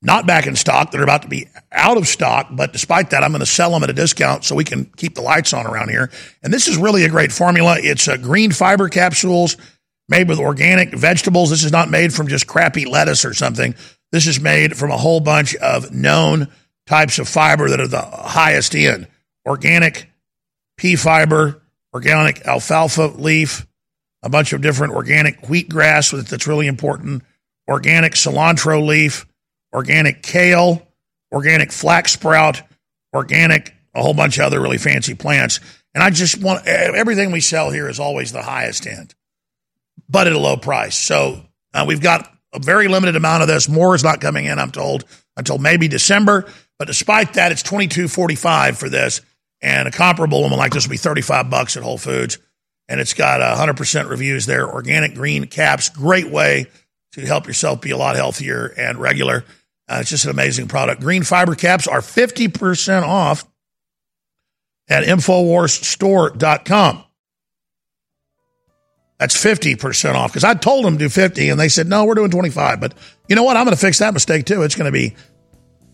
not 0.02 0.28
back 0.28 0.46
in 0.46 0.56
stock 0.56 0.92
that 0.92 1.00
are 1.00 1.04
about 1.04 1.24
to 1.24 1.28
be 1.28 1.48
out 1.72 1.98
of 1.98 2.08
stock. 2.08 2.48
But 2.52 2.72
despite 2.72 3.10
that, 3.10 3.24
I'm 3.24 3.32
going 3.32 3.40
to 3.40 3.46
sell 3.46 3.72
them 3.72 3.84
at 3.84 3.90
a 3.90 3.94
discount 3.94 4.46
so 4.46 4.56
we 4.56 4.64
can 4.64 4.86
keep 4.86 5.16
the 5.16 5.22
lights 5.22 5.54
on 5.54 5.66
around 5.66 5.90
here. 5.90 6.12
And 6.44 6.54
this 6.54 6.68
is 6.68 6.78
really 6.78 7.04
a 7.04 7.10
great 7.10 7.32
formula. 7.32 7.78
It's 7.80 8.08
uh, 8.08 8.18
green 8.18 8.52
fiber 8.52 8.90
capsules 8.90 9.58
made 10.10 10.30
with 10.30 10.40
organic 10.40 10.94
vegetables. 10.94 11.50
This 11.50 11.64
is 11.64 11.72
not 11.72 11.90
made 11.90 12.14
from 12.14 12.28
just 12.28 12.48
crappy 12.48 12.86
lettuce 12.86 13.26
or 13.26 13.34
something. 13.34 13.76
This 14.12 14.28
is 14.28 14.40
made 14.40 14.78
from 14.78 14.92
a 14.92 14.98
whole 14.98 15.20
bunch 15.20 15.56
of 15.56 15.92
known 15.92 16.48
types 16.86 17.20
of 17.20 17.28
fiber 17.28 17.70
that 17.70 17.82
are 17.82 17.88
the 17.88 18.02
highest 18.02 18.74
in 18.74 19.08
organic 19.46 20.10
pea 20.78 20.96
fiber, 20.96 21.62
organic 21.94 22.46
alfalfa 22.46 23.08
leaf, 23.18 23.68
a 24.24 24.30
bunch 24.30 24.54
of 24.54 24.62
different 24.62 24.94
organic 24.94 25.42
wheatgrass 25.44 26.28
that's 26.28 26.48
really 26.48 26.68
important, 26.68 27.24
organic 27.68 28.14
cilantro 28.14 28.86
leaf 28.86 29.26
organic 29.74 30.24
kale, 30.24 30.88
organic 31.32 31.72
flax 31.72 32.12
sprout, 32.12 32.62
organic, 33.14 33.74
a 33.94 34.02
whole 34.02 34.14
bunch 34.14 34.38
of 34.38 34.46
other 34.46 34.60
really 34.60 34.78
fancy 34.78 35.14
plants. 35.14 35.60
And 35.94 36.04
I 36.04 36.10
just 36.10 36.42
want 36.42 36.66
everything 36.68 37.32
we 37.32 37.42
sell 37.42 37.72
here 37.72 37.90
is 37.90 38.00
always 38.00 38.32
the 38.32 38.42
highest 38.42 38.86
end, 38.86 39.16
but 40.10 40.28
at 40.28 40.34
a 40.34 40.40
low 40.40 40.58
price. 40.58 40.98
So 40.98 41.42
uh, 41.74 41.86
we've 41.88 42.02
got 42.02 42.32
a 42.54 42.60
very 42.60 42.88
limited 42.88 43.16
amount 43.16 43.42
of 43.42 43.48
this. 43.48 43.68
More 43.68 43.96
is 43.96 44.04
not 44.04 44.22
coming 44.22 44.46
in, 44.46 44.60
I'm 44.60 44.72
told, 44.72 45.06
until 45.36 45.58
maybe 45.58 45.88
December. 45.88 46.46
But 46.80 46.88
despite 46.88 47.34
that, 47.34 47.52
it's 47.52 47.64
twenty 47.64 47.88
two 47.88 48.08
forty 48.08 48.36
five 48.36 48.78
for 48.78 48.90
this, 48.90 49.22
and 49.62 49.88
a 49.88 49.92
comparable 49.92 50.42
one 50.42 50.52
like 50.52 50.74
this 50.74 50.86
will 50.86 50.92
be 50.92 50.98
thirty 50.98 51.22
five 51.22 51.50
bucks 51.50 51.78
at 51.78 51.84
Whole 51.84 51.98
Foods. 51.98 52.38
And 52.88 53.02
it's 53.02 53.14
got 53.14 53.42
hundred 53.58 53.78
percent 53.78 54.10
reviews 54.10 54.46
there. 54.46 54.70
Organic 54.70 55.16
green 55.16 55.48
caps, 55.48 55.90
great 55.90 56.30
way 56.30 56.68
to 57.14 57.26
help 57.26 57.48
yourself 57.48 57.82
be 57.82 57.92
a 57.92 57.98
lot 57.98 58.16
healthier 58.16 58.68
and 58.78 59.00
regular. 59.00 59.44
Uh, 59.90 60.00
it's 60.02 60.10
just 60.10 60.26
an 60.26 60.32
amazing 60.32 60.68
product. 60.68 61.02
Green 61.02 61.24
fiber 61.24 61.56
caps 61.56 61.88
are 61.88 62.02
50% 62.02 63.04
off 63.04 63.46
at 64.90 65.04
InfoWarsStore.com. 65.04 67.04
That's 69.20 69.36
50% 69.36 70.14
off 70.14 70.32
because 70.32 70.44
I 70.44 70.54
told 70.54 70.86
them 70.86 70.94
to 70.94 71.00
do 71.00 71.10
50 71.10 71.50
and 71.50 71.60
they 71.60 71.70
said, 71.70 71.88
no, 71.88 72.06
we're 72.06 72.14
doing 72.14 72.30
25. 72.30 72.80
But 72.80 72.94
you 73.28 73.36
know 73.36 73.42
what? 73.44 73.58
I'm 73.58 73.66
going 73.66 73.76
to 73.76 73.82
fix 73.82 73.98
that 74.00 74.14
mistake 74.14 74.46
too. 74.46 74.62
It's 74.62 74.76
going 74.76 74.86
to 74.86 74.92
be 74.92 75.16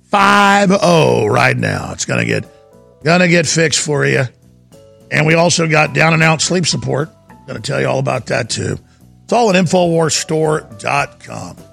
5 0.06 0.70
0 0.70 1.28
right 1.28 1.56
now. 1.56 1.94
It's 1.94 2.06
going 2.06 2.20
to 2.20 2.26
get 2.26 2.44
going 3.04 3.22
to 3.22 3.30
get 3.30 3.48
fixed 3.48 3.80
for 3.80 4.06
you. 4.06 4.24
And 5.10 5.26
we 5.26 5.36
also 5.36 5.70
got 5.70 5.94
down 5.94 6.14
and 6.14 6.24
out 6.24 6.42
sleep 6.42 6.66
support. 6.66 7.10
Going 7.48 7.62
to 7.62 7.72
tell 7.72 7.80
you 7.80 7.88
all 7.88 8.00
about 8.00 8.26
that 8.28 8.50
too. 8.50 8.78
It's 9.24 9.34
all 9.34 9.50
at 9.50 9.56
InfoWarsStore.com. 9.56 11.73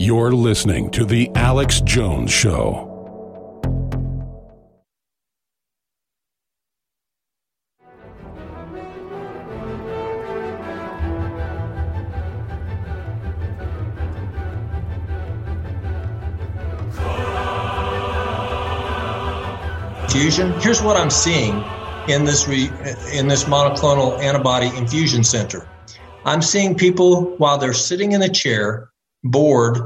You're 0.00 0.30
listening 0.30 0.92
to 0.92 1.04
The 1.04 1.28
Alex 1.34 1.80
Jones 1.80 2.30
Show. 2.30 2.86
Fusion. 20.08 20.52
Here's 20.60 20.80
what 20.80 20.96
I'm 20.96 21.10
seeing 21.10 21.64
in 22.08 22.24
this 22.24 22.46
re, 22.46 22.70
in 23.12 23.26
this 23.26 23.44
monoclonal 23.44 24.16
antibody 24.20 24.68
infusion 24.76 25.24
center. 25.24 25.68
I'm 26.24 26.40
seeing 26.40 26.76
people 26.76 27.36
while 27.38 27.58
they're 27.58 27.72
sitting 27.72 28.12
in 28.12 28.22
a 28.22 28.28
chair 28.28 28.90
bored, 29.22 29.78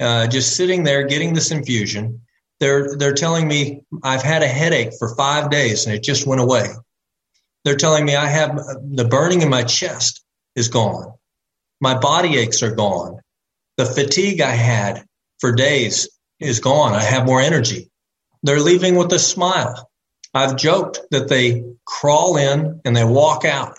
uh, 0.00 0.26
just 0.26 0.56
sitting 0.56 0.84
there 0.84 1.06
getting 1.06 1.34
this 1.34 1.50
infusion. 1.50 2.20
They're 2.60 2.96
they're 2.96 3.14
telling 3.14 3.48
me 3.48 3.82
I've 4.02 4.22
had 4.22 4.42
a 4.42 4.48
headache 4.48 4.94
for 4.98 5.14
five 5.16 5.50
days 5.50 5.86
and 5.86 5.94
it 5.94 6.02
just 6.02 6.26
went 6.26 6.40
away. 6.40 6.68
They're 7.64 7.76
telling 7.76 8.04
me 8.04 8.14
I 8.14 8.26
have 8.26 8.56
the 8.56 9.06
burning 9.08 9.42
in 9.42 9.48
my 9.48 9.64
chest 9.64 10.22
is 10.54 10.68
gone. 10.68 11.14
My 11.80 11.98
body 11.98 12.36
aches 12.38 12.62
are 12.62 12.74
gone. 12.74 13.20
The 13.76 13.86
fatigue 13.86 14.40
I 14.40 14.52
had 14.52 15.04
for 15.40 15.52
days 15.52 16.08
is 16.40 16.60
gone. 16.60 16.92
I 16.92 17.02
have 17.02 17.26
more 17.26 17.40
energy. 17.40 17.90
They're 18.42 18.60
leaving 18.60 18.96
with 18.96 19.12
a 19.12 19.18
smile. 19.18 19.90
I've 20.32 20.56
joked 20.56 21.00
that 21.10 21.28
they 21.28 21.64
crawl 21.86 22.36
in 22.36 22.80
and 22.84 22.96
they 22.96 23.04
walk 23.04 23.44
out, 23.44 23.78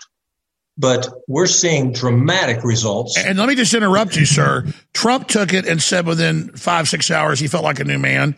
but 0.77 1.07
we're 1.27 1.47
seeing 1.47 1.93
dramatic 1.93 2.63
results. 2.63 3.17
And 3.17 3.37
let 3.37 3.47
me 3.47 3.55
just 3.55 3.73
interrupt 3.73 4.15
you, 4.15 4.25
sir. 4.25 4.65
Trump 4.93 5.27
took 5.27 5.53
it 5.53 5.65
and 5.65 5.81
said 5.81 6.05
within 6.05 6.49
five, 6.49 6.87
six 6.89 7.09
hours 7.09 7.39
he 7.39 7.47
felt 7.47 7.63
like 7.63 7.79
a 7.79 7.85
new 7.85 7.99
man. 7.99 8.35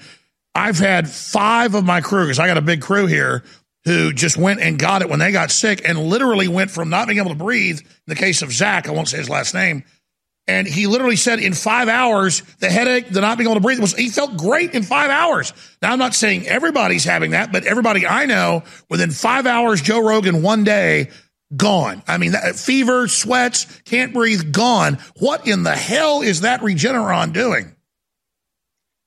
I've 0.54 0.78
had 0.78 1.10
five 1.10 1.76
of 1.76 1.84
my 1.84 2.02
crew, 2.02 2.26
because 2.26 2.40
I 2.40 2.48
got 2.48 2.58
a 2.58 2.62
big 2.62 2.82
crew 2.82 3.06
here, 3.06 3.44
who 3.86 4.12
just 4.12 4.38
went 4.38 4.60
and 4.60 4.78
got 4.78 5.02
it 5.02 5.10
when 5.10 5.20
they 5.20 5.32
got 5.32 5.50
sick 5.50 5.88
and 5.88 5.98
literally 5.98 6.48
went 6.48 6.72
from 6.72 6.90
not 6.90 7.08
being 7.08 7.20
able 7.20 7.30
to 7.30 7.36
breathe, 7.36 7.80
in 7.80 7.88
the 8.08 8.16
case 8.16 8.42
of 8.42 8.52
Zach, 8.52 8.88
I 8.88 8.92
won't 8.92 9.08
say 9.08 9.18
his 9.18 9.30
last 9.30 9.54
name, 9.54 9.84
and 10.48 10.66
he 10.68 10.88
literally 10.88 11.16
said 11.16 11.40
in 11.40 11.54
five 11.54 11.88
hours, 11.90 12.42
the 12.60 12.70
headache, 12.70 13.10
the 13.10 13.22
not 13.22 13.38
being 13.38 13.50
able 13.50 13.56
to 13.56 13.62
breathe 13.62 13.80
was, 13.80 13.94
he 13.94 14.10
felt 14.10 14.38
great 14.38 14.74
in 14.74 14.84
five 14.84 15.10
hours. 15.10 15.54
Now, 15.82 15.92
I'm 15.92 16.00
not 16.00 16.16
saying 16.16 16.48
everybody's 16.48 17.04
having 17.04 17.32
that, 17.32 17.52
but 17.52 17.66
everybody 17.66 18.08
I 18.08 18.26
know 18.26 18.64
within 18.90 19.12
five 19.12 19.46
hours, 19.46 19.82
Joe 19.82 20.00
Rogan, 20.00 20.42
one 20.42 20.64
day, 20.64 21.10
gone. 21.56 22.03
I 22.07 22.18
mean, 22.18 22.34
that, 22.34 22.56
fever, 22.56 23.07
sweats, 23.07 23.65
can't 23.86 24.14
breathe, 24.14 24.52
gone. 24.52 24.99
What 25.19 25.48
in 25.48 25.64
the 25.64 25.76
hell 25.76 26.22
is 26.22 26.41
that 26.41 26.61
Regeneron 26.61 27.34
doing? 27.34 27.76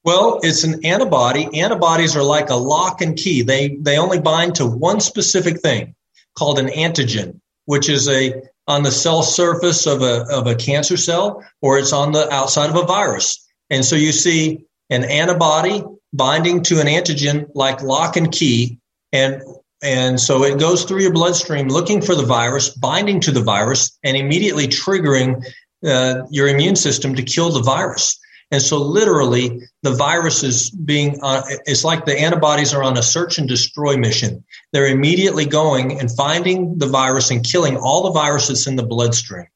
Well, 0.04 0.40
it's 0.42 0.64
an 0.64 0.84
antibody. 0.84 1.60
Antibodies 1.60 2.16
are 2.16 2.22
like 2.22 2.48
a 2.48 2.54
lock 2.54 3.02
and 3.02 3.16
key. 3.16 3.42
They 3.42 3.76
they 3.80 3.98
only 3.98 4.18
bind 4.18 4.54
to 4.54 4.66
one 4.66 5.00
specific 5.00 5.60
thing 5.60 5.94
called 6.38 6.58
an 6.58 6.68
antigen, 6.68 7.40
which 7.66 7.90
is 7.90 8.08
a 8.08 8.42
on 8.66 8.82
the 8.82 8.90
cell 8.90 9.22
surface 9.22 9.86
of 9.86 10.00
a, 10.00 10.24
of 10.30 10.46
a 10.46 10.54
cancer 10.54 10.96
cell 10.96 11.44
or 11.60 11.78
it's 11.78 11.92
on 11.92 12.12
the 12.12 12.32
outside 12.32 12.70
of 12.70 12.76
a 12.76 12.86
virus. 12.86 13.46
And 13.68 13.84
so 13.84 13.96
you 13.96 14.12
see 14.12 14.64
an 14.90 15.04
antibody 15.04 15.82
binding 16.12 16.62
to 16.64 16.80
an 16.80 16.86
antigen 16.86 17.50
like 17.54 17.82
lock 17.82 18.16
and 18.16 18.30
key. 18.30 18.78
And, 19.12 19.42
and 19.82 20.20
so 20.20 20.44
it 20.44 20.58
goes 20.58 20.84
through 20.84 21.00
your 21.00 21.12
bloodstream 21.12 21.68
looking 21.68 22.02
for 22.02 22.14
the 22.14 22.24
virus, 22.24 22.68
binding 22.68 23.20
to 23.20 23.32
the 23.32 23.42
virus, 23.42 23.98
and 24.04 24.16
immediately 24.16 24.66
triggering 24.68 25.44
uh, 25.84 26.22
your 26.30 26.48
immune 26.48 26.76
system 26.76 27.14
to 27.14 27.22
kill 27.22 27.50
the 27.50 27.62
virus. 27.62 28.18
And 28.50 28.60
so 28.60 28.78
literally 28.78 29.60
the 29.82 29.94
virus 29.94 30.42
is 30.42 30.70
being, 30.70 31.18
uh, 31.22 31.42
it's 31.66 31.84
like 31.84 32.04
the 32.04 32.18
antibodies 32.18 32.74
are 32.74 32.82
on 32.82 32.98
a 32.98 33.02
search 33.02 33.38
and 33.38 33.48
destroy 33.48 33.96
mission. 33.96 34.44
They're 34.72 34.88
immediately 34.88 35.46
going 35.46 36.00
and 36.00 36.10
finding 36.10 36.76
the 36.78 36.88
virus 36.88 37.30
and 37.30 37.44
killing 37.44 37.76
all 37.76 38.02
the 38.02 38.12
virus 38.12 38.48
that's 38.48 38.66
in 38.66 38.76
the 38.76 38.86
bloodstream. 38.86 39.46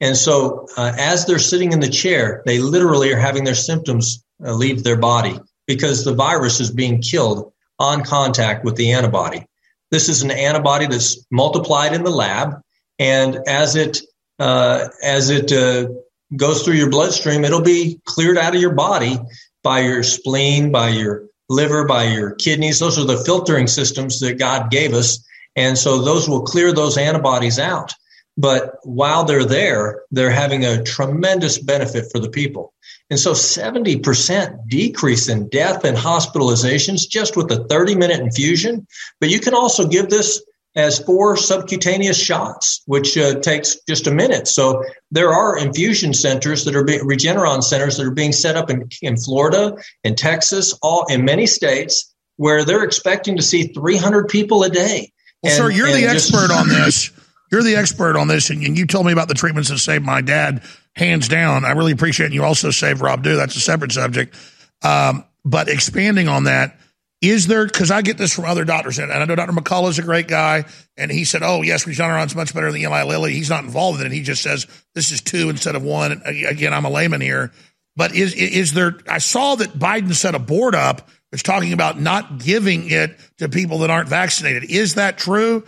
And 0.00 0.16
so 0.16 0.66
uh, 0.78 0.92
as 0.98 1.26
they're 1.26 1.38
sitting 1.38 1.72
in 1.72 1.80
the 1.80 1.90
chair, 1.90 2.42
they 2.46 2.58
literally 2.58 3.12
are 3.12 3.18
having 3.18 3.44
their 3.44 3.54
symptoms 3.54 4.24
uh, 4.42 4.54
leave 4.54 4.82
their 4.82 4.96
body 4.96 5.38
because 5.66 6.04
the 6.04 6.14
virus 6.14 6.60
is 6.60 6.70
being 6.70 7.02
killed 7.02 7.52
on 7.78 8.02
contact 8.04 8.64
with 8.64 8.76
the 8.76 8.92
antibody. 8.92 9.44
This 9.90 10.08
is 10.08 10.22
an 10.22 10.30
antibody 10.30 10.86
that's 10.86 11.24
multiplied 11.30 11.94
in 11.94 12.04
the 12.04 12.10
lab. 12.10 12.60
And 12.98 13.40
as 13.46 13.76
it, 13.76 14.00
uh, 14.38 14.88
as 15.02 15.30
it, 15.30 15.52
uh, 15.52 15.88
goes 16.36 16.62
through 16.62 16.74
your 16.74 16.90
bloodstream, 16.90 17.44
it'll 17.44 17.62
be 17.62 18.00
cleared 18.04 18.38
out 18.38 18.54
of 18.54 18.60
your 18.60 18.74
body 18.74 19.18
by 19.62 19.80
your 19.80 20.02
spleen, 20.02 20.70
by 20.70 20.88
your 20.88 21.26
liver, 21.48 21.84
by 21.86 22.04
your 22.04 22.34
kidneys. 22.34 22.78
Those 22.78 22.98
are 22.98 23.04
the 23.04 23.22
filtering 23.24 23.66
systems 23.66 24.20
that 24.20 24.38
God 24.38 24.70
gave 24.70 24.94
us. 24.94 25.24
And 25.56 25.76
so 25.76 26.00
those 26.00 26.28
will 26.28 26.42
clear 26.42 26.72
those 26.72 26.96
antibodies 26.96 27.58
out. 27.58 27.92
But 28.36 28.76
while 28.84 29.24
they're 29.24 29.44
there, 29.44 30.02
they're 30.10 30.30
having 30.30 30.64
a 30.64 30.82
tremendous 30.82 31.58
benefit 31.58 32.06
for 32.10 32.20
the 32.20 32.30
people. 32.30 32.72
And 33.10 33.18
so 33.18 33.32
70% 33.32 34.68
decrease 34.68 35.28
in 35.28 35.48
death 35.48 35.84
and 35.84 35.96
hospitalizations 35.96 37.08
just 37.08 37.36
with 37.36 37.50
a 37.50 37.64
30 37.64 37.96
minute 37.96 38.20
infusion. 38.20 38.86
But 39.18 39.30
you 39.30 39.40
can 39.40 39.54
also 39.54 39.86
give 39.86 40.08
this 40.08 40.40
as 40.76 41.00
four 41.00 41.36
subcutaneous 41.36 42.16
shots, 42.16 42.82
which 42.86 43.18
uh, 43.18 43.40
takes 43.40 43.76
just 43.88 44.06
a 44.06 44.12
minute. 44.12 44.46
So 44.46 44.84
there 45.10 45.32
are 45.32 45.58
infusion 45.58 46.14
centers 46.14 46.64
that 46.64 46.76
are 46.76 46.84
being, 46.84 47.00
Regeneron 47.00 47.64
centers 47.64 47.96
that 47.96 48.06
are 48.06 48.12
being 48.12 48.32
set 48.32 48.56
up 48.56 48.70
in, 48.70 48.88
in 49.02 49.16
Florida, 49.16 49.76
in 50.04 50.14
Texas, 50.14 50.78
all 50.80 51.06
in 51.06 51.24
many 51.24 51.46
states 51.46 52.14
where 52.36 52.64
they're 52.64 52.84
expecting 52.84 53.36
to 53.36 53.42
see 53.42 53.64
300 53.64 54.28
people 54.28 54.62
a 54.62 54.70
day. 54.70 55.12
Well, 55.42 55.52
and, 55.52 55.58
sir, 55.58 55.70
you're 55.70 55.92
the 55.92 56.02
just, 56.02 56.32
expert 56.32 56.52
on 56.52 56.68
this. 56.68 57.10
You're 57.50 57.64
the 57.64 57.74
expert 57.74 58.16
on 58.16 58.28
this, 58.28 58.50
and 58.50 58.78
you 58.78 58.86
told 58.86 59.06
me 59.06 59.12
about 59.12 59.26
the 59.26 59.34
treatments 59.34 59.70
that 59.70 59.78
saved 59.78 60.04
my 60.04 60.20
dad, 60.20 60.62
hands 60.96 61.28
down. 61.28 61.64
I 61.64 61.72
really 61.72 61.92
appreciate. 61.92 62.32
You 62.32 62.44
also 62.44 62.70
saved 62.70 63.00
Rob 63.00 63.22
Dew. 63.22 63.36
That's 63.36 63.56
a 63.56 63.60
separate 63.60 63.92
subject. 63.92 64.36
Um, 64.82 65.24
but 65.44 65.68
expanding 65.68 66.28
on 66.28 66.44
that, 66.44 66.76
is 67.20 67.46
there, 67.46 67.66
because 67.66 67.90
I 67.90 68.00
get 68.00 68.16
this 68.16 68.32
from 68.32 68.46
other 68.46 68.64
doctors, 68.64 68.98
and 68.98 69.12
I 69.12 69.22
know 69.26 69.34
Dr. 69.34 69.52
McCullough 69.52 69.90
is 69.90 69.98
a 69.98 70.02
great 70.02 70.26
guy, 70.26 70.64
and 70.96 71.10
he 71.10 71.24
said, 71.24 71.42
oh, 71.42 71.60
yes, 71.60 71.84
Regeneron's 71.84 72.34
much 72.34 72.54
better 72.54 72.72
than 72.72 72.80
Eli 72.80 73.02
Lilly. 73.02 73.34
He's 73.34 73.50
not 73.50 73.62
involved 73.62 74.00
in 74.00 74.06
it. 74.06 74.12
He 74.12 74.22
just 74.22 74.42
says 74.42 74.66
this 74.94 75.10
is 75.10 75.20
two 75.20 75.50
instead 75.50 75.74
of 75.74 75.82
one. 75.82 76.22
Again, 76.24 76.72
I'm 76.72 76.86
a 76.86 76.90
layman 76.90 77.20
here. 77.20 77.52
But 77.94 78.14
is, 78.14 78.32
is 78.34 78.72
there, 78.72 78.98
I 79.06 79.18
saw 79.18 79.56
that 79.56 79.78
Biden 79.78 80.14
set 80.14 80.34
a 80.34 80.38
board 80.38 80.74
up 80.74 81.10
that's 81.30 81.42
talking 81.42 81.74
about 81.74 82.00
not 82.00 82.38
giving 82.38 82.90
it 82.90 83.18
to 83.38 83.48
people 83.50 83.78
that 83.80 83.90
aren't 83.90 84.08
vaccinated. 84.08 84.70
Is 84.70 84.94
that 84.94 85.18
true? 85.18 85.64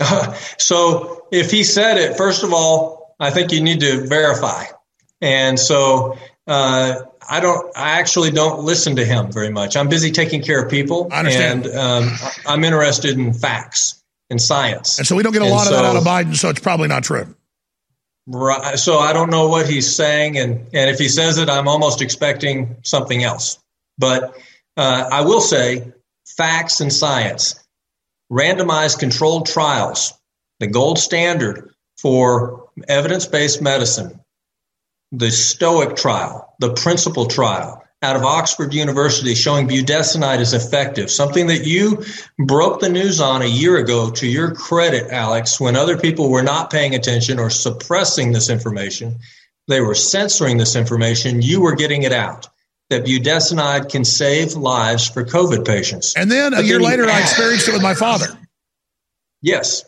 Uh, 0.00 0.32
so 0.58 1.26
if 1.32 1.50
he 1.50 1.64
said 1.64 1.98
it, 1.98 2.16
first 2.16 2.44
of 2.44 2.52
all, 2.52 2.97
I 3.18 3.30
think 3.30 3.52
you 3.52 3.60
need 3.60 3.80
to 3.80 4.06
verify. 4.06 4.64
And 5.20 5.58
so 5.58 6.16
uh, 6.46 7.00
I 7.28 7.40
don't. 7.40 7.76
I 7.76 7.98
actually 7.98 8.30
don't 8.30 8.60
listen 8.64 8.96
to 8.96 9.04
him 9.04 9.30
very 9.30 9.50
much. 9.50 9.76
I'm 9.76 9.88
busy 9.88 10.10
taking 10.10 10.42
care 10.42 10.62
of 10.62 10.70
people, 10.70 11.08
and 11.12 11.66
um, 11.66 12.10
I'm 12.46 12.64
interested 12.64 13.18
in 13.18 13.34
facts 13.34 14.02
and 14.30 14.40
science. 14.40 14.98
And 14.98 15.06
so 15.06 15.16
we 15.16 15.22
don't 15.22 15.32
get 15.32 15.42
a 15.42 15.44
and 15.44 15.54
lot 15.54 15.66
so, 15.66 15.74
of 15.74 15.82
that 15.82 15.84
out 15.84 15.96
of 15.96 16.04
Biden. 16.04 16.36
So 16.36 16.48
it's 16.48 16.60
probably 16.60 16.88
not 16.88 17.04
true. 17.04 17.34
Right. 18.26 18.78
So 18.78 18.98
I 18.98 19.12
don't 19.12 19.30
know 19.30 19.48
what 19.48 19.68
he's 19.68 19.94
saying, 19.94 20.38
and 20.38 20.60
and 20.72 20.90
if 20.90 20.98
he 20.98 21.08
says 21.08 21.38
it, 21.38 21.50
I'm 21.50 21.68
almost 21.68 22.00
expecting 22.00 22.76
something 22.82 23.22
else. 23.22 23.58
But 23.98 24.34
uh, 24.76 25.08
I 25.10 25.22
will 25.22 25.40
say 25.40 25.92
facts 26.36 26.80
and 26.80 26.92
science, 26.92 27.62
randomized 28.30 29.00
controlled 29.00 29.46
trials, 29.46 30.14
the 30.60 30.66
gold 30.66 30.98
standard 30.98 31.74
for 31.98 32.67
evidence-based 32.88 33.62
medicine 33.62 34.20
the 35.12 35.30
Stoic 35.30 35.96
trial, 35.96 36.54
the 36.60 36.74
PRINCIPLE 36.74 37.26
trial 37.26 37.82
out 38.02 38.14
of 38.14 38.24
Oxford 38.24 38.74
University 38.74 39.34
showing 39.34 39.66
budesonide 39.66 40.38
is 40.38 40.54
effective, 40.54 41.10
something 41.10 41.48
that 41.48 41.66
you 41.66 42.04
broke 42.38 42.80
the 42.80 42.88
news 42.88 43.20
on 43.20 43.42
a 43.42 43.46
year 43.46 43.78
ago 43.78 44.10
to 44.10 44.26
your 44.26 44.54
credit, 44.54 45.10
Alex, 45.10 45.58
when 45.58 45.74
other 45.74 45.98
people 45.98 46.30
were 46.30 46.42
not 46.42 46.70
paying 46.70 46.94
attention 46.94 47.38
or 47.38 47.50
suppressing 47.50 48.32
this 48.32 48.50
information. 48.50 49.18
They 49.66 49.80
were 49.80 49.94
censoring 49.94 50.58
this 50.58 50.76
information. 50.76 51.42
You 51.42 51.60
were 51.60 51.74
getting 51.74 52.04
it 52.04 52.12
out 52.12 52.48
that 52.88 53.04
budesonide 53.04 53.90
can 53.90 54.04
save 54.04 54.54
lives 54.54 55.08
for 55.08 55.24
COVID 55.24 55.66
patients. 55.66 56.14
And 56.16 56.30
then 56.30 56.54
a 56.54 56.62
year 56.62 56.80
later, 56.80 57.04
I 57.04 57.20
experienced 57.20 57.68
it 57.68 57.72
with 57.72 57.82
my 57.82 57.94
father. 57.94 58.26
Yes. 59.42 59.84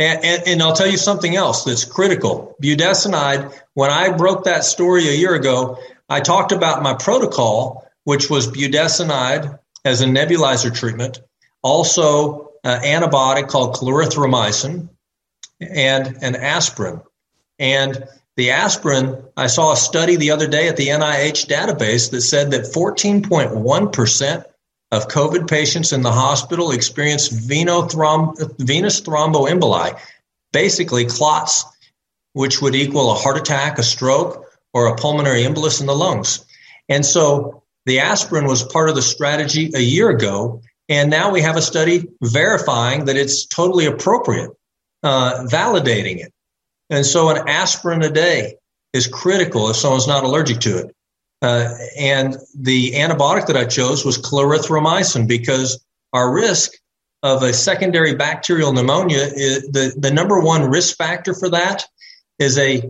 And, 0.00 0.24
and, 0.24 0.42
and, 0.46 0.62
I'll 0.62 0.72
tell 0.72 0.86
you 0.86 0.96
something 0.96 1.36
else 1.36 1.64
that's 1.64 1.84
critical. 1.84 2.56
Budesonide, 2.62 3.52
when 3.74 3.90
I 3.90 4.08
broke 4.16 4.44
that 4.44 4.64
story 4.64 5.06
a 5.06 5.12
year 5.12 5.34
ago, 5.34 5.78
I 6.08 6.20
talked 6.20 6.52
about 6.52 6.82
my 6.82 6.94
protocol, 6.94 7.86
which 8.04 8.30
was 8.30 8.48
budesonide 8.48 9.58
as 9.84 10.00
a 10.00 10.06
nebulizer 10.06 10.74
treatment, 10.74 11.20
also 11.62 12.52
an 12.64 12.80
antibiotic 12.80 13.48
called 13.48 13.76
clarithromycin, 13.76 14.88
and 15.60 16.06
an 16.22 16.34
aspirin. 16.34 17.02
And 17.58 18.08
the 18.38 18.52
aspirin, 18.52 19.22
I 19.36 19.48
saw 19.48 19.72
a 19.72 19.76
study 19.76 20.16
the 20.16 20.30
other 20.30 20.48
day 20.48 20.68
at 20.68 20.78
the 20.78 20.88
NIH 20.88 21.46
database 21.46 22.10
that 22.12 22.22
said 22.22 22.52
that 22.52 22.72
14.1% 22.72 24.44
of 24.92 25.08
COVID 25.08 25.48
patients 25.48 25.92
in 25.92 26.02
the 26.02 26.12
hospital 26.12 26.72
experienced 26.72 27.32
venous 27.32 27.94
thromboemboli, 29.00 29.98
basically 30.52 31.04
clots, 31.06 31.64
which 32.32 32.60
would 32.60 32.74
equal 32.74 33.10
a 33.10 33.14
heart 33.14 33.36
attack, 33.36 33.78
a 33.78 33.82
stroke, 33.82 34.46
or 34.72 34.86
a 34.86 34.96
pulmonary 34.96 35.42
embolus 35.42 35.80
in 35.80 35.86
the 35.86 35.94
lungs. 35.94 36.44
And 36.88 37.06
so 37.06 37.62
the 37.86 38.00
aspirin 38.00 38.46
was 38.46 38.62
part 38.62 38.88
of 38.88 38.94
the 38.94 39.02
strategy 39.02 39.70
a 39.74 39.80
year 39.80 40.10
ago. 40.10 40.62
And 40.88 41.10
now 41.10 41.30
we 41.30 41.40
have 41.42 41.56
a 41.56 41.62
study 41.62 42.08
verifying 42.20 43.04
that 43.04 43.16
it's 43.16 43.46
totally 43.46 43.86
appropriate, 43.86 44.50
uh, 45.02 45.44
validating 45.46 46.18
it. 46.18 46.32
And 46.88 47.06
so 47.06 47.30
an 47.30 47.48
aspirin 47.48 48.02
a 48.02 48.10
day 48.10 48.56
is 48.92 49.06
critical 49.06 49.70
if 49.70 49.76
someone's 49.76 50.08
not 50.08 50.24
allergic 50.24 50.60
to 50.60 50.78
it. 50.78 50.96
Uh, 51.42 51.74
and 51.98 52.36
the 52.58 52.92
antibiotic 52.92 53.46
that 53.46 53.56
I 53.56 53.64
chose 53.64 54.04
was 54.04 54.18
clarithromycin 54.18 55.26
because 55.26 55.82
our 56.12 56.32
risk 56.32 56.72
of 57.22 57.42
a 57.42 57.52
secondary 57.52 58.14
bacterial 58.14 58.72
pneumonia, 58.72 59.18
is, 59.18 59.62
the, 59.70 59.94
the 59.96 60.10
number 60.10 60.40
one 60.40 60.70
risk 60.70 60.96
factor 60.96 61.34
for 61.34 61.50
that 61.50 61.84
is 62.38 62.58
a 62.58 62.82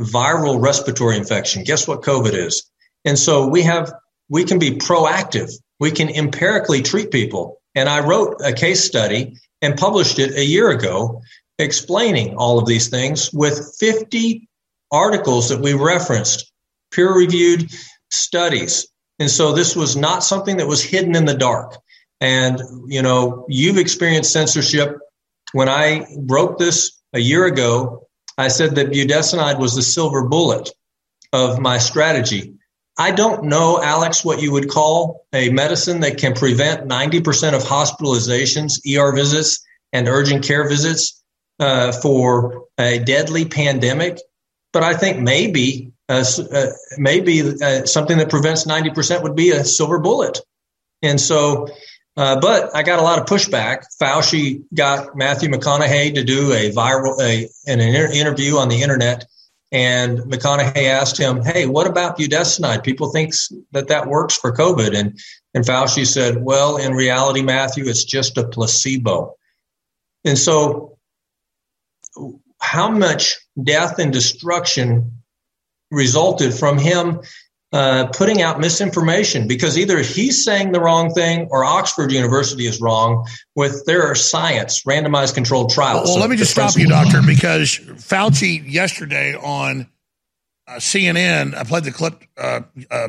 viral 0.00 0.60
respiratory 0.60 1.16
infection. 1.16 1.64
Guess 1.64 1.86
what 1.86 2.02
COVID 2.02 2.32
is? 2.32 2.70
And 3.04 3.18
so 3.18 3.46
we 3.46 3.62
have, 3.62 3.92
we 4.28 4.44
can 4.44 4.58
be 4.58 4.72
proactive. 4.72 5.52
We 5.78 5.90
can 5.90 6.08
empirically 6.08 6.82
treat 6.82 7.10
people. 7.10 7.60
And 7.74 7.88
I 7.88 8.04
wrote 8.06 8.40
a 8.44 8.52
case 8.52 8.84
study 8.84 9.36
and 9.62 9.76
published 9.76 10.18
it 10.18 10.34
a 10.34 10.44
year 10.44 10.70
ago 10.70 11.22
explaining 11.58 12.36
all 12.36 12.58
of 12.58 12.66
these 12.66 12.88
things 12.88 13.32
with 13.32 13.76
50 13.78 14.48
articles 14.90 15.50
that 15.50 15.60
we 15.60 15.74
referenced, 15.74 16.50
peer 16.90 17.12
reviewed 17.14 17.70
studies. 18.10 18.86
And 19.18 19.30
so 19.30 19.52
this 19.52 19.76
was 19.76 19.96
not 19.96 20.24
something 20.24 20.56
that 20.56 20.66
was 20.66 20.82
hidden 20.82 21.14
in 21.14 21.26
the 21.26 21.34
dark. 21.34 21.76
And, 22.20 22.60
you 22.88 23.02
know, 23.02 23.46
you've 23.48 23.78
experienced 23.78 24.32
censorship. 24.32 24.98
When 25.52 25.68
I 25.68 26.06
wrote 26.16 26.58
this 26.58 26.92
a 27.12 27.18
year 27.18 27.46
ago, 27.46 28.06
I 28.38 28.48
said 28.48 28.76
that 28.76 28.90
budesonide 28.90 29.58
was 29.58 29.74
the 29.74 29.82
silver 29.82 30.26
bullet 30.26 30.70
of 31.32 31.58
my 31.58 31.78
strategy. 31.78 32.54
I 32.98 33.12
don't 33.12 33.44
know, 33.44 33.82
Alex, 33.82 34.24
what 34.24 34.42
you 34.42 34.52
would 34.52 34.68
call 34.68 35.26
a 35.32 35.50
medicine 35.50 36.00
that 36.00 36.18
can 36.18 36.34
prevent 36.34 36.88
90% 36.88 37.54
of 37.54 37.62
hospitalizations, 37.62 38.80
ER 38.86 39.14
visits, 39.14 39.64
and 39.92 40.08
urgent 40.08 40.44
care 40.44 40.68
visits 40.68 41.22
uh, 41.58 41.92
for 41.92 42.64
a 42.78 42.98
deadly 42.98 43.44
pandemic. 43.44 44.18
But 44.72 44.82
I 44.82 44.94
think 44.94 45.20
maybe 45.20 45.89
uh, 46.10 46.24
uh, 46.52 46.66
maybe 46.98 47.40
uh, 47.40 47.86
something 47.86 48.18
that 48.18 48.28
prevents 48.28 48.66
90% 48.66 49.22
would 49.22 49.36
be 49.36 49.50
a 49.50 49.64
silver 49.64 49.98
bullet. 49.98 50.40
And 51.02 51.18
so 51.18 51.68
uh, 52.16 52.38
but 52.40 52.74
I 52.74 52.82
got 52.82 52.98
a 52.98 53.02
lot 53.02 53.18
of 53.18 53.26
pushback. 53.26 53.84
Fauci 54.00 54.62
got 54.74 55.16
Matthew 55.16 55.48
McConaughey 55.48 56.14
to 56.14 56.24
do 56.24 56.52
a 56.52 56.70
viral 56.70 57.18
a, 57.20 57.48
an 57.66 57.80
inter- 57.80 58.12
interview 58.12 58.56
on 58.56 58.68
the 58.68 58.82
internet, 58.82 59.24
and 59.70 60.18
McConaughey 60.18 60.84
asked 60.84 61.16
him, 61.16 61.42
"Hey, 61.42 61.66
what 61.66 61.86
about 61.86 62.18
budesonide? 62.18 62.84
People 62.84 63.10
think 63.10 63.32
that 63.72 63.88
that 63.88 64.08
works 64.08 64.36
for 64.36 64.52
COVID." 64.52 64.94
And 64.98 65.18
and 65.54 65.64
Fauci 65.64 66.06
said, 66.06 66.42
"Well, 66.42 66.76
in 66.76 66.92
reality, 66.92 67.42
Matthew, 67.42 67.88
it's 67.88 68.04
just 68.04 68.36
a 68.36 68.46
placebo." 68.46 69.36
And 70.24 70.36
so, 70.36 70.98
how 72.60 72.90
much 72.90 73.38
death 73.62 73.98
and 73.98 74.12
destruction 74.12 75.19
resulted 75.90 76.54
from 76.54 76.78
him 76.78 77.20
uh, 77.72 78.08
putting 78.08 78.42
out 78.42 78.58
misinformation 78.58 79.46
because 79.46 79.78
either 79.78 79.98
he's 79.98 80.44
saying 80.44 80.72
the 80.72 80.80
wrong 80.80 81.12
thing 81.12 81.46
or 81.50 81.64
Oxford 81.64 82.10
University 82.10 82.66
is 82.66 82.80
wrong 82.80 83.26
with 83.54 83.84
their 83.86 84.14
science, 84.16 84.82
randomized 84.82 85.34
controlled 85.34 85.70
trials. 85.70 86.06
Well, 86.06 86.14
so 86.14 86.20
let 86.20 86.30
me 86.30 86.36
just 86.36 86.50
stop 86.50 86.76
you, 86.76 86.88
doctor, 86.88 87.22
because 87.24 87.78
Fauci 87.78 88.68
yesterday 88.68 89.36
on 89.36 89.88
uh, 90.66 90.74
CNN, 90.74 91.54
I 91.54 91.62
played 91.64 91.84
the 91.84 91.92
clip 91.92 92.22
uh, 92.36 92.62
uh 92.90 93.08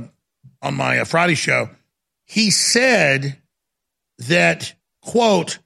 on 0.62 0.76
my 0.76 1.00
uh, 1.00 1.06
Friday 1.06 1.36
show. 1.36 1.70
He 2.26 2.52
said 2.52 3.42
that, 4.20 4.76
quote, 5.02 5.58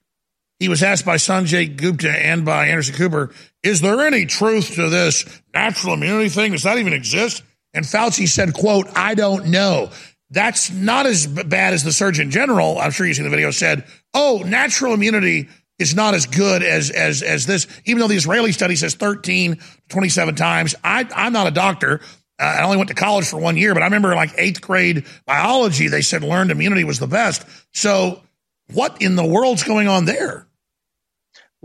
he 0.57 0.69
was 0.69 0.81
asked 0.81 1.05
by 1.05 1.17
Sanjay 1.17 1.75
Gupta 1.75 2.09
and 2.09 2.45
by 2.45 2.67
Anderson 2.67 2.95
Cooper, 2.95 3.33
is 3.65 3.81
there 3.81 4.05
any 4.05 4.27
truth 4.27 4.75
to 4.75 4.89
this 4.89 5.25
natural 5.53 5.95
immunity 5.95 6.29
thing? 6.29 6.51
Does 6.51 6.63
that 6.63 6.77
even 6.77 6.93
exist? 6.93 7.41
And 7.73 7.83
Fauci 7.83 8.27
said, 8.27 8.53
quote, 8.53 8.87
I 8.95 9.15
don't 9.15 9.47
know. 9.47 9.89
That's 10.29 10.71
not 10.71 11.07
as 11.07 11.25
bad 11.25 11.73
as 11.73 11.83
the 11.83 11.91
Surgeon 11.91 12.29
General, 12.29 12.77
I'm 12.77 12.91
sure 12.91 13.05
you've 13.05 13.15
seen 13.15 13.25
the 13.25 13.31
video, 13.31 13.51
said, 13.51 13.85
oh, 14.13 14.43
natural 14.45 14.93
immunity 14.93 15.49
is 15.79 15.95
not 15.95 16.13
as 16.13 16.25
good 16.25 16.63
as 16.63 16.89
as 16.89 17.21
as 17.21 17.45
this, 17.45 17.67
even 17.85 17.99
though 17.99 18.07
the 18.07 18.15
Israeli 18.15 18.51
study 18.51 18.75
says 18.75 18.95
13, 18.95 19.59
27 19.89 20.35
times. 20.35 20.73
I, 20.83 21.07
I'm 21.13 21.33
not 21.33 21.47
a 21.47 21.51
doctor. 21.51 21.99
Uh, 22.39 22.43
I 22.43 22.63
only 22.63 22.77
went 22.77 22.89
to 22.89 22.95
college 22.95 23.27
for 23.27 23.37
one 23.37 23.57
year, 23.57 23.73
but 23.73 23.81
I 23.83 23.85
remember 23.85 24.11
in 24.11 24.17
like 24.17 24.33
eighth 24.37 24.61
grade 24.61 25.05
biology, 25.25 25.87
they 25.87 26.01
said 26.01 26.23
learned 26.23 26.51
immunity 26.51 26.83
was 26.83 26.99
the 26.99 27.07
best. 27.07 27.45
So, 27.73 28.21
what 28.73 29.01
in 29.01 29.15
the 29.15 29.25
world's 29.25 29.63
going 29.63 29.87
on 29.87 30.05
there? 30.05 30.44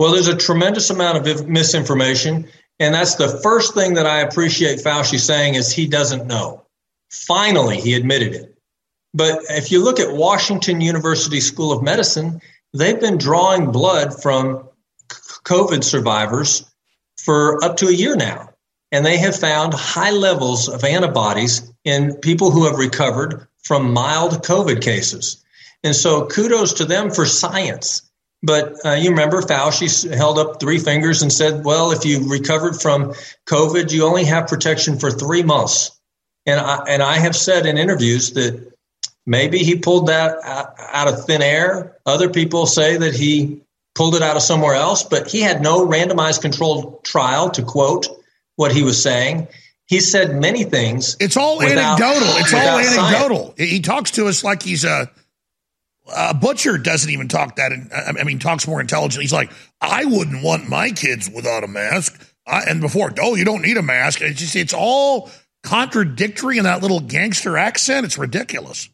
Well, 0.00 0.12
there's 0.12 0.28
a 0.28 0.34
tremendous 0.36 0.88
amount 0.88 1.28
of 1.28 1.46
misinformation. 1.46 2.48
And 2.78 2.94
that's 2.94 3.16
the 3.16 3.28
first 3.42 3.74
thing 3.74 3.92
that 3.94 4.06
I 4.06 4.20
appreciate 4.20 4.78
Fauci 4.78 5.20
saying 5.20 5.56
is 5.56 5.70
he 5.70 5.86
doesn't 5.86 6.26
know. 6.26 6.64
Finally, 7.10 7.82
he 7.82 7.92
admitted 7.92 8.32
it. 8.32 8.56
But 9.12 9.40
if 9.50 9.70
you 9.70 9.84
look 9.84 10.00
at 10.00 10.14
Washington 10.14 10.80
University 10.80 11.38
School 11.40 11.70
of 11.70 11.82
Medicine, 11.82 12.40
they've 12.72 12.98
been 12.98 13.18
drawing 13.18 13.72
blood 13.72 14.22
from 14.22 14.66
COVID 15.44 15.84
survivors 15.84 16.64
for 17.22 17.62
up 17.62 17.76
to 17.76 17.88
a 17.88 17.92
year 17.92 18.16
now. 18.16 18.54
And 18.92 19.04
they 19.04 19.18
have 19.18 19.36
found 19.36 19.74
high 19.74 20.12
levels 20.12 20.70
of 20.70 20.82
antibodies 20.82 21.70
in 21.84 22.16
people 22.16 22.50
who 22.50 22.64
have 22.64 22.78
recovered 22.78 23.46
from 23.64 23.92
mild 23.92 24.44
COVID 24.44 24.80
cases. 24.80 25.44
And 25.84 25.94
so 25.94 26.24
kudos 26.26 26.72
to 26.74 26.86
them 26.86 27.10
for 27.10 27.26
science. 27.26 28.09
But 28.42 28.74
uh, 28.84 28.92
you 28.92 29.10
remember 29.10 29.42
Fauci 29.42 30.14
held 30.14 30.38
up 30.38 30.60
three 30.60 30.78
fingers 30.78 31.22
and 31.22 31.32
said, 31.32 31.64
well, 31.64 31.92
if 31.92 32.06
you 32.06 32.28
recovered 32.28 32.80
from 32.80 33.12
COVID, 33.46 33.92
you 33.92 34.04
only 34.04 34.24
have 34.24 34.48
protection 34.48 34.98
for 34.98 35.10
three 35.10 35.42
months. 35.42 35.90
And 36.46 36.58
I, 36.58 36.84
and 36.88 37.02
I 37.02 37.18
have 37.18 37.36
said 37.36 37.66
in 37.66 37.76
interviews 37.76 38.32
that 38.32 38.72
maybe 39.26 39.58
he 39.58 39.76
pulled 39.76 40.06
that 40.06 40.38
out 40.42 41.08
of 41.08 41.26
thin 41.26 41.42
air. 41.42 41.98
Other 42.06 42.30
people 42.30 42.64
say 42.64 42.96
that 42.96 43.14
he 43.14 43.60
pulled 43.94 44.14
it 44.14 44.22
out 44.22 44.36
of 44.36 44.42
somewhere 44.42 44.74
else, 44.74 45.04
but 45.04 45.28
he 45.28 45.42
had 45.42 45.60
no 45.60 45.86
randomized 45.86 46.40
controlled 46.40 47.04
trial 47.04 47.50
to 47.50 47.62
quote 47.62 48.08
what 48.56 48.72
he 48.72 48.82
was 48.82 49.02
saying. 49.02 49.48
He 49.86 50.00
said 50.00 50.40
many 50.40 50.64
things. 50.64 51.16
It's 51.20 51.36
all 51.36 51.58
without, 51.58 52.00
anecdotal. 52.00 52.36
It's 52.38 52.54
all 52.54 52.78
anecdotal. 52.78 53.54
Science. 53.56 53.70
He 53.70 53.80
talks 53.80 54.12
to 54.12 54.28
us 54.28 54.42
like 54.42 54.62
he's 54.62 54.84
a 54.84 55.10
uh, 56.14 56.34
Butcher 56.34 56.78
doesn't 56.78 57.10
even 57.10 57.28
talk 57.28 57.56
that. 57.56 57.72
In, 57.72 57.90
I 57.92 58.24
mean, 58.24 58.38
talks 58.38 58.66
more 58.66 58.80
intelligently. 58.80 59.24
He's 59.24 59.32
like, 59.32 59.50
I 59.80 60.04
wouldn't 60.04 60.42
want 60.42 60.68
my 60.68 60.90
kids 60.90 61.28
without 61.28 61.64
a 61.64 61.68
mask. 61.68 62.20
I, 62.46 62.62
and 62.62 62.80
before, 62.80 63.12
oh, 63.20 63.34
you 63.34 63.44
don't 63.44 63.62
need 63.62 63.76
a 63.76 63.82
mask. 63.82 64.20
It's 64.20 64.40
just, 64.40 64.56
it's 64.56 64.74
all 64.74 65.30
contradictory 65.62 66.58
in 66.58 66.64
that 66.64 66.82
little 66.82 67.00
gangster 67.00 67.56
accent. 67.56 68.06
It's 68.06 68.18
ridiculous. 68.18 68.88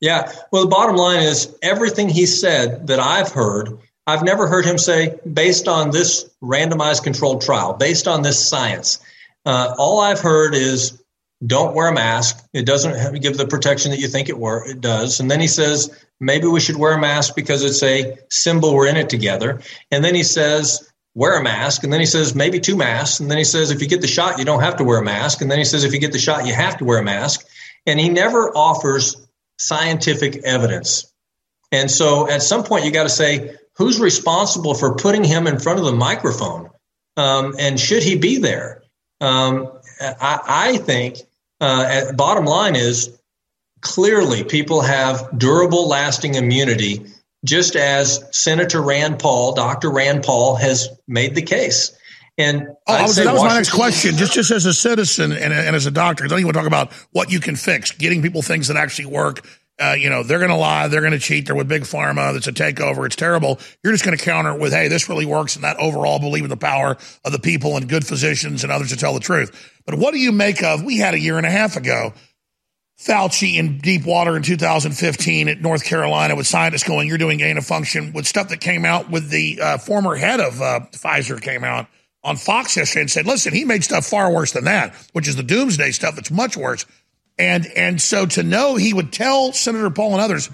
Yeah. 0.00 0.32
Well, 0.52 0.62
the 0.62 0.68
bottom 0.68 0.96
line 0.96 1.20
is 1.20 1.56
everything 1.62 2.08
he 2.08 2.26
said 2.26 2.86
that 2.86 3.00
I've 3.00 3.30
heard, 3.30 3.78
I've 4.06 4.22
never 4.22 4.46
heard 4.46 4.64
him 4.64 4.78
say, 4.78 5.18
based 5.30 5.68
on 5.68 5.90
this 5.90 6.28
randomized 6.42 7.02
controlled 7.02 7.42
trial, 7.42 7.74
based 7.74 8.08
on 8.08 8.22
this 8.22 8.48
science. 8.48 9.00
Uh, 9.44 9.74
all 9.78 10.00
I've 10.00 10.20
heard 10.20 10.54
is 10.54 11.02
don't 11.46 11.74
wear 11.74 11.88
a 11.88 11.94
mask. 11.94 12.44
It 12.52 12.66
doesn't 12.66 13.20
give 13.20 13.36
the 13.36 13.46
protection 13.46 13.90
that 13.90 14.00
you 14.00 14.08
think 14.08 14.28
it 14.28 14.38
were 14.38 14.66
it 14.68 14.80
does. 14.80 15.20
And 15.20 15.30
then 15.30 15.40
he 15.40 15.46
says 15.46 15.90
maybe 16.20 16.46
we 16.46 16.60
should 16.60 16.76
wear 16.76 16.94
a 16.94 17.00
mask 17.00 17.34
because 17.34 17.64
it's 17.64 17.82
a 17.82 18.16
symbol 18.30 18.74
we're 18.74 18.86
in 18.86 18.96
it 18.96 19.08
together. 19.08 19.60
And 19.90 20.04
then 20.04 20.14
he 20.14 20.22
says 20.22 20.88
wear 21.14 21.38
a 21.38 21.42
mask. 21.42 21.82
And 21.84 21.92
then 21.92 22.00
he 22.00 22.06
says 22.06 22.34
maybe 22.34 22.60
two 22.60 22.76
masks. 22.76 23.20
And 23.20 23.30
then 23.30 23.38
he 23.38 23.44
says 23.44 23.70
if 23.70 23.80
you 23.80 23.88
get 23.88 24.00
the 24.00 24.06
shot, 24.06 24.38
you 24.38 24.44
don't 24.44 24.62
have 24.62 24.76
to 24.76 24.84
wear 24.84 24.98
a 24.98 25.04
mask. 25.04 25.40
And 25.40 25.50
then 25.50 25.58
he 25.58 25.64
says 25.64 25.84
if 25.84 25.92
you 25.92 25.98
get 25.98 26.12
the 26.12 26.18
shot, 26.18 26.46
you 26.46 26.54
have 26.54 26.78
to 26.78 26.84
wear 26.84 26.98
a 26.98 27.04
mask. 27.04 27.46
And 27.86 27.98
he 27.98 28.08
never 28.08 28.56
offers 28.56 29.16
scientific 29.58 30.44
evidence. 30.44 31.12
And 31.72 31.90
so 31.90 32.28
at 32.28 32.42
some 32.42 32.62
point 32.64 32.84
you 32.84 32.92
got 32.92 33.02
to 33.04 33.08
say 33.08 33.56
who's 33.76 34.00
responsible 34.00 34.74
for 34.74 34.94
putting 34.94 35.24
him 35.24 35.46
in 35.46 35.58
front 35.58 35.78
of 35.78 35.84
the 35.84 35.92
microphone, 35.92 36.70
um, 37.16 37.54
and 37.58 37.80
should 37.80 38.02
he 38.02 38.16
be 38.16 38.38
there? 38.38 38.82
Um, 39.20 39.72
I, 40.00 40.40
I, 40.46 40.76
think 40.76 41.18
uh, 41.60 42.12
bottom 42.12 42.44
line 42.44 42.76
is 42.76 43.17
clearly 43.80 44.44
people 44.44 44.80
have 44.80 45.38
durable, 45.38 45.88
lasting 45.88 46.34
immunity, 46.34 47.06
just 47.44 47.76
as 47.76 48.24
Senator 48.32 48.82
Rand 48.82 49.18
Paul, 49.18 49.54
Dr. 49.54 49.90
Rand 49.90 50.24
Paul, 50.24 50.56
has 50.56 50.88
made 51.06 51.34
the 51.34 51.42
case. 51.42 51.96
And 52.36 52.68
oh, 52.86 53.02
was, 53.02 53.16
that 53.16 53.32
was 53.32 53.42
my 53.42 53.54
next 53.54 53.70
question. 53.70 54.16
Just, 54.16 54.32
just 54.32 54.52
as 54.52 54.64
a 54.64 54.72
citizen 54.72 55.32
and, 55.32 55.52
and 55.52 55.74
as 55.74 55.86
a 55.86 55.90
doctor, 55.90 56.26
don't 56.28 56.38
even 56.38 56.46
want 56.46 56.54
to 56.54 56.60
talk 56.60 56.66
about 56.68 56.92
what 57.10 57.32
you 57.32 57.40
can 57.40 57.56
fix, 57.56 57.90
getting 57.90 58.22
people 58.22 58.42
things 58.42 58.68
that 58.68 58.76
actually 58.76 59.06
work. 59.06 59.44
Uh, 59.80 59.94
you 59.98 60.10
know, 60.10 60.24
they're 60.24 60.38
going 60.38 60.50
to 60.50 60.56
lie, 60.56 60.88
they're 60.88 61.00
going 61.00 61.12
to 61.12 61.20
cheat, 61.20 61.46
they're 61.46 61.54
with 61.54 61.68
big 61.68 61.82
pharma, 61.82 62.36
it's 62.36 62.48
a 62.48 62.52
takeover, 62.52 63.06
it's 63.06 63.14
terrible. 63.14 63.60
You're 63.84 63.92
just 63.92 64.04
going 64.04 64.16
to 64.16 64.24
counter 64.24 64.52
with, 64.56 64.72
hey, 64.72 64.88
this 64.88 65.08
really 65.08 65.24
works, 65.24 65.54
and 65.54 65.62
that 65.62 65.76
overall 65.76 66.18
believe 66.18 66.42
in 66.42 66.50
the 66.50 66.56
power 66.56 66.96
of 67.24 67.30
the 67.30 67.38
people 67.38 67.76
and 67.76 67.88
good 67.88 68.04
physicians 68.04 68.64
and 68.64 68.72
others 68.72 68.90
to 68.90 68.96
tell 68.96 69.14
the 69.14 69.20
truth. 69.20 69.72
But 69.86 69.96
what 69.96 70.14
do 70.14 70.18
you 70.18 70.32
make 70.32 70.64
of, 70.64 70.82
we 70.82 70.98
had 70.98 71.14
a 71.14 71.18
year 71.18 71.36
and 71.36 71.46
a 71.46 71.50
half 71.50 71.76
ago, 71.76 72.12
Fauci 72.98 73.54
in 73.54 73.78
deep 73.78 74.04
water 74.04 74.36
in 74.36 74.42
2015 74.42 75.48
at 75.48 75.60
North 75.60 75.84
Carolina 75.84 76.34
with 76.34 76.48
scientists 76.48 76.82
going, 76.82 77.08
you're 77.08 77.16
doing 77.16 77.38
gain 77.38 77.56
of 77.56 77.64
function 77.64 78.12
with 78.12 78.26
stuff 78.26 78.48
that 78.48 78.60
came 78.60 78.84
out 78.84 79.08
with 79.08 79.30
the 79.30 79.60
uh, 79.60 79.78
former 79.78 80.16
head 80.16 80.40
of 80.40 80.60
uh, 80.60 80.80
Pfizer 80.90 81.40
came 81.40 81.62
out 81.62 81.86
on 82.24 82.36
Fox 82.36 82.76
yesterday 82.76 83.02
and 83.02 83.10
said, 83.10 83.24
listen, 83.24 83.54
he 83.54 83.64
made 83.64 83.84
stuff 83.84 84.04
far 84.04 84.32
worse 84.32 84.52
than 84.52 84.64
that, 84.64 84.94
which 85.12 85.28
is 85.28 85.36
the 85.36 85.44
doomsday 85.44 85.92
stuff 85.92 86.16
that's 86.16 86.30
much 86.30 86.56
worse. 86.56 86.86
And 87.38 87.66
and 87.76 88.02
so 88.02 88.26
to 88.26 88.42
know 88.42 88.74
he 88.74 88.92
would 88.92 89.12
tell 89.12 89.52
Senator 89.52 89.90
Paul 89.90 90.14
and 90.14 90.20
others, 90.20 90.50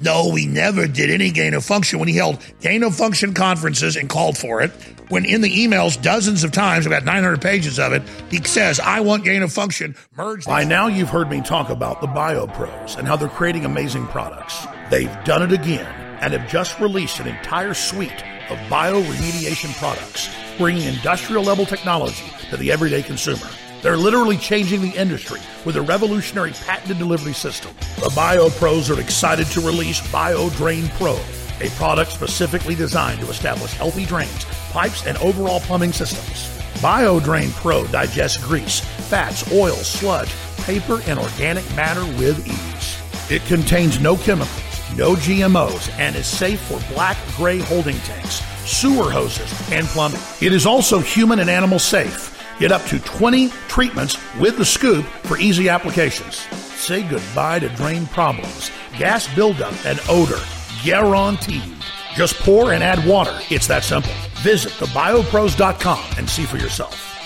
No, 0.00 0.30
we 0.32 0.46
never 0.46 0.88
did 0.88 1.10
any 1.10 1.30
gain 1.30 1.54
of 1.54 1.64
function 1.64 2.00
when 2.00 2.08
he 2.08 2.16
held 2.16 2.44
gain 2.60 2.82
of 2.82 2.96
function 2.96 3.34
conferences 3.34 3.94
and 3.94 4.08
called 4.08 4.36
for 4.36 4.60
it. 4.60 4.72
When 5.08 5.24
in 5.24 5.40
the 5.40 5.50
emails, 5.50 6.00
dozens 6.00 6.44
of 6.44 6.52
times, 6.52 6.84
about 6.84 7.04
900 7.04 7.40
pages 7.40 7.78
of 7.78 7.92
it, 7.94 8.02
he 8.30 8.42
says, 8.42 8.78
I 8.78 9.00
want 9.00 9.24
gain 9.24 9.42
of 9.42 9.52
function, 9.52 9.96
merge. 10.16 10.44
By 10.44 10.64
now, 10.64 10.86
you've 10.86 11.08
heard 11.08 11.30
me 11.30 11.40
talk 11.40 11.70
about 11.70 12.02
the 12.02 12.06
BioPros 12.06 12.98
and 12.98 13.08
how 13.08 13.16
they're 13.16 13.28
creating 13.28 13.64
amazing 13.64 14.06
products. 14.08 14.66
They've 14.90 15.12
done 15.24 15.42
it 15.42 15.52
again 15.52 15.86
and 16.20 16.34
have 16.34 16.50
just 16.50 16.78
released 16.78 17.20
an 17.20 17.26
entire 17.26 17.72
suite 17.72 18.22
of 18.50 18.58
bioremediation 18.68 19.74
products, 19.78 20.28
bringing 20.58 20.82
industrial 20.82 21.42
level 21.42 21.64
technology 21.64 22.26
to 22.50 22.56
the 22.58 22.70
everyday 22.70 23.02
consumer. 23.02 23.48
They're 23.80 23.96
literally 23.96 24.36
changing 24.36 24.82
the 24.82 24.90
industry 24.90 25.40
with 25.64 25.76
a 25.76 25.82
revolutionary 25.82 26.52
patented 26.52 26.98
delivery 26.98 27.32
system. 27.32 27.74
The 27.96 28.10
BioPros 28.10 28.94
are 28.94 29.00
excited 29.00 29.46
to 29.48 29.60
release 29.60 30.00
BioDrain 30.08 30.90
Pro, 30.98 31.18
a 31.60 31.70
product 31.76 32.10
specifically 32.10 32.74
designed 32.74 33.20
to 33.20 33.30
establish 33.30 33.72
healthy 33.72 34.04
drains, 34.04 34.44
pipes, 34.70 35.06
and 35.06 35.16
overall 35.18 35.60
plumbing 35.60 35.92
systems. 35.92 36.48
BioDrain 36.80 37.50
Pro 37.52 37.86
digests 37.88 38.42
grease, 38.42 38.80
fats, 39.08 39.50
oil, 39.52 39.74
sludge, 39.74 40.32
paper, 40.58 41.00
and 41.06 41.18
organic 41.18 41.64
matter 41.74 42.04
with 42.18 42.46
ease. 42.46 43.30
It 43.30 43.44
contains 43.46 44.00
no 44.00 44.16
chemicals, 44.16 44.62
no 44.96 45.14
GMOs, 45.14 45.90
and 45.98 46.14
is 46.14 46.26
safe 46.26 46.60
for 46.60 46.80
black 46.94 47.16
gray 47.36 47.58
holding 47.58 47.96
tanks, 47.98 48.42
sewer 48.64 49.10
hoses, 49.10 49.52
and 49.72 49.86
plumbing. 49.88 50.20
It 50.40 50.52
is 50.52 50.66
also 50.66 51.00
human 51.00 51.40
and 51.40 51.50
animal 51.50 51.78
safe. 51.78 52.34
Get 52.58 52.72
up 52.72 52.84
to 52.86 52.98
20 52.98 53.48
treatments 53.68 54.16
with 54.38 54.56
the 54.56 54.64
scoop 54.64 55.04
for 55.24 55.38
easy 55.38 55.68
applications. 55.68 56.36
Say 56.76 57.02
goodbye 57.02 57.58
to 57.60 57.68
drain 57.70 58.06
problems, 58.06 58.70
gas 58.98 59.32
buildup, 59.34 59.74
and 59.84 60.00
odor. 60.08 60.40
Guaranteed. 60.84 61.74
Just 62.14 62.38
pour 62.40 62.72
and 62.72 62.82
add 62.82 63.04
water. 63.06 63.36
It's 63.50 63.66
that 63.66 63.84
simple. 63.84 64.12
Visit 64.42 64.72
thebiopros.com 64.72 66.04
and 66.16 66.28
see 66.28 66.44
for 66.44 66.56
yourself. 66.56 67.17